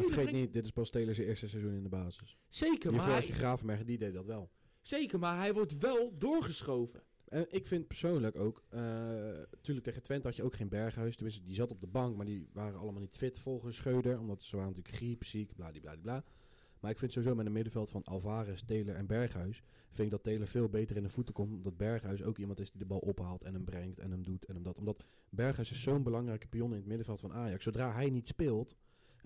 Taylor 0.00 0.14
vergeet 0.14 0.40
niet, 0.40 0.52
dit 0.52 0.64
is 0.64 0.70
pas 0.70 0.90
Taylor 0.90 1.14
zijn 1.14 1.26
eerste 1.26 1.48
seizoen 1.48 1.74
in 1.74 1.82
de 1.82 1.88
basis. 1.88 2.38
Zeker, 2.48 2.90
maar 2.90 3.00
Hiervoor 3.00 3.18
had 3.18 3.26
je 3.26 3.32
Gravenberg, 3.32 3.84
die 3.84 3.98
deed 3.98 4.14
dat 4.14 4.24
wel. 4.24 4.50
zeker, 4.82 5.18
maar 5.18 5.36
hij 5.38 5.52
wordt 5.52 5.78
wel 5.78 6.18
doorgeschoven. 6.18 7.02
En 7.28 7.46
ik 7.48 7.66
vind 7.66 7.86
persoonlijk 7.86 8.36
ook, 8.36 8.62
natuurlijk 9.50 9.86
tegen 9.86 10.02
Twente 10.02 10.26
had 10.26 10.36
je 10.36 10.42
ook 10.42 10.54
geen 10.54 10.68
Berghuis. 10.68 11.14
Tenminste, 11.14 11.44
die 11.44 11.54
zat 11.54 11.70
op 11.70 11.80
de 11.80 11.86
bank, 11.86 12.16
maar 12.16 12.26
die 12.26 12.48
waren 12.52 12.78
allemaal 12.78 13.00
niet 13.00 13.16
fit 13.16 13.38
volgens 13.38 13.76
Scheuder. 13.76 14.18
Omdat 14.18 14.42
ze 14.42 14.56
waren 14.56 14.70
natuurlijk 14.70 14.96
griep, 14.96 15.24
ziek, 15.24 15.54
bladibladibla. 15.54 16.24
Maar 16.80 16.90
ik 16.90 16.98
vind 16.98 17.12
sowieso 17.12 17.34
met 17.34 17.46
een 17.46 17.52
middenveld 17.52 17.90
van 17.90 18.04
Alvarez, 18.04 18.60
Taylor 18.60 18.94
en 18.94 19.06
Berghuis... 19.06 19.62
vind 19.88 20.06
ik 20.06 20.10
dat 20.10 20.22
Taylor 20.22 20.46
veel 20.46 20.68
beter 20.68 20.96
in 20.96 21.02
de 21.02 21.08
voeten 21.08 21.34
komt. 21.34 21.52
Omdat 21.52 21.76
Berghuis 21.76 22.22
ook 22.22 22.38
iemand 22.38 22.60
is 22.60 22.70
die 22.70 22.80
de 22.80 22.86
bal 22.86 22.98
ophaalt 22.98 23.42
en 23.42 23.54
hem 23.54 23.64
brengt 23.64 23.98
en 23.98 24.10
hem 24.10 24.22
doet 24.22 24.44
en 24.44 24.54
hem 24.54 24.62
dat. 24.62 24.78
Omdat 24.78 25.04
Berghuis 25.30 25.70
is 25.70 25.82
zo'n 25.82 26.02
belangrijke 26.02 26.46
pion 26.46 26.70
in 26.70 26.76
het 26.76 26.86
middenveld 26.86 27.20
van 27.20 27.32
Ajax. 27.32 27.64
Zodra 27.64 27.92
hij 27.92 28.10
niet 28.10 28.28
speelt, 28.28 28.76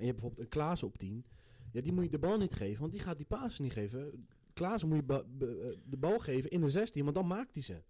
je 0.06 0.08
hebt 0.08 0.20
bijvoorbeeld 0.20 0.40
een 0.40 0.58
Klaas 0.58 0.82
op 0.82 0.98
10... 0.98 1.24
Ja, 1.72 1.80
die 1.80 1.92
moet 1.92 2.04
je 2.04 2.10
de 2.10 2.18
bal 2.18 2.38
niet 2.38 2.52
geven, 2.52 2.80
want 2.80 2.92
die 2.92 3.00
gaat 3.00 3.16
die 3.16 3.26
pasen 3.26 3.62
niet 3.62 3.72
geven. 3.72 4.26
Klaassen 4.52 4.88
moet 4.88 4.96
je 4.98 5.02
ba- 5.04 5.18
eh, 5.38 5.46
de 5.84 5.96
bal 5.98 6.18
geven 6.18 6.50
in 6.50 6.60
de 6.60 6.68
16, 6.70 7.02
want 7.04 7.16
dan 7.16 7.26
maakt 7.26 7.54
hij 7.54 7.62
ze. 7.62 7.82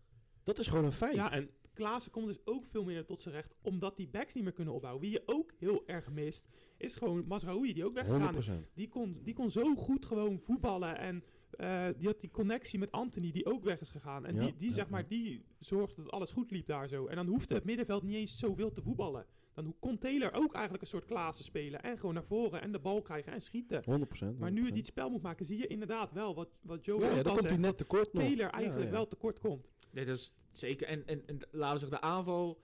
Dat 0.43 0.59
is 0.59 0.67
gewoon 0.69 0.85
een 0.85 0.93
feit. 0.93 1.15
Ja, 1.15 1.33
en 1.33 1.51
Klaassen 1.73 2.13
komt 2.13 2.27
dus 2.27 2.39
ook 2.45 2.67
veel 2.67 2.85
meer 2.85 3.05
tot 3.05 3.21
zijn 3.21 3.35
recht, 3.35 3.55
omdat 3.63 3.97
die 3.97 4.09
backs 4.09 4.35
niet 4.35 4.45
meer 4.45 4.53
kunnen 4.53 4.75
opbouwen. 4.75 5.03
Wie 5.03 5.11
je 5.11 5.23
ook 5.27 5.53
heel 5.59 5.83
erg 5.87 6.11
mist, 6.11 6.49
is 6.77 6.97
gewoon 6.97 7.27
Mazraoui, 7.27 7.73
die 7.73 7.85
ook 7.85 7.95
weggegaan 7.95 8.37
is. 8.37 8.49
100%. 8.49 8.53
Die 8.75 8.89
kon, 8.89 9.21
die 9.23 9.35
kon 9.35 9.51
zo 9.51 9.75
goed 9.75 10.05
gewoon 10.07 10.39
voetballen 10.41 10.99
en 10.99 11.25
eh, 11.51 11.87
die 11.97 12.07
had 12.07 12.21
die 12.21 12.31
connectie 12.31 12.79
met 12.79 12.91
Anthony, 12.93 13.31
die 13.31 13.47
ook 13.47 13.65
weg 13.65 13.81
is 13.81 13.89
gegaan. 13.89 14.27
En 14.27 14.35
Ja, 14.35 14.41
die, 14.45 14.57
die, 14.57 14.69
ja, 14.69 14.75
zeg 14.75 14.89
maar, 14.89 15.09
die 15.09 15.45
zorgde 15.59 16.03
dat 16.03 16.13
alles 16.13 16.31
goed 16.31 16.51
liep 16.51 16.67
daar 16.67 16.89
zo. 16.89 17.07
En 17.07 17.17
dan 17.17 17.27
hoefde 17.27 17.55
het 17.55 17.65
middenveld 17.65 18.03
niet 18.03 18.15
eens 18.15 18.39
zoveel 18.39 18.73
te 18.73 18.83
voetballen. 18.83 19.27
Dan 19.55 19.65
ho- 19.65 19.77
kon 19.81 19.99
Taylor 19.99 20.33
ook 20.33 20.53
eigenlijk 20.53 20.83
een 20.83 20.89
soort 20.89 21.05
Klaassen 21.05 21.45
spelen. 21.45 21.83
En 21.83 21.99
gewoon 21.99 22.15
naar 22.15 22.25
voren 22.25 22.61
en 22.63 22.73
de 22.73 22.79
bal 22.79 23.03
krijgen 23.03 23.33
en 23.33 23.41
schieten. 23.41 23.83
100%. 23.85 24.39
Maar 24.39 24.53
nu 24.53 24.65
het 24.65 24.75
dit 24.75 24.87
spel 24.87 25.11
moet 25.11 25.23
maken, 25.23 25.45
zie 25.47 25.59
je 25.59 25.67
inderdaad 25.67 26.13
wel 26.13 26.35
wat, 26.35 26.49
wat 26.63 26.85
Joe 26.85 27.01
Ja, 27.01 27.09
ook 27.09 27.15
ja, 27.17 27.23
dan 27.23 27.33
al 27.33 27.39
komt 27.39 27.51
hij 27.51 27.59
net 27.59 27.79
tekort 27.79 28.13
nog. 28.13 28.23
Taylor 28.23 28.51
eigenlijk 28.51 28.79
Ja, 28.85 28.91
ja. 28.91 28.97
wel 28.97 29.09
tekort 29.09 29.39
komt. 29.39 29.69
Nee, 29.91 30.05
dat 30.05 30.17
is 30.17 30.33
zeker. 30.51 30.87
En, 30.87 31.07
en, 31.07 31.23
en 31.27 31.39
laten 31.51 31.73
we 31.73 31.79
zeggen, 31.79 31.91
de 31.91 32.01
aanval 32.01 32.61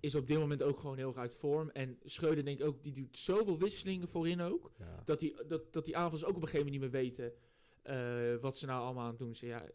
is 0.00 0.14
op 0.14 0.26
dit 0.26 0.38
moment 0.38 0.62
ook 0.62 0.78
gewoon 0.78 0.96
heel 0.96 1.08
erg 1.08 1.16
uit 1.16 1.34
vorm. 1.34 1.70
En 1.70 1.98
Schreuder 2.04 2.44
denk 2.44 2.58
ik 2.60 2.66
ook, 2.66 2.82
die 2.82 2.92
doet 2.92 3.18
zoveel 3.18 3.58
wisselingen 3.58 4.08
voorin 4.08 4.40
ook. 4.40 4.70
Ja. 4.78 5.02
Dat 5.04 5.18
die, 5.20 5.34
dat, 5.46 5.72
dat 5.72 5.84
die 5.84 5.96
aanvallers 5.96 6.24
ook 6.24 6.36
op 6.36 6.42
een 6.42 6.48
gegeven 6.48 6.66
moment 6.72 6.82
niet 6.82 6.92
meer 6.92 7.02
weten 7.02 7.32
eh, 7.82 8.42
wat 8.42 8.56
ze 8.58 8.66
nou 8.66 8.82
allemaal 8.84 9.02
aan 9.04 9.10
het 9.10 9.18
doen 9.18 9.34
zijn. 9.34 9.50
Ja, 9.50 9.66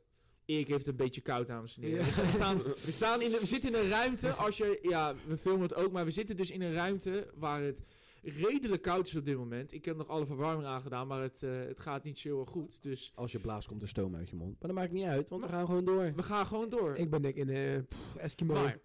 Erik 0.51 0.67
heeft 0.67 0.79
het 0.85 0.87
een 0.87 1.05
beetje 1.05 1.21
koud, 1.21 1.47
dames 1.47 1.77
en 1.77 1.83
heren. 1.83 2.05
Ja. 2.05 2.11
We, 2.21 2.31
staan- 2.31 2.57
we 2.57 2.91
staan, 2.91 3.21
in 3.21 3.31
de, 3.31 3.39
we 3.39 3.45
zitten 3.45 3.69
in 3.73 3.79
een 3.79 3.89
ruimte, 3.89 4.31
als 4.45 4.57
je, 4.57 4.79
ja, 4.81 5.15
we 5.27 5.37
filmen 5.37 5.61
het 5.61 5.73
ook, 5.75 5.91
maar 5.91 6.05
we 6.05 6.11
zitten 6.11 6.37
dus 6.37 6.51
in 6.51 6.61
een 6.61 6.73
ruimte 6.73 7.27
waar 7.35 7.61
het 7.61 7.81
redelijk 8.23 8.81
koud 8.81 9.07
is 9.07 9.15
op 9.15 9.25
dit 9.25 9.37
moment. 9.37 9.73
Ik 9.73 9.85
heb 9.85 9.97
nog 9.97 10.07
alle 10.07 10.25
verwarming 10.25 10.67
aangedaan, 10.67 11.07
maar 11.07 11.21
het, 11.21 11.43
eh, 11.43 11.51
het 11.59 11.79
gaat 11.79 12.03
niet 12.03 12.19
zo 12.19 12.45
goed. 12.45 12.83
Dus 12.83 13.11
Als 13.15 13.31
je 13.31 13.39
blaast, 13.39 13.67
komt 13.67 13.81
er 13.81 13.87
stoom 13.87 14.15
uit 14.15 14.29
je 14.29 14.35
mond. 14.35 14.49
Maar 14.59 14.69
dat 14.69 14.79
maakt 14.79 14.91
niet 14.91 15.05
uit, 15.05 15.29
want 15.29 15.43
we 15.43 15.49
gaan 15.49 15.65
gewoon 15.65 15.85
door. 15.85 16.13
we 16.15 16.23
gaan 16.23 16.45
gewoon 16.45 16.69
door. 16.69 16.95
Ik 16.95 17.09
ben 17.09 17.21
dik 17.21 17.35
in 17.35 17.85
pff, 17.87 18.15
Eskimo. 18.17 18.53
Maar, 18.53 18.79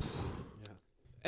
Ja. 0.63 0.81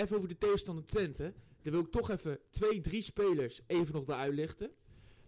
even 0.02 0.16
over 0.16 0.28
de 0.28 0.38
tegenstander 0.38 0.86
Twente. 0.86 1.32
Dan 1.62 1.72
wil 1.72 1.82
ik 1.82 1.90
toch 1.90 2.10
even 2.10 2.38
twee, 2.50 2.80
drie 2.80 3.02
spelers 3.02 3.60
even 3.66 3.94
nog 3.94 4.08
eruit 4.08 4.34
lichten. 4.34 4.70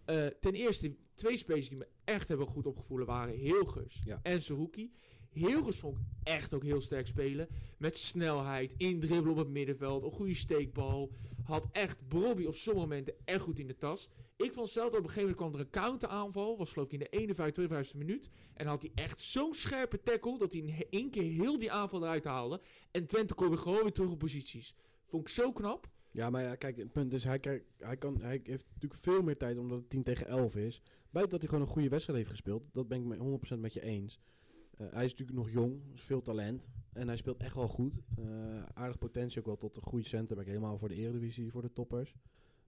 Eh, 0.05 0.25
ten 0.25 0.53
eerste, 0.53 0.95
twee 1.21 1.37
spelers 1.37 1.69
die 1.69 1.77
me 1.77 1.87
echt 2.03 2.27
hebben 2.27 2.47
goed 2.47 2.65
opgevoelen 2.67 3.07
waren 3.07 3.35
Hilgers 3.35 4.01
Ja. 4.05 4.19
en 4.23 4.41
Zerouki. 4.41 4.91
Hilgers 5.31 5.77
vond 5.79 5.97
ik 5.97 6.03
echt 6.23 6.53
ook 6.53 6.63
heel 6.63 6.81
sterk 6.81 7.07
spelen. 7.07 7.47
Met 7.77 7.97
snelheid, 7.97 8.73
indribbelen 8.77 9.31
op 9.31 9.37
het 9.37 9.47
middenveld, 9.49 10.03
een 10.03 10.11
goede 10.11 10.33
steekbal. 10.33 11.11
Had 11.43 11.67
echt 11.71 12.07
Bobby 12.07 12.45
op 12.45 12.55
sommige 12.55 12.85
momenten 12.87 13.13
echt 13.25 13.41
goed 13.41 13.59
in 13.59 13.67
de 13.67 13.75
tas. 13.77 14.09
Ik 14.37 14.53
vond 14.53 14.69
zelf 14.69 14.89
dat 14.89 14.99
op 14.99 15.05
een 15.05 15.11
gegeven 15.11 15.29
moment 15.35 15.37
kwam 15.37 15.53
er 15.53 15.59
een 15.59 15.89
counteraanval. 15.89 16.57
Was 16.57 16.71
geloof 16.71 16.87
ik 16.87 16.93
in 16.93 16.99
de 16.99 17.07
51, 17.09 17.53
52 17.53 17.95
minuut. 17.99 18.29
En 18.53 18.67
had 18.67 18.81
hij 18.81 18.91
echt 18.95 19.19
zo'n 19.19 19.53
scherpe 19.53 20.01
tackle 20.03 20.37
dat 20.37 20.51
hij 20.51 20.61
in 20.61 20.85
één 20.89 21.09
keer 21.09 21.23
heel 21.23 21.59
die 21.59 21.71
aanval 21.71 22.01
eruit 22.03 22.23
haalde. 22.23 22.61
En 22.91 23.05
Twente 23.05 23.33
kon 23.33 23.47
weer 23.49 23.57
gewoon 23.57 23.81
weer 23.81 23.91
terug 23.91 24.11
op 24.11 24.19
posities. 24.19 24.75
Vond 25.07 25.21
ik 25.21 25.29
zo 25.29 25.51
knap. 25.51 25.89
Ja, 26.11 26.29
maar 26.29 26.41
ja, 26.43 26.55
kijk, 26.55 26.77
het 26.77 26.91
punt 26.91 27.13
is, 27.13 27.23
hij, 27.23 27.39
krijgt- 27.39 27.65
hij, 27.77 27.97
kan, 27.97 28.21
hij 28.21 28.39
heeft 28.43 28.65
natuurlijk 28.73 29.01
veel 29.01 29.21
meer 29.21 29.37
tijd 29.37 29.57
omdat 29.57 29.77
het 29.79 29.89
10 29.89 30.03
tegen 30.03 30.27
11 30.27 30.55
is. 30.55 30.81
Buiten 31.11 31.31
dat 31.31 31.41
hij 31.41 31.49
gewoon 31.49 31.67
een 31.67 31.73
goede 31.73 31.89
wedstrijd 31.89 32.17
heeft 32.17 32.31
gespeeld. 32.31 32.63
Dat 32.71 32.87
ben 32.87 32.97
ik 32.97 33.05
me 33.05 33.39
100% 33.55 33.59
met 33.59 33.73
je 33.73 33.81
eens. 33.81 34.19
Eh, 34.77 34.87
hij 34.91 35.05
is 35.05 35.11
natuurlijk 35.11 35.37
nog 35.37 35.49
jong, 35.51 35.81
veel 35.93 36.21
talent. 36.21 36.67
En 36.93 37.07
hij 37.07 37.17
speelt 37.17 37.37
echt 37.37 37.55
wel 37.55 37.67
goed. 37.67 38.01
Eh, 38.17 38.25
aardig 38.73 38.97
potentie 38.97 39.39
ook 39.39 39.45
wel 39.45 39.57
tot 39.57 39.75
een 39.75 39.81
goede 39.81 40.07
centerback. 40.07 40.45
Helemaal 40.45 40.77
voor 40.77 40.89
de 40.89 40.95
Eredivisie, 40.95 41.51
voor 41.51 41.61
de 41.61 41.73
toppers. 41.73 42.15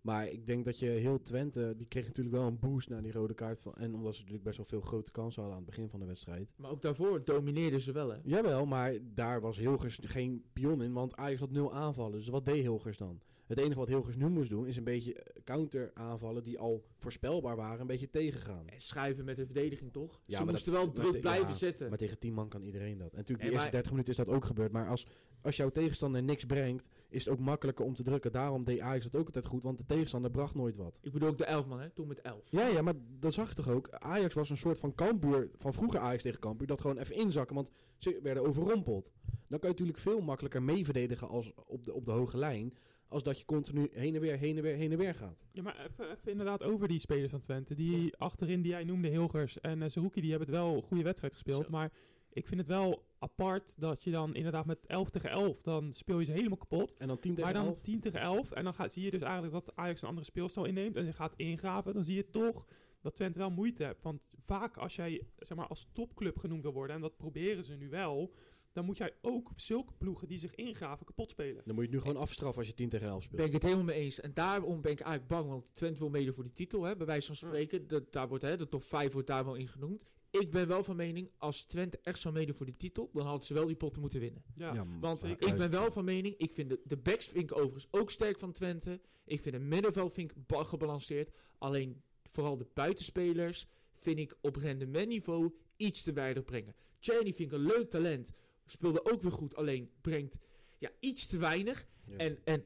Maar 0.01 0.27
ik 0.27 0.47
denk 0.47 0.65
dat 0.65 0.79
je 0.79 0.85
heel 0.85 1.21
Twente, 1.21 1.73
die 1.77 1.87
kreeg 1.87 2.05
natuurlijk 2.05 2.35
wel 2.35 2.47
een 2.47 2.59
boost 2.59 2.89
na 2.89 3.01
die 3.01 3.11
rode 3.11 3.33
kaart. 3.33 3.61
Van, 3.61 3.73
en 3.73 3.93
omdat 3.93 4.13
ze 4.13 4.19
natuurlijk 4.19 4.45
best 4.45 4.57
wel 4.57 4.65
veel 4.65 4.81
grote 4.81 5.11
kansen 5.11 5.41
hadden 5.41 5.59
aan 5.59 5.65
het 5.65 5.75
begin 5.75 5.89
van 5.89 5.99
de 5.99 6.05
wedstrijd. 6.05 6.49
Maar 6.55 6.71
ook 6.71 6.81
daarvoor 6.81 7.23
domineerden 7.23 7.79
ze 7.79 7.91
wel 7.91 8.09
hè. 8.09 8.17
Jawel, 8.23 8.65
maar 8.65 8.93
daar 9.13 9.41
was 9.41 9.57
Hilgers 9.57 9.99
geen 10.01 10.43
pion 10.53 10.81
in, 10.81 10.93
want 10.93 11.15
Ajax 11.15 11.39
had 11.39 11.51
nul 11.51 11.73
aanvallen. 11.73 12.17
Dus 12.17 12.27
wat 12.27 12.45
deed 12.45 12.61
Hilgers 12.61 12.97
dan? 12.97 13.21
Het 13.43 13.57
enige 13.57 13.79
wat 13.79 13.87
Hilgers 13.87 14.15
nu 14.15 14.29
moest 14.29 14.49
doen, 14.49 14.67
is 14.67 14.77
een 14.77 14.83
beetje 14.83 15.13
eh, 15.13 15.41
counter 15.43 15.91
aanvallen 15.93 16.43
die 16.43 16.59
al 16.59 16.83
voorspelbaar 16.97 17.55
waren, 17.55 17.79
een 17.81 17.87
beetje 17.87 18.09
tegengaan. 18.09 18.67
En 18.67 18.79
schuiven 18.81 19.25
met 19.25 19.35
de 19.35 19.45
verdediging 19.45 19.91
toch? 19.93 20.21
Ja, 20.25 20.37
ze 20.37 20.43
maar 20.43 20.51
moesten 20.53 20.73
dat- 20.73 20.81
wel 20.83 20.91
druk 20.91 21.21
blijven 21.21 21.47
ja, 21.47 21.53
zetten. 21.53 21.89
Maar 21.89 21.97
tegen 21.97 22.19
10 22.19 22.33
man 22.33 22.49
kan 22.49 22.61
iedereen 22.61 22.97
dat. 22.97 23.11
En 23.11 23.17
natuurlijk, 23.17 23.39
Nee, 23.39 23.47
de 23.49 23.53
eerste 23.53 23.61
maar- 23.61 23.71
30 23.71 23.91
minuten 23.91 24.11
is 24.11 24.17
dat 24.17 24.27
ook 24.27 24.45
gebeurd. 24.45 24.71
Maar 24.71 24.87
als, 24.87 25.07
als 25.41 25.55
jouw 25.55 25.69
tegenstander 25.69 26.23
niks 26.23 26.45
brengt, 26.45 26.87
is 27.09 27.25
het 27.25 27.33
ook 27.33 27.39
makkelijker 27.39 27.85
om 27.85 27.95
te 27.95 28.03
drukken. 28.03 28.31
Daarom 28.31 28.65
deed 28.65 28.79
Ajax 28.79 29.03
dat 29.09 29.15
ook 29.19 29.25
altijd 29.25 29.45
goed, 29.45 29.63
want 29.63 29.77
de 29.77 29.85
tegenstander 29.85 30.31
bracht 30.31 30.55
nooit 30.55 30.75
wat. 30.75 30.99
Ik 31.01 31.11
bedoel 31.11 31.29
ook 31.29 31.37
de 31.37 31.45
elf 31.45 31.65
man 31.65 31.79
hè, 31.79 31.89
toen 31.89 32.07
met 32.07 32.21
elf. 32.21 32.41
Ja, 32.49 32.67
ja, 32.67 32.81
maar 32.81 32.93
dat 33.19 33.33
zag 33.33 33.49
je 33.49 33.55
toch 33.55 33.69
ook. 33.69 33.89
Ajax 33.89 34.33
was 34.33 34.49
een 34.49 34.57
soort 34.57 34.79
van 34.79 34.95
kampuur, 34.95 35.49
van 35.55 35.73
vroeger 35.73 35.99
Ajax 35.99 36.23
tegen 36.23 36.39
kampuur, 36.39 36.67
dat 36.67 36.81
gewoon 36.81 36.97
even 36.97 37.15
inzakken, 37.15 37.55
want 37.55 37.69
ze 37.97 38.19
werden 38.23 38.43
overrompeld. 38.43 39.11
Dan 39.47 39.59
kan 39.59 39.69
je 39.69 39.75
natuurlijk 39.75 39.97
veel 39.97 40.21
makkelijker 40.21 40.63
mee 40.63 40.83
verdedigen 40.85 41.27
als 41.27 41.51
op 41.65 41.83
de, 41.83 41.93
op 41.93 42.05
de 42.05 42.11
hoge 42.11 42.37
lijn, 42.37 42.73
als 43.13 43.23
dat 43.23 43.39
je 43.39 43.45
continu 43.45 43.89
heen 43.91 44.15
en 44.15 44.21
weer, 44.21 44.37
heen 44.37 44.57
en 44.57 44.63
weer, 44.63 44.75
heen 44.75 44.91
en 44.91 44.97
weer 44.97 45.15
gaat. 45.15 45.37
Ja, 45.51 45.61
maar 45.61 45.79
even, 45.79 46.11
even 46.11 46.31
inderdaad 46.31 46.63
over 46.63 46.87
die 46.87 46.99
spelers 46.99 47.31
van 47.31 47.41
Twente. 47.41 47.75
Die 47.75 48.17
achterin 48.17 48.61
die 48.61 48.71
jij 48.71 48.83
noemde, 48.83 49.07
Hilgers 49.07 49.59
en 49.59 49.81
uh, 49.81 49.89
Zerouki, 49.89 50.21
die 50.21 50.29
hebben 50.29 50.47
het 50.47 50.57
wel 50.57 50.75
een 50.75 50.81
goede 50.81 51.03
wedstrijd 51.03 51.33
gespeeld. 51.33 51.63
Zo. 51.63 51.71
Maar 51.71 51.91
ik 52.29 52.47
vind 52.47 52.59
het 52.59 52.69
wel 52.69 53.05
apart 53.19 53.75
dat 53.77 54.03
je 54.03 54.11
dan 54.11 54.35
inderdaad 54.35 54.65
met 54.65 54.85
11 54.85 55.09
tegen 55.09 55.29
11, 55.29 55.61
dan 55.61 55.93
speel 55.93 56.19
je 56.19 56.25
ze 56.25 56.31
helemaal 56.31 56.57
kapot. 56.57 56.97
En 56.97 57.07
dan 57.07 57.19
10 57.19 57.35
tegen 57.35 57.51
Maar 57.51 57.61
dan 57.61 57.71
11. 57.71 57.81
10 57.81 57.99
tegen 57.99 58.19
11 58.19 58.51
en 58.51 58.63
dan 58.63 58.89
zie 58.89 59.03
je 59.03 59.11
dus 59.11 59.21
eigenlijk 59.21 59.53
dat 59.53 59.75
Ajax 59.75 60.01
een 60.01 60.07
andere 60.07 60.25
speelstijl 60.25 60.65
inneemt 60.65 60.95
en 60.95 61.05
ze 61.05 61.13
gaat 61.13 61.33
ingraven. 61.35 61.93
Dan 61.93 62.03
zie 62.03 62.15
je 62.15 62.29
toch 62.29 62.65
dat 63.01 63.15
Twente 63.15 63.39
wel 63.39 63.51
moeite 63.51 63.83
hebt. 63.83 64.01
Want 64.01 64.21
vaak 64.37 64.77
als 64.77 64.95
jij 64.95 65.27
zeg 65.37 65.57
maar, 65.57 65.67
als 65.67 65.87
topclub 65.91 66.37
genoemd 66.37 66.63
wil 66.63 66.73
worden, 66.73 66.95
en 66.95 67.01
dat 67.01 67.17
proberen 67.17 67.63
ze 67.63 67.75
nu 67.75 67.89
wel, 67.89 68.33
dan 68.73 68.85
moet 68.85 68.97
jij 68.97 69.13
ook 69.21 69.51
zulke 69.55 69.93
ploegen 69.97 70.27
die 70.27 70.37
zich 70.37 70.55
ingraven 70.55 71.05
kapot 71.05 71.29
spelen. 71.29 71.61
Dan 71.65 71.75
moet 71.75 71.83
je 71.85 71.89
het 71.89 71.91
nu 71.91 71.99
gewoon 71.99 72.21
afstraffen 72.21 72.59
als 72.59 72.67
je 72.67 72.73
10 72.73 72.89
tegen 72.89 73.07
11 73.07 73.23
speelt. 73.23 73.37
Ben 73.37 73.45
ik 73.47 73.53
het 73.53 73.63
helemaal 73.63 73.83
mee 73.83 73.99
eens. 73.99 74.19
En 74.19 74.33
daarom 74.33 74.81
ben 74.81 74.91
ik 74.91 74.99
eigenlijk 74.99 75.27
bang, 75.27 75.49
want 75.49 75.69
Twente 75.73 75.99
wil 75.99 76.09
mede 76.09 76.33
voor 76.33 76.43
die 76.43 76.53
titel, 76.53 76.83
hè, 76.83 76.95
bij 76.95 77.05
wijze 77.05 77.27
van 77.27 77.35
spreken. 77.35 77.87
Dat, 77.87 78.13
daar 78.13 78.27
wordt, 78.27 78.43
hè, 78.43 78.57
de 78.57 78.67
top 78.67 78.83
5 78.83 79.13
wordt 79.13 79.27
daar 79.27 79.45
wel 79.45 79.55
in 79.55 79.67
genoemd. 79.67 80.03
Ik 80.31 80.51
ben 80.51 80.67
wel 80.67 80.83
van 80.83 80.95
mening, 80.95 81.31
als 81.37 81.63
Twente 81.63 81.99
echt 82.01 82.19
zou 82.19 82.33
mede 82.33 82.53
voor 82.53 82.65
die 82.65 82.75
titel, 82.75 83.09
dan 83.13 83.25
hadden 83.25 83.45
ze 83.45 83.53
wel 83.53 83.65
die 83.67 83.75
potten 83.75 84.01
moeten 84.01 84.19
winnen. 84.19 84.43
Ja, 84.55 84.73
Ja, 84.73 84.85
Want 84.99 85.19
zeker. 85.19 85.47
ik 85.47 85.55
ben 85.57 85.69
wel 85.71 85.91
van 85.91 86.05
mening, 86.05 86.35
ik 86.37 86.53
vind 86.53 86.69
de, 86.69 86.81
de 86.83 86.97
backs 86.97 87.25
vind 87.27 87.51
ik 87.51 87.57
overigens 87.57 87.87
ook 87.91 88.11
sterk 88.11 88.39
van 88.39 88.51
Twente. 88.51 89.01
Ik 89.25 89.41
vind 89.41 89.55
het 89.55 89.63
middenveld 89.63 90.13
vind 90.13 90.31
ik 90.31 90.37
gebalanceerd. 90.55 91.31
Alleen 91.57 92.01
vooral 92.23 92.57
de 92.57 92.67
buitenspelers 92.73 93.67
vind 93.93 94.19
ik 94.19 94.35
op 94.41 94.55
rendementniveau 94.55 95.53
iets 95.77 96.03
te 96.03 96.13
weinig 96.13 96.43
brengen. 96.43 96.75
Cheney 96.99 97.33
vind 97.33 97.39
ik 97.39 97.51
een 97.51 97.65
leuk 97.65 97.89
talent. 97.89 98.31
Speelde 98.65 99.11
ook 99.11 99.21
weer 99.21 99.31
goed, 99.31 99.55
alleen 99.55 99.89
brengt 100.01 100.37
ja, 100.79 100.89
iets 100.99 101.25
te 101.27 101.37
weinig. 101.37 101.85
Ja. 102.05 102.17
En, 102.17 102.37
en 102.43 102.65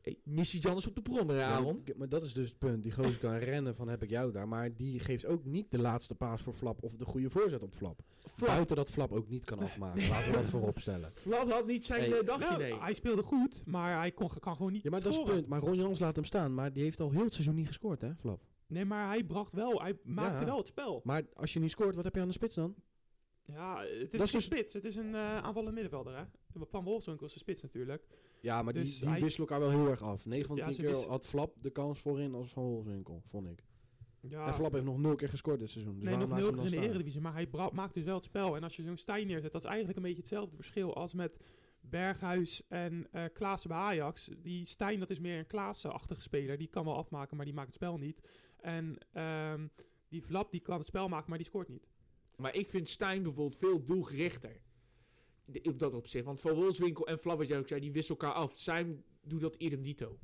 hey, 0.00 0.18
missie 0.24 0.60
Jan 0.60 0.76
is 0.76 0.86
op 0.86 0.94
de 1.04 1.24
hè, 1.26 1.34
Ja, 1.40 1.48
Aaron. 1.48 1.82
maar- 1.84 1.96
maar 1.96 2.08
dat 2.08 2.24
is 2.24 2.32
dus 2.34 2.48
het 2.48 2.58
punt. 2.58 2.82
Die 2.82 2.92
gozer 2.92 3.18
kan 3.18 3.36
rennen 3.52 3.74
van 3.74 3.88
heb 3.88 4.02
ik 4.02 4.10
jou 4.10 4.32
daar. 4.32 4.48
Maar 4.48 4.74
die 4.74 5.00
geeft 5.00 5.26
ook 5.26 5.44
niet 5.44 5.70
de 5.70 5.78
laatste 5.78 6.14
paas 6.14 6.42
voor 6.42 6.52
Flap 6.54 6.82
of 6.82 6.94
de 6.96 7.04
goede 7.04 7.30
voorzet 7.30 7.62
op 7.62 7.74
Flap. 7.74 8.00
Flap, 8.24 8.48
Buiten 8.48 8.76
dat 8.76 8.90
Flap 8.90 9.12
ook 9.12 9.28
niet 9.28 9.44
kan 9.44 9.58
afmaken. 9.58 10.08
Laten 10.08 10.30
we 10.30 10.36
dat 10.36 10.48
voorop 10.48 10.78
stellen. 10.80 11.12
Flap 11.24 11.50
had 11.50 11.66
niet 11.66 11.84
zijn 11.84 12.00
Hey. 12.10 12.18
eh, 12.18 12.26
dagje, 12.26 12.44
Nou, 12.48 12.58
nee. 12.58 12.78
Hij 12.78 12.94
speelde 12.94 13.22
goed, 13.22 13.62
maar 13.66 13.98
hij 13.98 14.12
kon, 14.12 14.28
kan 14.40 14.56
gewoon 14.56 14.72
niet 14.72 14.82
Ja, 14.82 14.90
maar 14.90 15.00
dat 15.00 15.10
is 15.10 15.16
het 15.16 15.26
scoren. 15.26 15.40
punt. 15.44 15.52
Maar 15.52 15.60
Ron 15.70 15.76
Jans 15.76 15.98
laat 16.00 16.14
hem 16.16 16.24
staan. 16.24 16.54
Maar 16.54 16.72
die 16.72 16.82
heeft 16.82 17.00
al 17.00 17.10
heel 17.10 17.24
het 17.24 17.32
seizoen 17.34 17.54
niet 17.54 17.66
gescoord, 17.66 18.00
hè, 18.00 18.14
Flap. 18.14 18.42
Nee, 18.66 18.84
maar 18.84 19.06
hij 19.08 19.24
bracht 19.24 19.52
wel, 19.52 19.82
hij 19.82 19.98
maakte 20.04 20.38
Ja. 20.38 20.44
wel 20.44 20.56
het 20.58 20.66
spel. 20.66 21.00
Maar 21.04 21.22
als 21.34 21.52
je 21.52 21.60
niet 21.60 21.70
scoort, 21.70 21.94
wat 21.94 22.04
heb 22.04 22.14
je 22.14 22.20
aan 22.20 22.26
de 22.26 22.32
spits 22.32 22.54
dan? 22.54 22.74
Ja, 23.52 23.80
het 23.82 24.10
Dat 24.10 24.20
is 24.20 24.26
is 24.26 24.32
een 24.32 24.38
dus- 24.38 24.44
spits. 24.44 24.72
Het 24.72 24.84
is 24.84 24.96
een 24.96 25.14
eh 25.14 25.36
aanvallende 25.36 25.72
middenvelder, 25.72 26.16
hè. 26.16 26.24
Van 26.70 26.84
Wolfswinkel 26.84 27.26
is 27.26 27.32
de 27.32 27.38
spits 27.38 27.62
natuurlijk. 27.62 28.06
Ja, 28.40 28.62
maar 28.62 28.72
Dus 28.72 28.90
die, 28.90 29.00
die 29.00 29.08
hij- 29.08 29.20
wisselen 29.20 29.48
elkaar 29.48 29.68
wel 29.68 29.78
heel 29.78 29.88
erg 29.90 30.02
af. 30.02 30.26
9 30.26 30.46
van 30.46 30.54
de 30.54 30.60
Ja, 30.60 30.66
10 30.66 30.74
ze 30.76 30.80
keer 30.80 30.90
wisselen- 30.90 31.12
had 31.14 31.26
Flap 31.26 31.54
de 31.62 31.70
kans 31.70 32.00
voorin 32.00 32.34
als 32.34 32.52
Van 32.52 32.62
Wolfswinkel, 32.64 33.22
vond 33.24 33.48
ik. 33.48 33.62
Ja, 34.20 34.46
En 34.46 34.54
Flap 34.54 34.72
heeft 34.72 34.84
nog 34.84 34.98
nul 34.98 35.14
keer 35.14 35.28
gescoord 35.28 35.58
dit 35.60 35.70
seizoen. 35.70 35.94
Dus 35.94 36.04
nee, 36.04 36.16
nog 36.16 36.28
nul 36.28 36.50
keer 36.52 36.62
in 36.62 36.68
de? 36.68 36.76
Eredivisie. 36.88 37.20
Maar 37.20 37.32
hij 37.32 37.48
maakt 37.72 37.94
dus 37.94 38.04
wel 38.04 38.14
het 38.14 38.24
spel. 38.24 38.56
En 38.56 38.62
als 38.62 38.76
je 38.76 38.82
zo'n 38.82 38.96
Stijn 38.96 39.26
neerzet, 39.26 39.52
dat 39.52 39.60
is 39.60 39.66
eigenlijk 39.66 39.96
een 39.96 40.02
beetje 40.04 40.18
hetzelfde 40.20 40.56
verschil 40.56 40.94
als 40.94 41.12
met 41.14 41.36
Berghuis 41.80 42.62
en 42.68 43.06
eh 43.12 43.24
Klaassen 43.32 43.68
bij 43.70 43.78
Ajax. 43.78 44.30
Die 44.38 44.64
Stijn, 44.64 44.98
dat 44.98 45.10
is 45.10 45.18
meer 45.18 45.38
een 45.38 45.46
Klaassen-achtige 45.46 46.20
speler. 46.20 46.58
Die 46.58 46.68
kan 46.68 46.84
wel 46.84 46.96
afmaken, 46.96 47.36
maar 47.36 47.44
die 47.46 47.54
maakt 47.54 47.66
het 47.66 47.76
spel 47.76 47.96
niet. 47.98 48.20
En 48.60 48.98
ehm, 49.12 49.66
die 50.08 50.22
Flap, 50.22 50.50
die 50.50 50.60
kan 50.60 50.76
het 50.78 50.86
spel 50.86 51.08
maken, 51.08 51.28
maar 51.28 51.38
die 51.38 51.46
scoort 51.46 51.68
niet. 51.68 51.88
Maar 52.38 52.54
ik 52.54 52.70
vind 52.70 52.88
Stijn 52.88 53.22
bijvoorbeeld 53.22 53.56
veel 53.58 53.82
doelgerichter. 53.82 54.60
De- 55.44 55.62
op 55.62 55.78
dat 55.78 55.94
opzicht. 55.94 56.24
Want 56.24 56.40
Van 56.40 56.54
Wolfswinkel 56.54 57.06
en 57.06 57.18
jij 57.46 57.58
ook 57.58 57.68
zei, 57.68 57.80
die 57.80 57.92
wisselen 57.92 58.20
elkaar 58.20 58.36
af. 58.36 58.58
Stijn 58.58 59.04
doet 59.22 59.40
dat 59.40 59.54
idem 59.54 59.82
dito. 59.82 60.18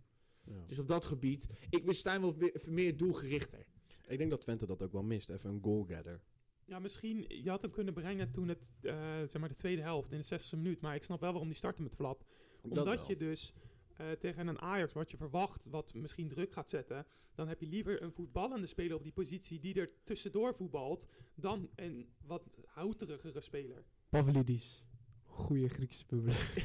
Ja. 0.44 0.64
Dus 0.66 0.78
op 0.78 0.88
dat 0.88 1.04
gebied, 1.04 1.46
ik 1.70 1.82
vind 1.82 1.94
Stijn 1.96 2.20
wel 2.20 2.34
meer, 2.38 2.62
meer 2.68 2.96
doelgerichter. 2.96 3.66
Ik 4.06 4.18
denk 4.18 4.30
dat 4.30 4.40
Twente 4.40 4.66
dat 4.66 4.82
ook 4.82 4.92
wel 4.92 5.02
mist. 5.02 5.30
Even 5.30 5.50
een 5.50 5.62
goalgetter. 5.62 6.20
Ja, 6.64 6.78
misschien, 6.78 7.24
je 7.28 7.50
had 7.50 7.62
hem 7.62 7.70
kunnen 7.70 7.94
brengen 7.94 8.30
toen 8.30 8.48
het, 8.48 8.72
eh, 8.80 8.94
zeg 9.16 9.38
maar 9.38 9.48
de 9.48 9.54
tweede 9.54 9.82
helft, 9.82 10.12
in 10.12 10.18
de 10.18 10.24
60e 10.24 10.56
minuut. 10.56 10.80
Maar 10.80 10.94
ik 10.94 11.02
snap 11.02 11.20
wel 11.20 11.30
waarom 11.30 11.48
die 11.48 11.56
startte 11.58 11.82
met 11.82 11.94
Flap. 11.94 12.24
Dat 12.62 12.78
Omdat 12.78 13.06
je 13.06 13.16
dus 13.16 13.52
eh, 13.96 14.10
tegen 14.10 14.46
een 14.46 14.60
Ajax, 14.60 14.92
wat 14.92 15.10
je 15.10 15.16
verwacht, 15.16 15.66
wat 15.70 15.94
misschien 15.94 16.28
druk 16.28 16.52
gaat 16.52 16.68
zetten, 16.68 17.06
dan 17.34 17.48
heb 17.48 17.60
je 17.60 17.66
liever 17.66 18.02
een 18.02 18.12
voetballende 18.12 18.66
speler 18.66 18.96
op 18.96 19.02
die 19.02 19.12
positie 19.12 19.60
die 19.60 19.74
er 19.74 19.90
tussendoor 20.04 20.54
voetbalt, 20.54 21.06
dan 21.34 21.68
een 21.74 22.08
wat 22.26 22.48
houterigere 22.66 23.40
speler. 23.40 23.84
Pavlidis. 24.08 24.84
Goeie 25.22 25.68
Griekse 25.68 26.04
publiek. 26.06 26.52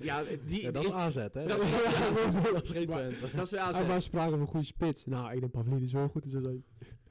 Ja, 0.00 0.22
die, 0.46 0.62
Ja, 0.62 0.70
dat 0.70 0.84
is 0.84 0.90
AZ, 0.90 1.14
hè? 1.16 1.28
Dat 1.28 1.60
is- 1.60 1.70
dat 2.52 2.62
is 2.62 2.70
geen 2.70 2.86
Maar- 2.88 2.98
Twente. 2.98 3.36
dat 3.36 3.44
is 3.44 3.50
weer 3.50 3.60
Hij 3.60 3.68
AZ. 3.72 3.86
was 3.86 4.04
sprake 4.04 4.30
van 4.30 4.40
een 4.40 4.46
goede 4.46 4.66
spits. 4.66 5.04
Nou, 5.04 5.32
ik 5.34 5.40
denk 5.40 5.52
Pavlidis 5.52 5.92
wel 5.92 6.08
goed 6.08 6.24
is 6.24 6.30
zo 6.30 6.40
zijn. 6.40 6.64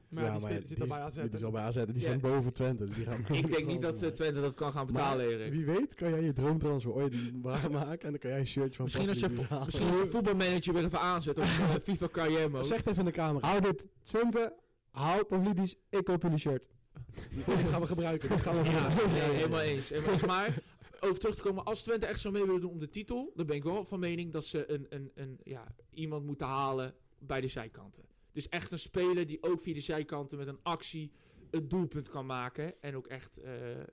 Maar 0.09 0.23
ja, 0.23 0.31
die 0.31 0.41
spelen- 0.41 0.67
zit 0.67 0.81
al 0.81 0.87
bij 0.87 0.99
AZ. 0.99 1.15
Dit 1.15 1.33
is 1.33 1.43
al 1.43 1.51
bij 1.51 1.61
AZ. 1.61 1.75
Die 1.75 1.93
Ja. 1.93 1.99
staan 1.99 2.19
boven 2.19 2.53
Twente. 2.53 2.85
Dus 2.85 2.95
die 2.95 3.05
gaan 3.05 3.25
Ik 3.35 3.51
denk 3.53 3.65
niet 3.67 3.81
dat 3.81 4.03
eh, 4.03 4.09
Twente 4.09 4.41
dat 4.41 4.53
kan 4.53 4.71
gaan 4.71 4.85
betalen, 4.85 5.25
Maar 5.25 5.35
Erik. 5.35 5.51
Wie 5.51 5.65
weet 5.65 5.93
kan 5.93 6.09
jij 6.09 6.21
je 6.23 6.33
droomtransfer 6.33 6.91
ooit 6.93 7.13
waarmaken. 7.41 7.99
En 8.05 8.09
dan 8.09 8.19
kan 8.19 8.29
jij 8.29 8.39
een 8.39 8.47
shirtje 8.47 8.75
van 8.75 8.83
Misschien 8.85 9.09
als 9.09 9.19
je, 9.19 9.29
vo- 9.29 9.63
misschien 9.65 9.87
als 9.87 9.97
je 9.97 10.05
voetbalmanager 10.05 10.73
weer 10.73 10.83
even 10.83 10.99
aanzet 10.99 11.37
op 11.37 11.43
eh, 11.43 11.75
FIFA 11.83 12.07
carrière 12.07 12.49
mode. 12.49 12.63
Zeg 12.65 12.77
het 12.77 12.87
even 12.87 12.99
in 12.99 13.05
de 13.05 13.11
camera. 13.11 13.47
Hou 13.47 13.61
dit. 13.61 13.85
Twente. 14.03 14.53
Hou 14.91 15.23
Pavlidis. 15.23 15.75
Ik 15.89 16.03
koop 16.03 16.21
jullie 16.21 16.37
shirt. 16.37 16.69
Dit 17.45 17.67
gaan 17.69 17.81
we 17.81 17.87
gebruiken. 17.87 18.29
Dit 18.29 18.41
gaan 18.41 18.57
we 18.57 18.69
Ja, 18.69 18.89
gebruiken. 18.89 19.11
nee, 19.11 19.21
helemaal 19.35 19.61
eens. 19.61 19.89
Helemaal 19.89 20.11
eens. 20.13 20.25
Maar 20.25 20.57
over 20.99 21.19
terug 21.19 21.35
te 21.35 21.41
komen, 21.41 21.63
als 21.63 21.81
Twente 21.83 22.05
echt 22.05 22.19
zo 22.19 22.31
mee 22.31 22.45
willen 22.45 22.61
doen 22.61 22.71
om 22.71 22.79
de 22.79 22.89
titel, 22.89 23.31
dan 23.35 23.45
ben 23.45 23.55
ik 23.55 23.63
wel 23.63 23.85
van 23.85 23.99
mening 23.99 24.31
dat 24.31 24.45
ze 24.45 24.71
een, 24.71 24.85
een, 24.89 25.11
een, 25.15 25.39
ja, 25.43 25.67
iemand 25.93 26.25
moeten 26.25 26.47
halen 26.47 26.93
bij 27.19 27.41
de 27.41 27.47
zijkanten. 27.47 28.03
Dus 28.37 28.49
echt 28.49 28.71
een 28.71 28.79
speler 28.79 29.27
die 29.27 29.43
ook 29.43 29.59
via 29.59 29.73
de 29.73 29.79
zijkanten 29.81 30.37
met 30.37 30.47
een 30.47 30.59
actie 30.63 31.11
een 31.51 31.67
doelpunt 31.67 32.09
kan 32.09 32.25
maken. 32.25 32.81
En 32.81 32.95
ook 32.95 33.07
echt 33.07 33.37
eh, 33.37 33.51
ja, 33.77 33.83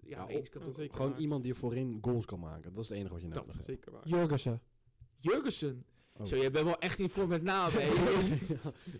Ja, 0.00 0.26
eens 0.28 0.48
kan 0.48 0.62
Gewoon 0.90 1.16
iemand 1.16 1.42
die 1.42 1.54
voorin 1.54 1.98
goals 2.00 2.24
kan 2.24 2.40
maken. 2.40 2.72
Dat 2.74 2.82
is 2.82 2.88
het 2.88 2.98
enige 2.98 3.12
wat 3.12 3.22
je 3.22 3.28
nodig 3.28 3.44
Dat. 3.44 3.52
hebt. 3.54 3.66
Zeker 3.66 3.92
waar. 3.92 4.08
Jurgensen. 4.08 4.62
Jurgensen. 5.18 5.84
Oh. 6.16 6.26
Zo, 6.26 6.36
jij 6.36 6.50
bent 6.50 6.64
wel 6.64 6.78
echt 6.78 6.98
in 6.98 7.08
vorm 7.08 7.28
met 7.28 7.42
namen. 7.42 7.80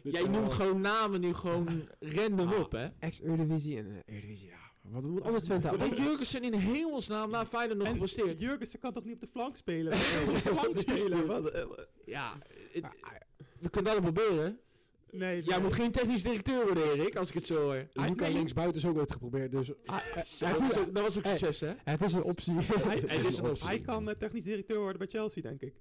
Jij 0.03 0.23
noemt 0.23 0.35
wel- 0.37 0.49
gewoon 0.49 0.81
namen 0.81 1.21
nu 1.21 1.35
gewoon 1.35 1.89
random 2.01 2.49
Ah. 2.53 2.59
op, 2.61 2.73
hè? 2.73 2.89
Ex-Eredivisie 2.99 3.79
en 3.79 3.87
uh, 3.87 3.97
Eredivisie. 4.07 4.49
Ja. 4.49 4.71
Wat 4.83 5.03
moet 5.05 5.23
anders 5.23 5.45
Twente 5.45 5.67
houden? 5.67 5.89
heeft 5.89 6.03
Jurgensen 6.03 6.43
in 6.43 6.55
hemelsnaam 6.55 7.31
na 7.31 7.47
Feyenoord 7.47 7.79
nog 7.79 7.87
En 7.87 7.93
gepresteerd? 7.93 8.41
Jurgensen 8.41 8.79
kan 8.79 8.93
toch 8.93 9.05
niet 9.05 9.15
op 9.15 9.21
de 9.21 9.27
flank 9.29 9.57
spelen? 9.57 9.93
op 9.93 9.99
de 9.99 10.39
flank 10.39 10.79
spelen? 10.79 11.27
Wat, 11.27 11.43
wat- 11.53 11.89
Ja, 12.05 12.39
we 13.61 13.71
kunnen 13.71 13.93
dat 13.93 14.03
proberen. 14.13 14.59
Nee, 15.15 15.43
Jij 15.43 15.55
nee. 15.57 15.65
moet 15.65 15.73
geen 15.75 15.91
technisch 15.91 16.23
directeur 16.23 16.65
worden, 16.65 16.93
Erik, 16.93 17.17
als 17.17 17.29
ik 17.29 17.35
het 17.35 17.47
zo 17.47 17.63
hoor. 17.63 17.87
Luca 17.93 18.25
nee. 18.25 18.33
linksbuiten 18.33 18.77
is 18.77 18.87
ook 18.87 18.99
ooit 18.99 19.13
geprobeerd, 19.13 19.51
dus 19.51 19.67
Zo, 19.67 19.75
dat, 19.85 20.71
is 20.71 20.79
ook, 20.79 20.95
dat 20.95 21.03
was 21.03 21.19
ook 21.19 21.25
Hey. 21.25 21.37
succes, 21.37 21.61
hè? 21.61 21.73
Het 21.85 22.03
is 22.03 22.13
een 22.13 22.23
optie. 22.23 22.55
Hij, 22.61 23.03
Het 23.07 23.25
is 23.25 23.39
een 23.39 23.45
optie. 23.49 23.67
hij 23.67 23.81
kan 23.81 24.09
eh, 24.09 24.15
technisch 24.15 24.45
directeur 24.45 24.79
worden 24.79 24.99
bij 24.99 25.07
Chelsea, 25.07 25.43
denk 25.43 25.61
ik. 25.61 25.75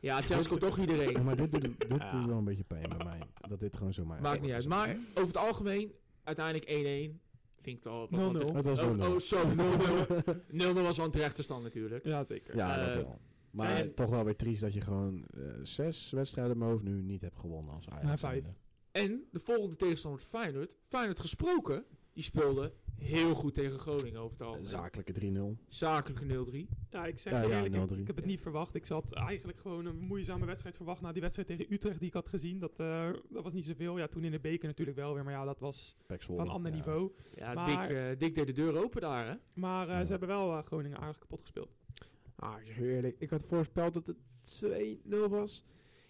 Ja, 0.00 0.20
Chelsea 0.22 0.48
komt 0.48 0.60
toch 0.60 0.76
Ja, 0.76 0.80
iedereen. 0.82 1.24
maar 1.24 1.36
dit, 1.36 1.52
doet, 1.52 1.62
dit 1.62 1.74
Ja. 1.88 2.10
doet 2.10 2.26
wel 2.26 2.38
een 2.38 2.44
beetje 2.44 2.64
pijn 2.64 2.88
bij 2.96 3.06
mij. 3.06 3.18
Dat 3.48 3.60
dit 3.60 3.76
gewoon 3.76 3.94
zo 3.94 4.04
maar 4.04 4.20
Maakt 4.20 4.40
niet 4.40 4.52
uit. 4.52 4.66
Maar 4.68 4.96
over 5.08 5.26
het 5.26 5.36
algemeen, 5.36 5.92
uiteindelijk 6.24 6.66
1-1. 6.68 7.22
Vind 7.60 7.78
ik 7.78 7.84
het 7.84 7.92
al... 7.92 8.06
was 8.10 8.20
wel 8.20 8.32
0-0. 8.32 8.36
terecht. 8.36 8.54
Het 8.54 8.64
was 8.64 8.78
0-0. 8.78 8.82
Oh, 9.00 9.08
oh, 9.12 9.18
sorry, 9.18 9.54
0-0. 9.56 10.72
0-0 10.76 10.82
was 10.82 10.96
wel 10.96 11.06
een 11.06 11.12
terechte 11.12 11.42
stand 11.42 11.62
natuurlijk. 11.62 12.04
Ja, 12.04 12.24
zeker. 12.24 12.56
Ja, 12.56 12.78
Eh, 12.78 12.86
dat 12.86 12.94
wel. 13.04 13.18
Maar 13.54 13.76
en- 13.76 13.94
toch 13.94 14.10
wel 14.10 14.24
weer 14.24 14.36
triest 14.36 14.62
dat 14.62 14.74
je 14.74 14.80
gewoon 14.80 15.24
eh, 15.34 15.40
zes 15.62 16.10
wedstrijden 16.10 16.60
hoofd 16.60 16.82
nu 16.82 17.02
niet 17.02 17.20
hebt 17.20 17.38
gewonnen 17.38 17.74
als 17.74 17.88
Ajax. 17.88 18.06
Ja, 18.06 18.18
vijf. 18.18 18.44
En 18.90 19.24
de 19.30 19.38
volgende 19.40 19.76
tegenstander 19.76 20.20
Feyenoord. 20.20 20.76
Feyenoord 20.82 21.20
gesproken, 21.20 21.84
die 22.12 22.22
speelde 22.22 22.72
heel 22.96 23.34
goed 23.34 23.54
tegen 23.54 23.78
Groningen 23.78 24.20
over 24.20 24.36
het 24.38 24.46
algemeen. 24.46 24.66
Zakelijke 24.68 25.12
3-0. 25.12 25.58
Zakelijke 25.68 26.24
0-3. 26.24 26.68
Ja, 26.90 27.06
ik 27.06 27.18
zeg 27.18 27.32
Ja, 27.32 27.42
ja, 27.42 27.48
eerlijk, 27.62 27.74
ik, 27.74 27.90
0-3. 27.90 28.00
ik 28.00 28.06
heb 28.06 28.16
het 28.16 28.24
niet 28.24 28.40
verwacht. 28.40 28.74
Ik 28.74 28.86
zat 28.86 29.12
eigenlijk 29.12 29.58
gewoon 29.58 29.86
een 29.86 29.98
moeizame 29.98 30.46
wedstrijd 30.46 30.76
verwacht 30.76 31.00
na 31.00 31.12
die 31.12 31.20
wedstrijd 31.22 31.48
tegen 31.48 31.72
Utrecht 31.72 31.98
die 31.98 32.08
ik 32.08 32.14
had 32.14 32.28
gezien. 32.28 32.58
Dat, 32.58 32.78
eh, 32.78 33.10
dat 33.30 33.42
was 33.42 33.52
niet 33.52 33.66
zoveel. 33.66 33.98
Ja, 33.98 34.06
toen 34.06 34.24
in 34.24 34.30
de 34.30 34.40
beker 34.40 34.66
natuurlijk 34.68 34.96
wel 34.96 35.14
weer, 35.14 35.24
maar 35.24 35.32
ja, 35.32 35.44
dat 35.44 35.60
was 35.60 35.96
van 36.18 36.48
ander 36.48 36.70
Ja. 36.70 36.76
niveau. 36.76 37.12
Ja, 37.36 37.52
Maar- 37.54 37.66
Dick, 37.86 37.96
eh, 37.96 38.18
Dick 38.18 38.34
deed 38.34 38.46
de 38.46 38.52
deur 38.52 38.84
open 38.84 39.00
daar, 39.00 39.26
hè? 39.26 39.34
Maar 39.60 39.88
eh, 39.88 39.94
Ja. 39.94 40.04
ze 40.04 40.10
hebben 40.10 40.28
wel 40.28 40.62
Groningen 40.62 40.98
aardig 40.98 41.18
kapot 41.18 41.40
gespeeld. 41.40 41.76
Ah, 42.36 42.60
ik 42.60 42.66
zeg 42.66 42.78
eerlijk, 42.78 43.16
ik 43.18 43.30
had 43.30 43.42
voorspeld 43.42 43.94
dat 43.94 44.06
het 44.06 44.16
2-0 45.04 45.28
was. 45.28 45.64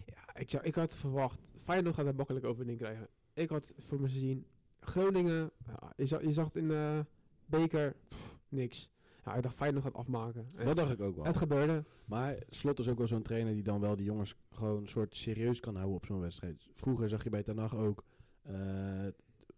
Ja, 0.05 0.35
ik, 0.35 0.49
zou, 0.49 0.63
ik 0.63 0.75
had 0.75 0.93
verwacht, 0.93 1.39
Feyenoord 1.55 1.95
gaat 1.95 2.05
een 2.05 2.15
makkelijk 2.15 2.45
overwinning 2.45 2.79
krijgen. 2.79 3.07
Ik 3.33 3.49
had 3.49 3.73
voor 3.77 3.99
me 4.01 4.07
gezien, 4.09 4.45
Groningen, 4.79 5.51
ja, 5.67 5.93
je, 5.95 6.05
zag, 6.05 6.21
je 6.21 6.31
zag 6.31 6.45
het 6.45 6.55
in 6.55 6.67
beker, 7.45 7.95
pff, 8.07 8.37
niks. 8.49 8.89
Ja, 9.25 9.35
ik 9.35 9.43
dacht 9.43 9.55
Feyenoord 9.55 9.83
gaat 9.83 9.93
afmaken. 9.93 10.47
En 10.55 10.65
Dat 10.65 10.75
dacht 10.75 10.91
ik 10.91 11.01
ook 11.01 11.15
wel. 11.15 11.25
het 11.25 11.37
gebeurde. 11.37 11.83
Maar 12.05 12.37
Slot 12.49 12.79
is 12.79 12.87
ook 12.87 12.97
wel 12.97 13.07
zo'n 13.07 13.21
trainer 13.21 13.53
die 13.53 13.63
dan 13.63 13.79
wel 13.79 13.95
die 13.95 14.05
jongens 14.05 14.35
gewoon 14.51 14.81
een 14.81 14.87
soort 14.87 15.15
serieus 15.15 15.59
kan 15.59 15.75
houden 15.75 15.95
op 15.95 16.05
zo'n 16.05 16.19
wedstrijd. 16.19 16.69
Vroeger 16.73 17.09
zag 17.09 17.23
je 17.23 17.29
bij 17.29 17.45
Hag 17.55 17.75
ook, 17.75 18.03
eh, 18.41 19.05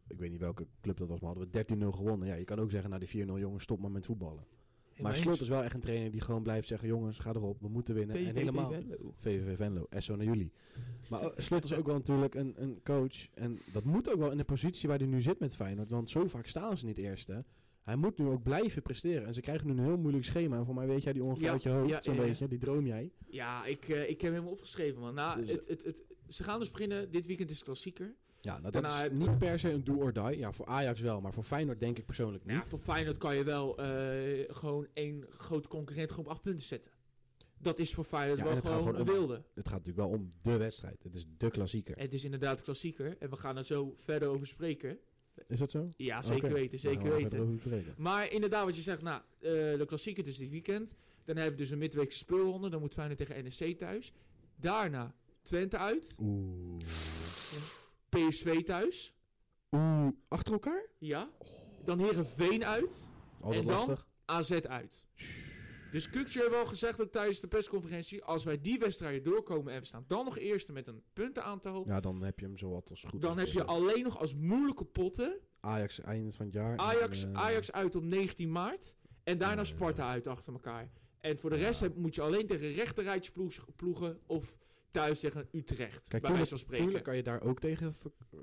ik 0.07 0.19
weet 0.19 0.29
niet 0.29 0.39
welke 0.39 0.67
club 0.81 0.97
dat 0.97 1.07
was, 1.07 1.19
maar 1.19 1.29
hadden 1.29 1.51
we 1.51 1.51
13-0 1.51 1.91
gewonnen. 1.91 2.27
Ja, 2.27 2.35
je 2.35 2.43
kan 2.43 2.59
ook 2.59 2.71
zeggen, 2.71 2.89
nou 2.89 3.05
die 3.05 3.25
4-0 3.27 3.39
jongens, 3.39 3.63
stop 3.63 3.79
maar 3.79 3.91
met 3.91 4.05
voetballen. 4.05 4.45
Maar 4.99 5.15
Slot 5.15 5.41
is 5.41 5.47
wel 5.47 5.63
echt 5.63 5.73
een 5.73 5.79
trainer 5.79 6.11
die 6.11 6.21
gewoon 6.21 6.43
blijft 6.43 6.67
zeggen, 6.67 6.87
jongens, 6.87 7.19
ga 7.19 7.29
erop, 7.29 7.61
we 7.61 7.67
moeten 7.67 7.95
winnen. 7.95 8.15
en 8.15 8.35
helemaal. 8.35 8.73
VVV 9.17 9.55
Venlo, 9.55 9.87
SO 9.97 10.15
naar 10.15 10.25
jullie. 10.25 10.51
Maar 11.09 11.25
oh, 11.25 11.31
Slot 11.37 11.63
is 11.63 11.73
ook 11.73 11.85
wel 11.85 11.95
natuurlijk 11.95 12.35
een, 12.35 12.53
een 12.57 12.79
coach. 12.83 13.27
En 13.33 13.59
dat 13.71 13.83
moet 13.83 14.11
ook 14.11 14.19
wel 14.19 14.31
in 14.31 14.37
de 14.37 14.43
positie 14.43 14.89
waar 14.89 14.97
hij 14.97 15.07
nu 15.07 15.21
zit 15.21 15.39
met 15.39 15.55
Feyenoord. 15.55 15.89
Want 15.89 16.09
zo 16.09 16.27
vaak 16.27 16.47
staan 16.47 16.77
ze 16.77 16.85
niet 16.85 16.97
eerste. 16.97 17.43
Hij 17.87 17.95
moet 17.95 18.17
nu 18.17 18.25
ook 18.25 18.43
blijven 18.43 18.81
presteren. 18.81 19.25
En 19.27 19.33
ze 19.33 19.41
krijgen 19.41 19.67
nu 19.67 19.73
een 19.73 19.79
heel 19.85 19.97
moeilijk 19.97 20.25
schema. 20.25 20.57
En 20.57 20.65
voor 20.65 20.75
mij 20.75 20.87
weet 20.87 21.03
jij 21.03 21.13
die 21.13 21.23
ongeveer 21.23 21.49
uit 21.49 21.63
je 21.63 21.69
hoofd, 21.69 21.89
ja, 21.89 22.01
zo'n 22.01 22.15
ja, 22.15 22.21
beetje. 22.21 22.47
Die 22.47 22.57
droom 22.57 22.85
jij. 22.85 23.11
Ja, 23.27 23.65
ik, 23.65 23.87
eh, 23.89 24.09
ik 24.09 24.21
heb 24.21 24.33
hem 24.33 24.47
opgeschreven, 24.47 24.99
man. 25.01 25.13
Nou, 25.13 25.39
Dus, 25.45 25.49
het, 25.49 25.67
het, 25.67 25.83
het, 25.83 26.03
ze 26.27 26.43
gaan 26.43 26.59
dus 26.59 26.71
beginnen. 26.71 27.11
Dit 27.11 27.27
weekend 27.27 27.51
is 27.51 27.63
klassieker. 27.63 28.15
Ja, 28.41 28.59
nou, 28.59 28.71
dat 28.71 28.85
is 28.85 28.99
heb- 28.99 29.11
niet 29.11 29.37
per 29.37 29.59
se 29.59 29.71
een 29.71 29.83
do 29.83 29.95
or 29.95 30.13
die. 30.13 30.37
Ja, 30.37 30.51
voor 30.51 30.65
Ajax 30.65 31.01
wel. 31.01 31.21
Maar 31.21 31.33
voor 31.33 31.43
Feyenoord 31.43 31.79
denk 31.79 31.97
ik 31.97 32.05
persoonlijk 32.05 32.45
niet. 32.45 32.55
Ja, 32.55 32.63
voor 32.63 32.79
Feyenoord 32.79 33.17
kan 33.17 33.35
je 33.35 33.43
wel 33.43 33.77
eh, 33.77 34.43
gewoon 34.47 34.87
één 34.93 35.25
grote 35.29 35.67
concurrent 35.67 36.09
gewoon 36.09 36.25
op 36.25 36.31
acht 36.31 36.41
punten 36.41 36.65
zetten. 36.65 36.91
Dat 37.59 37.79
is 37.79 37.93
voor 37.93 38.03
Feyenoord 38.03 38.39
Ja, 38.39 38.45
wel 38.45 38.55
gewoon 38.55 38.77
gewoon 38.77 38.95
een 38.95 39.01
om- 39.01 39.07
wilde. 39.07 39.43
Het 39.53 39.67
gaat 39.69 39.77
natuurlijk 39.85 40.09
wel 40.09 40.19
om 40.19 40.29
de 40.41 40.57
wedstrijd. 40.57 41.03
Het 41.03 41.15
is 41.15 41.25
de 41.37 41.49
klassieker. 41.49 41.97
Het 41.97 42.13
is 42.13 42.23
inderdaad 42.23 42.61
klassieker. 42.61 43.17
En 43.17 43.29
we 43.29 43.35
gaan 43.35 43.57
er 43.57 43.65
zo 43.65 43.93
verder 43.95 44.27
over 44.29 44.47
spreken. 44.47 44.97
Is 45.47 45.59
dat 45.59 45.71
zo? 45.71 45.89
Ja, 45.97 46.21
zeker 46.21 46.53
weten, 46.53 46.69
Dan 46.81 46.93
zeker 46.93 47.15
weten. 47.15 47.93
Maar 47.97 48.31
inderdaad, 48.31 48.65
wat 48.65 48.75
je 48.75 48.81
zegt, 48.81 49.01
nou, 49.01 49.21
eh, 49.39 49.49
de 49.51 49.83
klassieker 49.87 50.23
dus 50.23 50.37
dit 50.37 50.49
weekend. 50.49 50.93
Dan 51.25 51.35
hebben 51.35 51.55
we 51.55 51.61
dus 51.61 51.69
een 51.69 51.77
midweekse 51.77 52.17
speelronde. 52.17 52.69
Dan 52.69 52.79
moet 52.79 52.93
Feyenoord 52.93 53.17
tegen 53.17 53.43
NEC 53.43 53.77
thuis. 53.77 54.13
Daarna 54.55 55.13
Twente 55.41 55.77
uit. 55.77 56.17
Oeh. 56.21 56.77
PSV 58.09 58.63
thuis. 58.63 59.13
Oeh. 59.71 60.07
Achter 60.27 60.53
elkaar? 60.53 60.85
Ja. 60.97 61.29
Dan 61.83 61.99
Heerenveen 61.99 62.65
uit. 62.65 63.09
Altijd 63.41 63.61
En 63.61 63.67
dan? 63.67 63.75
lastig. 63.75 64.07
AZ 64.25 64.51
uit. 64.51 65.07
Dus 65.91 66.09
Kukje 66.09 66.39
heeft 66.39 66.51
wel 66.51 66.65
gezegd 66.65 67.01
ook 67.01 67.11
tijdens 67.11 67.39
de 67.39 67.47
persconferentie... 67.47 68.23
als 68.23 68.43
wij 68.43 68.61
die 68.61 68.79
wedstrijden 68.79 69.23
doorkomen 69.23 69.73
en 69.73 69.79
we 69.79 69.85
staan 69.85 70.03
dan 70.07 70.25
nog 70.25 70.37
eerste 70.37 70.71
met 70.71 70.87
een 70.87 71.03
puntenaantal... 71.13 71.83
Ja, 71.87 71.99
dan 71.99 72.21
heb 72.23 72.39
je 72.39 72.45
hem 72.45 72.57
zo 72.57 72.69
wat 72.69 72.89
als 72.89 73.03
goed 73.03 73.21
dan 73.21 73.37
heb 73.37 73.47
je 73.47 73.63
alleen 73.63 74.03
nog 74.03 74.19
als 74.19 74.35
moeilijke 74.35 74.85
potten... 74.85 75.39
Ajax 75.59 75.99
eind 76.01 76.35
van 76.35 76.45
het 76.45 76.55
jaar. 76.55 76.77
Ajax, 76.77 77.23
en, 77.23 77.33
eh, 77.33 77.41
Ajax 77.41 77.71
uit 77.71 77.95
op 77.95 78.03
19 78.03 78.51
maart. 78.51 78.95
En 79.23 79.37
daarna 79.37 79.61
Ja. 79.61 79.67
Sparta 79.67 80.09
uit 80.09 80.27
achter 80.27 80.53
elkaar. 80.53 80.91
En 81.19 81.37
voor 81.39 81.49
de 81.49 81.55
Ja. 81.57 81.61
rest 81.65 81.79
heb- 81.79 81.95
moet 81.95 82.15
je 82.15 82.21
alleen 82.21 82.47
tegen 82.47 82.71
rechterrijtjes 82.71 83.33
ploeg- 83.33 83.65
ploegen... 83.75 84.19
of 84.25 84.57
thuis 84.97 85.19
tegen 85.19 85.47
Utrecht, 85.51 86.07
Kijk, 86.07 86.25
tuurlijk, 86.25 86.47
spreken. 86.57 86.83
tuurlijk 86.85 87.03
kan 87.03 87.15
je 87.15 87.23
daar 87.23 87.41
ook 87.41 87.59
tegen 87.59 87.93
ver- 87.93 88.11
ver- 88.29 88.39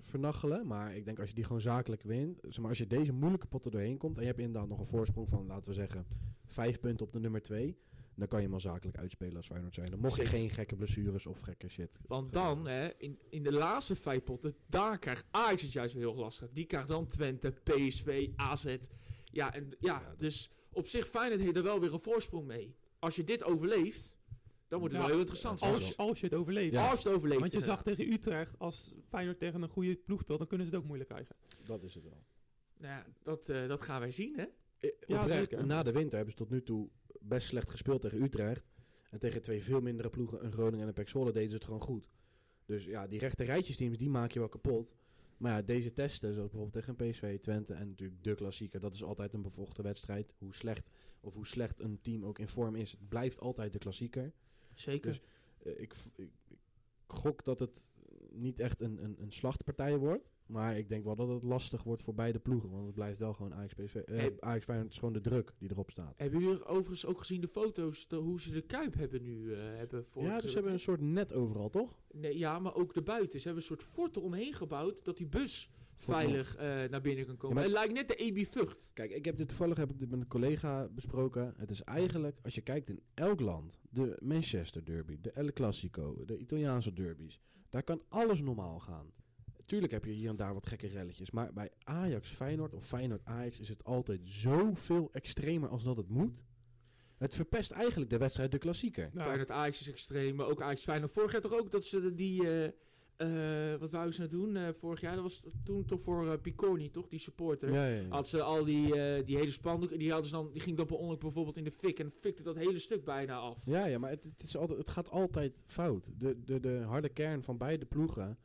vernachelen. 0.00 0.66
Maar 0.66 0.96
ik 0.96 1.04
denk 1.04 1.18
als 1.18 1.28
je 1.28 1.34
die 1.34 1.44
gewoon 1.44 1.60
zakelijk 1.60 2.02
wint. 2.02 2.38
Zeg 2.42 2.58
maar, 2.58 2.68
als 2.68 2.78
je 2.78 2.86
deze 2.86 3.12
moeilijke 3.12 3.46
potten 3.46 3.70
doorheen 3.70 3.98
komt. 3.98 4.14
en 4.16 4.20
je 4.22 4.28
hebt 4.28 4.40
inderdaad 4.40 4.68
nog 4.68 4.78
een 4.78 4.86
voorsprong 4.86 5.28
van, 5.28 5.46
laten 5.46 5.68
we 5.68 5.74
zeggen. 5.74 6.06
vijf 6.46 6.80
punten 6.80 7.06
op 7.06 7.12
de 7.12 7.20
nummer 7.20 7.42
twee. 7.42 7.76
dan 8.18 8.28
kan 8.28 8.36
je 8.38 8.42
hem 8.44 8.52
wel 8.52 8.72
zakelijk 8.72 8.96
uitspelen 8.98 9.36
als 9.36 9.46
Feyenoord 9.46 9.74
zijn. 9.74 9.90
Dan 9.90 10.00
mocht 10.00 10.16
je 10.16 10.26
geen 10.26 10.50
gekke 10.50 10.76
blessures 10.76 11.26
of 11.26 11.40
gekke 11.40 11.68
shit. 11.68 11.98
Want 12.06 12.32
dan, 12.32 12.66
hè, 12.66 12.88
in, 12.98 13.18
in 13.28 13.42
de 13.42 13.52
laatste 13.52 13.96
vijf 13.96 14.24
potten, 14.24 14.54
daar 14.66 14.98
krijgt 14.98 15.24
Ajax 15.30 15.62
het 15.62 15.72
juist 15.72 15.94
weer 15.94 16.02
heel 16.02 16.14
lastig. 16.14 16.50
Die 16.52 16.64
krijgt 16.64 16.88
dan 16.88 17.06
Twente, 17.06 17.50
PSV, 17.62 18.28
AZ. 18.36 18.76
Ja, 19.24 19.54
en, 19.54 19.68
ja, 19.78 20.00
Ja, 20.00 20.14
dus 20.18 20.50
op 20.72 20.86
zich 20.86 21.06
Feyenoord 21.08 21.40
heeft 21.40 21.56
er 21.56 21.62
wel 21.62 21.80
weer 21.80 21.92
een 21.92 22.00
voorsprong 22.00 22.46
mee. 22.46 22.76
Als 22.98 23.16
je 23.16 23.24
dit 23.24 23.44
overleeft, 23.44 24.15
dan 24.68 24.78
wordt 24.78 24.94
het 24.94 25.02
Ja, 25.02 25.08
wel 25.08 25.08
heel 25.16 25.18
interessant. 25.18 25.62
Als, 25.62 25.96
Als, 25.96 26.20
je 26.20 26.26
het 26.26 26.34
overleeft. 26.34 26.72
Ja. 26.72 26.90
als 26.90 27.02
je 27.02 27.08
het 27.08 27.16
overleeft, 27.16 27.40
Want 27.40 27.52
je 27.52 27.60
zag 27.60 27.82
tegen 27.82 28.12
Utrecht, 28.12 28.58
als 28.58 28.94
Feyenoord 29.08 29.38
tegen 29.38 29.62
een 29.62 29.68
goede 29.68 29.94
ploeg 29.96 30.20
speelt, 30.20 30.38
dan 30.38 30.48
kunnen 30.48 30.66
ze 30.66 30.72
het 30.72 30.80
ook 30.82 30.86
moeilijk 30.88 31.10
krijgen. 31.10 31.36
Dat 31.66 31.82
is 31.82 31.94
het 31.94 32.04
wel. 32.04 32.22
Nou 32.78 32.94
ja, 32.98 33.06
dat, 33.22 33.48
eh, 33.48 33.68
dat 33.68 33.82
gaan 33.82 34.00
wij 34.00 34.10
zien, 34.10 34.36
hè? 34.36 34.42
Eh, 34.78 34.90
Ja, 35.06 35.22
oprecht, 35.22 35.38
zeker. 35.50 35.66
na 35.66 35.82
de 35.82 35.92
winter 35.92 36.16
hebben 36.16 36.34
ze 36.34 36.38
tot 36.38 36.50
nu 36.50 36.62
toe 36.62 36.88
best 37.20 37.46
slecht 37.48 37.70
gespeeld 37.70 38.00
tegen 38.00 38.22
Utrecht. 38.22 38.64
En 39.10 39.18
tegen 39.18 39.42
twee 39.42 39.62
veel 39.62 39.80
mindere 39.80 40.10
ploegen, 40.10 40.44
een 40.44 40.52
Groningen 40.52 40.80
en 40.80 40.88
een 40.88 40.94
Pek 40.94 41.08
Zwolle, 41.08 41.32
deden 41.32 41.48
ze 41.50 41.54
het 41.54 41.64
gewoon 41.64 41.80
goed. 41.82 42.08
Dus 42.64 42.84
ja, 42.84 43.06
die 43.06 43.18
rechte 43.18 43.44
rijtjesteams, 43.44 43.98
die 43.98 44.08
maak 44.10 44.30
je 44.32 44.38
wel 44.38 44.48
kapot. 44.48 44.94
Maar 45.36 45.52
ja, 45.52 45.62
deze 45.62 45.92
testen, 45.92 46.34
zoals 46.34 46.50
bijvoorbeeld 46.50 46.84
tegen 46.84 46.94
een 46.98 47.10
PSV, 47.10 47.38
Twente 47.40 47.74
en 47.74 47.88
natuurlijk 47.88 48.22
de 48.24 48.34
klassieker, 48.34 48.80
dat 48.80 48.94
is 48.94 49.04
altijd 49.04 49.32
een 49.32 49.42
bevochten 49.42 49.84
wedstrijd. 49.84 50.34
Hoe 50.38 50.54
slecht, 50.54 50.88
of 51.20 51.34
hoe 51.34 51.46
slecht 51.46 51.80
een 51.80 52.00
team 52.00 52.24
ook 52.24 52.38
in 52.38 52.48
vorm 52.48 52.74
is, 52.74 52.90
het 52.90 53.08
blijft 53.08 53.40
altijd 53.40 53.72
de 53.72 53.78
klassieker. 53.78 54.32
Zeker. 54.80 55.10
Dus- 55.10 55.20
Eh, 55.74 55.80
ik, 55.82 55.94
ik, 56.16 56.28
ik 56.48 56.58
gok 57.06 57.44
dat 57.44 57.58
het 57.58 57.86
niet 58.30 58.60
echt 58.60 58.80
een, 58.80 59.04
een, 59.04 59.16
een 59.22 59.32
slachtpartij 59.32 59.96
wordt. 59.98 60.30
Maar 60.46 60.78
ik 60.78 60.88
denk 60.88 61.04
wel 61.04 61.16
dat 61.16 61.28
het 61.28 61.42
lastig 61.42 61.82
wordt 61.82 62.02
voor 62.02 62.14
beide 62.14 62.38
ploegen. 62.38 62.70
Want 62.70 62.86
het 62.86 62.94
blijft 62.94 63.18
wel 63.18 63.32
gewoon 63.34 63.54
Ajax 63.54 63.74
PSV. 63.74 63.94
eh, 63.94 64.16
Hey. 64.16 64.36
Ajax 64.40 64.64
Feyenoord 64.64 64.92
is 64.92 64.98
gewoon 64.98 65.12
de 65.14 65.20
druk 65.20 65.52
die 65.58 65.70
erop 65.70 65.90
staat. 65.90 66.14
hebben 66.16 66.40
jullie 66.40 66.64
overigens 66.64 67.06
ook 67.06 67.18
gezien 67.18 67.40
de 67.40 67.48
foto's, 67.48 68.08
de, 68.08 68.16
hoe 68.16 68.40
ze 68.40 68.50
de 68.50 68.60
Kuip 68.62 68.94
hebben 68.94 69.22
nu 69.22 69.52
eh 69.54 69.58
hebben 69.60 70.04
voor 70.06 70.22
ja, 70.22 70.38
dus 70.40 70.48
ze 70.48 70.54
hebben 70.54 70.72
een 70.72 70.80
soort 70.80 71.00
net 71.00 71.32
overal, 71.32 71.70
toch? 71.70 71.98
Nee, 72.12 72.38
ja, 72.38 72.58
maar 72.58 72.74
ook 72.74 72.94
de 72.94 73.02
buiten. 73.02 73.40
Ze 73.40 73.46
hebben 73.46 73.62
een 73.62 73.68
soort 73.68 73.82
fort 73.82 74.16
eromheen 74.16 74.52
gebouwd 74.54 75.04
dat 75.04 75.16
die 75.16 75.26
bus 75.26 75.70
veilig 75.96 76.56
eh, 76.56 76.84
naar 76.84 77.00
binnen 77.00 77.26
kan 77.26 77.36
komen. 77.36 77.56
Ja, 77.56 77.62
Het 77.62 77.72
lijkt 77.72 77.92
net 77.92 78.08
de 78.08 78.14
EB 78.14 78.46
Vught. 78.46 78.90
Kijk, 78.94 79.10
ik 79.10 79.24
heb 79.24 79.36
dit 79.36 79.48
toevallig 79.48 79.76
heb 79.76 79.90
ik 79.90 79.98
dit 79.98 80.10
met 80.10 80.20
een 80.20 80.28
collega 80.28 80.88
besproken. 80.88 81.54
Het 81.56 81.70
is 81.70 81.82
eigenlijk, 81.82 82.38
als 82.42 82.54
je 82.54 82.60
kijkt 82.60 82.88
in 82.88 83.02
elk 83.14 83.40
land, 83.40 83.80
de 83.90 84.16
Manchester 84.22 84.84
Derby, 84.84 85.18
de 85.20 85.30
El 85.30 85.52
Clasico, 85.52 86.24
de 86.24 86.38
Italiaanse 86.38 86.92
derbies, 86.92 87.40
daar 87.68 87.82
kan 87.82 88.02
alles 88.08 88.42
normaal 88.42 88.78
gaan. 88.78 89.12
Tuurlijk 89.66 89.92
heb 89.92 90.04
je 90.04 90.10
hier 90.12 90.28
en 90.28 90.36
daar 90.36 90.54
wat 90.54 90.66
gekke 90.66 90.86
relletjes, 90.86 91.30
maar 91.30 91.52
bij 91.52 91.70
Ajax 91.82 92.30
Feyenoord 92.30 92.74
of 92.74 92.86
Feyenoord 92.86 93.24
Ajax 93.24 93.58
is 93.58 93.68
het 93.68 93.84
altijd 93.84 94.20
zoveel 94.24 95.08
extremer 95.12 95.68
als 95.68 95.84
dat 95.84 95.96
het 95.96 96.08
moet. 96.08 96.44
Het 97.16 97.34
verpest 97.34 97.70
eigenlijk 97.70 98.10
de 98.10 98.18
wedstrijd 98.18 98.50
de 98.50 98.58
klassieker. 98.58 99.10
Nou, 99.12 99.24
Feyenoord 99.26 99.50
Ajax 99.50 99.80
is 99.80 99.88
extreem, 99.88 100.34
maar 100.36 100.46
ook 100.46 100.62
Ajax 100.62 100.82
Feyenoord. 100.82 101.12
Vorig 101.12 101.32
jaar 101.32 101.40
toch 101.40 101.58
ook 101.58 101.70
dat 101.70 101.84
ze 101.84 102.14
die... 102.14 102.48
eh, 102.64 102.72
eh, 103.16 103.74
wat 103.80 103.90
wouden 103.90 104.14
ze 104.14 104.20
nou 104.20 104.32
doen 104.32 104.56
eh, 104.56 104.68
vorig 104.72 105.00
jaar? 105.00 105.14
Dat 105.14 105.22
was 105.22 105.42
toen 105.64 105.84
toch 105.84 106.00
voor 106.00 106.32
eh, 106.32 106.40
Picconi, 106.40 106.90
toch? 106.90 107.08
Die 107.08 107.18
supporter. 107.18 107.72
Ja, 107.72 107.86
ja, 107.86 108.00
ja. 108.00 108.08
Had 108.08 108.28
ze 108.28 108.42
al 108.42 108.64
die, 108.64 108.92
die 109.24 109.36
hele 109.36 109.50
spandoek... 109.50 109.98
Die, 109.98 110.10
hadden 110.10 110.30
ze 110.30 110.36
dan, 110.36 110.50
die 110.52 110.60
ging 110.60 110.76
dan 110.76 110.86
per 110.86 110.96
ongeluk 110.96 111.20
bijvoorbeeld 111.20 111.56
in 111.56 111.64
de 111.64 111.70
fik... 111.70 111.98
en 111.98 112.10
fikte 112.10 112.42
dat 112.42 112.56
hele 112.56 112.78
stuk 112.78 113.04
bijna 113.04 113.36
af. 113.36 113.66
Ja, 113.66 113.86
ja 113.86 113.98
maar 113.98 114.10
het, 114.10 114.24
het, 114.24 114.42
is 114.42 114.56
altijd, 114.56 114.78
het 114.78 114.90
gaat 114.90 115.10
altijd 115.10 115.62
fout. 115.66 116.10
De, 116.18 116.44
de, 116.44 116.60
de 116.60 116.82
harde 116.86 117.08
kern 117.08 117.42
van 117.42 117.56
beide 117.56 117.84
ploegen, 117.84 118.38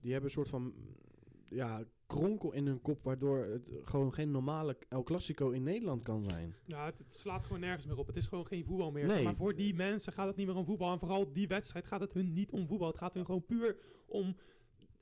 die 0.00 0.12
hebben 0.12 0.30
een 0.30 0.36
soort 0.36 0.48
van 0.48 0.74
ja, 1.48 1.84
kronkel 2.18 2.52
in 2.52 2.66
hun 2.66 2.80
kop, 2.82 3.02
waardoor 3.02 3.38
het 3.44 3.68
gewoon 3.84 4.12
geen 4.12 4.30
normale 4.30 4.76
El 4.88 5.02
Clasico 5.02 5.50
in 5.50 5.62
Nederland 5.62 6.02
kan 6.02 6.24
zijn. 6.24 6.54
Ja, 6.66 6.84
het, 6.84 6.98
het 6.98 7.12
slaat 7.12 7.44
gewoon 7.44 7.60
nergens 7.60 7.86
meer 7.86 7.98
op. 7.98 8.06
Het 8.06 8.16
is 8.16 8.26
gewoon 8.26 8.46
geen 8.46 8.64
voetbal 8.64 8.90
meer. 8.90 9.06
Nee. 9.06 9.24
Maar 9.24 9.36
voor 9.36 9.54
die 9.54 9.74
mensen 9.74 10.12
gaat 10.12 10.26
het 10.26 10.36
niet 10.36 10.46
meer 10.46 10.56
om 10.56 10.64
voetbal. 10.64 10.92
En 10.92 10.98
vooral 10.98 11.32
die 11.32 11.48
wedstrijd 11.48 11.86
gaat 11.86 12.00
het 12.00 12.12
hun 12.12 12.32
niet 12.32 12.50
om 12.50 12.66
voetbal. 12.66 12.88
Het 12.88 12.98
gaat 12.98 13.14
hun 13.14 13.24
gewoon 13.24 13.44
puur 13.46 13.76
om 14.06 14.36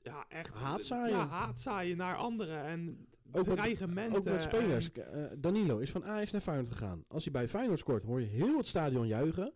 ja, 0.01 0.25
echt 0.27 0.53
Haatzaaien. 0.55 1.17
Ja, 1.17 1.27
haatzaaien 1.27 1.97
naar 1.97 2.15
anderen 2.17 2.63
en 2.63 3.07
Ook 3.31 3.45
met, 3.47 3.57
dreigementen. 3.57 4.17
ook 4.17 4.23
met 4.23 4.43
spelers. 4.43 4.91
en- 4.91 5.13
Eh, 5.31 5.37
Danilo 5.37 5.77
is 5.77 5.91
van 5.91 6.05
Ajax 6.05 6.31
naar 6.31 6.41
Feyenoord 6.41 6.69
gegaan. 6.69 7.03
Als 7.07 7.23
hij 7.23 7.33
bij 7.33 7.47
Feyenoord 7.47 7.79
scoort, 7.79 8.03
hoor 8.03 8.21
je 8.21 8.27
heel 8.27 8.57
het 8.57 8.67
stadion 8.67 9.07
juichen. 9.07 9.53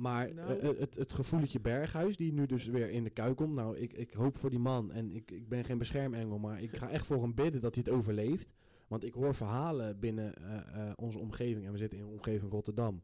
Maar 0.00 0.34
Nou. 0.34 0.58
eh, 0.58 0.78
het, 0.78 0.94
het 0.94 1.12
gevoeletje 1.12 1.60
Berghuis, 1.60 2.16
die 2.16 2.32
nu 2.32 2.46
dus 2.46 2.66
weer 2.66 2.90
in 2.90 3.04
de 3.04 3.10
kuil 3.10 3.34
komt. 3.34 3.54
Nou, 3.54 3.76
ik, 3.76 3.92
ik 3.92 4.12
hoop 4.12 4.36
voor 4.36 4.50
die 4.50 4.58
man. 4.58 4.92
En 4.92 5.10
ik, 5.10 5.30
ik 5.30 5.48
ben 5.48 5.64
geen 5.64 5.78
beschermengel, 5.78 6.38
maar 6.38 6.62
ik 6.62 6.76
ga 6.76 6.88
echt 6.90 7.06
voor 7.06 7.20
hem 7.22 7.34
bidden 7.34 7.60
dat 7.60 7.74
hij 7.74 7.84
het 7.86 7.94
overleeft. 7.96 8.52
Want 8.88 9.04
ik 9.04 9.14
hoor 9.14 9.34
verhalen 9.34 9.98
binnen 9.98 10.34
eh, 10.36 10.56
eh, 10.88 10.92
onze 10.96 11.18
omgeving. 11.18 11.66
En 11.66 11.72
we 11.72 11.78
zitten 11.78 11.98
in 11.98 12.04
de 12.04 12.10
omgeving 12.10 12.50
Rotterdam. 12.52 13.02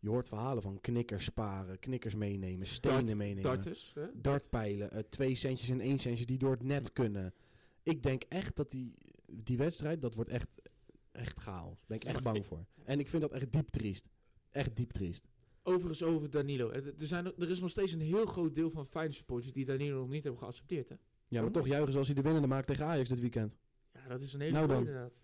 Je 0.00 0.08
hoort 0.08 0.28
verhalen 0.28 0.62
van 0.62 0.80
knikkers 0.80 1.24
sparen, 1.24 1.78
knikkers 1.78 2.14
meenemen, 2.14 2.66
stenen 2.66 3.04
Dart- 3.04 3.16
meenemen. 3.16 3.42
Darters. 3.42 3.92
hè? 3.94 4.06
dartpijlen, 4.14 4.90
eh, 4.90 4.98
twee 5.08 5.34
centjes 5.34 5.68
en 5.68 5.80
één 5.80 5.98
centje 5.98 6.26
die 6.26 6.38
door 6.38 6.50
het 6.50 6.62
net 6.62 6.92
kunnen. 6.92 7.34
Ik 7.82 8.02
denk 8.02 8.22
echt 8.28 8.56
dat 8.56 8.70
die, 8.70 8.94
die 9.26 9.56
wedstrijd, 9.56 10.00
dat 10.02 10.14
wordt 10.14 10.30
echt, 10.30 10.60
echt 11.12 11.40
chaos. 11.40 11.76
Daar 11.78 11.86
ben 11.86 11.96
ik 11.96 12.04
echt 12.04 12.22
bang 12.22 12.46
voor. 12.46 12.64
En 12.84 12.98
ik 12.98 13.08
vind 13.08 13.22
dat 13.22 13.32
echt 13.32 13.52
diep 13.52 13.68
triest. 13.70 14.08
Echt 14.50 14.76
diep 14.76 14.92
triest. 14.92 15.26
Overigens 15.68 16.02
over 16.02 16.30
Danilo. 16.30 16.70
Er, 16.70 16.86
er 16.86 17.06
zijn, 17.06 17.24
er 17.26 17.50
is 17.50 17.60
nog 17.60 17.70
steeds 17.70 17.92
een 17.92 18.00
heel 18.00 18.26
groot 18.26 18.54
deel 18.54 18.70
van 18.70 18.86
Feyenoord 18.86 19.16
supporters 19.16 19.52
die 19.52 19.64
Danilo 19.64 19.98
nog 20.00 20.08
niet 20.08 20.22
hebben 20.22 20.40
geaccepteerd. 20.40 20.88
Hè? 20.88 20.94
Ja, 21.28 21.42
maar 21.42 21.50
toch 21.50 21.66
juichen 21.66 21.92
ze 21.92 21.98
als 21.98 22.06
hij 22.06 22.16
de 22.16 22.22
winnende 22.22 22.48
maakt 22.48 22.66
tegen 22.66 22.86
Ajax 22.86 23.08
dit 23.08 23.20
weekend. 23.20 23.56
Ja, 23.92 24.08
dat 24.08 24.22
is 24.22 24.32
een 24.32 24.40
hele 24.40 24.52
Nou 24.52 24.64
goeie 24.66 24.84
dan. 24.84 24.88
inderdaad. 24.88 25.18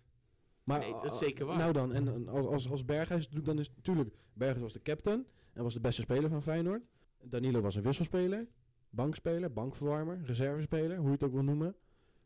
Maar, 0.63 0.79
Nee, 0.79 0.91
dat 0.91 1.05
is 1.05 1.17
zeker 1.17 1.45
waar. 1.45 1.57
Nou 1.57 1.73
dan, 1.73 1.93
en, 1.93 2.27
als, 2.27 2.45
als, 2.45 2.69
als 2.69 2.85
Berghuis 2.85 3.23
het 3.23 3.33
doet, 3.33 3.45
dan 3.45 3.59
is 3.59 3.69
natuurlijk... 3.75 4.15
Berghuis 4.33 4.61
was 4.61 4.73
de 4.73 4.81
captain 4.81 5.25
en 5.53 5.63
was 5.63 5.73
de 5.73 5.79
beste 5.79 6.01
speler 6.01 6.29
van 6.29 6.43
Feyenoord. 6.43 6.83
Danilo 7.23 7.61
was 7.61 7.75
een 7.75 7.81
wisselspeler, 7.81 8.47
bankspeler, 8.89 9.53
bankverwarmer, 9.53 10.21
reservespeler, 10.25 10.97
hoe 10.97 11.05
je 11.05 11.11
het 11.11 11.23
ook 11.23 11.33
wil 11.33 11.43
noemen. 11.43 11.75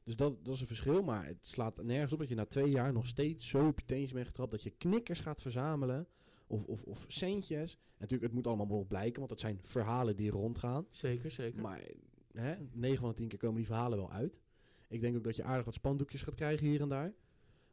Dus 0.04 0.16
dat, 0.16 0.46
dat 0.46 0.54
is 0.54 0.60
een 0.62 0.68
verschil, 0.68 1.02
maar 1.04 1.26
het 1.26 1.38
slaat 1.42 1.84
nergens 1.84 2.14
op 2.14 2.20
dat 2.20 2.30
je 2.30 2.36
na 2.36 2.46
twee 2.46 2.70
jaar 2.70 2.94
nog 2.94 3.06
steeds 3.08 3.48
zo 3.48 3.68
op 3.68 3.80
je 3.80 3.86
teentjes 3.86 4.12
bent 4.12 4.28
getrapt 4.28 4.52
dat 4.52 4.64
je 4.64 4.70
knikkers 4.70 5.20
gaat 5.20 5.42
verzamelen 5.42 6.08
of, 6.50 6.66
of, 6.66 6.84
of 6.84 7.06
centjes. 7.08 7.74
En 7.74 7.80
natuurlijk, 7.98 8.24
het 8.24 8.34
moet 8.34 8.48
allemaal 8.48 8.68
wel 8.68 8.86
blijken, 8.86 9.18
want 9.18 9.30
dat 9.30 9.40
zijn 9.40 9.60
verhalen 9.62 10.16
die 10.16 10.32
rondgaan. 10.32 10.86
Zeker, 10.90 11.32
zeker. 11.32 11.62
Maar 11.62 11.82
hè, 12.34 12.56
9 12.72 13.00
van 13.00 13.10
de 13.10 13.16
10 13.16 13.28
keer 13.28 13.40
komen 13.40 13.58
die 13.58 13.66
verhalen 13.66 13.98
wel 13.98 14.12
uit. 14.12 14.42
Ik 14.90 15.02
denk 15.02 15.18
ook 15.18 15.24
dat 15.24 15.36
je 15.36 15.44
aardig 15.44 15.66
wat 15.66 15.74
spandoekjes 15.74 16.22
gaat 16.22 16.36
krijgen 16.36 16.68
hier 16.68 16.82
en 16.82 16.90
daar. 16.90 17.14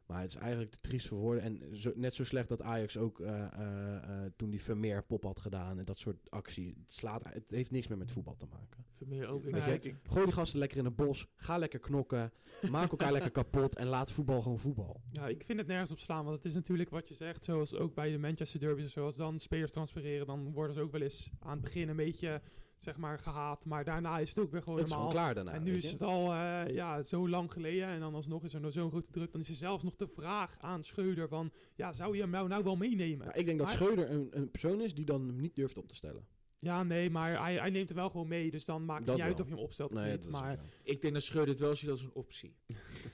Maar 0.07 0.21
het 0.21 0.29
is 0.29 0.35
eigenlijk 0.35 0.71
te 0.71 0.79
triest 0.79 1.07
voor 1.07 1.17
woorden. 1.17 1.43
En 1.43 1.77
zo, 1.77 1.91
net 1.95 2.15
zo 2.15 2.23
slecht 2.23 2.47
dat 2.47 2.61
Ajax 2.61 2.97
ook 2.97 3.19
eh, 3.19 3.43
eh, 3.43 3.95
eh, 3.95 4.31
toen 4.35 4.49
die 4.49 4.61
Vermeer 4.61 5.03
pop 5.03 5.23
had 5.23 5.39
gedaan. 5.39 5.79
En 5.79 5.85
dat 5.85 5.99
soort 5.99 6.29
acties. 6.29 6.73
Het, 6.79 6.93
slaat, 6.93 7.23
het 7.23 7.51
heeft 7.51 7.71
niks 7.71 7.87
meer 7.87 7.97
met 7.97 8.11
voetbal 8.11 8.35
te 8.35 8.45
maken. 8.49 8.85
Vermeer 8.97 9.27
ook. 9.27 9.43
Je, 9.43 9.95
Gooi 10.03 10.25
die 10.25 10.33
gasten 10.33 10.59
lekker 10.59 10.77
in 10.77 10.85
een 10.85 10.95
bos. 10.95 11.27
Ga 11.35 11.57
lekker 11.57 11.79
knokken. 11.79 12.31
Maak 12.69 12.91
elkaar 12.91 13.11
lekker 13.11 13.31
kapot. 13.31 13.75
En 13.75 13.87
laat 13.87 14.11
voetbal 14.11 14.41
gewoon 14.41 14.59
voetbal. 14.59 15.01
Ja, 15.11 15.27
ik 15.27 15.43
vind 15.45 15.59
het 15.59 15.67
nergens 15.67 15.91
op 15.91 15.99
slaan, 15.99 16.23
want 16.23 16.35
het 16.35 16.45
is 16.45 16.53
natuurlijk 16.53 16.89
wat 16.89 17.07
je 17.07 17.13
zegt, 17.13 17.43
zoals 17.43 17.73
ook 17.73 17.93
bij 17.93 18.11
de 18.11 18.17
Manchester 18.17 18.59
Derby, 18.59 18.87
zoals 18.87 19.15
dan 19.15 19.39
spelers 19.39 19.71
transfereren, 19.71 20.27
dan 20.27 20.51
worden 20.51 20.75
ze 20.75 20.81
ook 20.81 20.91
wel 20.91 21.01
eens 21.01 21.31
aan 21.39 21.51
het 21.51 21.61
begin 21.61 21.89
een 21.89 21.95
beetje, 21.95 22.41
zeg 22.77 22.97
maar, 22.97 23.19
gehaat, 23.19 23.65
maar 23.65 23.83
daarna 23.83 24.19
is 24.19 24.29
het 24.29 24.39
ook 24.39 24.51
weer 24.51 24.61
gewoon 24.61 24.77
het 24.77 24.87
is 24.87 24.93
gewoon 24.93 25.07
helemaal... 25.07 25.25
klaar 25.33 25.43
daarna. 25.43 25.59
en 25.59 25.63
nu 25.63 25.75
is 25.75 25.91
het 25.91 26.01
al 26.01 26.33
eh, 26.33 26.73
ja, 26.73 27.01
zo 27.01 27.29
lang 27.29 27.53
geleden 27.53 27.87
en 27.87 27.99
dan 27.99 28.15
alsnog 28.15 28.43
is 28.43 28.53
er 28.53 28.61
nog 28.61 28.71
zo'n 28.71 28.89
grote 28.89 29.11
druk, 29.11 29.31
dan 29.31 29.41
is 29.41 29.49
er 29.49 29.55
zelfs 29.55 29.83
nog 29.83 29.95
de 29.95 30.07
vraag 30.07 30.57
aan 30.59 30.83
Schreuder 30.83 31.27
van, 31.27 31.51
ja, 31.75 31.93
zou 31.93 32.15
je 32.15 32.21
hem 32.21 32.29
nou, 32.29 32.47
nou 32.47 32.63
wel 32.63 32.75
meenemen? 32.75 33.27
Ik 33.33 33.45
denk 33.45 33.57
dat 33.57 33.67
Maar- 33.67 33.75
Schreuder 33.75 34.11
een, 34.11 34.27
een 34.29 34.51
persoon 34.51 34.81
is 34.81 34.95
die 34.95 35.05
dan 35.05 35.27
hem 35.27 35.39
niet 35.39 35.55
durft 35.55 35.77
op 35.77 35.87
te 35.87 35.95
stellen. 35.95 36.27
Ja, 36.59 36.83
nee, 36.83 37.09
maar 37.09 37.43
hij, 37.43 37.55
hij 37.55 37.69
neemt 37.69 37.87
hem 37.87 37.97
wel 37.97 38.09
gewoon 38.09 38.27
mee, 38.27 38.51
dus 38.51 38.65
dan 38.65 38.85
maakt 38.85 38.99
het 38.99 39.07
Dat 39.07 39.15
niet 39.15 39.25
uit 39.25 39.39
of 39.39 39.47
je 39.47 39.53
hem 39.53 39.63
opstelt 39.63 39.93
Nee, 39.93 40.03
of 40.03 40.11
dat 40.11 40.21
niet. 40.21 40.31
Maar 40.31 40.59
ik 40.83 41.01
denk 41.01 41.13
dat 41.13 41.23
Schreuder 41.23 41.53
het 41.53 41.59
wel 41.59 41.75
ziet 41.75 41.89
als 41.89 42.03
een 42.03 42.13
optie. 42.13 42.55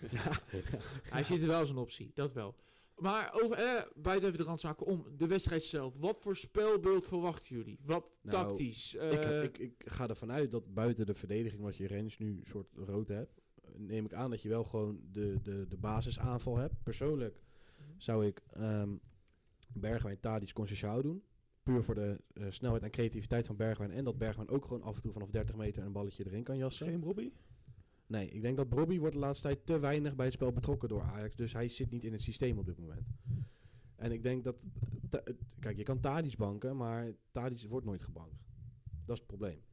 Hij 1.15 1.23
ziet 1.23 1.41
er 1.41 1.47
wel 1.47 1.59
als 1.59 1.69
een 1.69 1.77
optie, 1.77 2.11
dat 2.13 2.33
wel. 2.33 2.55
Maar 2.97 3.33
over, 3.41 3.57
eh, 3.57 3.81
buiten 3.95 4.27
even 4.27 4.39
de 4.39 4.45
randzaken 4.47 4.85
om, 4.85 5.05
de 5.17 5.27
wedstrijd 5.27 5.63
zelf. 5.63 5.93
Wat 5.97 6.17
voor 6.17 6.35
spelbeeld 6.35 7.07
verwachten 7.07 7.55
jullie? 7.55 7.79
Wat 7.85 8.19
Nou, 8.21 8.45
tactisch? 8.45 8.95
ik, 8.95 9.01
eh, 9.01 9.43
ik, 9.43 9.57
ik 9.57 9.83
ga 9.85 10.07
ervan 10.07 10.31
uit 10.31 10.51
dat 10.51 10.73
buiten 10.73 11.05
de 11.05 11.13
verdediging, 11.13 11.61
wat 11.61 11.77
je 11.77 11.87
Rens 11.87 12.17
nu 12.17 12.29
een 12.29 12.45
soort 12.47 12.73
rood 12.75 13.07
hebt, 13.07 13.41
neem 13.75 14.05
ik 14.05 14.13
aan 14.13 14.29
dat 14.29 14.41
je 14.41 14.49
wel 14.49 14.63
gewoon 14.63 14.99
de, 15.11 15.39
de, 15.41 15.67
de 15.67 15.77
basisaanval 15.77 16.57
hebt. 16.57 16.83
Persoonlijk 16.83 17.41
zou 17.97 18.25
ik 18.25 18.41
ehm 18.51 18.95
Bergwijn, 19.73 20.19
Tadic, 20.19 20.53
Conceição 20.53 21.01
doen. 21.01 21.23
Puur 21.63 21.83
voor 21.83 21.95
de 21.95 22.21
eh, 22.33 22.45
snelheid 22.49 22.83
en 22.83 22.91
creativiteit 22.91 23.45
van 23.45 23.55
Bergwijn. 23.55 23.91
En 23.91 24.03
dat 24.03 24.17
Bergwijn 24.17 24.49
ook 24.49 24.65
gewoon 24.65 24.83
af 24.83 24.95
en 24.95 25.01
toe 25.01 25.11
vanaf 25.11 25.29
30 25.29 25.55
meter 25.55 25.83
een 25.83 25.91
balletje 25.91 26.25
erin 26.25 26.43
kan 26.43 26.57
jassen. 26.57 26.87
geen 26.87 27.03
Robbie? 27.03 27.33
Nee, 28.07 28.29
ik 28.29 28.41
denk 28.41 28.57
dat 28.57 28.69
Bobby 28.69 28.99
wordt 28.99 29.13
de 29.13 29.19
laatste 29.19 29.47
tijd 29.47 29.65
te 29.65 29.79
weinig 29.79 30.15
bij 30.15 30.25
het 30.25 30.33
spel 30.33 30.51
betrokken 30.51 30.89
door 30.89 31.01
Ajax. 31.01 31.35
Dus 31.35 31.53
hij 31.53 31.69
zit 31.69 31.89
niet 31.89 32.03
in 32.03 32.11
het 32.11 32.21
systeem 32.21 32.57
op 32.57 32.65
dit 32.65 32.79
moment. 32.79 33.07
En 33.95 34.11
ik 34.11 34.23
denk 34.23 34.43
dat... 34.43 34.65
kijk, 35.59 35.77
je 35.77 35.83
kan 35.83 35.99
Tadic 35.99 36.37
banken, 36.37 36.77
maar 36.77 37.13
Tadic 37.31 37.69
wordt 37.69 37.85
nooit 37.85 38.01
gebankt. 38.01 38.43
Dat 39.05 39.15
is 39.15 39.19
het 39.19 39.27
probleem. 39.27 39.63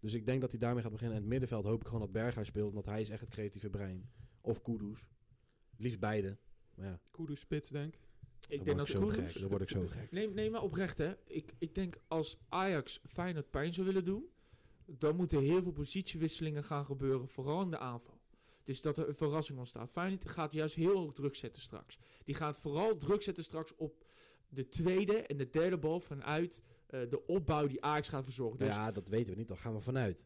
Dus 0.00 0.12
ik 0.12 0.26
denk 0.26 0.40
dat 0.40 0.50
hij 0.50 0.60
daarmee 0.60 0.82
gaat 0.82 0.92
beginnen. 0.92 1.16
En 1.16 1.22
in 1.22 1.30
het 1.30 1.40
middenveld 1.40 1.66
hoop 1.70 1.80
ik 1.80 1.86
gewoon 1.86 2.00
dat 2.00 2.12
Berghuis 2.12 2.46
speelt, 2.46 2.72
want 2.72 2.86
hij 2.86 3.00
is 3.00 3.10
echt 3.10 3.20
het 3.20 3.30
creatieve 3.30 3.70
brein. 3.70 4.10
Of 4.40 4.62
Kudus. 4.62 5.08
Het 5.70 5.80
liefst 5.80 6.00
beide. 6.00 6.38
Maar 6.74 6.86
ja, 6.86 7.00
Kudus 7.10 7.40
spits, 7.40 7.68
denk 7.68 7.94
ik. 7.94 8.00
ik 8.48 8.48
denk 8.48 8.64
word 8.64 8.76
dat 8.76 8.88
ik 8.88 8.94
zo 8.94 9.06
Kudus-. 9.06 9.34
Dan 9.34 9.50
word 9.50 9.62
ik 9.62 9.68
zo 9.68 9.86
gek. 9.86 10.10
Nee, 10.10 10.28
nee, 10.28 10.50
maar 10.50 10.62
oprecht 10.62 10.98
hè. 10.98 11.12
Ik, 11.24 11.52
ik 11.58 11.74
denk 11.74 12.00
als 12.08 12.38
Ajax 12.48 13.00
Feyenoord 13.04 13.50
pijn 13.50 13.72
zou 13.72 13.86
willen 13.86 14.04
doen, 14.04 14.24
dan 14.98 15.16
moeten 15.16 15.42
heel 15.42 15.62
veel 15.62 15.72
positiewisselingen 15.72 16.64
gaan 16.64 16.84
gebeuren, 16.84 17.28
vooral 17.28 17.62
in 17.62 17.70
de 17.70 17.78
aanval. 17.78 18.20
Dus 18.64 18.82
dat 18.82 18.98
er 18.98 19.08
een 19.08 19.14
verrassing 19.14 19.58
ontstaat. 19.58 19.90
Feyenoord 19.90 20.28
gaat 20.28 20.52
juist 20.52 20.74
heel 20.74 20.96
hoog 20.96 21.12
druk 21.12 21.34
zetten 21.34 21.62
straks. 21.62 21.98
Die 22.24 22.34
gaat 22.34 22.58
vooral 22.58 22.96
druk 22.96 23.22
zetten 23.22 23.44
straks 23.44 23.74
op 23.76 24.04
de 24.48 24.68
tweede 24.68 25.12
en 25.26 25.36
de 25.36 25.50
derde 25.50 25.78
bal 25.78 26.00
vanuit 26.00 26.62
eh, 26.86 27.00
de 27.10 27.26
opbouw 27.26 27.66
die 27.66 27.82
Ajax 27.82 28.08
gaat 28.08 28.24
verzorgen. 28.24 28.58
Dus 28.58 28.74
ja, 28.74 28.90
dat 28.90 29.08
weten 29.08 29.32
we 29.32 29.38
niet. 29.38 29.48
Daar 29.48 29.56
gaan 29.56 29.74
we 29.74 29.80
vanuit. 29.80 30.24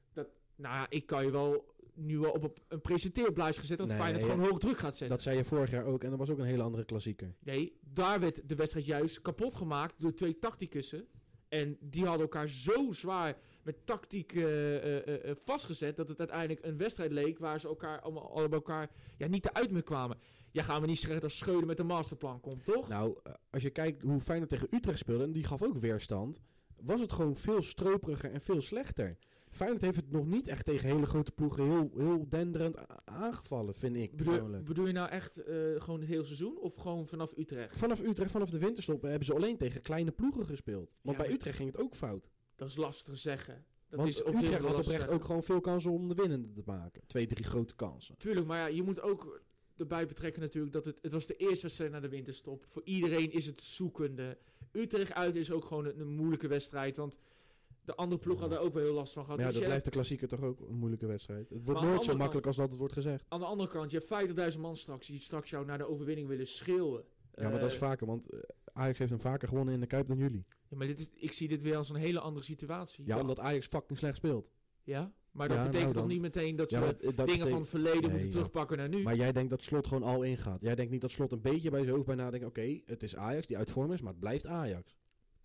nou 0.56 0.74
ja, 0.74 0.86
ik 0.88 1.06
kan 1.06 1.24
je 1.24 1.30
wel 1.30 1.74
nu 1.94 2.18
wel 2.18 2.30
op 2.30 2.58
een, 2.68 2.80
presenteerblijst 2.80 3.58
gezet 3.58 3.78
dat 3.78 3.88
Nee, 3.88 3.96
Feyenoord 3.96 4.24
gewoon 4.24 4.48
hoog 4.48 4.58
druk 4.58 4.78
gaat 4.78 4.96
zetten. 4.96 5.08
Dat 5.08 5.22
zei 5.22 5.36
je 5.36 5.44
vorig 5.44 5.70
jaar 5.70 5.84
ook. 5.84 6.04
En 6.04 6.10
dat 6.10 6.18
was 6.18 6.30
ook 6.30 6.38
een 6.38 6.44
hele 6.44 6.62
andere 6.62 6.84
klassieker. 6.84 7.34
Nee, 7.38 7.78
daar 7.80 8.20
werd 8.20 8.48
de 8.48 8.54
wedstrijd 8.54 8.86
juist 8.86 9.22
kapot 9.22 9.54
gemaakt 9.54 9.94
door 9.98 10.14
twee 10.14 10.38
tacticussen. 10.38 11.06
En 11.48 11.76
die 11.80 12.04
hadden 12.04 12.22
elkaar 12.22 12.48
zo 12.48 12.92
zwaar 12.92 13.36
met 13.62 13.86
tactiek 13.86 14.32
eh, 14.32 14.76
eh, 14.76 15.30
eh, 15.30 15.36
vastgezet... 15.42 15.96
dat 15.96 16.08
het 16.08 16.18
uiteindelijk 16.18 16.64
een 16.64 16.76
wedstrijd 16.76 17.12
leek... 17.12 17.38
waar 17.38 17.60
ze 17.60 17.68
elkaar 17.68 18.00
allemaal, 18.00 18.30
allemaal 18.30 18.50
elkaar 18.50 18.90
ja, 19.16 19.26
niet 19.26 19.46
eruit 19.46 19.70
meer 19.70 19.82
kwamen. 19.82 20.18
Ja, 20.50 20.62
gaan 20.62 20.80
we 20.80 20.86
niet 20.86 20.98
zeggen 20.98 21.20
dat 21.20 21.32
Schreuder 21.32 21.66
met 21.66 21.78
een 21.78 21.86
masterplan 21.86 22.40
komt, 22.40 22.64
toch? 22.64 22.88
Nou, 22.88 23.18
als 23.50 23.62
je 23.62 23.70
kijkt 23.70 24.02
hoe 24.02 24.20
Feyenoord 24.20 24.50
tegen 24.50 24.74
Utrecht 24.74 24.98
speelde, 24.98 25.24
en 25.24 25.32
die 25.32 25.44
gaf 25.44 25.62
ook 25.62 25.78
weerstand, 25.78 26.40
was 26.76 27.00
het 27.00 27.12
gewoon 27.12 27.36
veel 27.36 27.62
stroperiger 27.62 28.32
en 28.32 28.40
veel 28.40 28.60
slechter. 28.60 29.18
Feyenoord 29.56 29.82
heeft 29.82 29.96
het 29.96 30.10
nog 30.10 30.26
niet 30.26 30.48
echt 30.48 30.64
tegen 30.64 30.88
hele 30.88 31.06
grote 31.06 31.32
ploegen 31.32 31.64
heel, 31.64 31.90
heel 31.96 32.28
denderend 32.28 32.76
aangevallen, 33.04 33.74
vind 33.74 33.96
ik 33.96 34.16
bedoel, 34.16 34.62
bedoel 34.62 34.86
je 34.86 34.92
nou 34.92 35.08
echt 35.08 35.42
eh, 35.42 35.56
gewoon 35.76 36.00
het 36.00 36.08
hele 36.08 36.24
seizoen? 36.24 36.58
Of 36.58 36.74
gewoon 36.74 37.06
vanaf 37.06 37.36
Utrecht? 37.36 37.78
Vanaf 37.78 38.02
Utrecht, 38.02 38.30
vanaf 38.30 38.50
de 38.50 38.58
winterstop, 38.58 39.02
hebben 39.02 39.24
ze 39.24 39.34
alleen 39.34 39.56
tegen 39.56 39.82
kleine 39.82 40.10
ploegen 40.10 40.46
gespeeld. 40.46 40.94
Want 41.02 41.16
Ja, 41.16 41.22
bij 41.22 41.32
Utrecht 41.32 41.56
ging 41.56 41.72
het 41.72 41.80
ook 41.80 41.94
fout. 41.94 42.30
Dat 42.56 42.68
is 42.68 42.76
lastig 42.76 43.14
te 43.14 43.20
zeggen. 43.20 43.64
Dat 43.88 43.98
Want 43.98 44.10
is 44.10 44.20
Utrecht 44.20 44.64
had 44.64 44.78
oprecht 44.78 45.08
ook 45.08 45.24
gewoon 45.24 45.42
veel 45.42 45.60
kansen 45.60 45.90
om 45.90 46.08
de 46.08 46.14
winnende 46.14 46.52
te 46.52 46.62
maken. 46.64 47.02
Twee, 47.06 47.26
drie 47.26 47.44
grote 47.44 47.74
kansen. 47.74 48.16
Tuurlijk, 48.16 48.46
maar 48.46 48.58
ja, 48.58 48.66
je 48.66 48.82
moet 48.82 49.00
ook 49.00 49.42
erbij 49.76 50.06
betrekken 50.06 50.42
natuurlijk 50.42 50.72
dat 50.72 50.84
het, 50.84 50.98
het 51.02 51.12
was 51.12 51.26
de 51.26 51.36
eerste 51.36 51.62
wedstrijd 51.62 51.90
na 51.90 52.00
de 52.00 52.08
winterstop. 52.08 52.64
Voor 52.68 52.82
iedereen 52.84 53.32
is 53.32 53.46
het 53.46 53.60
zoekende. 53.60 54.38
Utrecht 54.72 55.12
uit 55.12 55.36
is 55.36 55.50
ook 55.50 55.64
gewoon 55.64 55.86
een, 55.86 56.00
een 56.00 56.14
moeilijke 56.14 56.48
wedstrijd, 56.48 56.96
want 56.96 57.16
de 57.86 57.94
andere 57.94 58.20
ploeg 58.20 58.40
had 58.40 58.52
er 58.52 58.58
ook 58.58 58.74
wel 58.74 58.82
heel 58.82 58.92
last 58.94 59.12
van 59.12 59.22
gehad. 59.24 59.38
Maar 59.38 59.46
ja, 59.46 59.52
Dus 59.52 59.60
dat 59.60 59.68
blijft 59.68 59.84
de 59.84 59.90
klassieker 59.90 60.28
toch 60.28 60.40
ook 60.42 60.60
een 60.60 60.74
moeilijke 60.74 61.06
wedstrijd. 61.06 61.48
Het 61.50 61.66
wordt 61.66 61.80
nooit 61.80 62.04
zo 62.04 62.16
makkelijk 62.16 62.46
als 62.46 62.56
dat 62.56 62.68
het 62.70 62.78
wordt 62.78 62.92
gezegd. 62.94 63.24
Aan 63.28 63.40
de 63.40 63.46
andere 63.46 63.68
kant, 63.68 63.90
je 63.90 64.02
hebt 64.08 64.54
50.000 64.54 64.60
man 64.60 64.76
straks 64.76 65.06
die 65.06 65.20
straks 65.20 65.50
jou 65.50 65.64
naar 65.64 65.78
de 65.78 65.88
overwinning 65.88 66.28
willen 66.28 66.46
schreeuwen. 66.46 67.04
Ja, 67.34 67.48
maar 67.48 67.58
dat 67.60 67.68
is 67.68 67.74
Eh, 67.74 67.80
vaker, 67.80 68.06
want 68.06 68.30
eh, 68.30 68.38
Ajax 68.72 68.98
heeft 68.98 69.10
hem 69.10 69.20
vaker 69.20 69.48
gewonnen 69.48 69.74
in 69.74 69.80
de 69.80 69.86
Kuip 69.86 70.08
dan 70.08 70.18
jullie. 70.18 70.44
ja, 70.68 70.76
maar 70.76 70.86
dit 70.86 71.00
is, 71.00 71.12
ik 71.14 71.32
zie 71.32 71.48
dit 71.48 71.62
weer 71.62 71.76
als 71.76 71.88
een 71.90 71.96
hele 71.96 72.20
andere 72.20 72.44
situatie. 72.44 73.06
Ja, 73.06 73.20
omdat 73.20 73.38
Ajax 73.38 73.66
fucking 73.66 73.98
slecht 73.98 74.16
speelt. 74.16 74.50
Ja, 74.82 75.12
maar 75.30 75.48
dat 75.48 75.56
Ja, 75.56 75.62
betekent 75.64 75.92
nou 75.92 76.00
dan. 76.06 76.08
niet 76.12 76.20
meteen 76.20 76.56
dat 76.56 76.70
Ja, 76.70 76.80
maar, 76.80 76.88
eh, 76.88 76.94
dat 76.94 77.02
dingen 77.02 77.24
betekent- 77.26 77.48
van 77.48 77.58
het 77.58 77.68
verleden 77.68 78.00
Nee, 78.02 78.10
moeten 78.10 78.30
terugpakken 78.30 78.76
naar 78.78 78.88
nu. 78.88 79.02
Maar 79.02 79.16
jij 79.16 79.32
denkt 79.32 79.50
dat 79.50 79.62
Slot 79.62 79.86
gewoon 79.86 80.02
al 80.02 80.22
ingaat. 80.22 80.60
Jij 80.60 80.74
denkt 80.74 80.92
niet 80.92 81.00
dat 81.00 81.10
Slot 81.10 81.32
een 81.32 81.40
beetje 81.40 81.70
bij 81.70 81.80
zijn 81.82 81.92
hoofd 81.94 82.06
bij 82.06 82.14
nadenkt... 82.14 82.46
oké, 82.46 82.80
het 82.86 83.02
is 83.02 83.16
Ajax 83.16 83.46
die 83.46 83.56
uit 83.56 83.70
vorm 83.70 83.92
is, 83.92 84.00
maar 84.00 84.10
het 84.10 84.20
blijft 84.20 84.46
Ajax. 84.46 84.96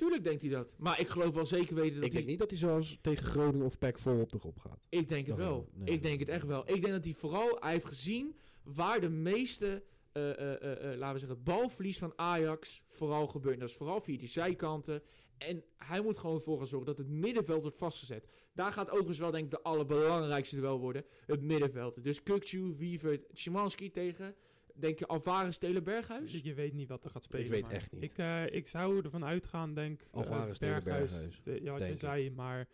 Tuurlijk 0.02 0.24
denkt 0.24 0.42
hij 0.42 0.52
dat. 0.52 0.76
Maar 0.78 1.00
ik 1.00 1.08
geloof 1.08 1.34
wel 1.34 1.46
zeker 1.46 1.76
weten 1.76 1.96
dat 1.96 2.04
Ik 2.04 2.12
hij... 2.12 2.22
denk 2.22 2.26
niet 2.26 2.40
dat 2.40 2.50
hij 2.50 2.60
zoals 2.60 2.98
tegen 3.02 3.26
Groningen 3.26 3.66
of 3.66 3.78
PEC 3.78 4.00
vol 4.00 4.20
op 4.20 4.32
de 4.32 4.40
gaat. 4.56 4.80
Ik 4.90 5.10
denk 5.10 5.28
het 5.28 5.38
Dat 5.38 5.48
wel. 5.48 5.70
Nee, 5.74 5.94
ik 5.94 6.02
denk 6.02 6.20
het 6.20 6.30
echt 6.30 6.46
wel. 6.46 6.62
Ik 6.62 6.82
denk 6.82 6.94
dat 6.94 7.06
hij 7.06 7.14
vooral 7.14 7.58
hij 7.60 7.72
heeft 7.72 7.86
gezien 7.86 8.36
waar 8.64 9.02
de 9.02 9.10
meeste 9.10 9.84
eh, 10.12 10.30
eh, 10.30 10.92
eh, 10.92 10.98
laten 10.98 11.14
we 11.14 11.20
zeggen, 11.20 11.44
balverlies 11.44 11.98
van 11.98 12.14
Ajax 12.16 12.84
vooral 12.88 13.28
gebeurt. 13.28 13.60
Dat 13.60 13.70
is 13.70 13.76
vooral 13.76 14.02
via 14.02 14.18
die 14.18 14.28
zijkanten. 14.28 15.02
En 15.38 15.64
hij 15.78 16.02
moet 16.02 16.18
gewoon 16.18 16.42
voor 16.42 16.58
gaan 16.58 16.68
zorgen 16.68 16.88
dat 16.88 16.98
het 16.98 17.10
middenveld 17.10 17.62
wordt 17.62 17.78
vastgezet. 17.78 18.28
Daar 18.54 18.72
gaat 18.72 18.90
overigens 18.90 19.20
wel 19.20 19.32
denk 19.32 19.46
ik 19.46 19.52
de 19.52 19.62
allerbelangrijkste 19.62 20.62
wel 20.62 20.80
worden. 20.80 21.06
Het 21.26 21.42
middenveld. 21.42 22.04
Dus 22.04 22.24
Kukcu, 22.24 22.76
Wiever, 22.78 23.22
Szymanski 23.34 23.92
tegen. 23.92 24.36
Denk 24.76 25.00
je 25.00 25.08
Alvarez, 25.08 25.58
Telen, 25.58 25.84
Berghuis? 25.84 26.42
Je 26.44 26.54
weet 26.54 26.74
niet 26.74 26.88
wat 26.88 27.04
er 27.04 27.10
gaat 27.10 27.24
spelen. 27.24 27.50
weet 27.50 27.62
maar 27.62 27.72
echt 27.72 27.92
niet. 27.92 28.04
Ik, 28.04 28.18
eh, 28.18 28.46
ik 28.54 28.68
zou 28.68 29.02
ervan 29.04 29.26
uitgaan, 29.26 29.74
denk 29.74 30.02
eh, 30.02 30.08
Alvarez 30.12 30.58
tegen 30.58 30.84
Berghuis, 30.84 31.42
de- 31.44 31.60
ja, 31.64 31.72
wat 31.72 31.82
je 31.82 31.88
ik. 31.88 31.98
zei, 31.98 32.32
maar 32.32 32.68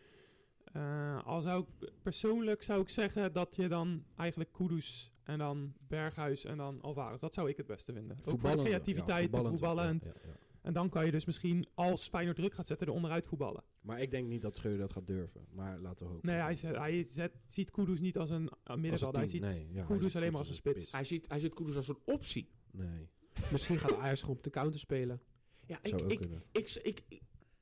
eh, 0.74 1.26
al 1.26 1.42
zou 1.42 1.66
ik, 1.80 1.92
persoonlijk 2.02 2.62
zou 2.64 2.82
ik 2.82 2.90
zeggen 2.90 3.34
dat 3.34 3.56
je 3.56 3.68
dan 3.68 4.04
eigenlijk 4.16 4.52
Kudus 4.52 5.12
en 5.24 5.38
dan 5.38 5.74
Berghuis 5.88 6.46
en 6.46 6.58
dan 6.58 6.82
Alvarez, 6.82 7.20
dat 7.20 7.34
zou 7.34 7.50
ik 7.50 7.58
het 7.58 7.66
beste 7.66 7.94
vinden. 7.94 8.18
Ook 8.26 8.40
voor 8.40 8.50
ja, 8.50 8.56
creativiteit, 8.56 9.22
voetballend, 9.22 9.50
voetballend. 9.54 10.04
ja, 10.06 10.12
ja, 10.24 10.30
ja. 10.30 10.36
En 10.68 10.74
dan 10.74 10.90
kan 10.90 11.06
je 11.06 11.12
dus 11.12 11.26
misschien, 11.26 11.68
als 11.74 12.08
Feyenoord 12.08 12.36
druk 12.38 12.54
gaat 12.54 12.68
zetten, 12.68 12.88
er 12.88 12.94
onderuit 12.94 13.26
voetballen. 13.26 13.64
Maar 13.82 14.02
ik 14.02 14.12
denk 14.12 14.28
niet 14.28 14.42
dat 14.42 14.56
Schreuder 14.56 14.80
dat 14.82 14.94
gaat 14.94 15.08
durven. 15.08 15.46
Maar 15.52 15.80
laten 15.80 16.06
we 16.06 16.12
hopen. 16.12 16.30
Nee, 16.30 16.40
hij, 16.40 16.56
zet, 16.56 16.76
hij 16.76 17.04
zet, 17.04 17.32
ziet 17.48 17.72
Kudus 17.72 18.00
niet 18.00 18.18
als 18.18 18.30
een 18.30 18.50
uh, 18.72 18.76
middenvelder. 18.76 19.20
Hij 19.20 19.30
ziet 19.30 19.42
nee, 19.42 19.68
ja, 19.72 19.84
Kudus 19.84 20.16
alleen 20.16 20.30
maar 20.32 20.40
als 20.40 20.50
een 20.50 20.56
spits. 20.56 20.92
Hij 20.92 21.04
ziet, 21.04 21.26
hij 21.28 21.40
ziet 21.40 21.54
Kudus 21.54 21.76
als 21.76 21.88
een 21.88 22.00
optie. 22.06 22.50
Nee, 22.72 23.10
Misschien 23.52 23.78
gaat 23.78 23.94
Ajax 23.98 24.20
gewoon 24.22 24.36
op 24.36 24.44
de 24.44 24.50
counter 24.50 24.80
spelen. 24.80 25.22
Ja, 25.66 25.80
ik, 25.82 26.02
ik, 26.02 26.20
kunnen. 26.20 26.44
ik, 26.52 26.80
ik, 26.84 27.02
ik- 27.08 27.22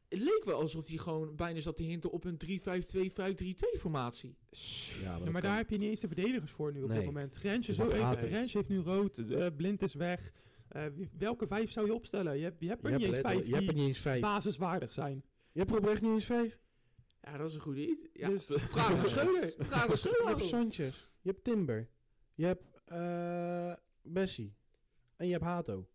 het 0.10 0.20
leek 0.20 0.42
wel 0.44 0.60
alsof 0.62 0.88
hij 0.88 0.98
gewoon 0.98 1.36
bijna 1.36 1.60
zat 1.60 1.78
te 1.78 1.84
hinten 1.84 2.12
op 2.12 2.24
een 2.24 2.38
3-5-2-5-3-2 2.46 3.80
formatie. 3.80 4.36
Ja, 5.02 5.18
maar 5.20 5.32
kan. 5.32 5.42
daar 5.42 5.58
heb 5.58 5.70
je 5.70 5.78
niet 5.78 5.90
eens 5.90 6.00
de 6.00 6.08
verdedigers 6.08 6.52
voor 6.52 6.72
nu 6.74 6.82
op 6.82 6.88
Nee. 6.88 6.98
dit 6.98 7.06
moment. 7.06 7.36
Rens, 7.36 7.70
is 7.70 7.78
even, 7.80 8.18
heeft 8.38 8.68
nu 8.68 8.80
rood, 8.80 9.18
eh, 9.18 9.48
Blind 9.56 9.82
is 9.82 9.94
weg. 9.94 10.32
Eh, 10.68 10.86
wie- 10.96 11.10
welke 11.18 11.48
vijf 11.48 11.72
zou 11.72 11.86
je 11.86 11.94
opstellen? 11.94 12.38
Je 12.38 12.44
hebt, 12.44 12.60
je 12.60 12.68
hebt 12.68 12.82
je 12.82 12.88
er 12.88 12.92
hebt, 12.94 13.06
niet 13.06 13.14
eens 13.16 13.26
vijf 13.28 13.46
je 13.48 13.54
hebt 13.56 13.68
er 13.68 13.74
die 13.74 13.80
niet 13.82 13.88
eens 13.88 14.00
vijf. 14.00 14.22
basiswaardig 14.22 14.94
zijn. 14.94 15.24
Je 15.52 15.60
hebt 15.60 15.74
er 15.76 16.02
niet 16.02 16.12
eens 16.12 16.26
vijf. 16.26 16.60
Ja, 17.22 17.38
dat 17.38 17.50
is 17.50 17.56
een 17.56 17.62
goede 17.62 17.82
idee. 17.82 18.10
Ja, 18.14 18.30
Dus- 18.30 18.46
vraag 18.56 18.96
naar 18.96 19.06
Schreuder. 19.06 19.54
Vraag 19.58 19.88
naar 19.88 19.98
Je 20.04 20.24
hebt 20.28 20.44
Sanchez. 20.44 21.08
Je 21.22 21.30
hebt 21.30 21.44
Timber. 21.44 21.90
Je 22.34 22.46
hebt 22.46 22.64
eh 22.86 23.74
Bessie. 24.02 24.54
En 25.16 25.26
je 25.26 25.32
hebt 25.32 25.44
Hato. 25.44 25.88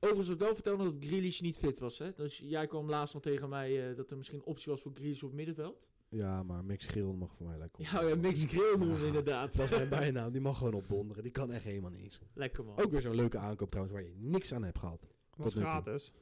Overigens 0.00 0.26
wordt 0.26 0.42
wel 0.42 0.54
vertellen 0.54 0.78
dat 0.78 1.04
Grealish 1.08 1.40
niet 1.40 1.56
fit 1.56 1.78
was. 1.78 1.98
Hè? 1.98 2.12
Dus 2.12 2.38
jij 2.38 2.66
kwam 2.66 2.88
laatst 2.88 3.14
nog 3.14 3.22
tegen 3.22 3.48
mij 3.48 3.90
eh, 3.90 3.96
dat 3.96 4.10
er 4.10 4.16
misschien 4.16 4.38
een 4.38 4.44
optie 4.44 4.72
was 4.72 4.80
voor 4.80 4.92
Grealish 4.94 5.22
op 5.22 5.28
het 5.28 5.36
middenveld. 5.36 5.88
Ja, 6.16 6.42
maar 6.42 6.64
Mix 6.64 6.86
Geel 6.86 7.12
mag 7.12 7.34
voor 7.36 7.46
mij 7.46 7.58
lekker 7.58 7.80
op. 7.80 7.86
Ja, 7.86 8.02
ja 8.02 8.14
Mix 8.16 8.44
Grill 8.44 8.76
noemen 8.78 9.00
we 9.00 9.06
inderdaad. 9.06 9.56
Dat 9.56 9.64
is 9.70 9.76
mijn 9.76 9.88
bijnaam. 10.00 10.32
Die 10.32 10.40
mag 10.40 10.58
gewoon 10.58 10.74
opdonderen. 10.74 11.22
Die 11.22 11.32
kan 11.32 11.52
echt 11.52 11.64
helemaal 11.64 11.90
niks. 11.90 12.20
Lekker 12.34 12.64
man. 12.64 12.76
Ook 12.78 12.90
weer 12.90 13.00
zo'n 13.00 13.14
leuke 13.14 13.38
aankoop 13.38 13.70
trouwens 13.70 13.96
waar 13.98 14.06
je 14.06 14.14
niks 14.18 14.52
aan 14.54 14.62
hebt 14.64 14.78
gehad. 14.78 15.06
Was 15.36 15.54
gratis. 15.54 16.12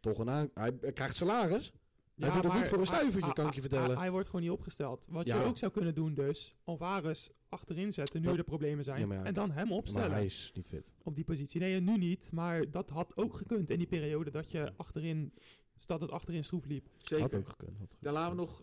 Toch 0.00 0.18
een 0.18 0.30
aan... 0.30 0.50
Hij, 0.54 0.72
hij 0.80 0.92
krijgt 0.92 1.16
salaris. 1.16 1.72
Hij 2.16 2.28
Ja, 2.28 2.34
doet 2.34 2.42
het 2.42 2.52
maar 2.52 2.56
niet 2.60 2.68
voor 2.68 2.78
een 2.78 2.84
hij- 2.84 2.94
stuivertje, 2.94 3.24
hij- 3.24 3.34
kan 3.34 3.46
ik 3.46 3.54
je 3.54 3.60
hij- 3.60 3.68
vertellen. 3.68 3.90
Hij, 3.94 4.00
hij 4.02 4.10
wordt 4.10 4.26
gewoon 4.26 4.42
niet 4.42 4.50
opgesteld. 4.50 5.06
Wat 5.08 5.26
Ja. 5.26 5.40
je 5.40 5.46
ook 5.46 5.58
zou 5.58 5.72
kunnen 5.72 5.94
doen 5.94 6.14
dus, 6.14 6.56
Alvarez 6.64 7.28
achterin 7.48 7.92
zetten, 7.92 8.20
nu 8.20 8.26
Dat- 8.26 8.36
er 8.38 8.44
problemen 8.44 8.84
zijn. 8.84 9.00
Ja, 9.00 9.06
maar 9.06 9.16
ja, 9.16 9.24
en 9.24 9.34
dan 9.34 9.50
hem 9.50 9.68
Maar 9.68 9.76
opstellen 9.76 10.10
hij 10.10 10.24
is 10.24 10.50
niet 10.54 10.68
fit. 10.68 10.90
op 11.02 11.14
die 11.14 11.24
positie. 11.24 11.60
Nee, 11.60 11.80
nu 11.80 11.96
niet. 11.96 12.30
Maar 12.32 12.70
dat 12.70 12.90
had 12.90 13.16
ook 13.16 13.34
gekund 13.34 13.70
in 13.70 13.78
die 13.78 13.86
periode 13.86 14.30
dat 14.30 14.50
je 14.50 14.72
achterin, 14.76 15.32
dat 15.86 16.00
het 16.00 16.10
achterin 16.10 16.44
stroef 16.44 16.64
liep. 16.64 16.86
Had 16.96 17.06
Zeker. 17.06 17.38
ook 17.38 17.48
gekund. 17.48 17.78
Had 17.78 17.96
Dan 18.00 18.12
laten 18.12 18.30
we 18.36 18.40
nog 18.42 18.62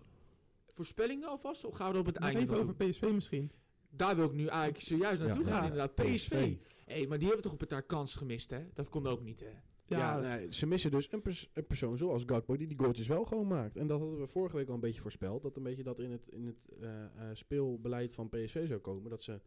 voorspellingen 0.75 1.27
alvast. 1.29 1.65
Of 1.65 1.75
gaan 1.75 1.87
we 1.87 1.93
er 1.93 1.99
op 1.99 2.05
het 2.05 2.15
einde 2.17 2.39
even 2.39 2.57
over? 2.57 2.75
PSV 2.75 3.09
misschien. 3.13 3.51
Daar 3.89 4.15
wil 4.15 4.25
ik 4.25 4.33
nu 4.33 4.45
eigenlijk 4.47 4.83
serieus 4.83 5.19
naartoe 5.19 5.43
Ja. 5.43 5.49
gaan 5.49 5.57
Ja. 5.63 5.69
inderdaad. 5.71 5.95
PSV. 5.95 6.55
Hé, 6.85 7.07
maar 7.07 7.17
die 7.17 7.27
hebben 7.27 7.43
toch 7.43 7.53
op 7.53 7.59
het 7.59 7.69
daar 7.69 7.83
kans 7.83 8.15
gemist 8.15 8.49
hè? 8.49 8.59
Dat 8.73 8.89
kon 8.89 9.07
ook 9.07 9.21
niet 9.21 9.39
hè? 9.39 9.49
Ja, 9.87 9.97
Ja, 9.97 10.19
nee, 10.19 10.47
ze 10.53 10.65
missen 10.65 10.91
dus 10.91 11.11
een, 11.11 11.21
pers- 11.21 11.49
een 11.53 11.65
persoon 11.65 11.97
zoals 11.97 12.23
Gakpo 12.25 12.57
die 12.57 12.67
die 12.67 12.77
goaltjes 12.79 13.07
wel 13.07 13.25
gewoon 13.25 13.47
maakt. 13.47 13.77
En 13.77 13.87
dat 13.87 13.99
hadden 13.99 14.19
we 14.19 14.27
vorige 14.27 14.55
week 14.55 14.67
al 14.67 14.73
een 14.73 14.79
beetje 14.79 15.01
voorspeld. 15.01 15.41
Dat 15.43 15.57
een 15.57 15.63
beetje 15.63 15.83
dat 15.83 15.99
in 15.99 16.11
het, 16.11 16.27
in 16.29 16.45
het 16.45 16.79
eh, 16.81 17.03
eh, 17.05 17.09
speelbeleid 17.33 18.13
van 18.13 18.29
PSV 18.29 18.67
zou 18.67 18.79
komen. 18.79 19.09
Dat 19.09 19.23
ze 19.23 19.31
een 19.31 19.41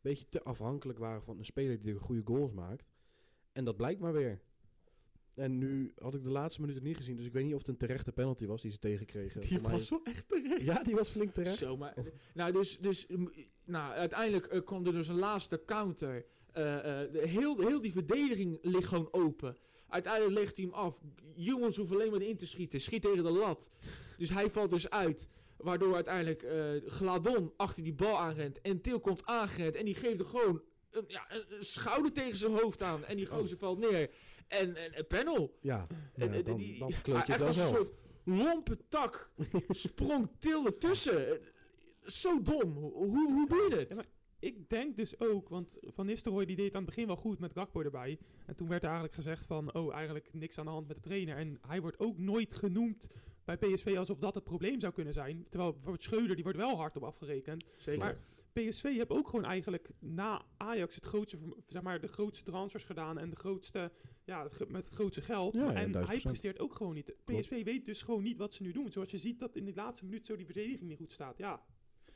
beetje 0.00 0.28
te 0.28 0.42
afhankelijk 0.42 0.98
waren 0.98 1.22
van 1.22 1.38
een 1.38 1.44
speler 1.44 1.80
die 1.80 1.92
de 1.92 1.98
goede 2.00 2.22
goals 2.24 2.52
maakt. 2.52 2.84
En 3.52 3.64
dat 3.64 3.76
blijkt 3.76 4.00
maar 4.00 4.12
weer. 4.12 4.40
En 5.40 5.58
nu 5.58 5.92
had 5.98 6.14
ik 6.14 6.22
de 6.22 6.30
laatste 6.30 6.60
minuten 6.60 6.82
niet 6.82 6.96
gezien. 6.96 7.16
Dus 7.16 7.26
ik 7.26 7.32
weet 7.32 7.44
niet 7.44 7.54
of 7.54 7.58
het 7.58 7.68
een 7.68 7.76
terechte 7.76 8.12
penalty 8.12 8.46
was 8.46 8.62
die 8.62 8.70
ze 8.70 8.78
tegenkregen. 8.78 9.40
Die 9.40 9.60
was 9.60 9.88
wel 9.88 10.00
echt 10.04 10.28
terecht. 10.28 10.62
Ja, 10.62 10.82
die 10.82 10.94
was 10.94 11.08
flink 11.08 11.34
terecht. 11.34 11.56
Zo, 11.56 11.76
maar, 11.76 11.94
nou, 12.34 12.52
dus, 12.52 12.78
dus 12.78 13.06
nou, 13.64 13.92
uiteindelijk 13.92 14.46
eh, 14.46 14.64
kwam 14.64 14.86
er 14.86 14.92
dus 14.92 15.08
een 15.08 15.18
laatste 15.18 15.62
counter. 15.66 16.24
Eh, 16.52 17.02
eh, 17.02 17.12
de, 17.12 17.28
heel, 17.28 17.58
heel 17.58 17.80
die 17.80 17.92
verdediging 17.92 18.58
ligt 18.62 18.88
gewoon 18.88 19.08
open. 19.10 19.56
Uiteindelijk 19.88 20.34
legt 20.34 20.56
hij 20.56 20.64
hem 20.64 20.74
af. 20.74 21.00
Jongens 21.34 21.76
hoeven 21.76 21.96
alleen 21.96 22.10
maar 22.10 22.22
in 22.22 22.36
te 22.36 22.46
schieten. 22.46 22.80
Schiet 22.80 23.02
tegen 23.02 23.22
de 23.22 23.30
lat. 23.30 23.70
Dus 24.18 24.30
hij 24.30 24.50
valt 24.50 24.70
dus 24.70 24.90
uit. 24.90 25.28
Waardoor 25.56 25.94
uiteindelijk 25.94 26.42
eh, 26.42 26.90
Gladon 26.90 27.52
achter 27.56 27.82
die 27.82 27.92
bal 27.92 28.18
aanrent. 28.18 28.60
En 28.60 28.80
Til 28.80 29.00
komt 29.00 29.26
aangerend. 29.26 29.74
En 29.74 29.84
die 29.84 29.94
geeft 29.94 30.20
er 30.20 30.26
gewoon 30.26 30.62
een, 30.90 31.04
ja, 31.06 31.26
een, 31.28 31.44
een 31.48 31.64
schouder 31.64 32.12
tegen 32.12 32.38
zijn 32.38 32.52
hoofd 32.52 32.82
aan. 32.82 33.04
En 33.04 33.16
die 33.16 33.26
gozer 33.26 33.58
valt 33.58 33.78
neer. 33.78 34.10
En, 34.50 34.76
en 34.76 34.98
een 34.98 35.06
panel. 35.06 35.58
Ja, 35.60 35.86
En, 36.14 36.28
ja, 36.28 36.32
en 36.38 36.44
dan, 36.44 36.56
die- 36.56 36.78
dan 36.78 36.88
je 36.88 37.12
het 37.12 37.26
wel 37.38 37.46
als 37.46 37.56
een 37.58 37.66
zelf. 37.66 37.68
soort 37.76 37.90
lompe 38.24 38.78
tak 38.88 39.32
sprong 39.68 40.28
Til 40.38 40.66
ertussen. 40.66 41.28
Eh, 41.40 41.46
Zo 42.02 42.42
dom. 42.42 42.72
Hoe, 42.76 43.32
hoe 43.32 43.48
doe 43.48 43.66
je 43.70 43.76
het? 43.76 43.94
Ja, 43.94 44.02
ik 44.48 44.68
denk 44.68 44.96
dus 44.96 45.20
ook, 45.20 45.48
want 45.48 45.78
Van 45.80 46.06
Nistelrooy 46.06 46.44
die 46.44 46.56
deed 46.56 46.64
het 46.66 46.74
aan 46.74 46.80
het 46.82 46.90
begin 46.90 47.06
wel 47.06 47.16
goed 47.16 47.38
met 47.38 47.52
Gakpo 47.52 47.82
erbij. 47.82 48.18
En 48.46 48.54
toen 48.56 48.68
werd 48.68 48.80
er 48.82 48.88
eigenlijk 48.88 49.14
gezegd 49.16 49.44
van, 49.46 49.74
oh 49.74 49.94
eigenlijk 49.94 50.28
niks 50.32 50.58
aan 50.58 50.64
de 50.64 50.70
hand 50.70 50.86
met 50.88 50.96
de 50.96 51.02
trainer. 51.02 51.36
En 51.36 51.58
hij 51.66 51.80
wordt 51.80 51.98
ook 51.98 52.18
nooit 52.18 52.54
genoemd 52.54 53.06
bij 53.44 53.56
PSV 53.56 53.94
alsof 53.98 54.18
dat 54.18 54.34
het 54.34 54.44
probleem 54.44 54.80
zou 54.80 54.92
kunnen 54.92 55.12
zijn. 55.12 55.46
Terwijl 55.48 55.70
bijvoorbeeld 55.72 56.02
Schreuder, 56.04 56.34
die 56.34 56.44
wordt 56.44 56.58
wel 56.58 56.76
hard 56.76 56.96
op 56.96 57.02
afgerekend. 57.02 57.64
Zeker. 57.76 58.00
Maar 58.04 58.16
PSV 58.52 58.82
heeft 58.82 59.10
ook 59.10 59.28
gewoon 59.28 59.44
eigenlijk 59.44 59.88
na 59.98 60.42
Ajax 60.56 60.94
het 60.94 61.04
grootste, 61.06 61.38
zeg 61.68 61.82
maar, 61.82 62.00
de 62.00 62.08
grootste 62.08 62.44
transfers 62.50 62.84
gedaan 62.84 63.18
en 63.18 63.30
de 63.30 63.36
grootste, 63.36 63.92
ja, 64.30 64.48
met 64.68 64.84
het 64.84 64.94
grootste 64.94 65.22
geld. 65.22 65.54
Ja, 65.54 65.74
en 65.74 65.92
1000%. 65.94 65.98
hij 66.06 66.18
presteert 66.20 66.58
ook 66.58 66.74
gewoon 66.74 66.94
niet. 66.94 67.14
Klopt. 67.24 67.40
PSV 67.40 67.64
weet 67.64 67.84
dus 67.86 68.02
gewoon 68.02 68.22
niet 68.22 68.36
wat 68.38 68.54
ze 68.54 68.62
nu 68.62 68.72
doen. 68.72 68.92
Zoals 68.92 69.10
je 69.10 69.18
ziet 69.18 69.38
dat 69.38 69.56
in 69.56 69.64
de 69.64 69.72
laatste 69.74 70.04
minuut 70.04 70.26
zo 70.26 70.36
die 70.36 70.44
verdediging 70.44 70.88
niet 70.88 70.98
goed 70.98 71.12
staat. 71.12 71.38
Ja, 71.38 71.62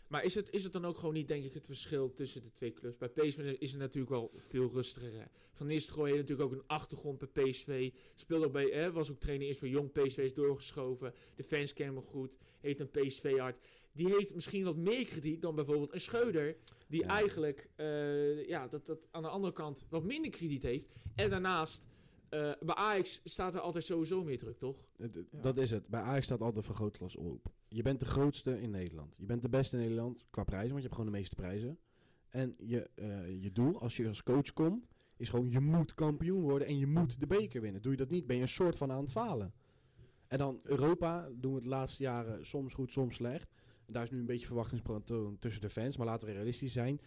Maar 0.09 0.25
is 0.25 0.35
het, 0.35 0.51
is 0.51 0.65
het 0.65 0.73
dan 0.73 0.85
ook 0.85 0.99
gewoon 0.99 1.15
niet, 1.15 1.29
denk 1.29 1.45
ik, 1.45 1.55
het 1.55 1.67
verschil 1.67 2.13
tussen 2.13 2.43
de 2.43 2.53
twee 2.53 2.73
clubs? 2.73 2.97
Bij 2.97 3.09
PSV 3.09 3.57
is 3.59 3.71
het 3.71 3.81
natuurlijk 3.81 4.11
wel 4.13 4.31
veel 4.37 4.71
rustiger. 4.73 5.13
hè. 5.13 5.25
Van 5.53 5.67
Nistelrooy 5.67 6.07
heeft 6.11 6.21
natuurlijk 6.21 6.53
ook 6.53 6.59
een 6.59 6.67
achtergrond 6.67 7.19
bij 7.19 7.45
PSV. 7.45 7.93
Speelde 8.15 8.47
ook 8.47 8.53
bij, 8.53 8.65
hè, 8.67 8.93
was 8.93 9.11
ook 9.11 9.19
trainer 9.21 9.47
eerst 9.47 9.59
voor 9.59 9.69
Jong 9.69 9.93
PSV, 9.93 10.19
is 10.19 10.35
doorgeschoven. 10.35 11.15
De 11.35 11.45
fans 11.45 11.73
kennen 11.73 11.95
hem 11.97 12.05
goed, 12.05 12.37
heeft 12.61 12.81
een 12.81 12.91
PSV-hart. 12.91 13.59
Die 13.93 14.09
heeft 14.09 14.35
misschien 14.35 14.65
wat 14.65 14.77
meer 14.77 15.05
krediet 15.05 15.43
dan 15.43 15.55
bijvoorbeeld 15.55 15.93
een 15.93 16.01
Scheuder. 16.01 16.57
Die 16.89 17.01
Ja. 17.03 17.09
eigenlijk, 17.09 17.69
eh, 17.77 18.49
ja, 18.49 18.69
dat, 18.69 18.87
dat 18.87 19.07
aan 19.11 19.23
de 19.23 19.29
andere 19.29 19.53
kant 19.53 19.87
wat 19.89 20.05
minder 20.05 20.31
krediet 20.31 20.63
heeft. 20.63 20.87
En 21.15 21.31
daarnaast, 21.31 21.87
eh, 22.35 22.53
bij 22.67 22.75
Ajax 22.75 23.21
staat 23.25 23.55
er 23.55 23.61
altijd 23.61 23.85
sowieso 23.85 24.25
meer 24.25 24.39
druk, 24.39 24.59
toch? 24.59 24.77
Eh, 24.97 25.07
d- 25.09 25.17
Ja. 25.31 25.41
Dat 25.41 25.57
is 25.59 25.71
het. 25.71 25.89
Bij 25.89 26.01
Ajax 26.01 26.25
staat 26.25 26.41
altijd 26.41 26.65
vergrootglas 26.65 27.17
op. 27.17 27.53
Je 27.69 27.83
bent 27.83 28.01
de 28.01 28.07
grootste 28.07 28.61
in 28.61 28.71
Nederland. 28.71 29.15
Je 29.17 29.27
bent 29.27 29.43
de 29.43 29.49
beste 29.49 29.77
in 29.77 29.83
Nederland 29.83 30.25
qua 30.31 30.45
prijzen, 30.45 30.71
want 30.71 30.83
je 30.83 30.87
hebt 30.89 30.95
gewoon 31.01 31.13
de 31.13 31.19
meeste 31.19 31.35
prijzen. 31.35 31.79
En 32.29 32.55
je, 32.59 32.91
eh, 32.95 33.43
je 33.43 33.53
doel, 33.53 33.81
als 33.81 33.97
je 33.97 34.09
als 34.09 34.23
coach 34.23 34.53
komt, 34.53 34.87
is 35.17 35.29
gewoon 35.29 35.51
je 35.51 35.61
moet 35.61 35.95
kampioen 35.95 36.43
worden 36.43 36.69
en 36.69 36.79
je 36.79 36.87
moet 36.87 37.21
de 37.21 37.27
beker 37.27 37.61
winnen. 37.61 37.83
Doe 37.83 37.93
je 37.93 37.99
dat 37.99 38.11
niet, 38.11 38.27
ben 38.27 38.37
je 38.37 38.43
een 38.43 38.49
soort 38.49 38.77
van 38.77 38.93
aan 38.93 39.03
het 39.03 39.13
falen. 39.13 39.53
En 40.29 40.39
dan 40.39 40.61
Europa 40.63 41.29
doen 41.35 41.55
we 41.55 41.61
de 41.61 41.69
laatste 41.69 42.03
jaren 42.03 42.47
soms 42.47 42.73
goed, 42.75 42.93
soms 42.93 43.15
slecht. 43.15 43.51
Daar 43.87 44.03
is 44.03 44.11
nu 44.11 44.19
een 44.19 44.27
beetje 44.27 44.47
verwachtingspatroon 44.47 45.39
tussen 45.39 45.61
de 45.61 45.71
fans, 45.71 45.97
maar 45.97 46.07
laten 46.07 46.29
we 46.29 46.35
realistisch 46.35 46.73
zijn. 46.73 47.01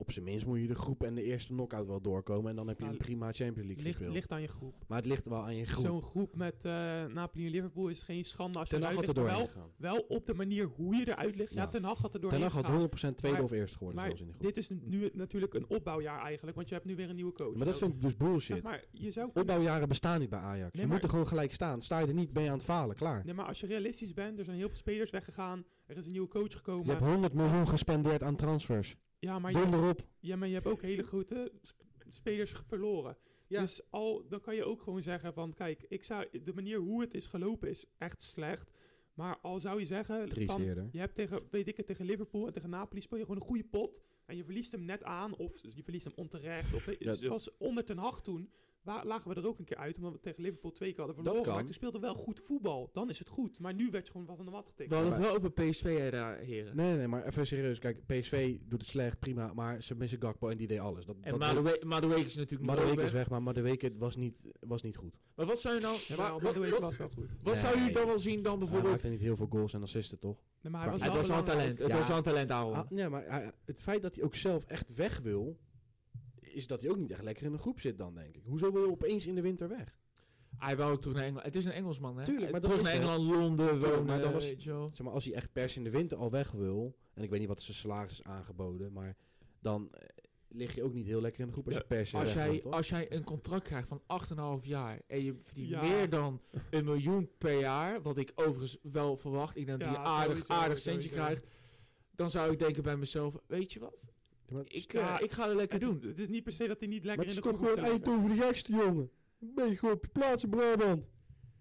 Op 0.00 0.12
zijn 0.12 0.24
minst 0.24 0.46
moet 0.46 0.60
je 0.60 0.66
de 0.66 0.74
groep 0.74 1.02
en 1.02 1.14
de 1.14 1.22
eerste 1.22 1.52
knockout 1.52 1.86
wel 1.86 2.00
doorkomen. 2.00 2.50
En 2.50 2.56
dan 2.56 2.68
heb 2.68 2.78
je 2.78 2.84
Ja, 2.84 2.90
een 2.90 2.96
prima 2.96 3.24
Champions 3.32 3.56
League 3.66 3.76
ligt, 3.82 3.86
gespeeld. 3.96 4.12
ligt 4.14 4.30
aan 4.30 4.40
je 4.40 4.48
groep. 4.48 4.74
Maar 4.88 4.98
het 4.98 5.06
ligt 5.06 5.24
wel 5.28 5.42
aan 5.42 5.56
je 5.56 5.66
groep. 5.66 5.84
Zo'n 5.84 6.02
groep 6.02 6.36
met 6.36 6.64
eh, 6.64 6.72
Napoli 7.04 7.44
en 7.46 7.50
Liverpool 7.50 7.88
is 7.88 8.02
geen 8.02 8.24
schande 8.24 8.58
als 8.58 8.68
je 8.70 8.74
Ten 8.74 8.84
Hag 8.84 8.92
eruit 8.92 9.06
had 9.06 9.16
er 9.16 9.22
ligt, 9.22 9.36
doorheen 9.54 9.72
wel, 9.78 9.92
wel 9.92 10.04
op 10.16 10.26
de 10.26 10.34
manier 10.34 10.64
hoe 10.64 10.94
je 10.96 11.08
eruit 11.08 11.36
ligt. 11.36 11.54
Ja, 11.54 11.62
Ja. 11.62 11.68
Ten 11.68 11.82
Hag 11.84 11.98
had 11.98 12.04
er 12.04 12.10
Ten 12.10 12.20
doorheen 12.20 12.42
Hag 12.42 12.52
had 12.52 12.64
gegaan. 12.64 12.80
100% 12.80 13.16
tweede 13.16 13.36
Maar- 13.36 13.46
of 13.46 13.52
eerste 13.52 13.76
geworden 13.76 14.00
Maar 14.00 14.10
in 14.10 14.16
de 14.26 14.32
groep. 14.32 14.42
dit 14.42 14.56
is 14.56 14.68
nu 14.68 15.10
natuurlijk 15.12 15.54
een 15.54 15.68
opbouwjaar 15.68 16.20
eigenlijk, 16.22 16.56
want 16.56 16.68
je 16.68 16.74
hebt 16.74 16.86
nu 16.86 16.96
weer 16.96 17.08
een 17.08 17.14
nieuwe 17.16 17.32
coach. 17.32 17.54
maar 17.56 17.66
dat 17.66 17.78
vind 17.78 17.94
ik 17.94 18.02
dus 18.02 18.16
bullshit. 18.16 18.54
Zeg 18.56 18.62
maar, 18.62 18.84
je 18.90 19.10
zou 19.10 19.26
kunnen- 19.32 19.52
Opbouwjaren 19.52 19.88
bestaan 19.88 20.20
niet 20.20 20.30
bij 20.30 20.38
Ajax. 20.38 20.72
Nee, 20.74 20.86
je 20.86 20.92
moet 20.92 21.02
er 21.02 21.08
gewoon 21.08 21.26
gelijk 21.26 21.52
staan. 21.52 21.82
Sta 21.82 21.98
je 21.98 22.06
er 22.06 22.14
niet, 22.14 22.32
ben 22.32 22.42
je 22.42 22.48
aan 22.48 22.54
het 22.56 22.64
falen. 22.64 22.96
Klaar. 22.96 23.24
Nee, 23.24 23.34
maar 23.34 23.46
als 23.46 23.60
je 23.60 23.66
realistisch 23.66 24.12
bent, 24.14 24.38
er 24.38 24.44
zijn 24.44 24.56
heel 24.56 24.68
veel 24.68 24.76
spelers 24.76 25.10
weggegaan. 25.10 25.64
Er 25.86 25.96
is 25.96 26.06
een 26.06 26.12
nieuwe 26.12 26.28
coach 26.28 26.52
gekomen. 26.52 26.84
Je 26.84 26.90
hebt 26.90 27.04
100 27.04 27.32
miljoen 27.34 27.68
gespendeerd 27.68 28.22
aan 28.22 28.36
transfers. 28.36 28.96
Ja, 29.20 29.38
maar 29.38 29.52
je, 29.52 29.58
Donder 29.58 29.88
op. 29.88 30.00
ja, 30.20 30.36
maar 30.36 30.48
je 30.48 30.54
hebt 30.54 30.66
ook 30.66 30.82
hele 30.82 31.02
grote 31.02 31.52
sp- 31.62 31.82
spelers 32.08 32.52
verloren. 32.66 33.16
Ja. 33.46 33.60
Dus 33.60 33.90
al, 33.90 34.28
dan 34.28 34.40
kan 34.40 34.54
je 34.54 34.64
ook 34.64 34.82
gewoon 34.82 35.02
zeggen 35.02 35.32
van, 35.34 35.54
kijk, 35.54 35.84
ik 35.88 36.04
zou, 36.04 36.26
de 36.44 36.52
manier 36.54 36.78
hoe 36.78 37.00
het 37.00 37.14
is 37.14 37.26
gelopen 37.26 37.68
is 37.68 37.86
echt 37.98 38.22
slecht. 38.22 38.70
Maar 39.14 39.38
al 39.42 39.60
zou 39.60 39.78
je 39.78 39.84
zeggen, 39.86 40.28
van, 40.46 40.62
je 40.92 40.98
hebt 40.98 41.14
tegen, 41.14 41.42
weet 41.50 41.68
ik 41.68 41.76
het, 41.76 41.86
tegen 41.86 42.04
Liverpool 42.04 42.46
en 42.46 42.52
tegen 42.52 42.70
Napoli 42.70 43.00
speel 43.00 43.18
je 43.18 43.24
gewoon 43.24 43.40
een 43.40 43.46
goede 43.46 43.64
pot. 43.64 44.00
en 44.26 44.36
je 44.36 44.44
verliest 44.44 44.72
hem 44.72 44.84
net 44.84 45.02
aan, 45.02 45.36
of 45.36 45.58
je 45.74 45.82
verliest 45.82 46.04
hem 46.04 46.12
onterecht, 46.16 46.74
of 46.74 46.98
Ja, 46.98 47.14
zoals 47.14 47.56
onder 47.56 47.84
ten 47.84 47.98
Hag 47.98 48.22
toen, 48.22 48.50
lagen 48.84 49.28
we 49.28 49.34
er 49.40 49.46
ook 49.46 49.58
een 49.58 49.64
keer 49.64 49.76
uit, 49.76 49.96
omdat 49.96 50.12
we 50.12 50.20
tegen 50.20 50.42
Liverpool 50.42 50.70
twee 50.72 50.88
keer 50.92 50.98
hadden 51.04 51.16
Dat 51.16 51.24
verloren. 51.24 51.46
kan. 51.46 51.54
Maar 51.54 51.64
toen 51.64 51.74
speelde 51.74 51.98
wel 51.98 52.14
goed 52.14 52.40
voetbal, 52.40 52.90
dan 52.92 53.08
is 53.08 53.18
het 53.18 53.28
goed. 53.28 53.60
Maar 53.60 53.74
nu 53.74 53.90
werd 53.90 54.06
je 54.06 54.12
gewoon 54.12 54.26
wat 54.26 54.36
van 54.36 54.44
de 54.44 54.50
mat 54.50 54.66
getikt. 54.66 54.88
We 54.88 54.94
hadden 54.94 55.12
het 55.12 55.22
wel 55.22 55.34
over 55.34 55.50
PSV, 55.50 56.10
daar, 56.10 56.36
heren. 56.38 56.76
Nee, 56.76 56.96
nee, 56.96 57.06
maar 57.08 57.24
even 57.26 57.46
serieus. 57.46 57.78
Kijk, 57.78 58.06
PSV 58.06 58.56
doet 58.64 58.80
het 58.80 58.90
slecht, 58.90 59.18
prima. 59.18 59.52
Maar 59.54 59.82
ze 59.82 59.94
missen 59.94 60.20
Gakpo 60.22 60.48
en 60.48 60.56
die 60.56 60.66
deed 60.66 60.78
alles. 60.78 61.04
Dat, 61.04 61.16
En 61.20 61.30
dat 61.30 61.40
Madueke 61.40 61.86
Madueke 61.86 62.24
is 62.24 62.36
natuurlijk 62.36 62.70
de 62.78 62.84
week 62.96 62.98
is 62.98 63.12
weg. 63.12 63.30
maar 63.30 63.42
Madueke 63.42 63.92
was 63.98 64.16
niet, 64.16 64.40
was 64.60 64.82
niet 64.82 64.96
goed. 64.96 65.18
Maar 65.34 65.46
wat 65.46 65.60
zou 65.60 65.74
je 65.74 65.80
nou... 65.80 65.96
Ja, 66.06 66.16
wa- 66.16 66.22
maar 66.22 66.32
wat, 66.32 66.42
Madueke 66.42 66.70
wat, 66.70 66.80
was 66.80 66.96
wel 66.96 67.08
goed. 67.08 67.28
wat 67.42 67.52
Nee. 67.52 67.62
zou 67.62 67.78
je 67.80 67.92
dan 67.92 68.06
wel 68.06 68.18
zien 68.18 68.42
dan 68.42 68.50
Hij 68.50 68.58
bijvoorbeeld... 68.60 68.92
maakte 68.92 69.08
niet 69.08 69.20
heel 69.20 69.36
veel 69.36 69.46
goals 69.50 69.72
en 69.72 69.82
assisten, 69.82 70.18
toch? 70.18 70.38
Nee, 70.62 70.72
maar 70.72 70.80
hij 70.82 70.90
was 70.90 71.00
het 71.00 71.26
wel 71.28 71.38
een 71.38 71.44
talent. 71.44 71.78
Het 71.78 71.88
Ja. 71.88 71.96
was 71.96 72.08
wel 72.08 72.16
een 72.16 72.22
talent, 72.22 72.48
daarom. 72.48 72.72
Ah, 72.72 72.86
ja, 72.88 73.08
maar 73.08 73.24
hij- 73.26 73.52
het 73.64 73.82
feit 73.82 74.02
dat 74.02 74.14
hij 74.14 74.24
ook 74.24 74.34
zelf 74.34 74.64
echt 74.64 74.94
weg 74.94 75.18
wil, 75.18 75.58
is 76.54 76.66
dat 76.66 76.80
hij 76.82 76.90
ook 76.90 76.96
niet 76.96 77.10
echt 77.10 77.22
lekker 77.22 77.44
in 77.46 77.52
een 77.52 77.58
groep 77.58 77.80
zit 77.80 77.98
dan, 77.98 78.14
denk 78.14 78.36
ik. 78.36 78.42
Hoezo 78.44 78.72
wil 78.72 78.84
je 78.84 78.90
opeens 78.90 79.26
in 79.26 79.34
de 79.34 79.40
winter 79.40 79.68
weg? 79.68 79.98
Hij 80.56 80.76
wou 80.76 80.92
ook 80.92 81.00
terug 81.00 81.16
naar 81.16 81.24
Engeland. 81.24 81.46
Het 81.46 81.56
is 81.56 81.64
een 81.64 81.72
Engelsman, 81.72 82.18
hè? 82.18 82.24
Tuurlijk, 82.24 82.50
maar 82.52 82.60
dat 82.60 82.70
terug 82.70 82.86
is 82.86 82.92
naar. 82.92 83.02
Engeland, 83.02 83.30
Londen, 83.30 83.80
wonen, 83.80 84.04
maar 84.04 84.20
dan 84.22 84.32
was- 84.32 84.46
weet 84.46 84.62
je 84.62 84.70
wel. 84.70 84.90
Zeg 84.94 85.04
maar, 85.06 85.14
als 85.14 85.24
hij 85.24 85.34
echt 85.34 85.52
pers 85.52 85.76
in 85.76 85.84
de 85.84 85.90
winter 85.90 86.18
al 86.18 86.30
weg 86.30 86.50
wil, 86.50 86.96
en 87.14 87.22
ik 87.22 87.30
weet 87.30 87.38
niet 87.38 87.48
wat 87.48 87.62
zijn 87.62 87.76
salaris 87.76 88.12
is 88.12 88.22
aangeboden, 88.24 88.92
maar 88.92 89.16
dan 89.60 89.88
eh, 89.92 90.08
lig 90.48 90.74
je 90.74 90.82
ook 90.82 90.94
niet 90.94 91.06
heel 91.06 91.20
lekker 91.20 91.40
in 91.40 91.46
de 91.46 91.52
groep 91.52 91.66
als 91.66 91.74
je 91.76 91.84
pers 91.84 92.14
Als 92.14 92.32
jij, 92.32 92.62
als 92.62 92.88
jij 92.88 93.12
een 93.12 93.24
contract 93.24 93.64
krijgt 93.64 93.88
van 93.88 94.02
8,5 94.06 94.66
jaar 94.66 95.00
en 95.06 95.24
je 95.24 95.34
verdient 95.42 95.68
Ja. 95.68 95.82
meer 95.82 96.10
dan 96.10 96.40
een 96.70 96.84
miljoen 96.84 97.30
per 97.38 97.58
jaar, 97.60 98.02
wat 98.02 98.16
ik 98.18 98.32
overigens 98.34 98.78
wel 98.82 99.16
verwacht, 99.16 99.56
ik 99.56 99.66
denk 99.66 99.80
dat 99.80 99.88
Ja, 99.88 99.94
hij 99.94 100.02
een 100.02 100.08
aardig, 100.10 100.36
sowieso, 100.38 100.52
aardig 100.62 100.78
centje 100.78 101.08
sowieso. 101.08 101.24
krijgt, 101.24 101.46
dan 102.14 102.30
zou 102.30 102.52
ik 102.52 102.58
denken 102.58 102.82
bij 102.82 102.96
mezelf, 102.96 103.36
weet 103.46 103.72
je 103.72 103.80
wat, 103.80 104.06
maar 104.50 104.64
ik, 104.66 104.92
Ja, 104.92 105.18
eh, 105.18 105.24
ik 105.24 105.32
ga 105.32 105.46
het 105.48 105.56
lekker 105.56 105.78
Het 105.80 105.88
is, 105.88 105.98
doen. 105.98 106.08
het 106.08 106.18
is 106.18 106.28
niet 106.28 106.42
per 106.42 106.52
se 106.52 106.66
dat 106.66 106.78
hij 106.78 106.88
niet 106.88 107.04
maar 107.04 107.16
lekker 107.16 107.26
het 107.26 107.36
in 107.36 107.38
is 107.38 107.44
de 107.44 107.50
toch 107.50 107.58
groep 107.58 107.78
gewoon 107.78 107.84
moet 107.84 107.92
zitten. 107.94 108.12
Eindhoven 108.14 108.36
de 108.38 108.44
gekste, 108.46 108.72
jongen. 108.72 109.10
Ben 109.38 109.68
je 109.68 109.76
gewoon 109.76 109.94
op 109.94 110.04
je 110.04 110.10
plaats 110.10 110.42
in 110.42 110.50
Brabant? 110.50 111.04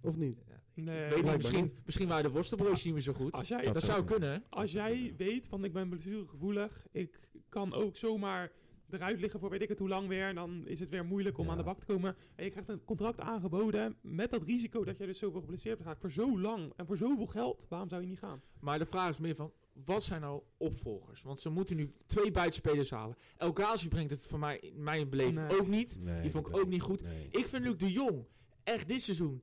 Of 0.01 0.17
niet? 0.17 0.43
Ja, 0.47 0.57
Nee, 0.73 0.85
ik 0.85 0.93
weet 0.93 0.99
niet, 1.03 1.07
blijkbaar 1.09 1.37
misschien, 1.37 1.63
niet. 1.63 1.85
misschien 1.85 2.07
waren 2.07 2.23
de 2.23 2.29
worstelbroodjes 2.29 2.83
niet 2.83 2.93
meer 2.93 3.01
zo 3.03 3.13
goed. 3.13 3.31
Als 3.33 3.47
jij, 3.47 3.63
Dat 3.63 3.73
dat 3.73 3.83
zou 3.83 4.03
kunnen. 4.03 4.31
hè? 4.31 4.37
als 4.49 4.71
jij 4.71 5.13
weet 5.17 5.45
van 5.45 5.63
ik 5.63 5.73
ben 5.73 5.89
blessuregevoelig, 5.89 6.87
ik 6.91 7.19
kan 7.49 7.73
ook 7.73 7.95
zomaar 7.95 8.51
eruit 8.89 9.19
liggen 9.19 9.39
voor 9.39 9.49
weet 9.49 9.61
ik 9.61 9.69
het 9.69 9.79
hoe 9.79 9.87
lang 9.89 10.07
weer, 10.07 10.33
dan 10.33 10.67
is 10.67 10.79
het 10.79 10.89
weer 10.89 11.05
moeilijk 11.05 11.37
om 11.37 11.45
Ja. 11.45 11.51
aan 11.51 11.57
de 11.57 11.63
bak 11.63 11.79
te 11.79 11.85
komen. 11.85 12.15
En 12.35 12.43
je 12.43 12.49
krijgt 12.51 12.69
een 12.69 12.83
contract 12.83 13.19
aangeboden 13.19 13.95
met 14.01 14.29
dat 14.31 14.43
risico 14.43 14.83
dat 14.83 14.97
je 14.97 15.05
dus 15.05 15.19
zoveel 15.19 15.39
geblesseerd 15.39 15.81
gaat 15.81 15.99
voor 15.99 16.11
zo 16.11 16.39
lang 16.39 16.73
en 16.75 16.85
voor 16.85 16.97
zoveel 16.97 17.27
geld. 17.27 17.65
Waarom 17.69 17.89
zou 17.89 18.01
je 18.01 18.07
niet 18.07 18.19
gaan? 18.19 18.41
Maar 18.59 18.79
de 18.79 18.85
vraag 18.85 19.09
is 19.09 19.19
meer 19.19 19.35
van, 19.35 19.51
wat 19.85 20.03
zijn 20.03 20.21
nou 20.21 20.41
opvolgers? 20.57 21.21
Want 21.21 21.39
ze 21.39 21.49
moeten 21.49 21.75
nu 21.75 21.93
twee 22.05 22.31
buitenspelers 22.31 22.89
halen. 22.91 23.15
El 23.37 23.51
Ghazi 23.53 23.87
brengt 23.87 24.11
het 24.11 24.21
voor 24.27 24.39
mij, 24.39 24.57
in 24.59 24.83
mijn 24.83 25.09
beleving 25.09 25.47
Nee. 25.47 25.59
ook 25.59 25.67
niet. 25.67 25.97
Nee, 26.01 26.21
Die 26.21 26.31
vond 26.31 26.45
ik 26.47 26.51
dat- 26.53 26.61
ook 26.61 26.67
niet 26.69 26.81
goed. 26.81 27.01
nee. 27.01 27.27
Ik 27.31 27.45
vind 27.45 27.63
Luc 27.63 27.75
de 27.77 27.91
Jong 27.91 28.25
echt 28.63 28.87
dit 28.87 29.01
seizoen 29.01 29.41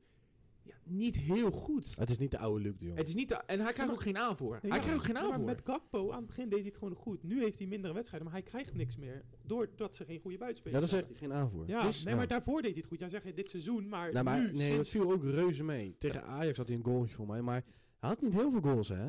ja, 0.62 0.74
niet 0.84 1.16
heel 1.16 1.50
goed. 1.50 1.96
Het 1.96 2.10
is 2.10 2.18
niet 2.18 2.30
de 2.30 2.38
oude 2.38 2.60
Luc 2.62 2.72
de 2.78 2.84
Jong. 2.84 2.98
Het 2.98 3.08
is 3.08 3.14
niet 3.14 3.28
de- 3.28 3.34
en 3.34 3.60
hij 3.60 3.72
krijgt 3.72 3.92
ook 3.92 4.00
geen 4.02 4.16
aanvoer. 4.18 4.58
Ja, 4.62 4.68
hij 4.68 4.78
krijgt 4.78 4.98
ook 4.98 5.04
geen 5.04 5.14
ja, 5.14 5.20
maar 5.22 5.30
aanvoer. 5.30 5.46
met 5.46 5.60
Gakpo 5.64 6.10
aan 6.10 6.16
het 6.16 6.26
begin 6.26 6.48
deed 6.48 6.58
hij 6.58 6.68
het 6.68 6.76
gewoon 6.76 6.94
goed. 6.94 7.22
Nu 7.22 7.42
heeft 7.42 7.58
hij 7.58 7.66
mindere 7.68 7.94
wedstrijden, 7.94 8.28
maar 8.30 8.38
hij 8.38 8.46
krijgt 8.50 8.74
niks 8.74 8.96
meer. 8.96 9.24
Doordat 9.42 9.96
ze 9.96 10.04
geen 10.04 10.18
goede 10.20 10.36
Ja, 10.36 10.42
buitenspelers 10.42 10.80
dat 10.80 10.90
hebben. 10.90 11.08
zegt 11.16 11.20
hij 11.20 11.28
geen 11.28 11.38
aanvoer. 11.44 11.68
Ja, 11.68 11.82
Dus- 11.86 12.02
nee, 12.04 12.12
ja. 12.12 12.18
maar 12.18 12.28
daarvoor 12.28 12.62
deed 12.62 12.70
hij 12.70 12.80
het 12.80 12.86
goed. 12.88 12.98
Jij 12.98 13.08
zegt 13.08 13.36
dit 13.36 13.48
seizoen, 13.48 13.88
maar, 13.88 14.12
Nou, 14.12 14.24
maar 14.24 14.38
nu, 14.40 14.52
nee, 14.52 14.66
sinds- 14.66 14.76
dat 14.76 14.88
viel 15.02 15.12
ook 15.12 15.22
reuze 15.24 15.64
mee. 15.64 15.96
Tegen 15.98 16.22
Ajax 16.24 16.58
had 16.58 16.68
hij 16.68 16.76
een 16.76 16.84
goaltje 16.84 17.14
voor 17.14 17.26
mij, 17.26 17.42
maar 17.42 17.64
hij 17.98 18.08
had 18.08 18.20
niet 18.22 18.32
heel 18.32 18.50
veel 18.50 18.60
goals, 18.60 18.88
hè? 18.88 19.08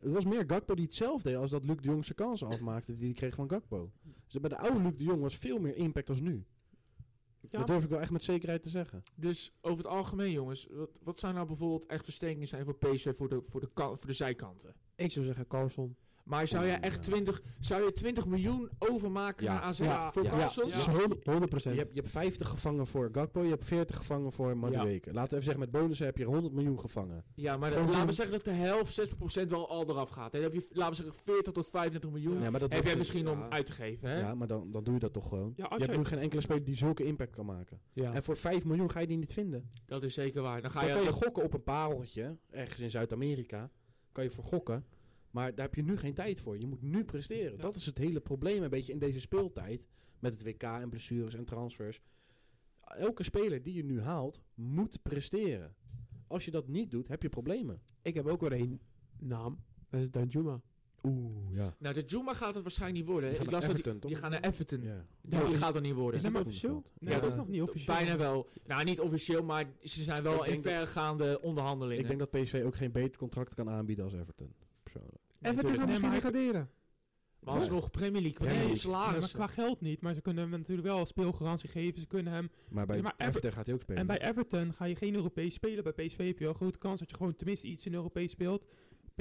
Het 0.00 0.12
was 0.12 0.24
meer 0.24 0.44
Gakpo 0.46 0.74
die 0.74 0.84
het 0.84 0.94
zelf 0.94 1.22
deed 1.22 1.36
als 1.36 1.50
dat 1.50 1.64
Luc 1.64 1.76
de 1.76 1.88
Jong 1.88 2.04
zijn 2.04 2.16
kansen 2.16 2.46
afmaakte 2.48 2.96
die 2.96 3.04
hij 3.04 3.14
kreeg 3.14 3.34
van 3.34 3.48
Gakpo. 3.50 3.90
Dus 4.26 4.40
bij 4.40 4.50
de 4.50 4.58
oude 4.58 4.80
Luc 4.82 4.96
de 4.96 5.04
Jong 5.04 5.20
was 5.20 5.36
veel 5.36 5.58
meer 5.58 5.76
impact 5.76 6.08
als 6.10 6.20
nu. 6.20 6.44
Ja, 7.50 7.58
dat 7.58 7.66
durf 7.66 7.84
ik 7.84 7.90
wel 7.90 8.00
echt 8.00 8.10
met 8.10 8.24
zekerheid 8.24 8.62
te 8.62 8.68
zeggen. 8.68 9.02
Dus 9.14 9.52
over 9.60 9.84
het 9.84 9.86
algemeen, 9.86 10.32
jongens, 10.32 10.66
wat, 10.70 11.00
wat 11.02 11.18
zou 11.18 11.34
nou 11.34 11.46
bijvoorbeeld 11.46 11.86
echt 11.86 12.04
versterkingen 12.04 12.48
zijn 12.48 12.64
voor 12.64 12.76
PSV 12.76 13.16
voor 13.16 13.28
de, 13.28 13.42
voor 13.42 13.60
de, 13.60 13.68
kan- 13.74 13.98
voor 13.98 14.06
de 14.06 14.12
zijkanten? 14.12 14.74
Ik 14.94 15.10
zou 15.12 15.24
zeggen 15.24 15.46
Carlson. 15.46 15.96
Maar 16.28 16.48
zou 16.48 16.66
je 16.66 16.72
echt 16.72 16.96
ja. 16.96 17.12
20, 17.12 17.42
zou 17.58 17.84
je 17.84 17.92
20 17.92 18.26
miljoen 18.26 18.70
overmaken 18.78 19.44
Ja. 19.44 19.52
naar 19.52 19.62
AZ 19.62 19.78
Ja. 19.78 20.12
voor 20.12 20.22
Ja. 20.22 20.30
Carlson? 20.30 20.66
Ja. 20.68 20.74
Dus 20.74 20.86
100 20.86 21.24
100%. 21.24 21.74
Je 21.74 21.80
hebt, 21.82 21.94
je 21.94 22.00
hebt 22.00 22.10
50 22.12 22.48
gevangen 22.48 22.86
voor 22.86 23.08
Gakpo, 23.12 23.42
je 23.42 23.48
hebt 23.50 23.64
40 23.64 23.96
gevangen 23.96 24.32
voor 24.32 24.56
Madueke. 24.58 25.12
Laten 25.12 25.14
we 25.14 25.20
even 25.36 25.42
zeggen, 25.42 25.58
met 25.58 25.70
bonussen 25.70 26.06
heb 26.06 26.16
je 26.16 26.24
100 26.24 26.54
miljoen 26.54 26.78
gevangen. 26.80 27.24
Ja, 27.34 27.56
maar 27.56 27.70
laten 27.72 28.06
we 28.06 28.12
zeggen 28.12 28.34
dat 28.34 28.44
de 28.44 28.50
helft, 28.50 28.94
60% 28.94 29.50
wel 29.50 29.68
al 29.68 29.88
eraf 29.90 30.08
gaat. 30.08 30.34
En 30.34 30.40
dan 30.42 30.52
heb 30.52 30.62
je, 30.62 30.68
laten 30.74 31.04
we 31.04 31.10
zeggen, 31.10 31.22
40 31.24 31.52
tot 31.52 31.68
25 31.68 32.10
miljoen. 32.10 32.42
Ja, 32.42 32.50
maar 32.50 32.60
dat 32.60 32.72
heb 32.72 32.80
jij 32.82 32.88
dus- 32.90 32.98
misschien 32.98 33.24
ja, 33.24 33.30
om 33.32 33.42
uit 33.48 33.66
te 33.66 33.72
geven, 33.72 34.08
hè? 34.08 34.18
Ja, 34.18 34.34
maar 34.34 34.46
dan, 34.46 34.70
dan 34.72 34.84
doe 34.84 34.94
je 34.94 35.00
dat 35.00 35.12
toch 35.12 35.28
gewoon. 35.28 35.52
Ja, 35.56 35.72
je 35.76 35.84
hebt 35.84 35.96
nu 35.96 36.04
geen 36.04 36.18
enkele 36.18 36.40
speler 36.40 36.64
die 36.64 36.76
zulke 36.76 37.04
impact 37.04 37.34
kan 37.34 37.46
maken. 37.46 37.80
ja. 37.92 38.12
En 38.12 38.22
voor 38.22 38.36
5 38.36 38.64
miljoen 38.64 38.90
ga 38.90 39.00
je 39.00 39.06
die 39.06 39.16
niet 39.16 39.32
vinden. 39.32 39.70
Dat 39.86 40.02
is 40.02 40.14
zeker 40.14 40.42
waar. 40.42 40.60
Dan 40.62 40.70
ga 40.70 40.80
Dan 40.80 40.88
je, 40.88 40.94
kan 40.94 41.04
je 41.04 41.12
gokken 41.12 41.42
op 41.42 41.52
een 41.54 41.62
pareltje, 41.62 42.36
ergens 42.50 42.80
in 42.80 42.90
Zuid-Amerika. 42.90 43.70
Kan 44.12 44.24
je 44.24 44.30
voor 44.30 44.44
gokken. 44.44 44.84
Maar 45.30 45.54
daar 45.54 45.64
heb 45.66 45.74
je 45.74 45.82
nu 45.82 45.96
geen 45.96 46.14
tijd 46.14 46.40
voor. 46.40 46.58
Je 46.58 46.66
moet 46.66 46.82
nu 46.82 47.04
presteren. 47.04 47.56
Ja. 47.56 47.62
Dat 47.62 47.74
is 47.74 47.86
het 47.86 47.98
hele 47.98 48.20
probleem 48.20 48.62
een 48.62 48.70
beetje 48.70 48.92
in 48.92 48.98
deze 48.98 49.20
speeltijd. 49.20 49.88
Met 50.18 50.32
het 50.32 50.42
WK 50.42 50.62
en 50.62 50.88
blessures 50.88 51.34
en 51.34 51.44
transfers. 51.44 52.00
Elke 52.84 53.22
speler 53.22 53.62
die 53.62 53.74
je 53.74 53.84
nu 53.84 54.00
haalt, 54.00 54.40
moet 54.54 55.02
presteren. 55.02 55.74
Als 56.26 56.44
je 56.44 56.50
dat 56.50 56.68
niet 56.68 56.90
doet, 56.90 57.08
heb 57.08 57.22
je 57.22 57.28
problemen. 57.28 57.80
Ik 58.02 58.14
heb 58.14 58.26
ook 58.26 58.40
weer 58.40 58.52
één 58.52 58.80
naam. 59.18 59.58
Dat 59.90 60.00
is 60.00 60.10
Danjuma. 60.10 60.60
Oeh, 61.02 61.54
ja. 61.56 61.74
Nou, 61.78 61.94
de 61.94 62.00
Juma 62.06 62.34
gaat 62.34 62.54
het 62.54 62.62
waarschijnlijk 62.62 63.00
niet 63.00 63.10
worden. 63.10 63.30
Die 63.30 63.38
Ik 63.38 63.44
gaat 63.44 63.52
las 63.52 63.66
naar 63.66 63.74
dat 63.74 63.84
die, 63.84 63.92
Everton, 63.92 64.10
die 64.10 64.18
gaan 64.20 64.30
naar 64.30 64.40
Everton. 64.40 64.82
ja. 64.82 65.06
Die, 65.22 65.44
die 65.44 65.54
gaat 65.54 65.74
er 65.74 65.80
niet 65.80 65.94
worden. 65.94 66.20
Is 66.20 66.32
dat 66.32 66.40
officieel? 66.42 66.84
Nee, 66.98 67.14
Ja, 67.14 67.20
dat 67.20 67.30
is 67.30 67.36
nog 67.36 67.48
niet 67.48 67.62
officieel. 67.62 67.96
Bijna 67.96 68.16
wel. 68.16 68.48
Nou, 68.66 68.84
niet 68.84 69.00
officieel, 69.00 69.42
maar 69.42 69.66
ze 69.82 70.02
zijn 70.02 70.22
wel 70.22 70.44
in 70.44 70.62
verregaande 70.62 71.40
onderhandelingen. 71.40 72.00
Ik 72.02 72.06
denk 72.18 72.18
dat 72.18 72.30
PSV 72.42 72.62
ook 72.64 72.76
geen 72.76 72.92
beter 72.92 73.18
contract 73.18 73.54
kan 73.54 73.70
aanbieden 73.70 74.04
als 74.04 74.14
Everton. 74.14 74.52
Persoonlijk. 74.92 75.22
Nee, 75.38 75.52
Everton 75.52 75.74
gaat 75.78 75.88
misschien 75.88 76.10
degraderen. 76.10 76.70
Maar 77.40 77.54
alsnog 77.54 77.90
Premier 77.90 78.22
League, 78.22 78.38
Premier 78.38 78.64
League. 78.66 78.90
Nee, 79.10 79.20
maar 79.20 79.30
qua 79.30 79.46
geld 79.46 79.80
niet, 79.80 80.00
maar 80.00 80.14
ze 80.14 80.20
kunnen 80.20 80.42
hem 80.50 80.58
natuurlijk 80.58 80.86
wel 80.88 81.06
speelgarantie 81.06 81.68
geven. 81.68 82.00
Ze 82.00 82.06
kunnen 82.06 82.32
hem. 82.32 82.50
Maar 82.68 82.86
bij 82.86 82.96
Ja, 82.96 83.02
maar 83.02 83.12
Ever- 83.16 83.28
Everton 83.28 83.52
gaat 83.52 83.66
hij 83.66 83.74
ook 83.74 83.80
spelen. 83.80 84.00
En 84.00 84.06
bij 84.06 84.20
Everton 84.28 84.72
ga 84.74 84.84
je 84.84 84.96
geen 84.96 85.14
Europees 85.14 85.54
spelen. 85.54 85.84
Bij 85.84 85.92
PSV 85.92 86.16
heb 86.26 86.38
je 86.38 86.44
wel 86.44 86.48
een 86.48 86.54
grote 86.54 86.78
kans 86.78 87.00
dat 87.00 87.10
je 87.10 87.16
gewoon 87.16 87.36
tenminste 87.36 87.66
iets 87.66 87.86
in 87.86 87.94
Europees 87.94 88.30
speelt. 88.30 88.64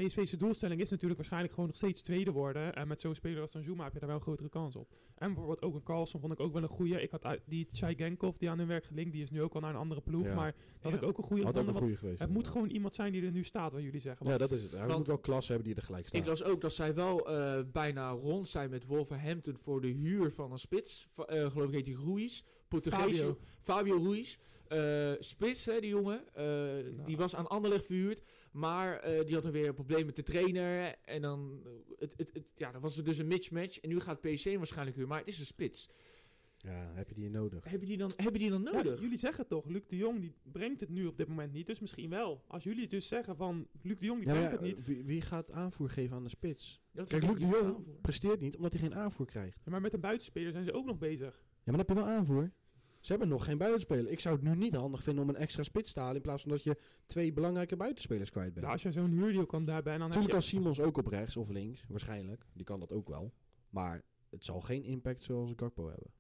PSV's 0.06 0.32
doelstelling 0.32 0.82
is 0.82 0.90
natuurlijk 0.90 1.18
waarschijnlijk 1.20 1.54
gewoon 1.54 1.68
nog 1.70 1.78
steeds 1.78 2.02
tweede 2.02 2.32
worden. 2.32 2.74
En 2.76 2.88
met 2.88 3.02
zo'n 3.02 3.16
speler 3.16 3.42
als 3.42 3.52
Danjuma 3.52 3.84
heb 3.84 3.94
je 3.94 4.00
daar 4.00 4.08
wel 4.08 4.18
een 4.18 4.24
grotere 4.24 4.50
kans 4.50 4.76
op. 4.76 4.90
En 5.16 5.28
bijvoorbeeld 5.28 5.62
ook 5.62 5.76
een 5.76 5.84
Carlson 5.84 6.20
vond 6.22 6.34
ik 6.34 6.40
ook 6.40 6.54
wel 6.54 6.62
een 6.64 6.68
goeie. 6.70 7.02
Ik 7.02 7.12
had 7.12 7.38
die 7.46 7.68
Chai 7.72 7.96
Genkov 7.96 8.36
die 8.38 8.50
aan 8.50 8.58
hun 8.58 8.68
werk 8.68 8.86
gelinkt, 8.86 9.12
die 9.12 9.22
is 9.22 9.32
nu 9.32 9.42
ook 9.42 9.54
al 9.54 9.62
naar 9.62 9.70
een 9.70 9.76
andere 9.80 10.02
ploeg. 10.02 10.26
Ja. 10.26 10.36
Maar 10.36 10.56
dat 10.82 10.92
Ja. 10.92 10.98
ik 10.98 11.04
ook 11.04 11.18
een 11.18 11.24
goede 11.24 11.44
had 11.44 11.58
ook 11.58 11.68
een 11.68 11.74
goede 11.74 11.98
geweest. 11.98 12.20
Het 12.20 12.30
moet 12.30 12.48
gewoon 12.48 12.70
iemand 12.70 12.96
zijn 12.96 13.12
die 13.12 13.24
er 13.26 13.32
nu 13.32 13.44
staat, 13.44 13.72
wat 13.74 13.82
jullie 13.82 14.00
zeggen. 14.00 14.26
Ja, 14.28 14.38
dat 14.38 14.52
is 14.52 14.62
het. 14.62 14.72
Hij 14.72 14.86
Want- 14.86 14.98
moet 14.98 15.08
wel 15.08 15.18
klasse 15.18 15.52
hebben 15.52 15.68
die 15.70 15.78
er 15.80 15.86
gelijk 15.86 16.08
staat. 16.08 16.22
Ik 16.22 16.28
las 16.28 16.44
ook 16.44 16.62
dat 16.62 16.74
zij 16.74 16.94
wel 16.94 17.30
eh, 17.30 17.60
bijna 17.72 18.10
rond 18.12 18.48
zijn 18.48 18.70
met 18.70 18.86
Wolverhampton 18.86 19.58
voor 19.58 19.82
de 19.82 19.88
huur 19.88 20.32
van 20.32 20.52
een 20.52 20.58
spits. 20.58 21.08
Va- 21.14 21.26
eh, 21.26 21.50
geloof 21.52 21.68
ik 21.68 21.74
heet 21.74 21.86
die 21.86 21.98
Ruiz. 22.06 22.42
Portugees. 22.68 23.18
Fabio. 23.18 23.38
Fabio 23.60 24.04
Ruiz. 24.04 24.38
Eh, 24.68 25.12
spits, 25.20 25.66
hè, 25.66 25.80
die 25.80 25.90
jongen. 25.90 26.34
Eh, 26.36 26.46
Die 27.06 27.18
was 27.18 27.36
aan 27.36 27.48
Anderlecht 27.48 27.86
verhuurd. 27.86 28.22
Maar 28.58 29.00
eh, 29.00 29.26
die 29.26 29.34
had 29.34 29.44
dan 29.44 29.52
weer 29.52 29.74
problemen 29.74 30.06
met 30.06 30.16
de 30.16 30.24
trainer. 30.24 30.96
En 31.06 31.22
dan, 31.22 31.62
het, 31.98 32.14
het, 32.18 32.30
het, 32.34 32.44
ja, 32.56 32.72
dan 32.72 32.82
was 32.82 32.98
er 32.98 33.04
dus 33.04 33.18
een 33.18 33.28
mismatch. 33.28 33.78
En 33.80 33.90
nu 33.90 34.00
gaat 34.00 34.22
PSC 34.22 34.44
hem 34.46 34.58
waarschijnlijk 34.58 34.96
huren. 34.96 35.10
Maar 35.12 35.20
het 35.20 35.28
is 35.28 35.40
een 35.40 35.46
spits. 35.46 35.90
Ja, 36.58 36.92
heb 36.94 37.10
je 37.10 37.16
die 37.16 37.30
nodig? 37.30 37.64
Heb 37.70 37.82
je 37.82 37.88
die 37.88 37.98
dan, 37.98 38.12
heb 38.16 38.34
je 38.34 38.40
die 38.40 38.50
dan 38.50 38.64
Ja, 38.64 38.72
nodig? 38.72 39.00
jullie 39.02 39.18
zeggen 39.18 39.40
het 39.40 39.50
toch, 39.50 39.66
Luc 39.66 39.82
de 39.88 39.96
Jong 39.96 40.20
die 40.20 40.34
brengt 40.52 40.80
het 40.80 40.90
nu 40.90 41.06
op 41.06 41.18
dit 41.18 41.28
moment 41.28 41.54
niet. 41.54 41.68
Dus 41.68 41.80
misschien 41.80 42.10
wel. 42.10 42.44
Als 42.48 42.64
jullie 42.64 42.82
het 42.82 42.90
dus 42.90 43.08
zeggen 43.08 43.36
van 43.36 43.68
Luc 43.82 43.98
de 44.00 44.06
Jong 44.06 44.20
die 44.20 44.28
Ja, 44.28 44.34
brengt 44.34 44.52
ja, 44.52 44.58
het 44.66 44.76
niet. 44.78 44.88
Wie, 44.88 45.04
wie 45.06 45.22
gaat 45.22 45.52
aanvoer 45.52 45.90
geven 45.90 46.16
aan 46.16 46.24
de 46.24 46.30
spits? 46.30 46.82
Dat 46.92 47.08
Kijk, 47.08 47.24
Luc 47.24 47.34
de 47.34 47.40
Jong 47.40 47.56
aanvoer. 47.56 47.96
presteert 48.02 48.40
niet 48.40 48.56
omdat 48.58 48.74
hij 48.74 48.82
geen 48.82 48.96
aanvoer 48.96 49.26
krijgt. 49.26 49.62
Ja, 49.66 49.72
maar 49.72 49.82
met 49.82 49.94
een 49.94 50.00
buitenspeler 50.00 50.52
zijn 50.52 50.64
ze 50.64 50.74
ook 50.74 50.86
nog 50.86 50.98
bezig. 50.98 51.36
Ja, 51.44 51.74
maar 51.74 51.78
dan 51.78 51.78
heb 51.78 51.90
je 51.90 51.94
wel 52.04 52.06
aanvoer. 52.18 52.52
Ze 53.08 53.14
hebben 53.14 53.32
nog 53.32 53.46
geen 53.46 53.58
buitenspeler. 53.58 54.12
Ik 54.12 54.20
zou 54.20 54.36
het 54.36 54.44
nu 54.44 54.56
niet 54.56 54.74
handig 54.74 55.04
vinden 55.04 55.24
om 55.24 55.30
een 55.30 55.36
extra 55.36 55.64
spits 55.64 55.94
te 55.94 56.00
halen... 56.00 56.16
in 56.16 56.22
plaats 56.22 56.42
van 56.44 56.52
dat 56.52 56.64
je 56.64 56.78
twee 57.06 57.34
belangrijke 57.34 57.76
buitenspelers 57.76 58.30
kwijt 58.30 58.48
bent. 58.50 58.60
Nou, 58.60 58.72
als 58.72 58.82
je 58.84 58.92
zo'n 58.92 59.12
huurdeal 59.12 59.46
kan 59.46 59.66
daarbij, 59.66 59.98
dan 59.98 60.02
heb 60.02 60.16
Natuurlijk 60.20 60.44
je... 60.44 60.50
kan 60.52 60.62
Simons 60.62 60.80
ook 60.80 60.98
op 60.98 61.08
rechts 61.08 61.38
of 61.38 61.50
links, 61.50 61.86
waarschijnlijk. 61.88 62.46
Die 62.54 62.66
kan 62.66 62.80
dat 62.80 62.92
ook 62.92 63.08
wel. 63.08 63.34
Maar 63.70 64.04
het 64.30 64.46
zal 64.46 64.62
geen 64.62 64.84
impact 64.84 65.24
zoals 65.24 65.54
Gakpo 65.56 65.88
hebben. 65.88 66.12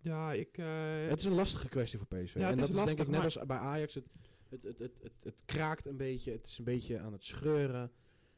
Ja, 0.00 0.32
ik... 0.32 0.58
eh, 0.58 1.08
Het 1.08 1.18
is 1.18 1.24
een 1.24 1.32
lastige 1.32 1.68
kwestie 1.68 1.98
voor 1.98 2.06
PSV. 2.06 2.34
Ja, 2.34 2.40
het 2.40 2.56
en 2.58 2.62
is 2.64 2.70
dat 2.70 2.88
is 2.88 2.94
denk 2.94 2.98
ik 2.98 3.06
net 3.08 3.16
maar- 3.16 3.24
als 3.24 3.46
bij 3.46 3.56
Ajax. 3.56 3.94
Het, 3.94 4.04
het, 4.48 4.62
het, 4.62 4.78
het, 4.78 4.92
het, 5.02 5.12
het 5.22 5.42
kraakt 5.44 5.86
een 5.86 5.96
beetje. 5.96 6.30
Het 6.32 6.46
is 6.46 6.58
een 6.58 6.64
beetje 6.64 6.98
aan 6.98 7.12
het 7.12 7.24
scheuren. 7.24 7.92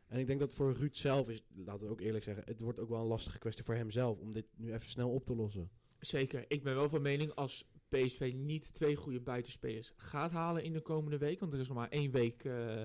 En 0.07 0.19
ik 0.19 0.27
denk 0.27 0.41
dat 0.41 0.55
voor 0.55 0.73
Ruud 0.73 0.95
zelf 0.97 1.29
is, 1.29 1.43
laten 1.55 1.87
we 1.87 1.93
ook 1.93 2.01
eerlijk 2.01 2.25
zeggen, 2.25 2.43
het 2.47 2.61
wordt 2.61 2.79
ook 2.79 2.89
wel 2.89 3.01
een 3.01 3.07
lastige 3.07 3.39
kwestie 3.39 3.65
voor 3.65 3.75
hemzelf 3.75 4.19
om 4.19 4.33
dit 4.33 4.47
nu 4.57 4.73
even 4.73 4.91
snel 4.91 5.11
op 5.11 5.25
te 5.25 5.35
lossen. 5.35 5.71
Zeker. 6.07 6.45
Ik 6.49 6.63
ben 6.63 6.75
wel 6.75 6.89
van 6.89 7.03
mening 7.03 7.35
als 7.35 7.65
PSV 7.89 8.33
niet 8.37 8.75
twee 8.75 8.97
goede 8.97 9.21
buitenspelers 9.21 9.93
gaat 9.97 10.31
halen 10.31 10.63
in 10.65 10.73
de 10.73 10.81
komende 10.81 11.19
week. 11.19 11.41
Want 11.41 11.53
er 11.53 11.61
is 11.61 11.69
nog 11.69 11.77
maar 11.77 11.89
één 11.89 12.11
week. 12.11 12.45
eh, 12.45 12.85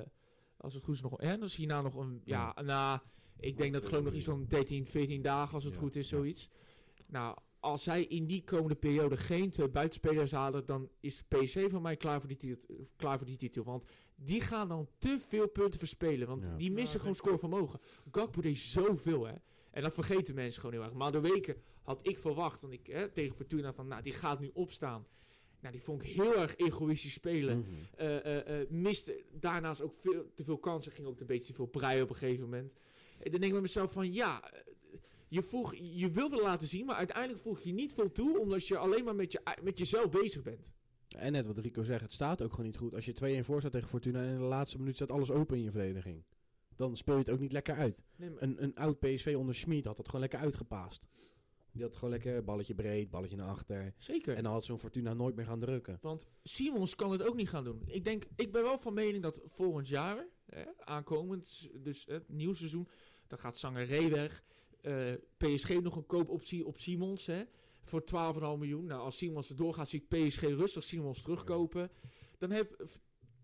als 0.58 0.74
het 0.74 0.84
goed 0.84 0.96
is 0.96 1.02
nog. 1.02 1.20
En 1.20 1.30
dan 1.40 1.48
is 1.48 1.56
hierna 1.56 1.82
nog 1.82 1.96
een. 1.96 2.22
Ja, 2.26 2.56
na. 2.64 3.04
Ik 3.40 3.58
denk 3.58 3.72
dat 3.74 3.82
het 3.82 3.90
geloof 3.90 4.06
ik 4.06 4.10
nog 4.10 4.18
iets 4.20 4.30
van 4.30 4.46
13, 4.48 4.86
14 4.86 5.22
dagen, 5.22 5.54
als 5.54 5.64
het 5.64 5.74
Ja, 5.74 5.80
goed 5.80 5.96
is, 5.96 6.10
ja. 6.10 6.18
zoiets. 6.18 6.50
Nou, 7.08 7.38
als 7.60 7.84
zij 7.84 8.04
in 8.04 8.26
die 8.26 8.44
komende 8.44 8.76
periode 8.76 9.18
geen 9.18 9.50
twee 9.50 9.70
buitenspelers 9.70 10.32
halen, 10.32 10.66
dan 10.66 10.90
is 11.00 11.24
PSV 11.28 11.70
van 11.70 11.82
mij 11.82 11.96
klaar 11.98 12.20
voor 12.20 12.30
die, 12.30 12.38
titel, 12.38 12.88
klaar 12.96 13.18
voor 13.18 13.28
die 13.28 13.38
titel. 13.38 13.64
Want 13.64 13.86
die 14.16 14.42
gaan 14.42 14.68
dan 14.68 14.90
te 14.98 15.20
veel 15.20 15.48
punten 15.50 15.80
verspelen. 15.80 16.28
Want 16.28 16.44
Ja. 16.44 16.56
die 16.56 16.72
missen 16.72 16.98
Ja, 16.98 17.00
gewoon 17.04 17.16
zeker. 17.16 17.38
scorevermogen. 17.38 17.80
Gakpo 18.12 18.42
deed 18.42 18.58
zoveel, 18.58 19.26
hè. 19.26 19.34
En 19.72 19.82
dat 19.82 19.94
vergeten 19.94 20.36
mensen 20.36 20.62
gewoon 20.62 20.76
heel 20.76 20.86
erg. 20.86 20.94
Maar 20.98 21.12
de 21.12 21.20
weken 21.20 21.56
had 21.88 22.08
ik 22.08 22.18
verwacht, 22.18 22.62
want 22.62 22.74
ik, 22.74 22.88
hè, 22.88 23.10
tegen 23.10 23.36
Fortuna, 23.36 23.74
van, 23.74 23.88
nou, 23.88 24.02
die 24.04 24.14
gaat 24.14 24.40
nu 24.40 24.50
opstaan. 24.54 25.08
Nou, 25.60 25.74
die 25.74 25.82
vond 25.84 26.04
ik 26.04 26.10
heel 26.10 26.38
erg 26.38 26.56
egoïstisch 26.58 27.14
spelen. 27.14 27.66
Eh, 27.96 28.70
miste 28.70 29.24
daarnaast 29.32 29.82
ook 29.82 29.94
veel, 29.94 30.32
te 30.36 30.44
veel 30.44 30.58
kansen. 30.58 30.92
Ging 30.92 31.08
ook 31.08 31.20
een 31.20 31.26
beetje 31.26 31.48
te 31.50 31.54
veel 31.54 31.66
breien 31.66 32.04
op 32.04 32.10
een 32.10 32.16
gegeven 32.16 32.44
moment. 32.44 32.72
En 33.20 33.32
dan 33.32 33.32
denk 33.32 33.44
ik 33.44 33.52
bij 33.52 33.62
mezelf 33.62 33.92
van 33.92 34.14
ja, 34.14 34.52
je, 35.28 35.42
voeg, 35.44 35.76
je 35.76 36.10
wilde 36.10 36.42
laten 36.42 36.68
zien, 36.68 36.86
maar 36.86 36.96
uiteindelijk 36.96 37.40
voeg 37.42 37.60
je 37.60 37.74
niet 37.74 37.94
veel 37.94 38.12
toe. 38.12 38.40
Omdat 38.40 38.68
je 38.68 38.78
alleen 38.78 39.04
maar 39.04 39.16
met, 39.16 39.32
je, 39.32 39.42
met 39.64 39.78
jezelf 39.78 40.10
bezig 40.10 40.42
bent. 40.44 40.74
En 41.18 41.32
net 41.32 41.48
wat 41.48 41.58
Rico 41.58 41.84
zegt, 41.84 42.02
het 42.02 42.14
staat 42.14 42.42
ook 42.42 42.50
gewoon 42.52 42.66
niet 42.66 42.78
goed. 42.78 42.94
Als 42.94 43.06
je 43.06 43.42
2-1 43.42 43.46
voor 43.46 43.60
staat 43.60 43.72
tegen 43.72 43.90
Fortuna 43.90 44.22
en 44.24 44.30
in 44.30 44.38
de 44.38 44.44
laatste 44.44 44.78
minuut 44.78 44.96
staat 44.96 45.12
alles 45.12 45.32
open 45.32 45.58
in 45.58 45.64
je 45.64 45.72
verdediging. 45.72 46.24
Dan 46.76 46.98
speel 46.98 47.14
je 47.14 47.20
het 47.20 47.30
ook 47.30 47.40
niet 47.40 47.52
lekker 47.52 47.76
uit. 47.76 48.04
Nee, 48.16 48.30
maar- 48.30 48.42
Een, 48.42 48.64
een 48.64 48.76
oud 48.76 49.00
PSV 49.00 49.36
onder 49.38 49.56
Schmid 49.56 49.86
had 49.86 49.98
dat 49.98 50.06
gewoon 50.06 50.22
lekker 50.22 50.40
uitgepaast. 50.40 51.06
Die 51.78 51.86
had 51.86 51.96
gewoon 51.96 52.10
lekker 52.10 52.44
balletje 52.44 52.76
breed, 52.76 53.10
balletje 53.10 53.36
naar 53.36 53.48
achter. 53.48 53.94
zeker. 53.98 54.36
En 54.36 54.44
dan 54.44 54.52
had 54.54 54.66
zo'n 54.66 54.80
Fortuna 54.80 55.14
nooit 55.14 55.36
meer 55.36 55.46
gaan 55.46 55.60
drukken. 55.60 55.98
Want 56.02 56.26
Simons 56.44 56.96
kan 56.96 57.12
het 57.12 57.24
ook 57.24 57.36
niet 57.36 57.50
gaan 57.50 57.64
doen. 57.64 57.82
Ik 57.86 58.04
denk, 58.04 58.24
ik 58.36 58.52
ben 58.52 58.64
wel 58.64 58.78
van 58.78 58.94
mening 58.94 59.24
dat 59.24 59.42
volgend 59.46 59.88
jaar, 59.88 60.28
hè, 60.46 60.64
aankomend, 60.78 61.70
dus 61.74 62.06
het 62.06 62.30
nieuw 62.30 62.54
seizoen, 62.54 62.88
dan 63.28 63.40
gaat 63.40 63.58
Sangaré 63.58 64.10
weg. 64.10 64.44
Eh, 64.82 65.14
PSG 65.38 65.82
nog 65.82 65.96
een 65.96 66.06
koopoptie 66.06 66.66
op 66.66 66.78
Simons, 66.78 67.26
hè, 67.26 67.44
voor 67.84 68.04
12,5 68.04 68.58
miljoen. 68.58 68.86
Nou, 68.86 69.02
als 69.02 69.18
Simons 69.18 69.50
er 69.50 69.56
doorgaat, 69.56 69.90
zie 69.90 70.06
ik 70.08 70.28
PSG 70.28 70.42
rustig 70.42 70.84
Simons 70.84 71.22
terugkopen. 71.22 71.92
Dan 72.38 72.52
heb 72.52 72.86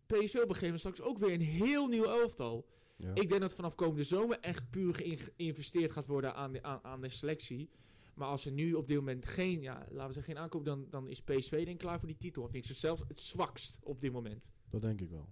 PSV 0.05 0.35
op 0.35 0.49
een 0.49 0.55
gegeven 0.55 0.61
moment 0.61 0.79
straks 0.79 1.01
ook 1.01 1.17
weer 1.17 1.33
een 1.33 1.41
heel 1.41 1.87
nieuw 1.87 2.05
elftal. 2.05 2.65
Ja. 2.97 3.11
Ik 3.13 3.29
denk 3.29 3.41
dat 3.41 3.53
vanaf 3.53 3.75
komende 3.75 4.03
zomer 4.03 4.39
echt 4.39 4.69
puur 4.69 4.93
geïnvesteerd 4.93 5.91
gaat 5.91 6.07
worden 6.07 6.35
aan 6.35 6.51
de, 6.51 6.63
aan, 6.63 6.79
aan 6.83 7.01
de 7.01 7.09
selectie. 7.09 7.69
Maar 8.13 8.27
als 8.27 8.45
er 8.45 8.51
nu 8.51 8.73
op 8.73 8.87
dit 8.87 8.97
moment 8.97 9.25
geen, 9.25 9.61
ja, 9.61 9.73
laten 9.89 10.07
we 10.07 10.13
zeggen, 10.13 10.23
geen 10.33 10.37
aankoop, 10.37 10.65
dan, 10.65 10.87
dan 10.89 11.07
is 11.07 11.21
PSV 11.21 11.49
denk 11.51 11.67
ik 11.67 11.77
klaar 11.77 11.99
voor 11.99 12.07
die 12.07 12.17
titel. 12.17 12.43
En 12.43 12.49
vind 12.51 12.65
ik 12.65 12.71
ze 12.71 12.79
zelfs 12.79 13.03
het 13.07 13.19
zwakst 13.19 13.79
op 13.83 14.01
dit 14.01 14.11
moment 14.11 14.51
Dat 14.69 14.81
denk 14.81 15.01
ik 15.01 15.09
wel. 15.09 15.29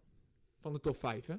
van 0.59 0.73
de 0.73 0.79
top 0.79 0.95
5. 0.95 1.25
Hè? 1.25 1.35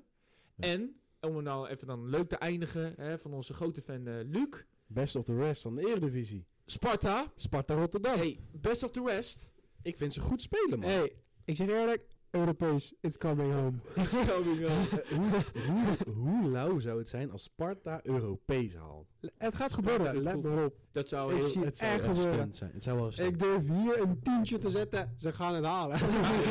En, 0.56 1.00
om 1.20 1.34
het 1.36 1.44
nou 1.44 1.68
even 1.68 1.86
dan 1.86 2.08
leuk 2.08 2.28
te 2.28 2.36
eindigen, 2.36 2.94
hè, 2.96 3.18
van 3.18 3.32
onze 3.32 3.54
grote 3.54 3.82
fan 3.82 4.06
eh, 4.06 4.14
Luc. 4.24 4.64
Best 4.86 5.16
of 5.16 5.24
the 5.24 5.34
rest 5.36 5.62
van 5.62 5.74
de 5.74 5.86
Eredivisie. 5.86 6.46
Sparta, 6.64 7.32
Sparta 7.36 7.74
Rotterdam. 7.74 8.18
hey, 8.18 8.38
best 8.52 8.82
of 8.82 8.90
the 8.90 9.02
rest. 9.06 9.52
Ik 9.82 9.96
vind 9.96 10.14
ze 10.14 10.20
goed 10.20 10.42
spelen, 10.42 10.78
man. 10.78 10.88
Hey, 10.90 11.12
ik 11.44 11.56
zeg 11.56 11.68
eerlijk, 11.68 12.11
Europees, 12.34 12.92
it's 13.00 13.18
coming 13.18 13.52
home. 13.52 13.80
Is 14.02 14.16
coming. 14.26 14.64
Eh, 14.64 14.70
hoe, 15.16 15.28
hoe, 15.66 16.14
hoe 16.14 16.50
lauw 16.50 16.78
zou 16.78 16.98
het 16.98 17.08
zijn 17.08 17.30
als 17.30 17.42
Sparta 17.42 18.00
Europees 18.02 18.74
haalt? 18.74 19.06
het 19.38 19.54
gaat 19.54 19.72
gebeuren, 19.72 20.20
let 20.22 20.42
maar 20.42 20.64
op. 20.64 20.74
Dat 20.92 21.08
zou 21.08 21.34
heel... 21.34 21.62
het 21.62 21.78
zou 21.78 21.92
echt 21.92 22.04
gebeuren. 22.04 22.54
zijn. 22.54 22.70
Het 22.74 22.82
zou 22.82 22.98
wel 22.98 23.12
stunt 23.12 23.28
Ik 23.28 23.38
durf 23.38 23.68
hier 23.68 24.00
een 24.00 24.22
tientje 24.22 24.58
te 24.58 24.70
zetten, 24.70 25.14
ze 25.16 25.32
gaan 25.32 25.54
het 25.54 25.64
halen. 25.64 25.98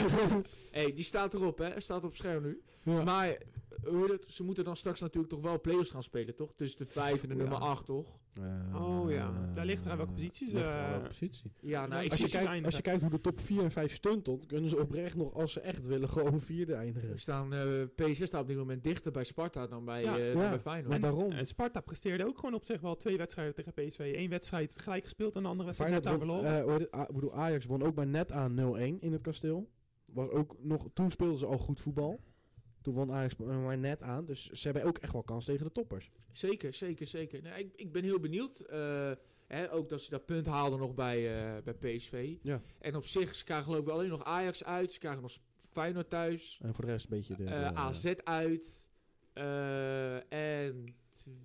hey, 0.72 0.94
die 0.94 1.04
staat 1.04 1.34
erop, 1.34 1.58
hè? 1.58 1.80
Staat 1.80 2.04
op 2.04 2.16
scherm 2.16 2.44
nu. 2.44 2.62
Ja. 2.84 3.04
Maar 3.04 3.38
eh, 3.84 4.18
ze 4.28 4.44
moeten 4.44 4.64
dan 4.64 4.76
straks 4.76 5.00
natuurlijk 5.02 5.34
toch 5.34 5.42
wel 5.42 5.62
play-offs 5.62 5.90
gaan 5.90 6.04
spelen, 6.04 6.36
toch? 6.36 6.54
Tussen 6.56 6.78
de 6.80 6.86
5 6.86 7.22
en 7.24 7.30
de 7.30 7.36
Ja. 7.36 7.42
nummer 7.42 7.58
8, 7.58 7.86
toch? 7.86 8.20
Eh, 8.34 8.82
Oh, 8.82 9.12
ja. 9.12 9.50
Daar 9.54 9.66
ligt 9.66 9.86
eraan 9.86 9.98
welke 9.98 10.12
posities, 10.12 10.52
ligt 10.52 10.68
eh, 10.68 10.90
welke 10.90 11.08
positie. 11.08 11.52
Ja, 11.60 11.88
nou, 11.88 12.10
Als 12.10 12.20
je, 12.20 12.30
kijkt, 12.30 12.66
als 12.66 12.76
je 12.76 12.82
kijkt 12.82 13.02
hoe 13.02 13.10
de 13.10 13.22
top 13.22 13.40
4 13.40 13.64
en 13.64 13.72
5 13.72 13.94
stuntelt, 13.94 14.46
kunnen 14.46 14.70
ze 14.70 14.80
oprecht 14.80 15.16
nog, 15.16 15.34
als 15.34 15.52
ze 15.52 15.60
echt 15.60 15.86
willen, 15.86 16.10
gewoon 16.10 16.42
vierde 16.42 16.74
eindigen. 16.74 17.10
We 17.12 17.18
staan, 17.18 17.54
eh 17.54 17.84
PSG 17.96 18.26
staat 18.26 18.42
op 18.42 18.48
dit 18.48 18.58
moment 18.58 18.84
dichter 18.84 19.12
bij 19.12 19.24
Sparta 19.24 19.68
dan 19.68 19.86
bij, 19.86 20.04
Ja. 20.04 20.18
eh, 20.18 20.34
dan 20.34 20.50
bij 20.50 20.60
Feyenoord. 20.60 21.02
Daarom. 21.02 21.32
En 21.32 21.46
Sparta 21.46 21.80
presteerde 21.82 22.26
ook 22.28 22.36
gewoon 22.40 22.54
op 22.56 22.66
zich 22.66 22.82
wel 22.82 22.96
twee 22.96 23.18
wedstrijden 23.18 23.56
tegen 23.56 23.74
PSV. 23.74 24.14
Eén 24.16 24.30
wedstrijd 24.30 24.80
gelijk 24.82 25.04
gespeeld 25.04 25.36
en 25.36 25.42
de 25.42 25.48
andere 25.48 25.66
wedstrijd 25.66 25.94
net 25.94 26.06
won, 26.06 26.18
verloren. 26.18 26.58
eh, 26.58 26.62
hoe 26.64 26.72
heet 26.72 26.80
het? 26.82 26.96
A- 26.96 27.08
ik 27.08 27.14
bedoel, 27.16 27.34
Ajax 27.34 27.66
won 27.66 27.84
ook 27.84 27.96
maar 27.96 28.08
net 28.08 28.32
aan 28.32 28.54
0-1 28.54 29.00
in 29.02 29.12
het 29.12 29.22
kasteel. 29.22 29.70
Was 30.06 30.30
ook 30.30 30.56
nog, 30.60 30.88
toen 30.94 31.12
speelden 31.12 31.38
ze 31.38 31.46
al 31.46 31.58
goed 31.58 31.82
voetbal. 31.82 32.20
Toen 32.82 32.94
won 32.94 33.12
Ajax 33.12 33.36
maar 33.36 33.78
net 33.78 34.02
aan. 34.02 34.26
Dus 34.26 34.50
ze 34.50 34.64
hebben 34.68 34.84
ook 34.84 34.98
echt 34.98 35.14
wel 35.14 35.24
kans 35.24 35.46
tegen 35.46 35.66
de 35.66 35.72
toppers. 35.72 36.12
Zeker, 36.32 36.74
zeker, 36.74 37.08
zeker. 37.08 37.42
Nou, 37.42 37.60
ik, 37.60 37.74
ik 37.76 37.92
ben 37.92 38.04
heel 38.04 38.20
benieuwd. 38.20 38.60
eh, 38.60 39.12
hè, 39.48 39.74
ook 39.74 39.90
dat 39.90 40.02
ze 40.02 40.10
dat 40.10 40.26
punt 40.26 40.46
haalden 40.46 40.80
nog 40.80 40.94
bij, 40.94 41.18
eh, 41.58 41.64
bij 41.64 41.74
PSV. 41.74 42.36
Ja. 42.42 42.62
En 42.80 42.96
op 42.96 43.06
zich, 43.06 43.36
ze 43.36 43.44
krijgen 43.44 43.66
geloof 43.66 43.82
ik 43.82 43.88
alleen 43.90 44.10
nog 44.10 44.24
Ajax 44.24 44.64
uit. 44.64 44.92
Ze 44.92 45.00
krijgen 45.00 45.22
nog 45.22 45.32
Feyenoord 45.56 46.10
thuis. 46.10 46.60
En 46.64 46.74
voor 46.74 46.86
de 46.86 46.92
rest 46.92 47.04
een 47.04 47.18
beetje 47.18 47.36
de... 47.36 47.44
eh, 47.46 47.70
de- 47.70 47.76
AZ 47.76 48.06
uit. 48.24 48.90
eh, 49.34 50.32
en 50.34 50.96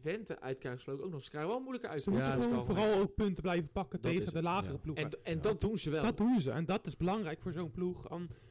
Twente 0.01 0.41
uit 0.41 0.59
krijgen 0.59 0.81
ze 0.83 0.91
ook 1.03 1.11
nog. 1.11 1.23
Ze 1.23 1.29
krijgen 1.31 1.51
wel 1.51 1.61
moeilijke 1.61 1.89
uit. 1.89 2.03
Ze 2.03 2.11
moeten 2.11 2.29
Ja, 2.29 2.35
gewoon 2.35 2.51
komen. 2.51 2.65
vooral 2.67 2.99
ook 3.01 3.15
punten 3.15 3.43
blijven 3.43 3.69
pakken 3.73 4.01
Dat 4.01 4.13
tegen 4.13 4.33
de 4.33 4.43
lagere 4.43 4.73
ja. 4.73 4.79
ploegen. 4.79 5.05
En, 5.05 5.19
en 5.23 5.35
Ja. 5.35 5.41
dat 5.41 5.61
doen 5.61 5.79
ze 5.79 5.91
wel. 5.91 6.03
Dat 6.03 6.17
doen 6.17 6.41
ze. 6.41 6.51
En 6.51 6.65
dat 6.65 6.87
is 6.87 6.97
belangrijk 6.97 7.41
voor 7.41 7.53
zo'n 7.53 7.71
ploeg. 7.71 8.07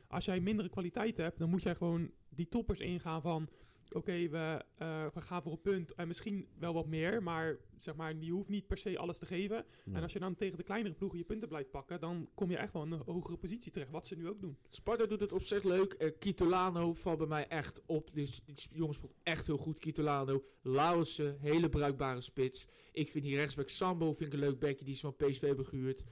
Als 0.08 0.26
jij 0.26 0.40
mindere 0.40 0.70
kwaliteit 0.70 1.18
hebt, 1.18 1.40
dan 1.40 1.50
moet 1.50 1.64
jij 1.64 1.76
gewoon 1.76 2.12
die 2.36 2.48
toppers 2.48 2.80
ingaan 2.80 3.22
van... 3.22 3.50
Oké, 3.92 4.30
we, 4.30 4.66
eh, 4.76 5.06
we 5.14 5.22
gaan 5.22 5.42
voor 5.42 5.52
een 5.52 5.62
punt 5.62 5.94
en 5.94 6.08
misschien 6.08 6.48
wel 6.60 6.74
wat 6.74 6.88
meer, 6.88 7.24
maar 7.24 7.58
zeg 7.78 7.96
maar, 7.96 8.16
je 8.16 8.32
hoeft 8.32 8.50
niet 8.50 8.68
per 8.68 8.78
se 8.78 8.98
alles 8.98 9.18
te 9.18 9.26
geven. 9.26 9.56
Ja. 9.56 9.94
En 9.94 10.02
als 10.02 10.14
je 10.14 10.20
dan 10.20 10.36
tegen 10.36 10.58
de 10.58 10.64
kleinere 10.64 10.96
ploegen 10.96 11.18
je 11.20 11.26
punten 11.26 11.48
blijft 11.48 11.72
pakken, 11.72 12.00
dan 12.00 12.30
kom 12.34 12.50
je 12.50 12.58
echt 12.58 12.74
wel 12.74 12.84
in 12.84 12.92
een 12.92 13.02
hogere 13.06 13.38
positie 13.38 13.72
terecht, 13.72 13.92
wat 13.92 14.08
ze 14.08 14.16
nu 14.16 14.28
ook 14.30 14.42
doen. 14.42 14.58
Sparta 14.68 15.06
doet 15.06 15.20
het 15.20 15.32
op 15.34 15.42
zich 15.42 15.64
leuk. 15.64 15.94
Eh 15.94 16.12
Kitolano 16.20 16.94
valt 16.94 17.18
bij 17.18 17.28
mij 17.28 17.48
echt 17.48 17.82
op. 17.86 18.10
Dus 18.14 18.42
die 18.46 18.60
sp- 18.60 18.74
jongen 18.76 18.94
speelt 18.94 19.16
echt 19.24 19.48
heel 19.48 19.58
goed. 19.58 19.80
Kitolano, 19.80 20.44
Lauwersen, 20.62 21.38
hele 21.40 21.70
bruikbare 21.70 22.22
spits. 22.22 22.68
Ik 22.92 23.10
vind 23.10 23.24
die 23.24 23.36
rechtsback 23.36 23.70
Sambo 23.70 24.14
vind 24.14 24.34
ik 24.34 24.40
een 24.40 24.46
leuk 24.48 24.60
bekje. 24.60 24.86
Die 24.86 24.96
ze 24.96 25.02
van 25.14 25.16
PSV 25.30 25.42
hebben 25.42 25.66
gehuurd. 25.66 26.04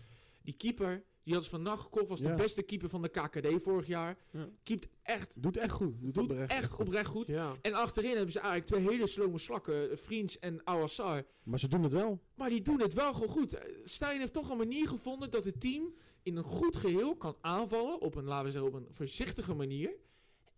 Die 0.41 0.53
keeper, 0.57 1.03
die 1.23 1.41
ze 1.41 1.49
vannacht 1.49 1.81
gekocht. 1.83 2.09
Was 2.09 2.21
de 2.21 2.33
beste 2.33 2.61
keeper 2.63 2.89
van 2.89 3.01
de 3.01 3.09
KKD 3.09 3.63
vorig 3.63 3.87
jaar. 3.87 4.17
Ja. 4.31 4.49
Keept 4.63 4.87
echt, 5.01 5.41
Doet 5.41 5.57
echt 5.57 5.71
goed. 5.71 6.01
Doet, 6.01 6.13
doet 6.13 6.31
oprecht 6.31 6.51
echt 6.51 6.75
oprecht 6.75 7.07
goed. 7.09 7.27
Ja. 7.27 7.55
En 7.61 7.73
achterin 7.73 8.15
hebben 8.15 8.31
ze 8.31 8.39
eigenlijk 8.39 8.69
twee 8.71 8.89
hele 8.95 9.07
slome 9.07 9.37
slakken. 9.37 9.91
eh, 9.91 9.97
Vriends 9.97 10.39
en 10.39 10.61
Awassar. 10.67 11.23
Maar 11.43 11.59
ze 11.59 11.67
doen 11.67 11.83
het 11.83 11.93
wel. 11.93 12.19
Maar 12.35 12.49
die 12.49 12.61
doen 12.61 12.79
het 12.81 12.93
wel 12.93 13.13
gewoon 13.13 13.29
goed. 13.29 13.53
Eh, 13.53 13.75
Stijn 13.83 14.19
heeft 14.19 14.33
toch 14.33 14.49
een 14.49 14.57
manier 14.57 14.87
gevonden 14.87 15.31
dat 15.31 15.45
het 15.45 15.59
team 15.61 15.93
in 16.23 16.35
een 16.35 16.43
goed 16.43 16.75
geheel 16.75 17.15
kan 17.15 17.35
aanvallen. 17.41 18.01
Op 18.01 18.15
een, 18.15 18.23
laten 18.23 18.45
we 18.45 18.51
zeggen, 18.51 18.69
op 18.71 18.75
een 18.77 18.87
voorzichtige 18.91 19.53
manier. 19.53 19.95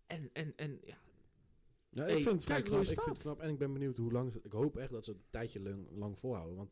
En, 0.06 0.30
en, 0.32 0.52
en 0.56 0.80
ja, 0.84 0.98
Ja, 1.90 2.02
Hey, 2.02 2.16
ik 2.16 2.22
vind 2.22 2.34
het 2.34 2.44
vrij 2.44 2.62
knap. 2.62 2.80
Ik 2.80 2.86
vind 2.86 3.04
het 3.06 3.18
knap. 3.18 3.40
En 3.40 3.50
ik 3.50 3.58
ben 3.58 3.72
benieuwd 3.72 3.96
hoe 3.96 4.12
lang. 4.12 4.34
Ik 4.42 4.52
hoop 4.52 4.76
echt 4.76 4.90
dat 4.90 5.04
ze 5.04 5.10
het 5.10 5.20
een 5.20 5.26
tijdje 5.30 5.60
lang, 5.60 5.86
lang 5.90 6.18
volhouden. 6.18 6.56
Want 6.56 6.70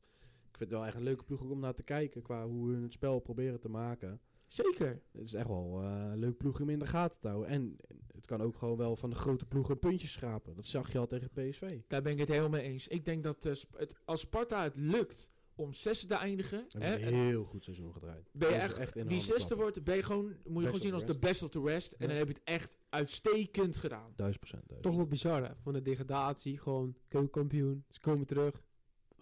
ik 0.55 0.61
vind 0.61 0.71
het 0.71 0.79
wel 0.79 0.89
echt 0.89 0.97
een 0.97 1.03
leuke 1.03 1.25
ploeg 1.25 1.43
ook 1.43 1.51
om 1.51 1.61
naar 1.61 1.75
te 1.75 1.83
kijken. 1.83 2.23
Qua 2.23 2.47
hoe 2.47 2.71
hun 2.71 2.83
het 2.83 2.93
spel 2.93 3.19
proberen 3.19 3.61
te 3.61 3.69
maken. 3.69 4.21
zeker. 4.49 5.03
Het 5.13 5.25
is 5.25 5.35
echt 5.35 5.47
wel 5.47 5.81
eh, 5.83 5.89
een 5.89 6.19
leuk 6.19 6.37
ploeg 6.37 6.61
om 6.61 6.69
in 6.69 6.79
de 6.79 6.87
gaten 6.87 7.21
te 7.21 7.29
houden. 7.29 7.51
En 7.51 7.77
het 8.15 8.27
kan 8.27 8.41
ook 8.41 8.57
gewoon 8.57 8.77
wel 8.77 8.97
van 8.97 9.11
de 9.11 9.17
grote 9.17 9.47
ploegen 9.47 9.79
puntjes 9.79 10.13
schrapen. 10.13 10.55
Dat 10.55 10.67
zag 10.67 10.93
je 10.93 10.99
al 10.99 11.07
tegen 11.07 11.31
PSV. 11.31 11.81
Daar 11.87 12.03
ben 12.03 12.13
ik 12.13 12.19
het 12.19 12.29
helemaal 12.29 12.51
mee 12.51 12.63
eens. 12.63 12.89
Ik 12.89 13.05
denk 13.05 13.25
dat 13.25 13.47
eh, 13.47 13.53
het, 13.77 13.95
als 14.05 14.21
Sparta 14.21 14.63
het 14.63 14.77
lukt 14.77 15.31
om 15.55 15.73
zesde 15.73 16.07
te 16.07 16.15
eindigen. 16.15 16.65
Hè, 16.69 16.95
een 16.95 17.03
en 17.03 17.15
heel 17.15 17.45
goed 17.45 17.65
seizoen 17.65 17.93
gedraaid. 17.93 18.31
ben 18.33 18.49
je 18.49 18.55
echt, 18.55 18.79
echt 18.79 18.97
in 18.97 19.03
handen 19.03 19.21
zesde 19.21 19.37
klappen. 19.37 19.59
wordt, 19.59 19.85
ben 19.85 19.97
je 19.97 20.03
gewoon, 20.03 20.37
moet 20.45 20.61
je 20.61 20.67
gewoon 20.67 20.81
zien 20.83 20.95
als 20.95 21.05
de 21.05 21.19
best 21.19 21.43
of 21.43 21.51
the 21.51 21.63
rest. 21.63 21.93
En 21.93 22.09
dan 22.09 22.17
heb 22.17 22.27
je 22.27 22.33
het 22.33 22.43
echt 22.45 22.79
uitstekend 22.89 23.77
gedaan. 23.77 24.13
Duizend 24.17 24.41
procent. 24.41 24.69
duizend 24.69 24.83
Toch 24.83 24.97
wel 24.97 25.07
bizar, 25.07 25.43
hè? 25.43 25.55
Van 25.63 25.73
de 25.73 25.83
degradatie, 25.83 26.59
gewoon 26.59 26.97
keukenkampioen. 27.09 27.85
Ze 27.89 28.01
komen 28.01 28.27
terug. 28.27 28.63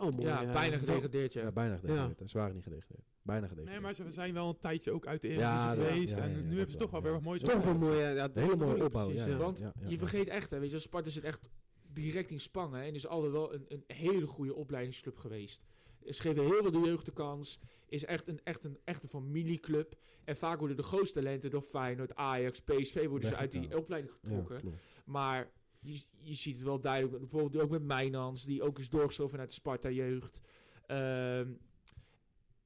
Oh, 0.03 0.11
mooi. 0.11 0.27
ja, 0.27 0.53
bijna 0.53 0.77
gedegradeerd, 0.79 1.33
ja. 1.33 1.43
Ja, 1.43 1.53
bijna 1.53 1.77
gedegradeerd. 1.77 2.31
Ze 2.31 2.39
waren 2.39 2.55
niet 2.55 2.63
gedegradeerd. 2.63 3.07
Bijna 3.23 3.47
gedegradeerd. 3.47 3.73
Nee, 3.75 3.81
maar 3.81 3.95
ze 3.95 4.11
zijn 4.11 4.35
wel 4.35 4.49
een 4.49 4.59
tijdje 4.59 4.91
ook 4.93 5.07
uit 5.07 5.21
de 5.21 5.29
Ja, 5.29 5.35
Eredivisie 5.73 5.89
geweest. 5.93 6.17
ja, 6.17 6.23
en 6.23 6.31
ja, 6.31 6.37
nu 6.49 6.55
hebben 6.57 6.71
ze 6.73 6.79
toch 6.79 6.91
wel 6.91 7.01
ja. 7.01 7.05
weer 7.07 7.15
wat 7.15 7.23
moois 7.23 7.41
Ja. 7.43 7.49
Toch 7.49 7.65
wel 7.65 7.75
mooi. 7.75 7.99
hè? 7.99 8.11
Ja, 8.11 8.29
hele 8.33 8.57
mooie 8.57 8.67
precies, 8.67 8.83
opbouw. 8.87 9.11
Ja, 9.11 9.25
ja. 9.25 9.31
ja, 9.31 9.37
Want 9.37 9.59
ja, 9.59 9.73
ja, 9.81 9.85
je 9.87 9.91
ja. 9.93 9.99
vergeet 9.99 10.29
echt, 10.29 10.51
hè, 10.51 10.59
weet 10.59 10.71
je, 10.71 10.79
Sparta 10.79 11.11
zit 11.11 11.25
echt 11.25 11.51
direct 11.93 12.31
in 12.31 12.41
Spangen. 12.41 12.83
En 12.83 12.95
is 12.95 13.07
altijd 13.07 13.33
wel 13.33 13.55
een, 13.55 13.65
een 13.69 13.85
hele 13.87 14.27
goede 14.27 14.55
opleidingsclub 14.55 15.19
geweest. 15.19 15.65
Ze 16.07 16.21
geven 16.23 16.45
heel 16.45 16.63
veel 16.63 16.71
de 16.71 16.79
jeugd 16.81 17.07
de 17.07 17.13
kans. 17.13 17.61
Is 17.89 18.05
echt 18.05 18.29
een, 18.29 18.41
echt 18.45 18.65
een 18.65 18.79
echte 18.85 19.09
familieclub. 19.09 19.95
En 20.25 20.37
vaak 20.37 20.59
worden 20.59 20.77
de 20.77 20.83
grootste 20.83 21.19
talenten 21.21 21.51
door 21.51 21.63
Feyenoord, 21.63 22.15
Ajax, 22.15 22.61
PSV 22.61 23.07
worden 23.09 23.29
ze 23.29 23.37
uit 23.37 23.51
die 23.53 23.77
opleiding 23.77 24.13
Ja, 24.23 24.29
getrokken. 24.29 24.75
Maar 25.05 25.51
je, 25.83 26.01
je 26.21 26.35
ziet 26.35 26.55
het 26.57 26.65
wel 26.65 26.81
duidelijk. 26.81 27.13
met- 27.13 27.31
Bijvoorbeeld 27.31 27.65
ook 27.65 27.71
met 27.71 27.83
Mijnans, 27.83 28.45
die 28.45 28.63
ook 28.63 28.79
is 28.79 28.89
doorgeschoven 28.91 29.31
vanuit 29.31 29.49
de 29.49 29.55
Sparta-jeugd. 29.55 30.41
Ehm, 30.87 31.51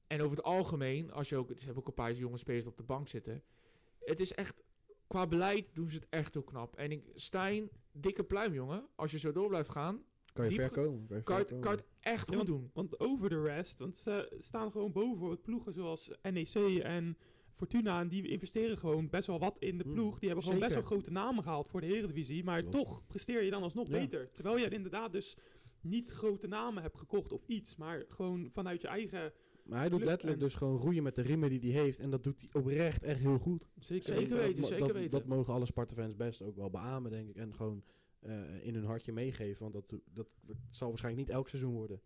en 0.07 0.21
over 0.23 0.37
het 0.37 0.47
algemeen, 0.47 1.13
als 1.13 1.29
je 1.29 1.37
ook, 1.37 1.49
ze 1.49 1.65
hebben 1.65 1.77
ook 1.83 1.89
een 1.89 1.95
paar 1.95 2.13
jonge 2.13 2.37
spelers 2.37 2.67
op 2.67 2.77
de 2.77 2.83
bank 2.83 3.09
zitten. 3.09 3.43
Het 4.01 4.21
is 4.21 4.33
echt, 4.33 4.63
qua 5.07 5.27
beleid 5.27 5.67
doen 5.75 5.89
ze 5.91 5.97
het 5.97 6.07
echt 6.11 6.35
heel 6.35 6.43
knap. 6.43 6.77
En 6.77 6.91
ik, 6.93 7.05
Stijn, 7.15 7.69
dikke 7.93 8.25
pluim 8.25 8.53
jongen. 8.55 8.87
Als 8.95 9.11
je 9.11 9.19
zo 9.19 9.33
door 9.33 9.49
blijft 9.49 9.71
gaan, 9.71 10.03
Kan 10.33 10.45
je 10.45 10.51
diep 10.51 10.61
ver 10.61 10.71
komen? 10.71 11.07
Kan 11.23 11.39
je 11.39 11.45
Kan 11.45 11.61
kan 11.61 11.73
het 11.73 11.85
echt 12.01 12.31
Ja, 12.31 12.37
goed 12.37 12.47
doen. 12.47 12.71
Want 12.75 13.01
over 13.01 13.29
de 13.29 13.43
rest, 13.43 13.79
want 13.79 13.97
ze 13.99 14.35
staan 14.39 14.71
gewoon 14.71 14.93
boven 14.93 15.29
wat 15.29 15.43
ploegen 15.43 15.73
zoals 15.73 16.11
NEC 16.23 16.55
en 16.83 17.17
Fortuna. 17.57 18.01
En 18.01 18.09
die 18.09 18.29
investeren 18.29 18.77
gewoon 18.79 19.09
best 19.09 19.27
wel 19.27 19.39
wat 19.39 19.57
in 19.59 19.79
de 19.79 19.85
Hmm, 19.85 19.93
ploeg. 19.93 20.19
Die 20.19 20.29
hebben 20.29 20.47
gewoon 20.47 20.61
best 20.63 20.75
wel 20.75 20.83
grote 20.83 21.11
namen 21.11 21.43
gehaald 21.43 21.69
voor 21.69 21.81
de 21.81 21.87
Eredivisie. 21.87 22.45
Maar 22.45 22.61
Klopt. 22.61 22.77
toch 22.77 23.07
presteer 23.07 23.43
je 23.43 23.51
dan 23.51 23.63
alsnog 23.63 23.89
Ja. 23.89 23.99
beter. 23.99 24.31
Terwijl 24.33 24.57
je 24.59 24.69
inderdaad 24.69 25.13
dus 25.13 25.37
niet 25.81 26.11
grote 26.11 26.47
namen 26.47 26.83
hebt 26.83 26.99
gekocht 26.99 27.33
of 27.33 27.43
iets. 27.47 27.77
Maar 27.77 28.05
gewoon 28.09 28.51
vanuit 28.51 28.83
je 28.83 28.89
eigen... 28.89 29.33
Maar 29.65 29.79
hij 29.79 29.89
doet 29.89 30.05
letterlijk 30.05 30.39
en- 30.41 30.45
dus 30.45 30.55
gewoon 30.55 30.77
roeien 30.77 31.03
met 31.03 31.15
de 31.15 31.23
riemen 31.23 31.51
die 31.51 31.73
hij 31.73 31.83
heeft. 31.83 31.99
En 31.99 32.11
dat 32.11 32.23
doet 32.25 32.41
hij 32.41 32.51
oprecht 32.63 33.03
echt 33.03 33.21
heel 33.21 33.39
goed. 33.39 33.69
Zeker, 33.79 34.09
Zeker 34.15 34.29
Dat- 34.31 34.39
weten, 34.39 34.61
dat- 34.61 34.71
zeker 34.71 34.87
dat, 34.87 34.97
weten. 34.97 35.11
Dat 35.11 35.27
mogen 35.27 35.53
alle 35.55 35.67
Sparta-fans 35.67 36.17
best 36.17 36.43
ook 36.43 36.57
wel 36.57 36.71
beamen, 36.71 37.11
denk 37.11 37.29
ik. 37.29 37.37
En 37.37 37.55
gewoon 37.55 37.83
eh, 38.21 38.67
in 38.67 38.75
hun 38.75 38.85
hartje 38.85 39.13
meegeven. 39.13 39.63
Want 39.71 39.73
dat, 39.73 40.01
dat 40.13 40.29
zal 40.71 40.89
waarschijnlijk 40.89 41.27
niet 41.27 41.37
elk 41.37 41.49
seizoen 41.49 41.73
worden. 41.73 42.01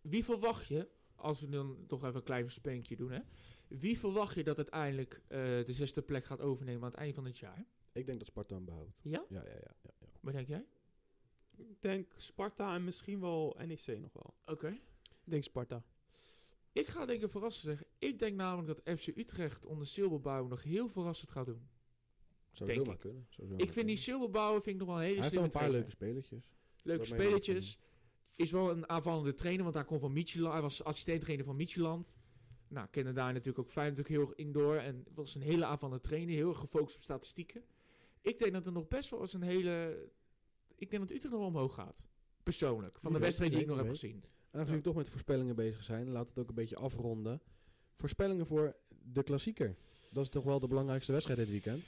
Wie 0.00 0.24
verwacht 0.24 0.66
je, 0.66 0.88
als 1.14 1.40
we 1.40 1.48
dan 1.48 1.76
toch 1.86 2.04
even 2.04 2.16
een 2.16 2.22
klein 2.22 2.50
spenkje 2.50 2.96
doen, 2.96 3.10
hè? 3.10 3.20
Wie 3.68 3.98
verwacht 3.98 4.34
je 4.34 4.44
dat 4.44 4.56
uiteindelijk 4.56 5.22
eh, 5.28 5.38
de 5.38 5.72
zesde 5.72 6.02
plek 6.02 6.24
gaat 6.24 6.40
overnemen 6.40 6.82
aan 6.82 6.90
het 6.90 6.98
eind 7.00 7.14
van 7.14 7.24
het 7.24 7.38
jaar? 7.38 7.66
Ik 7.92 8.06
denk 8.06 8.18
dat 8.18 8.28
Sparta 8.28 8.54
hem 8.54 8.64
behoudt. 8.64 8.90
Ja? 9.02 9.24
Ja, 9.28 9.42
ja, 9.44 9.50
ja. 9.50 9.74
ja, 9.82 9.90
ja. 10.00 10.06
Wat 10.20 10.32
denk 10.32 10.48
jij? 10.48 10.66
Ik 11.56 11.80
denk 11.82 12.12
Sparta 12.16 12.74
en 12.74 12.84
misschien 12.84 13.20
wel 13.20 13.56
NEC 13.66 14.00
nog 14.00 14.12
wel. 14.12 14.34
Oké. 14.46 14.68
Ik 15.02 15.30
denk 15.30 15.42
Sparta. 15.42 15.84
Ik 16.72 16.86
ga 16.86 17.06
denk 17.06 17.22
ik 17.22 17.30
verrassen 17.30 17.62
zeggen. 17.62 17.86
Ik 17.98 18.18
denk 18.18 18.36
namelijk 18.36 18.84
dat 18.84 18.98
FC 18.98 19.06
Utrecht 19.06 19.66
onder 19.66 19.86
Silberbouw 19.86 20.46
nog 20.46 20.62
heel 20.62 20.88
verrassend 20.88 21.30
gaat 21.30 21.46
doen. 21.46 21.68
Zou 22.52 22.68
Denk 22.68 22.80
zomaar 22.80 22.94
ik. 22.94 23.00
kunnen. 23.00 23.26
Zou 23.30 23.46
zomaar 23.48 23.62
Ik 23.66 23.72
vind 23.72 23.74
die 23.74 23.84
kunnen. 23.84 23.98
Silberbouwer 23.98 24.62
vind 24.62 24.80
ik 24.80 24.86
nog 24.86 24.94
wel 24.94 24.96
een 24.96 25.08
hele 25.08 25.14
Hij 25.14 25.22
heeft 25.22 25.34
wel 25.34 25.44
een 25.44 25.50
paar 25.50 25.60
trainer. 25.60 25.80
leuke 25.80 25.96
spelertjes. 25.96 26.50
Leuke 26.82 27.04
spelletjes. 27.04 27.78
Is 28.36 28.50
wel 28.50 28.70
een 28.70 28.88
aanvallende 28.88 29.34
trainer, 29.34 29.62
want 29.62 29.74
hij 29.74 29.84
komt 29.84 30.00
van 30.00 30.12
Micheland. 30.12 30.52
Hij 30.52 30.62
was 30.62 30.84
assistent-trainer 30.84 31.44
van 31.44 31.56
Micheland. 31.56 32.18
Nou, 32.68 32.88
kennen 32.90 33.14
daar 33.14 33.32
natuurlijk 33.32 33.58
ook 33.58 33.70
fijn 33.70 33.88
natuurlijk 33.88 34.16
heel 34.16 34.28
erg 34.28 34.38
indoor. 34.38 34.76
En 34.76 35.04
was 35.14 35.34
een 35.34 35.42
hele 35.42 35.64
aanvallende 35.64 36.02
trainer, 36.02 36.34
heel 36.34 36.48
erg 36.48 36.58
gefocust 36.58 36.96
op 36.96 37.02
statistieken. 37.02 37.64
Ik 38.20 38.38
denk 38.38 38.52
dat 38.52 38.66
er 38.66 38.72
nog 38.72 38.88
best 38.88 39.10
wel 39.10 39.20
eens 39.20 39.32
een 39.32 39.42
hele... 39.42 40.04
Ik 40.76 40.90
denk 40.90 41.02
dat 41.02 41.16
Utrecht 41.16 41.34
nog 41.34 41.46
omhoog 41.46 41.74
gaat. 41.74 42.08
Persoonlijk. 42.42 42.98
Van 43.00 43.12
de 43.12 43.18
wedstrijd 43.18 43.52
die 43.52 43.60
ik 43.60 43.66
nog 43.66 43.76
heb 43.76 43.88
gezien. 43.88 44.24
Aangezien 44.50 44.76
we 44.76 44.82
toch 44.82 44.94
met 44.94 45.08
voorspellingen 45.08 45.56
bezig 45.56 45.82
zijn, 45.82 46.10
laten 46.10 46.24
we 46.24 46.30
het 46.30 46.38
ook 46.38 46.48
een 46.48 46.54
beetje 46.54 46.76
afronden. 46.76 47.42
Voorspellingen 47.94 48.46
voor 48.46 48.76
de 48.88 49.22
klassieker. 49.22 49.76
Dat 50.10 50.24
is 50.24 50.30
toch 50.30 50.44
wel 50.44 50.60
de 50.60 50.68
belangrijkste 50.68 51.12
wedstrijd 51.12 51.38
dit 51.38 51.50
weekend. 51.50 51.82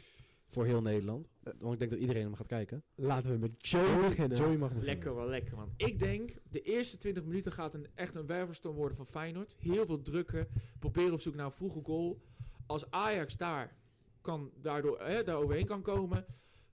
Voor 0.49 0.65
heel 0.65 0.83
Nederland. 0.83 1.29
Want 1.59 1.73
ik 1.73 1.79
denk 1.79 1.91
dat 1.91 2.01
iedereen 2.01 2.23
hem 2.23 2.35
gaat 2.35 2.47
kijken. 2.47 2.85
Laten 2.95 3.31
we 3.31 3.39
met 3.39 3.55
Joe 3.69 4.01
beginnen. 4.01 4.39
Joey 4.39 4.57
mag 4.57 4.69
beginnen. 4.69 4.85
Lekker 4.85 5.15
wel 5.15 5.29
lekker, 5.29 5.57
man. 5.57 5.73
Ik 5.77 5.99
denk, 5.99 6.39
de 6.51 6.63
eerste 6.63 6.99
20 6.99 7.25
minuten 7.25 7.53
gaat 7.53 7.75
een, 7.75 7.87
echt 7.95 8.15
een 8.15 8.27
wervelstorm 8.27 8.77
worden 8.77 8.97
van 8.97 9.07
Feyenoord. 9.07 9.57
Heel 9.59 9.87
veel 9.87 10.03
drukken. 10.03 10.49
Proberen 10.79 11.13
op 11.13 11.21
zoek 11.21 11.35
naar 11.35 11.45
een 11.45 11.53
vroege 11.53 11.81
goal. 11.83 12.23
Als 12.67 12.91
Ajax 12.91 13.37
daar, 13.37 13.77
kan, 14.21 14.53
daardoor, 14.61 15.01
hè, 15.01 15.23
daar 15.23 15.37
overheen 15.37 15.67
kan 15.67 15.83
komen... 15.83 16.27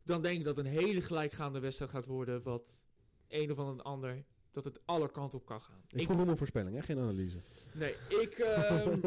dan 0.03 0.21
denk 0.21 0.37
ik 0.37 0.43
dat 0.43 0.57
een 0.57 0.65
hele 0.65 1.01
gelijkgaande 1.01 1.59
wedstrijd 1.59 1.91
gaat 1.91 2.05
worden... 2.05 2.43
wat 2.43 2.83
een 3.27 3.51
of 3.51 3.59
ander 3.59 3.83
ander... 3.85 4.23
dat 4.51 4.65
het 4.65 4.79
alle 4.85 5.11
kanten 5.11 5.39
op 5.39 5.45
kan 5.45 5.61
gaan. 5.61 5.81
Ik 5.87 5.99
Ik, 5.99 6.05
vroeg 6.05 6.19
om 6.19 6.29
een 6.29 6.37
voorspelling, 6.37 6.75
hè? 6.75 6.81
geen 6.81 6.99
analyse. 6.99 7.37
nee, 7.73 7.95
ik, 8.09 8.33
ehm, 8.33 8.99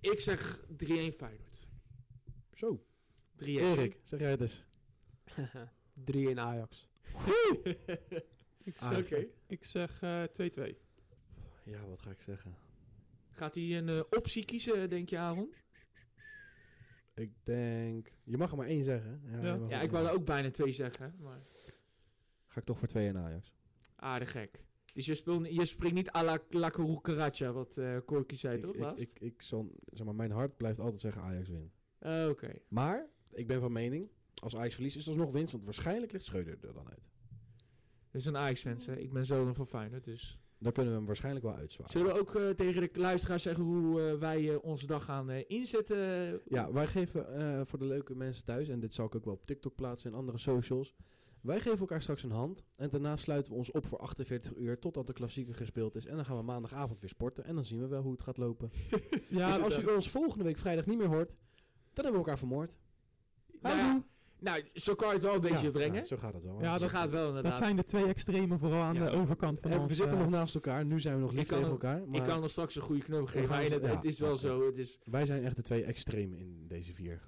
ik 0.12 0.20
zeg 0.20 0.60
3-1 0.60 0.66
Feyenoord. 1.16 1.66
3-1. 2.54 2.56
Zo, 2.58 2.80
Erik, 3.36 4.00
zeg 4.04 4.20
jij 4.20 4.30
het 4.30 4.40
eens. 4.40 4.64
3 6.04 6.28
in 6.28 6.40
Ajax. 6.40 6.88
Ik 8.64 8.78
Ah, 8.80 8.88
zeg, 8.88 9.04
Oké. 9.04 9.26
ik 9.46 9.64
zeg 9.64 10.02
eh, 10.02 10.24
2-2. 10.24 10.74
Ja, 11.64 11.86
wat 11.86 12.02
ga 12.02 12.10
ik 12.10 12.20
zeggen? 12.20 12.54
Gaat 13.30 13.54
hij 13.54 13.76
een 13.78 13.88
eh, 13.88 14.00
optie 14.10 14.44
kiezen, 14.44 14.90
denk 14.90 15.08
je, 15.08 15.18
Aaron? 15.18 15.54
Ik 17.14 17.32
denk... 17.44 18.12
Je 18.24 18.36
mag 18.36 18.50
er 18.50 18.56
maar 18.56 18.66
één 18.66 18.84
zeggen. 18.84 19.22
Ja. 19.26 19.40
Ja, 19.42 19.68
er 19.78 19.82
ik 19.82 19.90
wou 19.90 20.06
er 20.06 20.12
ook 20.12 20.24
bijna 20.24 20.50
twee 20.50 20.72
zeggen. 20.72 21.14
Maar 21.20 21.40
Ga 22.48 22.60
ik 22.60 22.66
toch 22.66 22.78
voor 22.78 22.88
twee 22.88 23.06
in 23.08 23.16
Ajax. 23.18 23.54
aardig 23.96 24.30
gek. 24.30 24.64
Dus 24.94 25.06
je, 25.06 25.14
speelt, 25.14 25.46
je 25.54 25.64
springt 25.66 25.94
niet 25.94 26.10
à 26.10 26.22
la, 26.24 26.38
la 26.50 26.70
Cucaracha, 26.70 27.52
wat 27.52 27.78
eh 27.78 27.96
Corky 28.04 28.36
zei, 28.36 28.56
Ik, 28.56 28.62
toch? 28.62 28.74
ik, 28.74 28.80
laatst? 28.80 29.02
ik, 29.02 29.20
ik 29.20 29.42
zal, 29.42 29.72
zeg 29.86 30.06
maar, 30.06 30.14
mijn 30.14 30.30
hart 30.30 30.56
blijft 30.56 30.78
altijd 30.78 31.00
zeggen 31.00 31.22
Ajax 31.22 31.48
wint. 31.48 31.72
Eh, 32.04 32.26
Oké. 32.28 32.52
Maar, 32.68 33.06
ik 33.32 33.46
ben 33.46 33.60
van 33.60 33.72
mening, 33.72 34.08
als 34.42 34.56
Ajax 34.56 34.74
verliest 34.74 34.96
is 34.96 35.04
dat 35.04 35.16
nog 35.16 35.32
winst. 35.32 35.52
Want 35.52 35.64
waarschijnlijk 35.64 36.12
ligt 36.12 36.24
Schreuder 36.26 36.58
er 36.60 36.74
dan 36.74 36.88
uit. 36.88 37.10
Dus 38.10 38.24
een 38.26 38.36
Ajax-fans, 38.36 38.86
hè. 38.86 38.96
Ik 38.96 39.12
ben 39.12 39.24
zo 39.24 39.44
dan 39.44 39.54
van 39.54 39.66
Feyenoord, 39.66 40.04
dus... 40.04 40.38
Dan 40.58 40.72
kunnen 40.72 40.92
we 40.92 40.98
hem 40.98 41.06
waarschijnlijk 41.06 41.44
wel 41.44 41.54
uitzwaaien. 41.54 41.92
Zullen 41.92 42.12
we 42.12 42.20
ook 42.20 42.34
eh, 42.34 42.48
tegen 42.48 42.80
de 42.92 43.00
luisteraars 43.00 43.42
zeggen 43.42 43.64
hoe 43.64 44.02
eh, 44.02 44.18
wij 44.18 44.50
eh, 44.52 44.64
onze 44.64 44.86
dag 44.86 45.04
gaan 45.04 45.30
inzetten? 45.30 46.40
Ja, 46.44 46.72
wij 46.72 46.86
geven 46.86 47.66
voor 47.66 47.78
de 47.78 47.84
leuke 47.84 48.14
mensen 48.14 48.44
thuis, 48.44 48.68
en 48.68 48.80
dit 48.80 48.94
zal 48.94 49.06
ik 49.06 49.14
ook 49.14 49.24
wel 49.24 49.34
op 49.34 49.46
TikTok 49.46 49.74
plaatsen 49.74 50.10
en 50.12 50.16
andere 50.18 50.38
socials. 50.38 50.94
Wij 51.40 51.60
geven 51.60 51.78
elkaar 51.78 52.02
straks 52.02 52.22
een 52.22 52.30
hand. 52.30 52.64
En 52.76 52.90
daarna 52.90 53.16
sluiten 53.16 53.52
we 53.52 53.58
ons 53.58 53.70
op 53.70 53.86
voor 53.86 53.98
48 53.98 54.56
uur 54.56 54.78
totdat 54.78 55.06
de 55.06 55.12
klassieker 55.12 55.54
gespeeld 55.54 55.94
is. 55.96 56.06
En 56.06 56.16
dan 56.16 56.24
gaan 56.24 56.36
we 56.36 56.42
maandagavond 56.42 57.00
weer 57.00 57.10
sporten. 57.10 57.44
En 57.44 57.54
dan 57.54 57.64
zien 57.64 57.80
we 57.80 57.86
wel 57.86 58.02
hoe 58.02 58.12
het 58.12 58.20
gaat 58.20 58.36
lopen. 58.36 58.70
Ja, 59.28 59.54
dus 59.54 59.64
als 59.64 59.74
dat- 59.74 59.84
u 59.84 59.94
ons 59.94 60.10
volgende 60.10 60.44
week 60.44 60.58
vrijdag 60.58 60.86
niet 60.86 60.98
meer 60.98 61.06
hoort, 61.06 61.36
dan 61.94 62.04
hebben 62.04 62.12
we 62.12 62.18
elkaar 62.18 62.38
vermoord. 62.38 62.78
Nou, 63.60 63.76
ja, 63.76 64.02
nou, 64.38 64.62
zo 64.74 64.94
kan 64.94 65.08
je 65.08 65.14
het 65.14 65.22
wel 65.22 65.34
een 65.34 65.40
beetje 65.40 65.64
Ja, 65.66 65.70
brengen. 65.70 65.94
ja, 66.00 66.04
zo 66.04 66.16
gaat 66.16 66.34
het 66.34 66.44
wel. 66.44 66.60
Ja, 66.62 66.78
dat- 66.78 66.90
gaat 66.90 67.10
wel 67.10 67.26
inderdaad. 67.28 67.52
dat 67.52 67.60
zijn 67.62 67.76
de 67.76 67.84
twee 67.84 68.04
extremen 68.06 68.58
vooral 68.58 68.82
aan 68.82 68.94
Ja. 68.94 69.10
de 69.10 69.16
overkant 69.16 69.60
van 69.60 69.70
en 69.70 69.78
ons. 69.78 69.88
we 69.88 69.94
zitten 69.94 70.14
eh, 70.16 70.22
nog 70.22 70.30
naast 70.30 70.54
elkaar. 70.54 70.84
Nu 70.84 71.00
zijn 71.00 71.14
we 71.14 71.20
nog 71.20 71.32
lief 71.32 71.40
Ik 71.40 71.46
tegen 71.48 71.68
elkaar. 71.68 72.08
Maar 72.08 72.20
Ik 72.20 72.26
kan 72.26 72.40
nog 72.40 72.50
straks 72.50 72.74
een 72.76 72.82
goede 72.82 73.02
knuffel 73.02 73.26
geven. 73.26 73.48
maar 73.48 73.62
het, 73.62 73.82
ja, 73.82 73.94
het 73.94 74.04
is 74.04 74.18
wel 74.18 74.30
ja, 74.30 74.36
zo. 74.36 74.66
Het 74.66 74.78
is 74.78 75.00
wij 75.04 75.26
zijn 75.26 75.42
echt 75.44 75.56
de 75.56 75.62
twee 75.62 75.84
extremen 75.84 76.38
in 76.38 76.64
deze 76.68 76.92
vier. 76.92 77.22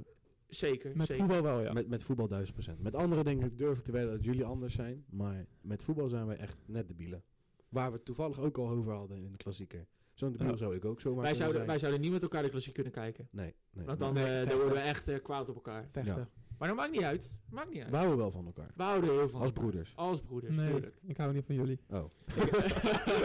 zeker. 0.48 0.96
Met 0.96 1.06
zeker. 1.06 1.24
voetbal 1.24 1.42
wel, 1.42 1.60
ja. 1.60 1.72
Met, 1.72 1.88
met 1.88 2.02
voetbal 2.02 2.28
duizend 2.28 2.52
procent. 2.54 2.80
Met 2.82 2.94
andere 2.94 3.24
dingen 3.24 3.56
durf 3.56 3.78
ik 3.78 3.84
te 3.84 3.92
wedden 3.92 4.10
dat 4.12 4.24
jullie 4.24 4.44
anders 4.44 4.74
zijn. 4.74 5.04
Maar 5.10 5.46
met 5.60 5.82
voetbal 5.82 6.08
zijn 6.08 6.26
wij 6.26 6.36
echt 6.36 6.56
net 6.66 6.88
debielen. 6.88 7.22
Waar 7.68 7.90
we 7.90 7.96
het 7.96 8.04
toevallig 8.04 8.38
ook 8.40 8.58
al 8.58 8.68
over 8.68 8.92
hadden 8.92 9.16
in 9.22 9.30
de 9.30 9.36
klassieker. 9.36 9.86
Zo'n 10.16 10.32
debiel 10.32 10.56
zou 10.56 10.74
ik 10.74 10.84
ook 10.84 11.00
zomaar 11.00 11.22
Wij 11.22 11.34
zouden, 11.34 11.56
zijn. 11.56 11.68
wij 11.68 11.78
zouden 11.78 12.00
niet 12.00 12.10
met 12.12 12.22
elkaar 12.22 12.42
de 12.42 12.48
klassiek 12.48 12.74
kunnen 12.74 12.92
kijken. 12.92 13.28
Nee, 13.30 13.54
nee. 13.72 13.84
Want 13.84 13.98
dan, 13.98 14.14
Nee, 14.14 14.40
eh, 14.40 14.48
dan 14.48 14.56
worden 14.58 14.74
we 14.74 14.80
echt 14.80 15.08
eh, 15.08 15.22
kwaad 15.22 15.48
op 15.48 15.54
elkaar. 15.54 15.84
Vechten. 15.88 16.16
Ja. 16.16 16.28
Maar 16.58 16.68
dat 16.68 16.76
maakt 16.76 16.90
niet 16.90 17.02
uit. 17.02 17.38
Maakt 17.50 17.70
niet 17.70 17.80
uit. 17.82 17.90
We 17.90 17.96
houden 17.96 18.16
wel 18.18 18.30
van 18.30 18.46
elkaar. 18.46 18.70
We 18.76 18.82
houden 18.82 19.10
heel 19.10 19.28
van 19.28 19.40
Als 19.40 19.48
elkaar. 19.50 19.62
broeders. 19.62 19.92
Als 19.96 20.20
broeders, 20.20 20.56
nee, 20.56 20.70
tuurlijk. 20.70 20.96
ik 21.06 21.16
hou 21.16 21.32
niet 21.32 21.44
van 21.46 21.54
jullie. 21.54 21.80
Oh. 21.90 21.94
dan, 21.94 22.36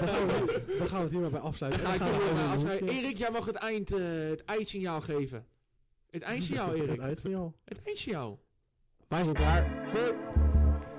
gaan 0.08 0.28
we, 0.28 0.76
dan 0.78 0.88
gaan 0.88 0.98
we 0.98 1.04
het 1.04 1.12
hier 1.12 1.22
maar 1.22 1.30
bij 1.30 1.40
afsluiten. 1.40 1.82
Dan 1.84 1.92
ga 1.92 2.06
ik 2.06 2.12
Dan 2.12 2.38
gaan 2.38 2.60
we. 2.86 2.90
Erik, 2.90 3.18
jij 3.18 3.32
mag 3.32 3.46
het, 3.46 3.56
eind, 3.56 3.92
eh, 3.92 4.00
het 4.30 4.44
eindsignaal 4.44 5.02
geven. 5.02 5.46
Het 6.10 6.22
eindsignaal, 6.22 6.70
Het 6.72 6.78
Erik. 6.80 7.00
uitsignaal. 7.00 7.56
Het 7.66 7.82
eindsignaal. 7.84 8.40
Wij 9.08 9.24
zijn 9.24 9.36
klaar. 9.36 9.70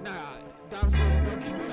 Nou 0.02 0.14
ja, 0.16 0.39
dames 0.69 0.93
en 0.93 1.10
heren, 1.10 1.31
dankjewel. 1.31 1.72